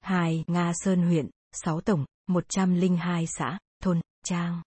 2. 0.00 0.44
Nga 0.46 0.72
Sơn 0.74 1.02
huyện, 1.02 1.30
6 1.52 1.80
tổng, 1.80 2.04
102 2.26 3.26
xã, 3.26 3.58
thôn, 3.82 4.00
trang. 4.24 4.62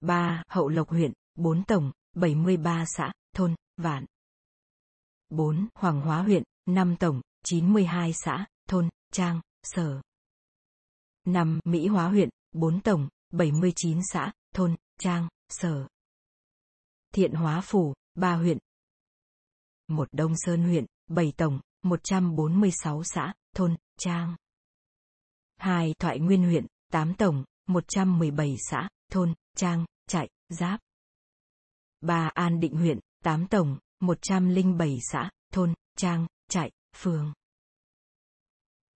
3. 0.00 0.42
Hậu 0.48 0.68
Lộc 0.68 0.88
huyện, 0.88 1.12
4 1.34 1.64
tổng, 1.64 1.92
73 2.12 2.84
xã, 2.96 3.12
thôn, 3.34 3.54
vạn. 3.76 4.06
4. 5.28 5.68
Hoàng 5.74 6.00
Hóa 6.00 6.22
huyện, 6.22 6.42
5 6.66 6.96
tổng, 6.96 7.20
92 7.44 8.12
xã, 8.12 8.46
thôn, 8.68 8.88
trang, 9.12 9.40
sở. 9.62 10.02
5. 11.24 11.60
Mỹ 11.64 11.86
Hóa 11.86 12.08
huyện, 12.08 12.28
4 12.52 12.80
tổng, 12.80 13.08
79 13.30 14.00
xã, 14.12 14.32
thôn, 14.54 14.76
trang, 14.98 15.28
sở. 15.48 15.88
Thiện 17.12 17.32
Hóa 17.32 17.60
phủ, 17.60 17.94
3 18.14 18.34
huyện. 18.34 18.58
Một 19.88 20.08
Đông 20.12 20.32
Sơn 20.36 20.62
huyện, 20.62 20.86
7 21.06 21.32
tổng, 21.36 21.60
146 21.82 23.02
xã, 23.04 23.34
thôn, 23.56 23.76
trang. 23.98 24.36
Hai 25.56 25.94
Thoại 25.98 26.18
Nguyên 26.18 26.42
huyện, 26.42 26.66
8 26.92 27.14
tổng, 27.14 27.44
117 27.66 28.56
xã, 28.70 28.88
thôn, 29.10 29.34
trang, 29.56 29.84
trại, 30.08 30.28
giáp. 30.48 30.80
Ba 32.00 32.30
An 32.34 32.60
Định 32.60 32.76
huyện, 32.76 32.98
8 33.24 33.46
tổng, 33.46 33.78
107 34.00 34.98
xã, 35.12 35.30
thôn, 35.52 35.74
trang, 35.96 36.26
trại, 36.48 36.70
phường. 36.96 37.32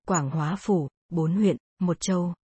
Quảng 0.06 0.30
Hóa 0.30 0.56
phủ, 0.58 0.88
4 1.08 1.34
huyện, 1.34 1.56
một 1.78 1.96
châu. 2.00 2.34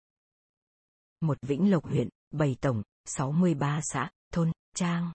Một 1.20 1.38
Vĩnh 1.42 1.70
Lộc 1.70 1.84
huyện, 1.84 2.08
7 2.30 2.56
tổng, 2.60 2.82
63 3.04 3.80
xã, 3.82 4.10
thôn, 4.32 4.52
trang. 4.74 5.12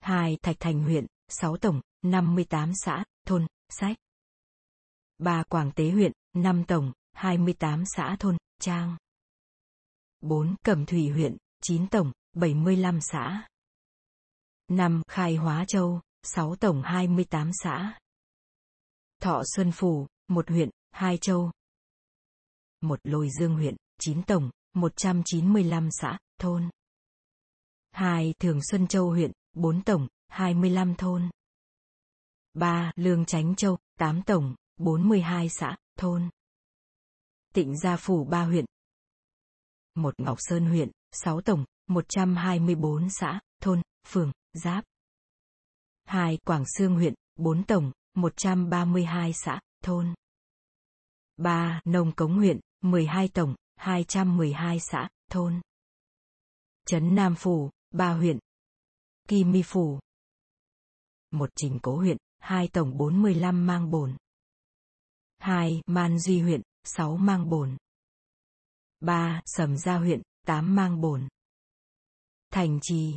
2. 0.00 0.36
Thạch 0.42 0.56
Thành 0.60 0.82
huyện, 0.82 1.06
6 1.28 1.56
tổng, 1.56 1.80
58 2.02 2.72
xã, 2.74 3.04
thôn, 3.26 3.46
sách. 3.68 3.96
3. 5.18 5.42
Quảng 5.42 5.72
Tế 5.72 5.90
huyện, 5.90 6.12
5 6.32 6.64
tổng, 6.64 6.92
28 7.12 7.84
xã 7.96 8.16
thôn, 8.20 8.36
trang. 8.60 8.96
4. 10.20 10.56
Cẩm 10.64 10.86
Thủy 10.86 11.08
huyện, 11.08 11.36
9 11.62 11.86
tổng, 11.86 12.12
75 12.32 13.00
xã. 13.00 13.46
5. 14.68 15.02
Khai 15.08 15.36
Hóa 15.36 15.64
Châu, 15.68 16.00
6 16.22 16.56
tổng 16.56 16.82
28 16.84 17.50
xã. 17.62 17.98
Thọ 19.22 19.42
Xuân 19.56 19.72
Phủ, 19.72 20.06
1 20.28 20.48
huyện, 20.48 20.70
2 20.90 21.18
châu. 21.18 21.50
1 22.80 23.00
Lôi 23.02 23.28
Dương 23.38 23.54
huyện, 23.54 23.76
9 24.00 24.22
tổng, 24.22 24.50
195 24.74 25.88
xã, 25.90 26.18
thôn. 26.40 26.70
2. 27.90 28.34
Thường 28.40 28.60
Xuân 28.70 28.86
Châu 28.86 29.10
huyện, 29.10 29.32
4 29.58 29.82
tổng, 29.82 30.08
25 30.28 30.94
thôn. 30.94 31.30
3. 32.54 32.92
Lương 32.96 33.24
Chánh 33.24 33.54
Châu, 33.54 33.78
8 33.98 34.22
tổng, 34.22 34.54
42 34.76 35.48
xã, 35.48 35.76
thôn. 35.96 36.28
Tịnh 37.54 37.78
Gia 37.78 37.96
Phủ 37.96 38.24
3 38.24 38.44
huyện. 38.44 38.64
1. 39.94 40.14
Ngọc 40.20 40.38
Sơn 40.40 40.66
huyện, 40.66 40.90
6 41.12 41.40
tổng, 41.40 41.64
124 41.86 43.10
xã, 43.10 43.40
thôn, 43.60 43.82
phường, 44.06 44.32
giáp. 44.52 44.84
2. 46.04 46.38
Quảng 46.44 46.64
Sương 46.66 46.94
huyện, 46.94 47.14
4 47.36 47.64
tổng, 47.64 47.92
132 48.14 49.32
xã, 49.32 49.60
thôn. 49.84 50.14
3. 51.36 51.80
Nông 51.84 52.12
Cống 52.12 52.36
huyện, 52.36 52.60
12 52.80 53.28
tổng, 53.28 53.54
212 53.76 54.80
xã, 54.80 55.08
thôn. 55.30 55.60
Trấn 56.86 57.14
Nam 57.14 57.34
Phủ, 57.34 57.70
3 57.90 58.12
huyện. 58.12 58.38
Kim 59.28 59.52
Mi 59.52 59.62
Phủ. 59.62 59.98
Một 61.30 61.50
Trình 61.56 61.78
Cố 61.82 61.96
huyện, 61.96 62.16
hai 62.38 62.68
tổng 62.68 62.96
45 62.96 63.66
mang 63.66 63.90
bổn. 63.90 64.16
2. 65.38 65.82
Man 65.86 66.18
Duy 66.18 66.40
huyện, 66.40 66.62
6 66.84 67.16
mang 67.16 67.48
bổn. 67.48 67.76
3. 69.00 69.40
Sầm 69.46 69.76
Gia 69.76 69.98
huyện, 69.98 70.22
8 70.46 70.74
mang 70.74 71.00
bổn. 71.00 71.28
Thành 72.50 72.78
Trì 72.82 73.14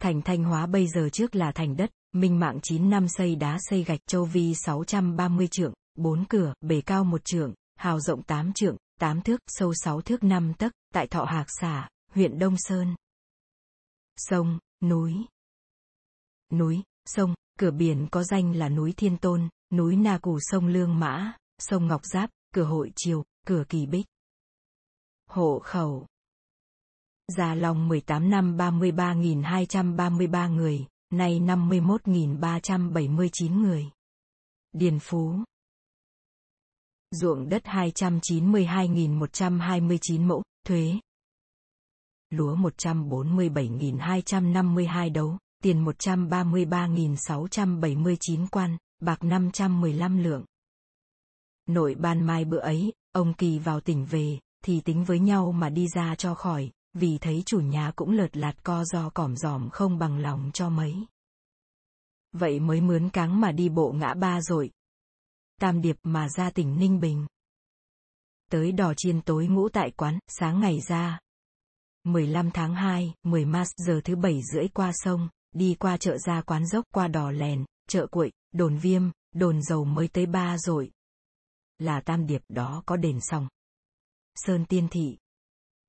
Thành 0.00 0.22
Thanh 0.22 0.44
Hóa 0.44 0.66
bây 0.66 0.88
giờ 0.88 1.08
trước 1.12 1.34
là 1.34 1.52
thành 1.52 1.76
đất, 1.76 1.90
Minh 2.12 2.38
Mạng 2.38 2.58
9 2.62 2.90
năm 2.90 3.08
xây 3.08 3.36
đá 3.36 3.58
xây 3.60 3.84
gạch 3.84 4.00
châu 4.06 4.24
vi 4.24 4.54
630 4.54 5.48
trượng, 5.48 5.72
4 5.94 6.24
cửa, 6.28 6.54
bề 6.60 6.80
cao 6.80 7.04
1 7.04 7.24
trượng, 7.24 7.54
hào 7.74 8.00
rộng 8.00 8.22
8 8.22 8.52
trượng, 8.52 8.76
8 9.00 9.20
thước, 9.20 9.40
sâu 9.46 9.74
6 9.74 10.00
thước 10.00 10.24
5 10.24 10.54
tấc, 10.54 10.72
tại 10.94 11.06
Thọ 11.06 11.24
Hạc 11.24 11.46
Xả, 11.60 11.88
huyện 12.14 12.38
Đông 12.38 12.54
Sơn. 12.58 12.94
Sông, 14.16 14.58
núi. 14.82 15.14
Núi, 16.52 16.82
sông, 17.06 17.34
cửa 17.58 17.70
biển 17.70 18.06
có 18.10 18.24
danh 18.24 18.56
là 18.56 18.68
núi 18.68 18.92
Thiên 18.96 19.16
Tôn, 19.16 19.48
núi 19.72 19.96
Na 19.96 20.18
Cù 20.18 20.38
sông 20.40 20.66
Lương 20.66 20.98
Mã, 20.98 21.32
sông 21.58 21.86
Ngọc 21.86 22.04
Giáp, 22.04 22.30
cửa 22.54 22.64
Hội 22.64 22.92
Triều, 22.96 23.24
cửa 23.46 23.64
Kỳ 23.68 23.86
Bích. 23.86 24.06
Hộ 25.26 25.60
khẩu. 25.64 26.06
Già 27.36 27.54
lòng 27.54 27.88
18 27.88 28.30
năm 28.30 28.56
33.233 28.56 30.54
người, 30.54 30.86
nay 31.10 31.40
51.379 31.40 33.60
người. 33.60 33.90
Điền 34.72 34.98
Phú. 34.98 35.34
Ruộng 37.10 37.48
đất 37.48 37.62
292.129 37.64 40.26
mẫu, 40.26 40.42
thuế. 40.66 41.00
Lúa 42.30 42.56
147.252 42.56 45.12
đấu, 45.12 45.38
tiền 45.62 45.84
133.679 45.84 48.46
quan, 48.50 48.76
bạc 49.00 49.24
515 49.24 50.18
lượng. 50.18 50.44
Nội 51.66 51.94
ban 51.94 52.26
mai 52.26 52.44
bữa 52.44 52.58
ấy, 52.58 52.92
ông 53.12 53.34
Kỳ 53.34 53.58
vào 53.58 53.80
tỉnh 53.80 54.04
về, 54.04 54.38
thì 54.64 54.80
tính 54.80 55.04
với 55.04 55.18
nhau 55.18 55.52
mà 55.52 55.68
đi 55.68 55.86
ra 55.94 56.14
cho 56.14 56.34
khỏi, 56.34 56.70
vì 56.94 57.18
thấy 57.18 57.42
chủ 57.46 57.60
nhà 57.60 57.92
cũng 57.96 58.10
lợt 58.10 58.36
lạt 58.36 58.62
co 58.62 58.84
do 58.84 59.10
cỏm 59.10 59.36
giòm 59.36 59.70
không 59.70 59.98
bằng 59.98 60.18
lòng 60.18 60.50
cho 60.54 60.68
mấy. 60.68 60.94
Vậy 62.32 62.60
mới 62.60 62.80
mướn 62.80 63.08
cáng 63.08 63.40
mà 63.40 63.52
đi 63.52 63.68
bộ 63.68 63.92
ngã 63.92 64.14
ba 64.14 64.40
rồi. 64.40 64.70
Tam 65.60 65.80
điệp 65.80 65.96
mà 66.02 66.28
ra 66.28 66.50
tỉnh 66.50 66.78
Ninh 66.78 67.00
Bình. 67.00 67.26
Tới 68.50 68.72
đò 68.72 68.94
chiên 68.96 69.20
tối 69.20 69.46
ngũ 69.46 69.68
tại 69.68 69.90
quán, 69.90 70.18
sáng 70.28 70.60
ngày 70.60 70.80
ra. 70.88 71.18
15 72.04 72.50
tháng 72.50 72.74
2, 72.74 73.14
10 73.22 73.44
mars 73.44 73.70
giờ 73.76 74.00
thứ 74.04 74.16
bảy 74.16 74.40
rưỡi 74.52 74.68
qua 74.68 74.92
sông, 74.94 75.28
đi 75.52 75.74
qua 75.74 75.96
chợ 75.96 76.18
ra 76.18 76.42
quán 76.42 76.66
dốc 76.66 76.84
qua 76.94 77.08
đò 77.08 77.30
lèn, 77.30 77.64
chợ 77.88 78.06
cuội, 78.06 78.32
đồn 78.52 78.78
viêm, 78.78 79.02
đồn 79.34 79.62
dầu 79.62 79.84
mới 79.84 80.08
tới 80.08 80.26
ba 80.26 80.58
rồi. 80.58 80.90
Là 81.78 82.00
tam 82.00 82.26
điệp 82.26 82.42
đó 82.48 82.82
có 82.86 82.96
đền 82.96 83.18
xong. 83.20 83.48
Sơn 84.34 84.64
Tiên 84.64 84.88
Thị. 84.90 85.18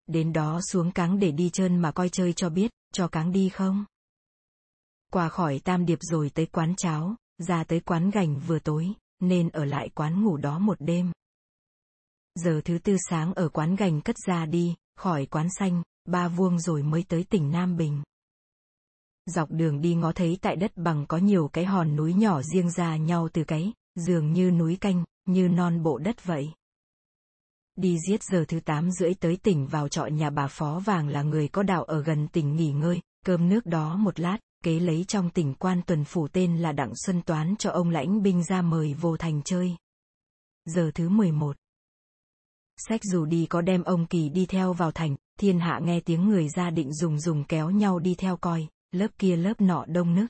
Đến 0.08 0.34
đó 0.34 0.60
xuống 0.62 0.92
cáng 0.92 1.20
để 1.20 1.32
đi 1.32 1.50
chân 1.50 1.80
mà 1.80 1.92
coi 1.92 2.10
chơi 2.10 2.34
cho 2.34 2.50
biết, 2.50 2.72
cho 2.94 3.08
cáng 3.08 3.32
đi 3.32 3.50
không? 3.50 3.86
Qua 5.12 5.30
khỏi 5.30 5.60
tam 5.64 5.86
điệp 5.86 6.00
rồi 6.02 6.30
tới 6.30 6.46
quán 6.46 6.74
cháo, 6.78 7.16
ra 7.38 7.64
tới 7.64 7.80
quán 7.80 8.10
gành 8.10 8.40
vừa 8.40 8.60
tối, 8.60 8.94
nên 9.20 9.50
ở 9.50 9.66
lại 9.66 9.90
quán 9.90 10.24
ngủ 10.24 10.38
đó 10.38 10.60
một 10.60 10.78
đêm. 10.80 11.12
Giờ 12.36 12.62
thứ 12.66 12.78
tư 12.78 12.96
sáng 13.10 13.34
ở 13.34 13.50
quán 13.50 13.76
gành 13.76 14.02
cất 14.02 14.16
ra 14.28 14.46
đi, 14.46 14.76
khỏi 14.96 15.26
quán 15.26 15.48
xanh, 15.60 15.84
ba 16.06 16.28
vuông 16.28 16.60
rồi 16.60 16.84
mới 16.84 17.04
tới 17.08 17.24
tỉnh 17.24 17.52
Nam 17.52 17.78
Bình. 17.78 18.04
Dọc 19.26 19.52
đường 19.52 19.82
đi 19.82 19.96
ngó 19.96 20.12
thấy 20.12 20.38
tại 20.42 20.56
đất 20.56 20.72
bằng 20.76 21.06
có 21.08 21.18
nhiều 21.18 21.50
cái 21.54 21.66
hòn 21.66 21.96
núi 21.96 22.14
nhỏ 22.14 22.42
riêng 22.42 22.70
ra 22.72 22.98
nhau 22.98 23.30
từ 23.34 23.44
cái, 23.44 23.74
dường 23.96 24.34
như 24.34 24.52
núi 24.52 24.78
canh, 24.82 25.04
như 25.26 25.48
non 25.48 25.84
bộ 25.84 25.98
đất 25.98 26.26
vậy. 26.26 26.54
Đi 27.76 27.98
giết 28.08 28.24
giờ 28.24 28.46
thứ 28.48 28.60
tám 28.60 28.92
rưỡi 28.92 29.14
tới 29.14 29.38
tỉnh 29.38 29.68
vào 29.68 29.88
trọ 29.88 30.06
nhà 30.06 30.30
bà 30.30 30.48
Phó 30.48 30.80
Vàng 30.80 31.08
là 31.08 31.24
người 31.24 31.48
có 31.48 31.64
đạo 31.64 31.84
ở 31.84 32.04
gần 32.04 32.28
tỉnh 32.28 32.56
nghỉ 32.56 32.72
ngơi, 32.72 33.02
cơm 33.26 33.50
nước 33.50 33.66
đó 33.66 33.98
một 33.98 34.20
lát, 34.20 34.38
kế 34.64 34.80
lấy 34.80 35.06
trong 35.08 35.30
tỉnh 35.30 35.54
quan 35.54 35.82
tuần 35.86 36.04
phủ 36.04 36.28
tên 36.28 36.58
là 36.58 36.72
Đặng 36.72 36.92
Xuân 37.06 37.22
Toán 37.22 37.56
cho 37.60 37.72
ông 37.72 37.90
lãnh 37.90 38.22
binh 38.22 38.44
ra 38.44 38.62
mời 38.62 38.94
vô 38.94 39.18
thành 39.18 39.42
chơi. 39.46 39.76
Giờ 40.66 40.92
thứ 40.96 41.10
11. 41.10 41.58
Sách 42.88 43.02
dù 43.04 43.26
đi 43.26 43.46
có 43.46 43.62
đem 43.62 43.84
ông 43.84 44.06
Kỳ 44.06 44.30
đi 44.30 44.46
theo 44.46 44.74
vào 44.74 44.92
thành, 44.92 45.16
thiên 45.40 45.60
hạ 45.60 45.80
nghe 45.84 46.00
tiếng 46.00 46.30
người 46.30 46.50
ra 46.50 46.70
định 46.70 46.94
dùng 46.94 47.20
dùng 47.20 47.44
kéo 47.44 47.70
nhau 47.70 48.00
đi 48.00 48.16
theo 48.16 48.38
coi, 48.38 48.68
lớp 48.92 49.08
kia 49.18 49.36
lớp 49.36 49.62
nọ 49.62 49.86
đông 49.88 50.16
nức. 50.16 50.28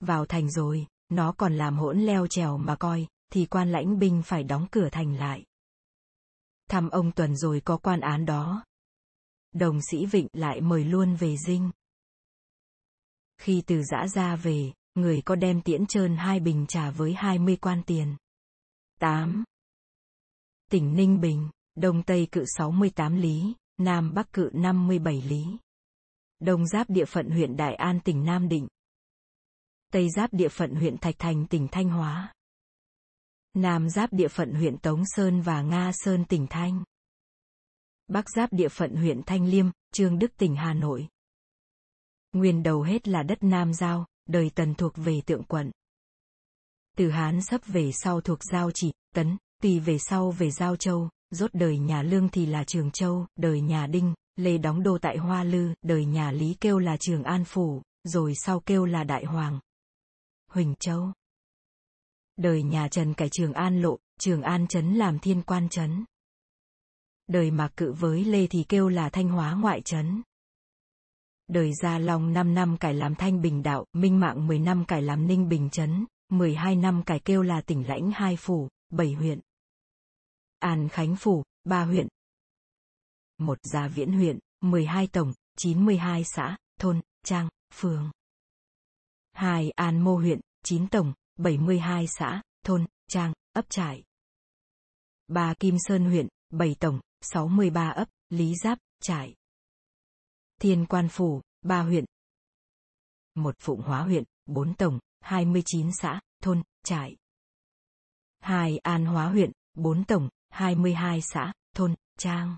Vào 0.00 0.26
thành 0.26 0.50
rồi, 0.50 0.86
nó 1.08 1.32
còn 1.32 1.54
làm 1.54 1.78
hỗn 1.78 2.00
leo 2.00 2.26
trèo 2.26 2.58
mà 2.58 2.76
coi, 2.76 3.06
thì 3.32 3.46
quan 3.46 3.72
lãnh 3.72 3.98
binh 3.98 4.22
phải 4.24 4.44
đóng 4.44 4.66
cửa 4.70 4.88
thành 4.92 5.14
lại. 5.14 5.44
Thăm 6.68 6.88
ông 6.88 7.12
Tuần 7.12 7.36
rồi 7.36 7.60
có 7.60 7.76
quan 7.76 8.00
án 8.00 8.26
đó. 8.26 8.64
Đồng 9.52 9.80
sĩ 9.90 10.06
Vịnh 10.06 10.26
lại 10.32 10.60
mời 10.60 10.84
luôn 10.84 11.14
về 11.14 11.36
dinh. 11.46 11.70
Khi 13.38 13.62
từ 13.66 13.82
giã 13.82 14.06
ra 14.08 14.36
về, 14.36 14.72
người 14.94 15.22
có 15.24 15.34
đem 15.34 15.62
tiễn 15.62 15.86
trơn 15.86 16.16
hai 16.16 16.40
bình 16.40 16.66
trà 16.66 16.90
với 16.90 17.14
hai 17.14 17.38
mươi 17.38 17.56
quan 17.56 17.82
tiền. 17.86 18.16
8. 19.00 19.44
Tỉnh 20.70 20.94
Ninh 20.94 21.20
Bình, 21.20 21.50
Đông 21.74 22.02
Tây 22.02 22.28
cự 22.32 22.44
68 22.56 23.16
lý, 23.16 23.54
Nam 23.84 24.14
Bắc 24.14 24.32
cự 24.32 24.50
57 24.52 25.22
lý. 25.22 25.44
Đông 26.38 26.66
giáp 26.66 26.90
địa 26.90 27.04
phận 27.04 27.30
huyện 27.30 27.56
Đại 27.56 27.74
An 27.74 28.00
tỉnh 28.00 28.24
Nam 28.24 28.48
Định. 28.48 28.68
Tây 29.92 30.08
giáp 30.16 30.32
địa 30.32 30.48
phận 30.48 30.74
huyện 30.74 30.98
Thạch 30.98 31.18
Thành 31.18 31.46
tỉnh 31.46 31.68
Thanh 31.68 31.88
Hóa. 31.88 32.34
Nam 33.54 33.90
giáp 33.90 34.12
địa 34.12 34.28
phận 34.28 34.54
huyện 34.54 34.78
Tống 34.78 35.02
Sơn 35.06 35.40
và 35.40 35.62
Nga 35.62 35.90
Sơn 35.94 36.24
tỉnh 36.24 36.46
Thanh. 36.50 36.84
Bắc 38.08 38.24
giáp 38.36 38.52
địa 38.52 38.68
phận 38.68 38.96
huyện 38.96 39.22
Thanh 39.22 39.46
Liêm, 39.46 39.66
Trương 39.92 40.18
Đức 40.18 40.36
tỉnh 40.36 40.56
Hà 40.56 40.74
Nội. 40.74 41.08
Nguyên 42.32 42.62
đầu 42.62 42.82
hết 42.82 43.08
là 43.08 43.22
đất 43.22 43.42
Nam 43.42 43.74
Giao, 43.74 44.06
đời 44.28 44.50
Tần 44.54 44.74
thuộc 44.74 44.92
về 44.96 45.20
tượng 45.26 45.44
quận. 45.44 45.70
Từ 46.96 47.10
Hán 47.10 47.42
sắp 47.42 47.60
về 47.66 47.92
sau 47.92 48.20
thuộc 48.20 48.38
Giao 48.52 48.70
Chỉ, 48.74 48.92
Tấn, 49.14 49.36
tùy 49.62 49.80
về 49.80 49.98
sau 49.98 50.30
về 50.30 50.50
Giao 50.50 50.76
Châu, 50.76 51.08
rốt 51.32 51.50
đời 51.54 51.78
nhà 51.78 52.02
Lương 52.02 52.28
thì 52.28 52.46
là 52.46 52.64
Trường 52.64 52.90
Châu, 52.90 53.26
đời 53.36 53.60
nhà 53.60 53.86
Đinh, 53.86 54.14
Lê 54.36 54.58
đóng 54.58 54.82
đô 54.82 54.98
tại 54.98 55.16
Hoa 55.16 55.44
Lư, 55.44 55.74
đời 55.82 56.04
nhà 56.04 56.32
Lý 56.32 56.56
kêu 56.60 56.78
là 56.78 56.96
Trường 56.96 57.22
An 57.22 57.44
Phủ, 57.44 57.82
rồi 58.04 58.34
sau 58.34 58.60
kêu 58.60 58.84
là 58.84 59.04
Đại 59.04 59.24
Hoàng. 59.24 59.60
Huỳnh 60.50 60.74
Châu. 60.80 61.12
Đời 62.36 62.62
nhà 62.62 62.88
Trần 62.88 63.14
cải 63.14 63.28
Trường 63.28 63.52
An 63.52 63.82
Lộ, 63.82 63.98
Trường 64.20 64.42
An 64.42 64.66
Trấn 64.66 64.94
làm 64.94 65.18
thiên 65.18 65.42
quan 65.42 65.68
trấn. 65.68 66.04
Đời 67.28 67.50
Mạc 67.50 67.68
Cự 67.76 67.92
với 67.92 68.24
Lê 68.24 68.46
thì 68.46 68.64
kêu 68.68 68.88
là 68.88 69.10
Thanh 69.10 69.28
Hóa 69.28 69.54
ngoại 69.54 69.80
trấn. 69.80 70.22
Đời 71.48 71.72
Gia 71.82 71.98
Long 71.98 72.32
5 72.32 72.54
năm 72.54 72.76
cải 72.76 72.94
làm 72.94 73.14
Thanh 73.14 73.42
Bình 73.42 73.62
Đạo, 73.62 73.84
Minh 73.92 74.20
Mạng 74.20 74.46
10 74.46 74.58
năm 74.58 74.84
cải 74.84 75.02
làm 75.02 75.26
Ninh 75.26 75.48
Bình 75.48 75.70
Trấn, 75.70 76.04
12 76.28 76.76
năm 76.76 77.02
cải 77.02 77.20
kêu 77.20 77.42
là 77.42 77.60
tỉnh 77.60 77.88
lãnh 77.88 78.10
hai 78.10 78.36
phủ, 78.36 78.68
bảy 78.90 79.12
huyện. 79.12 79.40
An 80.62 80.88
Khánh 80.88 81.16
Phủ, 81.16 81.44
3 81.64 81.84
huyện. 81.84 82.08
Một 83.38 83.58
Gia 83.62 83.88
Viễn 83.88 84.12
huyện, 84.12 84.38
12 84.60 85.06
tổng, 85.06 85.32
92 85.56 86.24
xã, 86.24 86.56
thôn, 86.80 87.00
trang, 87.24 87.48
phường. 87.74 88.10
2 89.32 89.70
An 89.70 90.00
Mô 90.00 90.16
huyện, 90.16 90.40
9 90.64 90.88
tổng, 90.88 91.12
72 91.36 92.06
xã, 92.06 92.42
thôn, 92.64 92.86
trang, 93.08 93.32
ấp 93.52 93.64
trại. 93.68 94.04
3 95.28 95.54
Kim 95.54 95.76
Sơn 95.78 96.04
huyện, 96.04 96.28
7 96.50 96.76
tổng, 96.80 97.00
63 97.20 97.88
ấp, 97.90 98.08
lý 98.28 98.54
giáp, 98.62 98.78
trại. 99.00 99.34
Thiên 100.60 100.86
Quan 100.86 101.08
Phủ, 101.08 101.42
3 101.62 101.82
huyện. 101.82 102.04
một 103.34 103.56
Phụng 103.58 103.80
Hóa 103.80 104.02
huyện, 104.02 104.24
4 104.46 104.74
tổng, 104.74 104.98
29 105.20 105.90
xã, 105.92 106.20
thôn, 106.42 106.62
trại. 106.84 107.16
2 108.40 108.78
An 108.78 109.06
Hóa 109.06 109.28
huyện, 109.28 109.52
4 109.74 110.04
tổng, 110.04 110.28
22 110.52 111.20
xã, 111.22 111.52
thôn, 111.74 111.94
trang. 112.18 112.56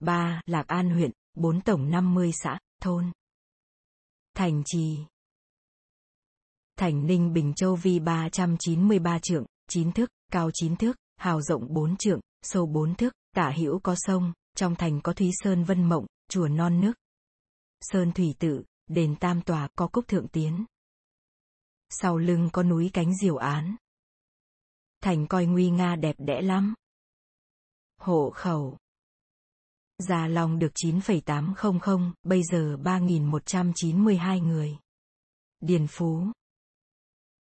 3 0.00 0.40
Lạc 0.46 0.66
An 0.66 0.90
huyện, 0.90 1.10
4 1.34 1.60
tổng 1.60 1.90
50 1.90 2.32
xã, 2.32 2.58
thôn. 2.80 3.12
Thành 4.34 4.62
Trì. 4.66 4.98
Thành 6.76 7.06
Ninh 7.06 7.32
Bình 7.32 7.52
Châu 7.56 7.76
Vi 7.76 7.98
393 7.98 9.18
trượng, 9.18 9.46
9 9.68 9.92
thước, 9.92 10.10
cao 10.32 10.50
9 10.54 10.76
thước, 10.76 10.96
hào 11.16 11.42
rộng 11.42 11.74
4 11.74 11.96
trượng, 11.96 12.20
sâu 12.42 12.66
4 12.66 12.94
thước, 12.94 13.12
tả 13.34 13.52
hữu 13.56 13.78
có 13.78 13.94
sông, 13.98 14.32
trong 14.56 14.74
thành 14.74 15.00
có 15.00 15.12
Thúy 15.12 15.30
Sơn 15.32 15.64
Vân 15.64 15.88
Mộng, 15.88 16.06
chùa 16.28 16.48
non 16.48 16.80
nước. 16.80 16.92
Sơn 17.80 18.12
Thủy 18.12 18.34
Tự, 18.38 18.64
đền 18.86 19.16
Tam 19.16 19.42
Tòa 19.42 19.68
có 19.76 19.86
cúc 19.86 20.08
thượng 20.08 20.28
tiến. 20.28 20.64
Sau 21.90 22.18
lưng 22.18 22.50
có 22.52 22.62
núi 22.62 22.90
cánh 22.92 23.16
diều 23.16 23.36
án. 23.36 23.76
Thành 25.02 25.26
coi 25.26 25.46
nguy 25.46 25.70
nga 25.70 25.96
đẹp 25.96 26.16
đẽ 26.18 26.42
lắm. 26.42 26.74
Hộ 28.00 28.30
khẩu. 28.34 28.78
Già 29.98 30.26
lòng 30.26 30.58
được 30.58 30.72
9,800, 30.74 32.12
bây 32.22 32.42
giờ 32.42 32.76
3.192 32.84 34.42
người. 34.42 34.78
Điền 35.60 35.86
Phú. 35.86 36.26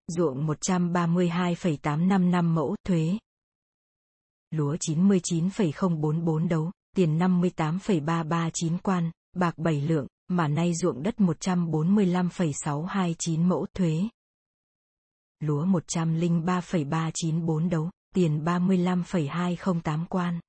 Ruộng 0.07 0.45
132,855 0.45 2.55
mẫu, 2.55 2.75
thuế. 2.83 3.17
Lúa 4.51 4.77
99,044 4.79 6.47
đấu, 6.47 6.71
tiền 6.95 7.17
58,339 7.17 8.77
quan, 8.77 9.11
bạc 9.35 9.57
7 9.57 9.81
lượng, 9.81 10.07
mà 10.27 10.47
nay 10.47 10.75
ruộng 10.75 11.03
đất 11.03 11.19
145,629 11.19 13.49
mẫu, 13.49 13.65
thuế. 13.73 14.09
Lúa 15.39 15.65
103,394 15.65 17.69
đấu, 17.69 17.89
tiền 18.15 18.43
35,208 18.43 20.05
quan. 20.09 20.39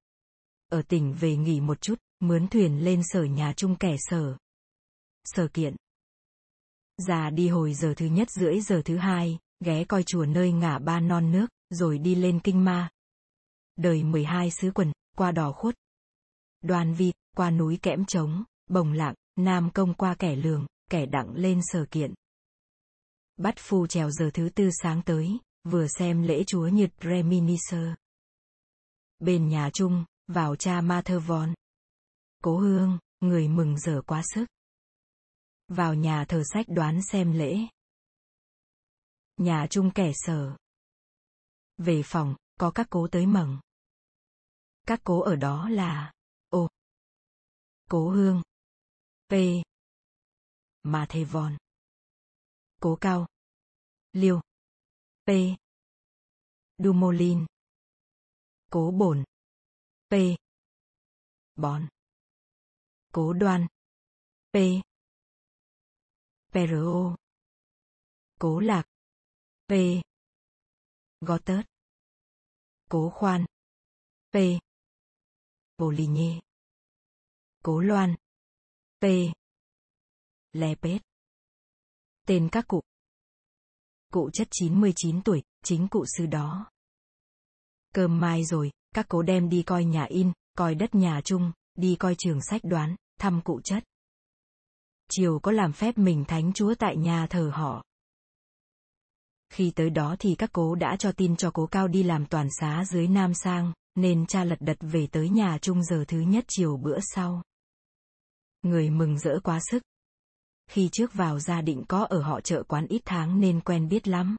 Ở 0.68 0.82
tỉnh 0.82 1.14
về 1.14 1.36
nghỉ 1.36 1.60
một 1.60 1.80
chút, 1.80 1.94
mướn 2.20 2.48
thuyền 2.48 2.84
lên 2.84 3.00
sở 3.04 3.22
nhà 3.22 3.52
chung 3.56 3.76
kẻ 3.76 3.96
sở. 3.98 4.36
Sở 5.24 5.48
kiện. 5.48 5.76
Già 6.98 7.30
đi 7.30 7.48
hồi 7.48 7.74
giờ 7.74 7.94
thứ 7.96 8.06
nhất 8.06 8.30
rưỡi 8.30 8.60
giờ 8.60 8.82
thứ 8.84 8.96
hai, 8.96 9.38
ghé 9.64 9.84
coi 9.84 10.02
chùa 10.02 10.24
nơi 10.24 10.52
ngả 10.52 10.78
ba 10.78 11.00
non 11.00 11.32
nước, 11.32 11.46
rồi 11.70 11.98
đi 11.98 12.14
lên 12.14 12.40
kinh 12.40 12.64
ma. 12.64 12.88
Đời 13.76 14.02
12 14.02 14.50
sứ 14.50 14.70
quần, 14.74 14.92
qua 15.16 15.32
đỏ 15.32 15.52
khuất. 15.52 15.74
Đoàn 16.62 16.94
vi, 16.94 17.12
qua 17.36 17.50
núi 17.50 17.78
kẽm 17.82 18.04
trống, 18.04 18.44
bồng 18.70 18.92
lạng, 18.92 19.14
nam 19.36 19.70
công 19.74 19.94
qua 19.94 20.14
kẻ 20.14 20.36
lường, 20.36 20.66
kẻ 20.90 21.06
đặng 21.06 21.34
lên 21.34 21.60
sở 21.62 21.84
kiện. 21.90 22.14
Bắt 23.38 23.54
phu 23.58 23.86
trèo 23.86 24.10
giờ 24.10 24.30
thứ 24.34 24.48
tư 24.54 24.70
sáng 24.82 25.02
tới, 25.06 25.38
vừa 25.64 25.86
xem 25.98 26.22
lễ 26.22 26.44
chúa 26.46 26.68
nhật 26.68 26.90
Reminiscer. 27.00 27.88
Bên 29.18 29.48
nhà 29.48 29.70
chung, 29.74 30.04
vào 30.26 30.56
cha 30.56 30.80
ma 30.80 31.02
thơ 31.04 31.20
von. 31.20 31.54
Cố 32.42 32.58
hương, 32.58 32.98
người 33.20 33.48
mừng 33.48 33.78
giờ 33.78 34.02
quá 34.06 34.22
sức. 34.34 34.46
Vào 35.68 35.94
nhà 35.94 36.24
thờ 36.28 36.42
sách 36.52 36.66
đoán 36.68 37.00
xem 37.02 37.32
lễ. 37.32 37.58
Nhà 39.36 39.66
chung 39.70 39.90
kẻ 39.94 40.12
sở. 40.14 40.56
Về 41.76 42.02
phòng, 42.04 42.34
có 42.60 42.70
các 42.70 42.86
cố 42.90 43.08
tới 43.12 43.26
mẩn 43.26 43.60
Các 44.86 45.00
cố 45.04 45.20
ở 45.20 45.36
đó 45.36 45.68
là 45.68 46.12
Ô. 46.48 46.68
Cố 47.90 48.10
Hương. 48.10 48.42
P. 49.28 49.32
Mà 50.82 51.06
Thê 51.08 51.24
Von. 51.24 51.56
Cố 52.80 52.98
Cao. 53.00 53.26
Liêu. 54.12 54.40
P. 55.26 55.30
Dumolin. 56.78 57.46
Cố 58.70 58.90
Bổn. 58.90 59.24
P. 60.10 60.14
Bón. 61.56 61.88
Cố 63.12 63.32
Đoan. 63.32 63.66
P. 64.52 64.56
PRO. 66.52 67.16
Cố 68.38 68.60
Lạc. 68.60 68.84
P. 69.66 69.72
Gò 71.20 71.38
tớt. 71.44 71.62
Cố 72.88 73.10
Khoan. 73.14 73.44
P. 74.30 74.36
Bồ 75.78 75.90
Lì 75.90 76.06
Nhê. 76.06 76.40
Cố 77.62 77.80
Loan. 77.80 78.14
P. 79.00 79.04
Lè 80.52 80.74
Pết. 80.74 81.07
Tên 82.28 82.48
các 82.52 82.68
cụ. 82.68 82.80
Cụ 84.12 84.30
chất 84.32 84.48
99 84.50 85.22
tuổi, 85.22 85.42
chính 85.64 85.88
cụ 85.88 86.04
sư 86.16 86.26
đó. 86.26 86.70
Cơm 87.94 88.20
mai 88.20 88.44
rồi, 88.44 88.70
các 88.94 89.06
cố 89.08 89.22
đem 89.22 89.48
đi 89.48 89.62
coi 89.62 89.84
nhà 89.84 90.04
in, 90.04 90.32
coi 90.58 90.74
đất 90.74 90.94
nhà 90.94 91.20
chung, 91.24 91.52
đi 91.74 91.96
coi 91.96 92.14
trường 92.18 92.40
sách 92.42 92.60
đoán, 92.64 92.96
thăm 93.20 93.40
cụ 93.44 93.60
chất. 93.64 93.84
chiều 95.10 95.38
có 95.42 95.52
làm 95.52 95.72
phép 95.72 95.98
mình 95.98 96.24
thánh 96.28 96.52
chúa 96.52 96.74
tại 96.74 96.96
nhà 96.96 97.26
thờ 97.26 97.50
họ. 97.54 97.84
Khi 99.50 99.72
tới 99.76 99.90
đó 99.90 100.16
thì 100.18 100.34
các 100.34 100.50
cố 100.52 100.74
đã 100.74 100.96
cho 100.98 101.12
tin 101.12 101.36
cho 101.36 101.50
cố 101.50 101.66
cao 101.66 101.88
đi 101.88 102.02
làm 102.02 102.26
toàn 102.26 102.48
xá 102.60 102.84
dưới 102.84 103.08
Nam 103.08 103.34
Sang, 103.34 103.72
nên 103.94 104.26
cha 104.26 104.44
lật 104.44 104.58
đật 104.60 104.78
về 104.80 105.08
tới 105.12 105.28
nhà 105.28 105.58
chung 105.62 105.84
giờ 105.84 106.04
thứ 106.08 106.20
nhất 106.20 106.44
chiều 106.48 106.76
bữa 106.76 106.98
sau. 107.00 107.42
Người 108.62 108.90
mừng 108.90 109.18
rỡ 109.18 109.40
quá 109.44 109.60
sức. 109.70 109.82
Khi 110.68 110.88
trước 110.92 111.14
vào 111.14 111.38
gia 111.38 111.60
định 111.60 111.84
có 111.88 112.04
ở 112.04 112.22
họ 112.22 112.40
chợ 112.40 112.62
quán 112.62 112.86
ít 112.86 113.02
tháng 113.04 113.40
nên 113.40 113.60
quen 113.60 113.88
biết 113.88 114.08
lắm. 114.08 114.36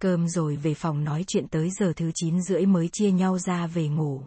Cơm 0.00 0.28
rồi 0.28 0.56
về 0.56 0.74
phòng 0.74 1.04
nói 1.04 1.24
chuyện 1.26 1.48
tới 1.48 1.70
giờ 1.70 1.92
thứ 1.96 2.10
chín 2.14 2.42
rưỡi 2.42 2.66
mới 2.66 2.88
chia 2.92 3.10
nhau 3.10 3.38
ra 3.38 3.66
về 3.66 3.88
ngủ. 3.88 4.22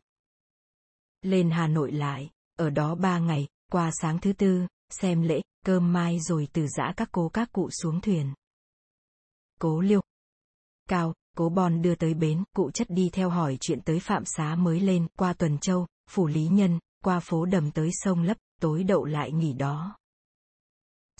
Lên 1.21 1.49
Hà 1.49 1.67
Nội 1.67 1.91
lại, 1.91 2.29
ở 2.55 2.69
đó 2.69 2.95
ba 2.95 3.19
ngày, 3.19 3.47
qua 3.71 3.91
sáng 4.01 4.19
thứ 4.19 4.33
tư, 4.33 4.67
xem 4.89 5.21
lễ, 5.21 5.41
cơm 5.65 5.93
mai 5.93 6.19
rồi 6.19 6.47
từ 6.53 6.67
giã 6.67 6.93
các 6.97 7.09
cố 7.11 7.29
các 7.29 7.51
cụ 7.51 7.69
xuống 7.81 8.01
thuyền. 8.01 8.33
Cố 9.59 9.81
liêu. 9.81 10.01
Cao, 10.89 11.13
cố 11.37 11.49
bòn 11.49 11.81
đưa 11.81 11.95
tới 11.95 12.13
bến, 12.13 12.43
cụ 12.55 12.71
chất 12.71 12.89
đi 12.89 13.09
theo 13.13 13.29
hỏi 13.29 13.57
chuyện 13.61 13.81
tới 13.81 13.99
phạm 13.99 14.23
xá 14.25 14.55
mới 14.55 14.79
lên, 14.79 15.07
qua 15.17 15.33
tuần 15.33 15.57
châu, 15.57 15.87
phủ 16.09 16.27
lý 16.27 16.47
nhân, 16.47 16.79
qua 17.03 17.19
phố 17.19 17.45
đầm 17.45 17.71
tới 17.71 17.89
sông 17.93 18.23
lấp, 18.23 18.37
tối 18.61 18.83
đậu 18.83 19.05
lại 19.05 19.31
nghỉ 19.31 19.53
đó. 19.53 19.98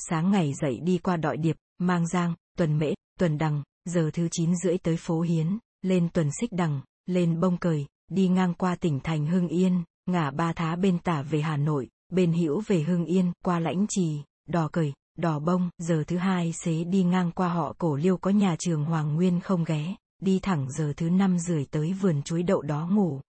Sáng 0.08 0.32
ngày 0.32 0.54
dậy 0.54 0.80
đi 0.84 0.98
qua 0.98 1.18
đội 1.18 1.38
điệp, 1.38 1.56
mang 1.78 2.08
giang, 2.08 2.36
tuần 2.58 2.78
mễ, 2.78 2.94
tuần 3.20 3.38
đằng, 3.38 3.64
giờ 3.86 4.10
thứ 4.14 4.28
chín 4.32 4.56
rưỡi 4.56 4.78
tới 4.78 4.98
phố 4.98 5.22
hiến, 5.22 5.58
lên 5.82 6.10
tuần 6.10 6.30
xích 6.40 6.52
đằng, 6.52 6.82
lên 7.06 7.40
bông 7.40 7.58
cời, 7.58 7.86
đi 8.12 8.28
ngang 8.28 8.54
qua 8.54 8.76
tỉnh 8.76 9.00
thành 9.04 9.26
Hưng 9.26 9.48
Yên, 9.48 9.84
ngả 10.06 10.32
ba 10.32 10.54
thá 10.54 10.76
bên 10.76 11.00
tả 11.00 11.22
về 11.22 11.42
Hà 11.42 11.58
Nội, 11.58 11.90
bên 12.10 12.34
hữu 12.34 12.62
về 12.68 12.82
Hưng 12.82 13.06
Yên, 13.06 13.32
qua 13.44 13.60
lãnh 13.60 13.86
trì, 13.90 14.22
đò 14.48 14.68
cời, 14.68 14.94
đò 15.18 15.40
bông, 15.40 15.70
giờ 15.78 16.04
thứ 16.08 16.18
hai 16.18 16.54
xế 16.54 16.84
đi 16.84 17.04
ngang 17.04 17.32
qua 17.32 17.50
họ 17.50 17.76
cổ 17.78 17.96
liêu 17.96 18.18
có 18.18 18.32
nhà 18.32 18.56
trường 18.60 18.86
Hoàng 18.86 19.16
Nguyên 19.16 19.40
không 19.40 19.64
ghé, 19.64 19.96
đi 20.22 20.40
thẳng 20.40 20.72
giờ 20.72 20.94
thứ 20.98 21.10
năm 21.10 21.40
rưỡi 21.40 21.66
tới 21.66 21.94
vườn 21.94 22.22
chuối 22.24 22.44
đậu 22.44 22.62
đó 22.62 22.88
ngủ. 22.92 23.22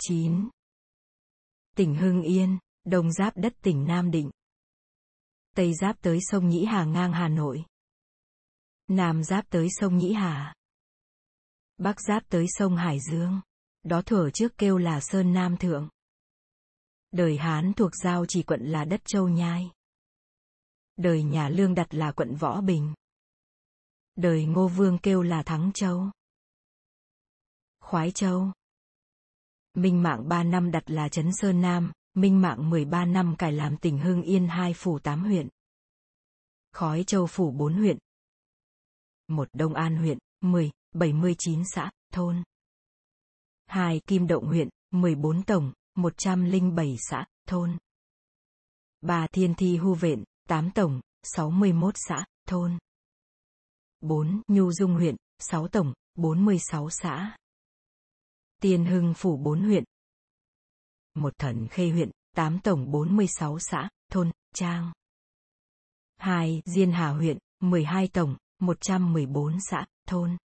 9. 0.00 0.48
Tỉnh 1.76 1.94
Hưng 1.94 2.22
Yên, 2.22 2.58
đông 2.84 3.12
giáp 3.12 3.36
đất 3.36 3.54
tỉnh 3.62 3.84
Nam 3.84 4.10
Định. 4.10 4.30
Tây 5.56 5.74
giáp 5.74 5.96
tới 6.00 6.18
sông 6.22 6.48
Nhĩ 6.48 6.64
Hà 6.64 6.84
ngang 6.84 7.12
Hà 7.12 7.28
Nội. 7.28 7.64
Nam 8.88 9.24
giáp 9.24 9.50
tới 9.50 9.68
sông 9.80 9.98
Nhĩ 9.98 10.12
Hà. 10.12 10.54
Bắc 11.76 12.00
giáp 12.00 12.22
tới 12.28 12.46
sông 12.48 12.76
Hải 12.76 12.98
Dương. 13.10 13.40
Đó 13.82 14.02
thuở 14.02 14.30
trước 14.30 14.58
kêu 14.58 14.78
là 14.78 15.00
Sơn 15.00 15.32
Nam 15.32 15.56
Thượng. 15.56 15.88
Đời 17.10 17.36
Hán 17.36 17.72
thuộc 17.72 17.90
giao 18.04 18.26
chỉ 18.26 18.42
quận 18.42 18.60
là 18.60 18.84
đất 18.84 19.00
Châu 19.04 19.28
Nhai. 19.28 19.70
Đời 20.96 21.22
nhà 21.22 21.48
Lương 21.48 21.74
đặt 21.74 21.94
là 21.94 22.12
quận 22.12 22.34
Võ 22.34 22.60
Bình. 22.60 22.94
Đời 24.16 24.44
Ngô 24.44 24.68
Vương 24.68 24.98
kêu 24.98 25.22
là 25.22 25.42
Thắng 25.42 25.70
Châu. 25.74 26.10
Khoái 27.80 28.10
Châu. 28.10 28.52
Minh 29.74 30.02
Mạng 30.02 30.28
ba 30.28 30.42
năm 30.42 30.70
đặt 30.70 30.90
là 30.90 31.08
Trấn 31.08 31.30
Sơn 31.32 31.60
Nam, 31.60 31.92
Minh 32.16 32.40
Mạng 32.40 32.70
13 32.70 33.04
năm 33.04 33.34
cải 33.38 33.52
làm 33.52 33.76
tỉnh 33.76 33.98
Hưng 33.98 34.22
Yên 34.22 34.48
hai 34.48 34.74
phủ 34.74 34.98
tám 34.98 35.24
huyện. 35.24 35.48
Khói 36.72 37.04
Châu 37.06 37.26
phủ 37.26 37.50
bốn 37.50 37.74
huyện. 37.74 37.98
Một 39.28 39.48
Đông 39.52 39.74
An 39.74 39.96
huyện, 39.96 40.18
10, 40.40 40.70
79 40.92 41.62
xã, 41.74 41.90
thôn. 42.12 42.42
Hai 43.66 44.00
Kim 44.06 44.26
Động 44.26 44.46
huyện, 44.46 44.68
14 44.90 45.42
tổng, 45.42 45.72
107 45.94 46.96
xã, 47.10 47.26
thôn. 47.48 47.78
Ba 49.00 49.26
Thiên 49.32 49.54
Thi 49.54 49.76
Hu 49.76 49.94
Vện, 49.94 50.24
8 50.48 50.70
tổng, 50.70 51.00
61 51.22 51.94
xã, 52.08 52.24
thôn. 52.48 52.78
4. 54.00 54.42
Nhu 54.48 54.72
Dung 54.72 54.94
huyện, 54.94 55.16
6 55.38 55.68
tổng, 55.68 55.94
46 56.14 56.90
xã. 56.90 57.36
Tiên 58.62 58.84
Hưng 58.84 59.14
Phủ 59.14 59.36
4 59.36 59.60
huyện. 59.60 59.84
Một 61.16 61.32
Thần 61.38 61.68
Khê 61.70 61.90
huyện, 61.90 62.10
8 62.34 62.58
tổng 62.58 62.90
46 62.90 63.58
xã, 63.58 63.88
thôn, 64.12 64.30
trang. 64.54 64.92
2. 66.16 66.62
Diên 66.64 66.92
Hà 66.92 67.08
huyện, 67.08 67.38
12 67.60 68.08
tổng, 68.08 68.36
114 68.58 69.58
xã, 69.70 69.86
thôn. 70.06 70.36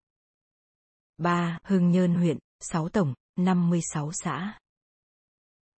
3. 1.18 1.60
Hưng 1.64 1.91
Nhơn 1.91 2.14
huyện, 2.14 2.38
6 2.60 2.89
tổng, 2.89 3.14
56 3.35 4.11
xã. 4.11 4.60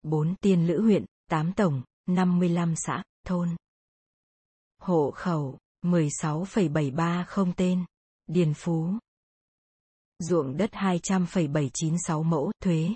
4. 0.03 0.36
Tiên 0.36 0.68
Lữ 0.68 0.82
huyện, 0.82 1.06
8 1.30 1.53
tổng, 1.53 1.84
55 2.06 2.76
xã, 2.76 3.03
thôn. 3.26 3.56
Hộ 4.82 5.11
khẩu, 5.11 5.57
16,730 5.82 7.53
tên. 7.57 7.86
Điền 8.28 8.53
Phú. 8.53 8.98
Ruộng 10.20 10.57
đất 10.57 10.70
200,796 10.74 12.24
mẫu, 12.24 12.52
thuế. 12.60 12.90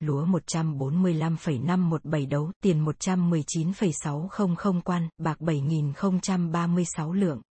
Lúa 0.00 0.24
145,517 0.24 2.26
đấu, 2.26 2.52
tiền 2.62 2.80
119,600 2.80 4.80
quan, 4.84 5.08
bạc 5.18 5.38
7.036 5.40 7.12
lượng. 7.12 7.42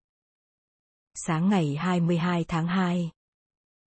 Sáng 1.16 1.50
ngày 1.50 1.76
22 1.76 2.46
tháng 2.48 2.68
2, 2.68 3.12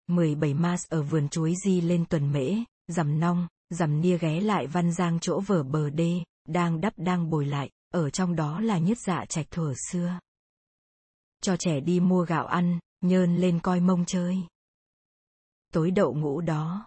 17 0.06 0.54
Mars 0.54 0.82
ở 0.88 1.02
vườn 1.02 1.28
chuối 1.28 1.54
di 1.64 1.80
lên 1.80 2.04
tuần 2.04 2.32
mễ, 2.32 2.54
dằm 2.88 3.20
nong, 3.20 3.48
dằm 3.70 4.00
nia 4.00 4.18
ghé 4.18 4.40
lại 4.40 4.66
văn 4.66 4.92
giang 4.92 5.18
chỗ 5.20 5.40
vở 5.40 5.62
bờ 5.62 5.90
đê, 5.90 6.22
đang 6.48 6.80
đắp 6.80 6.92
đang 6.96 7.30
bồi 7.30 7.46
lại, 7.46 7.70
ở 7.90 8.10
trong 8.10 8.36
đó 8.36 8.60
là 8.60 8.78
nhất 8.78 8.98
dạ 9.06 9.24
trạch 9.28 9.50
thuở 9.50 9.74
xưa. 9.90 10.18
Cho 11.42 11.56
trẻ 11.56 11.80
đi 11.80 12.00
mua 12.00 12.24
gạo 12.24 12.46
ăn, 12.46 12.78
nhơn 13.00 13.36
lên 13.36 13.60
coi 13.60 13.80
mông 13.80 14.04
chơi. 14.04 14.38
Tối 15.72 15.90
đậu 15.90 16.14
ngũ 16.14 16.40
đó. 16.40 16.86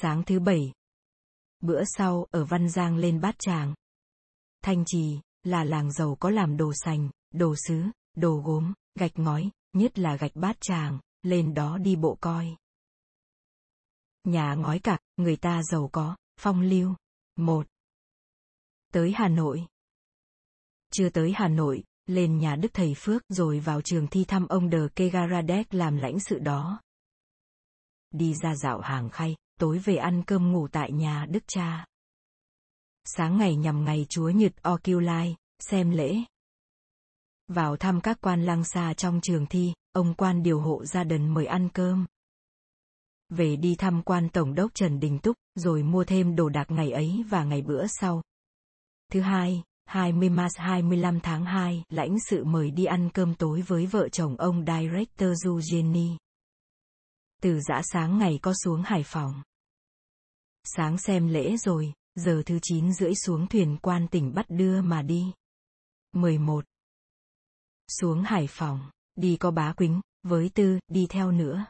Sáng 0.00 0.22
thứ 0.22 0.40
bảy. 0.40 0.72
Bữa 1.60 1.82
sau, 1.84 2.26
ở 2.30 2.44
Văn 2.44 2.68
Giang 2.68 2.96
lên 2.96 3.20
bát 3.20 3.34
tràng. 3.38 3.74
Thanh 4.62 4.84
Trì, 4.86 5.20
là 5.42 5.64
làng 5.64 5.92
giàu 5.92 6.16
có 6.20 6.30
làm 6.30 6.56
đồ 6.56 6.72
sành, 6.74 7.10
đồ 7.32 7.54
sứ, 7.66 7.82
đồ 8.16 8.42
gốm, 8.44 8.72
gạch 8.94 9.18
ngói, 9.18 9.50
nhất 9.72 9.98
là 9.98 10.16
gạch 10.16 10.34
bát 10.34 10.56
tràng, 10.60 11.00
lên 11.22 11.54
đó 11.54 11.78
đi 11.78 11.96
bộ 11.96 12.18
coi. 12.20 12.56
Nhà 14.24 14.54
ngói 14.54 14.78
cạc, 14.78 15.00
người 15.16 15.36
ta 15.36 15.62
giàu 15.62 15.88
có, 15.92 16.16
phong 16.40 16.60
lưu. 16.60 16.94
Một. 17.36 17.66
Tới 18.92 19.12
Hà 19.16 19.28
Nội. 19.28 19.66
Chưa 20.92 21.10
tới 21.10 21.32
Hà 21.34 21.48
Nội, 21.48 21.84
lên 22.06 22.38
nhà 22.38 22.56
Đức 22.56 22.68
Thầy 22.72 22.94
Phước 22.96 23.22
rồi 23.28 23.60
vào 23.60 23.80
trường 23.80 24.06
thi 24.06 24.24
thăm 24.24 24.46
ông 24.46 24.70
Đờ 24.70 24.88
Kegaradek 24.96 25.74
làm 25.74 25.96
lãnh 25.96 26.20
sự 26.20 26.38
đó. 26.38 26.80
Đi 28.10 28.34
ra 28.34 28.54
dạo 28.54 28.80
hàng 28.80 29.10
khay, 29.10 29.36
tối 29.60 29.78
về 29.78 29.96
ăn 29.96 30.22
cơm 30.26 30.52
ngủ 30.52 30.68
tại 30.68 30.92
nhà 30.92 31.26
Đức 31.30 31.44
Cha. 31.46 31.86
Sáng 33.04 33.38
ngày 33.38 33.56
nhằm 33.56 33.84
ngày 33.84 34.06
Chúa 34.08 34.28
Nhật 34.28 34.52
Oculai, 34.62 35.36
xem 35.58 35.90
lễ. 35.90 36.16
Vào 37.48 37.76
thăm 37.76 38.00
các 38.00 38.18
quan 38.20 38.44
lang 38.44 38.64
xa 38.64 38.94
trong 38.94 39.20
trường 39.20 39.46
thi, 39.46 39.72
ông 39.92 40.14
quan 40.14 40.42
điều 40.42 40.60
hộ 40.60 40.84
gia 40.84 41.04
đình 41.04 41.34
mời 41.34 41.46
ăn 41.46 41.68
cơm. 41.68 42.06
Về 43.28 43.56
đi 43.56 43.74
thăm 43.74 44.02
quan 44.02 44.28
Tổng 44.28 44.54
đốc 44.54 44.74
Trần 44.74 45.00
Đình 45.00 45.18
Túc, 45.18 45.36
rồi 45.54 45.82
mua 45.82 46.04
thêm 46.04 46.36
đồ 46.36 46.48
đạc 46.48 46.70
ngày 46.70 46.90
ấy 46.90 47.24
và 47.28 47.44
ngày 47.44 47.62
bữa 47.62 47.86
sau. 47.86 48.22
Thứ 49.12 49.20
hai, 49.20 49.62
20 49.84 50.28
Mars 50.28 50.58
25 50.58 51.20
tháng 51.20 51.44
2, 51.44 51.82
lãnh 51.88 52.20
sự 52.20 52.44
mời 52.44 52.70
đi 52.70 52.84
ăn 52.84 53.10
cơm 53.14 53.34
tối 53.34 53.62
với 53.62 53.86
vợ 53.86 54.08
chồng 54.08 54.36
ông 54.36 54.64
Director 54.66 55.30
Du 55.44 55.58
Jenny. 55.58 56.16
Từ 57.46 57.60
dã 57.60 57.82
sáng 57.84 58.18
ngày 58.18 58.38
có 58.42 58.54
xuống 58.64 58.82
Hải 58.82 59.02
Phòng. 59.02 59.42
Sáng 60.64 60.98
xem 60.98 61.28
lễ 61.28 61.56
rồi, 61.56 61.92
giờ 62.14 62.42
thứ 62.46 62.58
9 62.62 62.92
rưỡi 62.92 63.14
xuống 63.14 63.46
thuyền 63.46 63.78
quan 63.82 64.08
tỉnh 64.08 64.34
bắt 64.34 64.46
đưa 64.48 64.82
mà 64.82 65.02
đi. 65.02 65.32
11. 66.12 66.64
Xuống 68.00 68.22
Hải 68.22 68.46
Phòng, 68.50 68.90
đi 69.14 69.36
có 69.36 69.50
bá 69.50 69.72
quính, 69.72 70.00
với 70.22 70.50
tư, 70.54 70.78
đi 70.88 71.06
theo 71.10 71.32
nữa. 71.32 71.66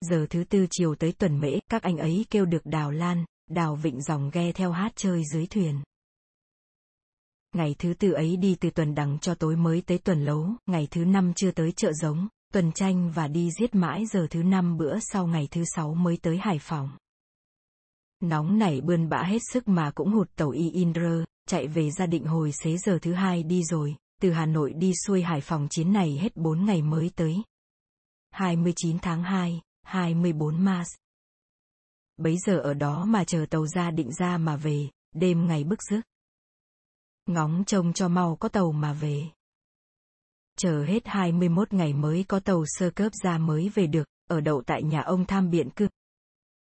Giờ 0.00 0.26
thứ 0.30 0.44
tư 0.44 0.66
chiều 0.70 0.94
tới 0.94 1.12
tuần 1.12 1.40
mễ, 1.40 1.58
các 1.70 1.82
anh 1.82 1.96
ấy 1.96 2.26
kêu 2.30 2.46
được 2.46 2.62
đào 2.64 2.90
lan, 2.90 3.24
đào 3.50 3.76
vịnh 3.76 4.02
dòng 4.02 4.30
ghe 4.30 4.52
theo 4.52 4.72
hát 4.72 4.92
chơi 4.96 5.22
dưới 5.32 5.46
thuyền. 5.46 5.82
Ngày 7.54 7.74
thứ 7.78 7.94
tư 7.94 8.12
ấy 8.12 8.36
đi 8.36 8.56
từ 8.60 8.70
tuần 8.70 8.94
đằng 8.94 9.18
cho 9.18 9.34
tối 9.34 9.56
mới 9.56 9.82
tới 9.86 9.98
tuần 9.98 10.24
lấu, 10.24 10.50
ngày 10.66 10.88
thứ 10.90 11.04
năm 11.04 11.32
chưa 11.34 11.50
tới 11.50 11.72
chợ 11.72 11.92
giống, 11.92 12.28
tuần 12.52 12.72
tranh 12.72 13.10
và 13.10 13.28
đi 13.28 13.50
giết 13.50 13.74
mãi 13.74 14.06
giờ 14.06 14.26
thứ 14.30 14.42
năm 14.42 14.76
bữa 14.76 14.98
sau 15.12 15.26
ngày 15.26 15.48
thứ 15.50 15.64
sáu 15.74 15.94
mới 15.94 16.16
tới 16.22 16.38
Hải 16.38 16.58
Phòng. 16.58 16.90
Nóng 18.20 18.58
nảy 18.58 18.80
bươn 18.80 19.08
bã 19.08 19.22
hết 19.22 19.38
sức 19.52 19.68
mà 19.68 19.90
cũng 19.90 20.12
hụt 20.12 20.30
tàu 20.36 20.50
y 20.50 20.70
Indra, 20.70 21.24
chạy 21.46 21.66
về 21.66 21.90
gia 21.90 22.06
định 22.06 22.24
hồi 22.24 22.52
xế 22.52 22.76
giờ 22.76 22.98
thứ 23.02 23.12
hai 23.12 23.42
đi 23.42 23.64
rồi, 23.64 23.96
từ 24.20 24.30
Hà 24.30 24.46
Nội 24.46 24.72
đi 24.72 24.92
xuôi 25.06 25.22
Hải 25.22 25.40
Phòng 25.40 25.66
chiến 25.70 25.92
này 25.92 26.18
hết 26.18 26.36
4 26.36 26.64
ngày 26.64 26.82
mới 26.82 27.10
tới. 27.16 27.42
29 28.30 28.98
tháng 28.98 29.22
2, 29.22 29.60
24 29.82 30.64
Mars. 30.64 30.88
Bấy 32.16 32.36
giờ 32.46 32.58
ở 32.58 32.74
đó 32.74 33.04
mà 33.04 33.24
chờ 33.24 33.46
tàu 33.50 33.66
ra 33.66 33.90
định 33.90 34.12
ra 34.12 34.38
mà 34.38 34.56
về, 34.56 34.88
đêm 35.14 35.46
ngày 35.46 35.64
bức 35.64 35.82
rức. 35.82 36.00
Ngóng 37.26 37.64
trông 37.66 37.92
cho 37.92 38.08
mau 38.08 38.36
có 38.36 38.48
tàu 38.48 38.72
mà 38.72 38.92
về. 38.92 39.24
Chờ 40.58 40.84
hết 40.84 41.06
21 41.06 41.72
ngày 41.72 41.92
mới 41.92 42.24
có 42.28 42.40
tàu 42.40 42.64
sơ 42.66 42.90
cấp 42.90 43.12
ra 43.22 43.38
mới 43.38 43.68
về 43.68 43.86
được, 43.86 44.08
ở 44.30 44.40
đậu 44.40 44.62
tại 44.66 44.82
nhà 44.82 45.00
ông 45.00 45.24
tham 45.26 45.50
biện 45.50 45.70
cư. 45.70 45.88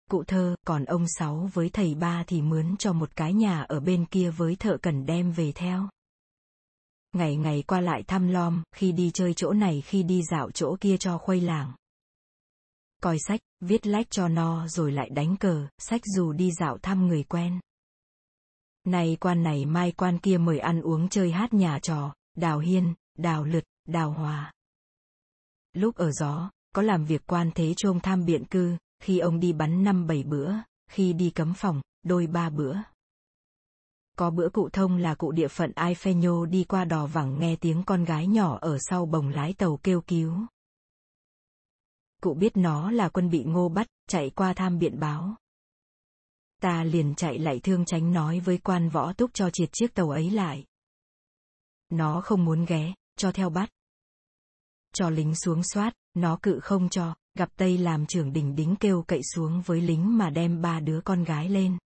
Cụ 0.09 0.23
thơ, 0.23 0.55
còn 0.65 0.85
ông 0.85 1.05
Sáu 1.07 1.49
với 1.53 1.69
thầy 1.69 1.95
ba 1.95 2.23
thì 2.27 2.41
mướn 2.41 2.77
cho 2.77 2.93
một 2.93 3.15
cái 3.15 3.33
nhà 3.33 3.61
ở 3.61 3.79
bên 3.79 4.05
kia 4.05 4.29
với 4.29 4.55
thợ 4.55 4.77
cần 4.81 5.05
đem 5.05 5.31
về 5.31 5.51
theo. 5.51 5.89
Ngày 7.13 7.35
ngày 7.35 7.63
qua 7.67 7.81
lại 7.81 8.03
thăm 8.07 8.27
lom, 8.27 8.63
khi 8.75 8.91
đi 8.91 9.11
chơi 9.13 9.33
chỗ 9.33 9.53
này 9.53 9.81
khi 9.85 10.03
đi 10.03 10.21
dạo 10.31 10.51
chỗ 10.51 10.75
kia 10.81 10.97
cho 10.97 11.17
khuây 11.17 11.41
làng. 11.41 11.71
Coi 13.01 13.17
sách, 13.27 13.39
viết 13.59 13.87
lách 13.87 14.09
cho 14.09 14.27
no 14.27 14.67
rồi 14.67 14.91
lại 14.91 15.09
đánh 15.09 15.37
cờ, 15.37 15.67
sách 15.77 16.01
dù 16.15 16.31
đi 16.31 16.51
dạo 16.59 16.77
thăm 16.77 17.07
người 17.07 17.23
quen. 17.23 17.59
Nay 18.83 19.17
quan 19.19 19.43
này 19.43 19.65
mai 19.65 19.91
quan 19.91 20.19
kia 20.19 20.37
mời 20.37 20.59
ăn 20.59 20.81
uống 20.81 21.09
chơi 21.09 21.31
hát 21.31 21.53
nhà 21.53 21.79
trò, 21.79 22.13
đào 22.37 22.59
hiên, 22.59 22.93
đào 23.17 23.43
lượt, 23.43 23.63
đào 23.87 24.11
hòa. 24.11 24.51
Lúc 25.73 25.95
ở 25.95 26.11
gió, 26.11 26.51
có 26.73 26.81
làm 26.81 27.05
việc 27.05 27.21
quan 27.27 27.51
thế 27.55 27.73
trông 27.77 27.99
tham 27.99 28.25
biện 28.25 28.45
cư, 28.45 28.77
khi 28.99 29.19
ông 29.19 29.39
đi 29.39 29.53
bắn 29.53 29.83
năm 29.83 30.07
bảy 30.07 30.23
bữa, 30.23 30.53
khi 30.89 31.13
đi 31.13 31.29
cấm 31.29 31.53
phòng, 31.57 31.81
đôi 32.03 32.27
ba 32.27 32.49
bữa. 32.49 32.77
Có 34.17 34.29
bữa 34.29 34.49
cụ 34.49 34.69
thông 34.73 34.97
là 34.97 35.15
cụ 35.15 35.31
địa 35.31 35.47
phận 35.47 35.71
Ai 35.75 35.95
Phe 35.95 36.13
Nhô 36.13 36.45
đi 36.45 36.63
qua 36.63 36.85
đò 36.85 37.05
vẳng 37.05 37.39
nghe 37.39 37.55
tiếng 37.55 37.83
con 37.85 38.03
gái 38.03 38.27
nhỏ 38.27 38.57
ở 38.61 38.77
sau 38.79 39.05
bồng 39.05 39.29
lái 39.29 39.53
tàu 39.53 39.79
kêu 39.83 40.01
cứu. 40.01 40.33
Cụ 42.21 42.33
biết 42.33 42.57
nó 42.57 42.91
là 42.91 43.09
quân 43.09 43.29
bị 43.29 43.43
ngô 43.43 43.69
bắt, 43.69 43.87
chạy 44.07 44.29
qua 44.29 44.53
tham 44.53 44.79
biện 44.79 44.99
báo. 44.99 45.35
Ta 46.61 46.83
liền 46.83 47.15
chạy 47.15 47.39
lại 47.39 47.59
thương 47.63 47.85
tránh 47.85 48.13
nói 48.13 48.39
với 48.39 48.57
quan 48.57 48.89
võ 48.89 49.13
túc 49.13 49.33
cho 49.33 49.49
triệt 49.49 49.69
chiếc 49.71 49.93
tàu 49.93 50.09
ấy 50.09 50.29
lại. 50.29 50.65
Nó 51.89 52.21
không 52.21 52.45
muốn 52.45 52.65
ghé, 52.65 52.93
cho 53.21 53.31
theo 53.31 53.49
bắt. 53.49 53.69
Cho 54.93 55.09
lính 55.09 55.35
xuống 55.35 55.63
soát, 55.63 55.93
nó 56.13 56.39
cự 56.41 56.59
không 56.59 56.89
cho, 56.89 57.15
gặp 57.37 57.49
Tây 57.55 57.77
làm 57.77 58.05
trưởng 58.05 58.33
đỉnh 58.33 58.55
đính 58.55 58.75
kêu 58.79 59.03
cậy 59.07 59.21
xuống 59.23 59.61
với 59.61 59.81
lính 59.81 60.17
mà 60.17 60.29
đem 60.29 60.61
ba 60.61 60.79
đứa 60.79 61.01
con 61.01 61.23
gái 61.23 61.49
lên. 61.49 61.77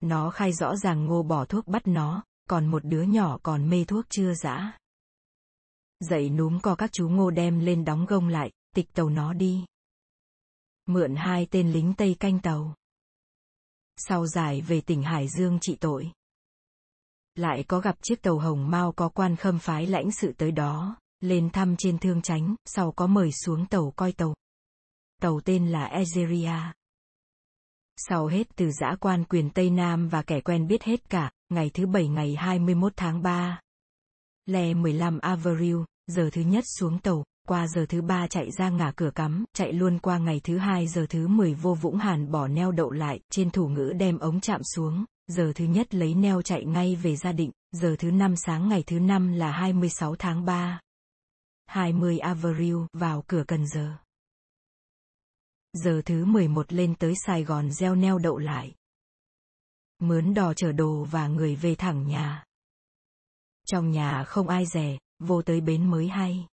Nó 0.00 0.30
khai 0.30 0.52
rõ 0.52 0.76
ràng 0.76 1.04
ngô 1.04 1.22
bỏ 1.22 1.44
thuốc 1.44 1.66
bắt 1.66 1.82
nó, 1.86 2.24
còn 2.48 2.66
một 2.66 2.84
đứa 2.84 3.02
nhỏ 3.02 3.38
còn 3.42 3.70
mê 3.70 3.84
thuốc 3.84 4.04
chưa 4.08 4.34
dã. 4.34 4.78
Dậy 6.00 6.30
núm 6.30 6.60
co 6.60 6.74
các 6.74 6.92
chú 6.92 7.08
ngô 7.08 7.30
đem 7.30 7.60
lên 7.60 7.84
đóng 7.84 8.06
gông 8.06 8.28
lại, 8.28 8.50
tịch 8.74 8.92
tàu 8.92 9.08
nó 9.08 9.32
đi. 9.32 9.64
Mượn 10.86 11.14
hai 11.16 11.46
tên 11.50 11.72
lính 11.72 11.94
Tây 11.94 12.16
canh 12.20 12.38
tàu. 12.40 12.74
Sau 13.96 14.26
giải 14.26 14.60
về 14.60 14.80
tỉnh 14.80 15.02
Hải 15.02 15.28
Dương 15.28 15.58
trị 15.60 15.76
tội. 15.80 16.12
Lại 17.34 17.64
có 17.68 17.80
gặp 17.80 17.96
chiếc 18.02 18.22
tàu 18.22 18.38
hồng 18.38 18.70
mau 18.70 18.92
có 18.92 19.08
quan 19.08 19.36
khâm 19.36 19.58
phái 19.58 19.86
lãnh 19.86 20.10
sự 20.10 20.32
tới 20.36 20.52
đó, 20.52 20.96
lên 21.20 21.50
thăm 21.50 21.76
trên 21.78 21.98
thương 21.98 22.22
chánh, 22.22 22.54
sau 22.64 22.92
có 22.92 23.06
mời 23.06 23.32
xuống 23.32 23.66
tàu 23.66 23.92
coi 23.96 24.12
tàu. 24.12 24.34
Tàu 25.22 25.40
tên 25.44 25.68
là 25.68 25.84
Algeria. 25.84 26.56
Sau 27.96 28.26
hết 28.26 28.56
từ 28.56 28.70
giã 28.70 28.96
quan 29.00 29.24
quyền 29.24 29.50
Tây 29.50 29.70
Nam 29.70 30.08
và 30.08 30.22
kẻ 30.22 30.40
quen 30.40 30.66
biết 30.66 30.82
hết 30.82 31.10
cả, 31.10 31.30
ngày 31.48 31.70
thứ 31.74 31.86
bảy 31.86 32.08
ngày 32.08 32.34
21 32.34 32.92
tháng 32.96 33.22
3. 33.22 33.60
Lè 34.46 34.74
15 34.74 35.18
Avril, 35.18 35.76
giờ 36.06 36.30
thứ 36.32 36.42
nhất 36.42 36.64
xuống 36.78 36.98
tàu, 36.98 37.24
qua 37.48 37.66
giờ 37.66 37.86
thứ 37.88 38.02
ba 38.02 38.26
chạy 38.26 38.50
ra 38.58 38.70
ngả 38.70 38.92
cửa 38.96 39.10
cắm, 39.14 39.44
chạy 39.54 39.72
luôn 39.72 39.98
qua 39.98 40.18
ngày 40.18 40.40
thứ 40.44 40.58
hai 40.58 40.86
giờ 40.86 41.06
thứ 41.08 41.28
10 41.28 41.54
vô 41.54 41.74
Vũng 41.74 41.96
Hàn 41.96 42.30
bỏ 42.30 42.48
neo 42.48 42.72
đậu 42.72 42.90
lại, 42.90 43.20
trên 43.30 43.50
thủ 43.50 43.68
ngữ 43.68 43.92
đem 43.98 44.18
ống 44.18 44.40
chạm 44.40 44.60
xuống, 44.74 45.04
giờ 45.32 45.52
thứ 45.54 45.64
nhất 45.64 45.94
lấy 45.94 46.14
neo 46.14 46.42
chạy 46.42 46.64
ngay 46.64 46.96
về 46.96 47.16
gia 47.16 47.32
định, 47.32 47.50
giờ 47.70 47.96
thứ 47.98 48.10
năm 48.10 48.36
sáng 48.36 48.68
ngày 48.68 48.82
thứ 48.86 48.98
năm 48.98 49.32
là 49.32 49.52
26 49.52 50.16
tháng 50.16 50.44
3. 50.44 50.80
20 51.66 52.18
Avril 52.18 52.76
vào 52.92 53.24
cửa 53.26 53.44
Cần 53.48 53.66
Giờ. 53.66 53.96
Giờ 55.72 56.02
thứ 56.04 56.24
11 56.24 56.72
lên 56.72 56.94
tới 56.94 57.14
Sài 57.26 57.44
Gòn 57.44 57.72
gieo 57.72 57.94
neo 57.94 58.18
đậu 58.18 58.38
lại. 58.38 58.74
Mướn 59.98 60.34
đò 60.34 60.54
chở 60.54 60.72
đồ 60.72 61.04
và 61.10 61.28
người 61.28 61.56
về 61.56 61.74
thẳng 61.74 62.06
nhà. 62.06 62.44
Trong 63.66 63.90
nhà 63.90 64.24
không 64.24 64.48
ai 64.48 64.66
rẻ, 64.66 64.98
vô 65.18 65.42
tới 65.42 65.60
bến 65.60 65.90
mới 65.90 66.08
hay. 66.08 66.46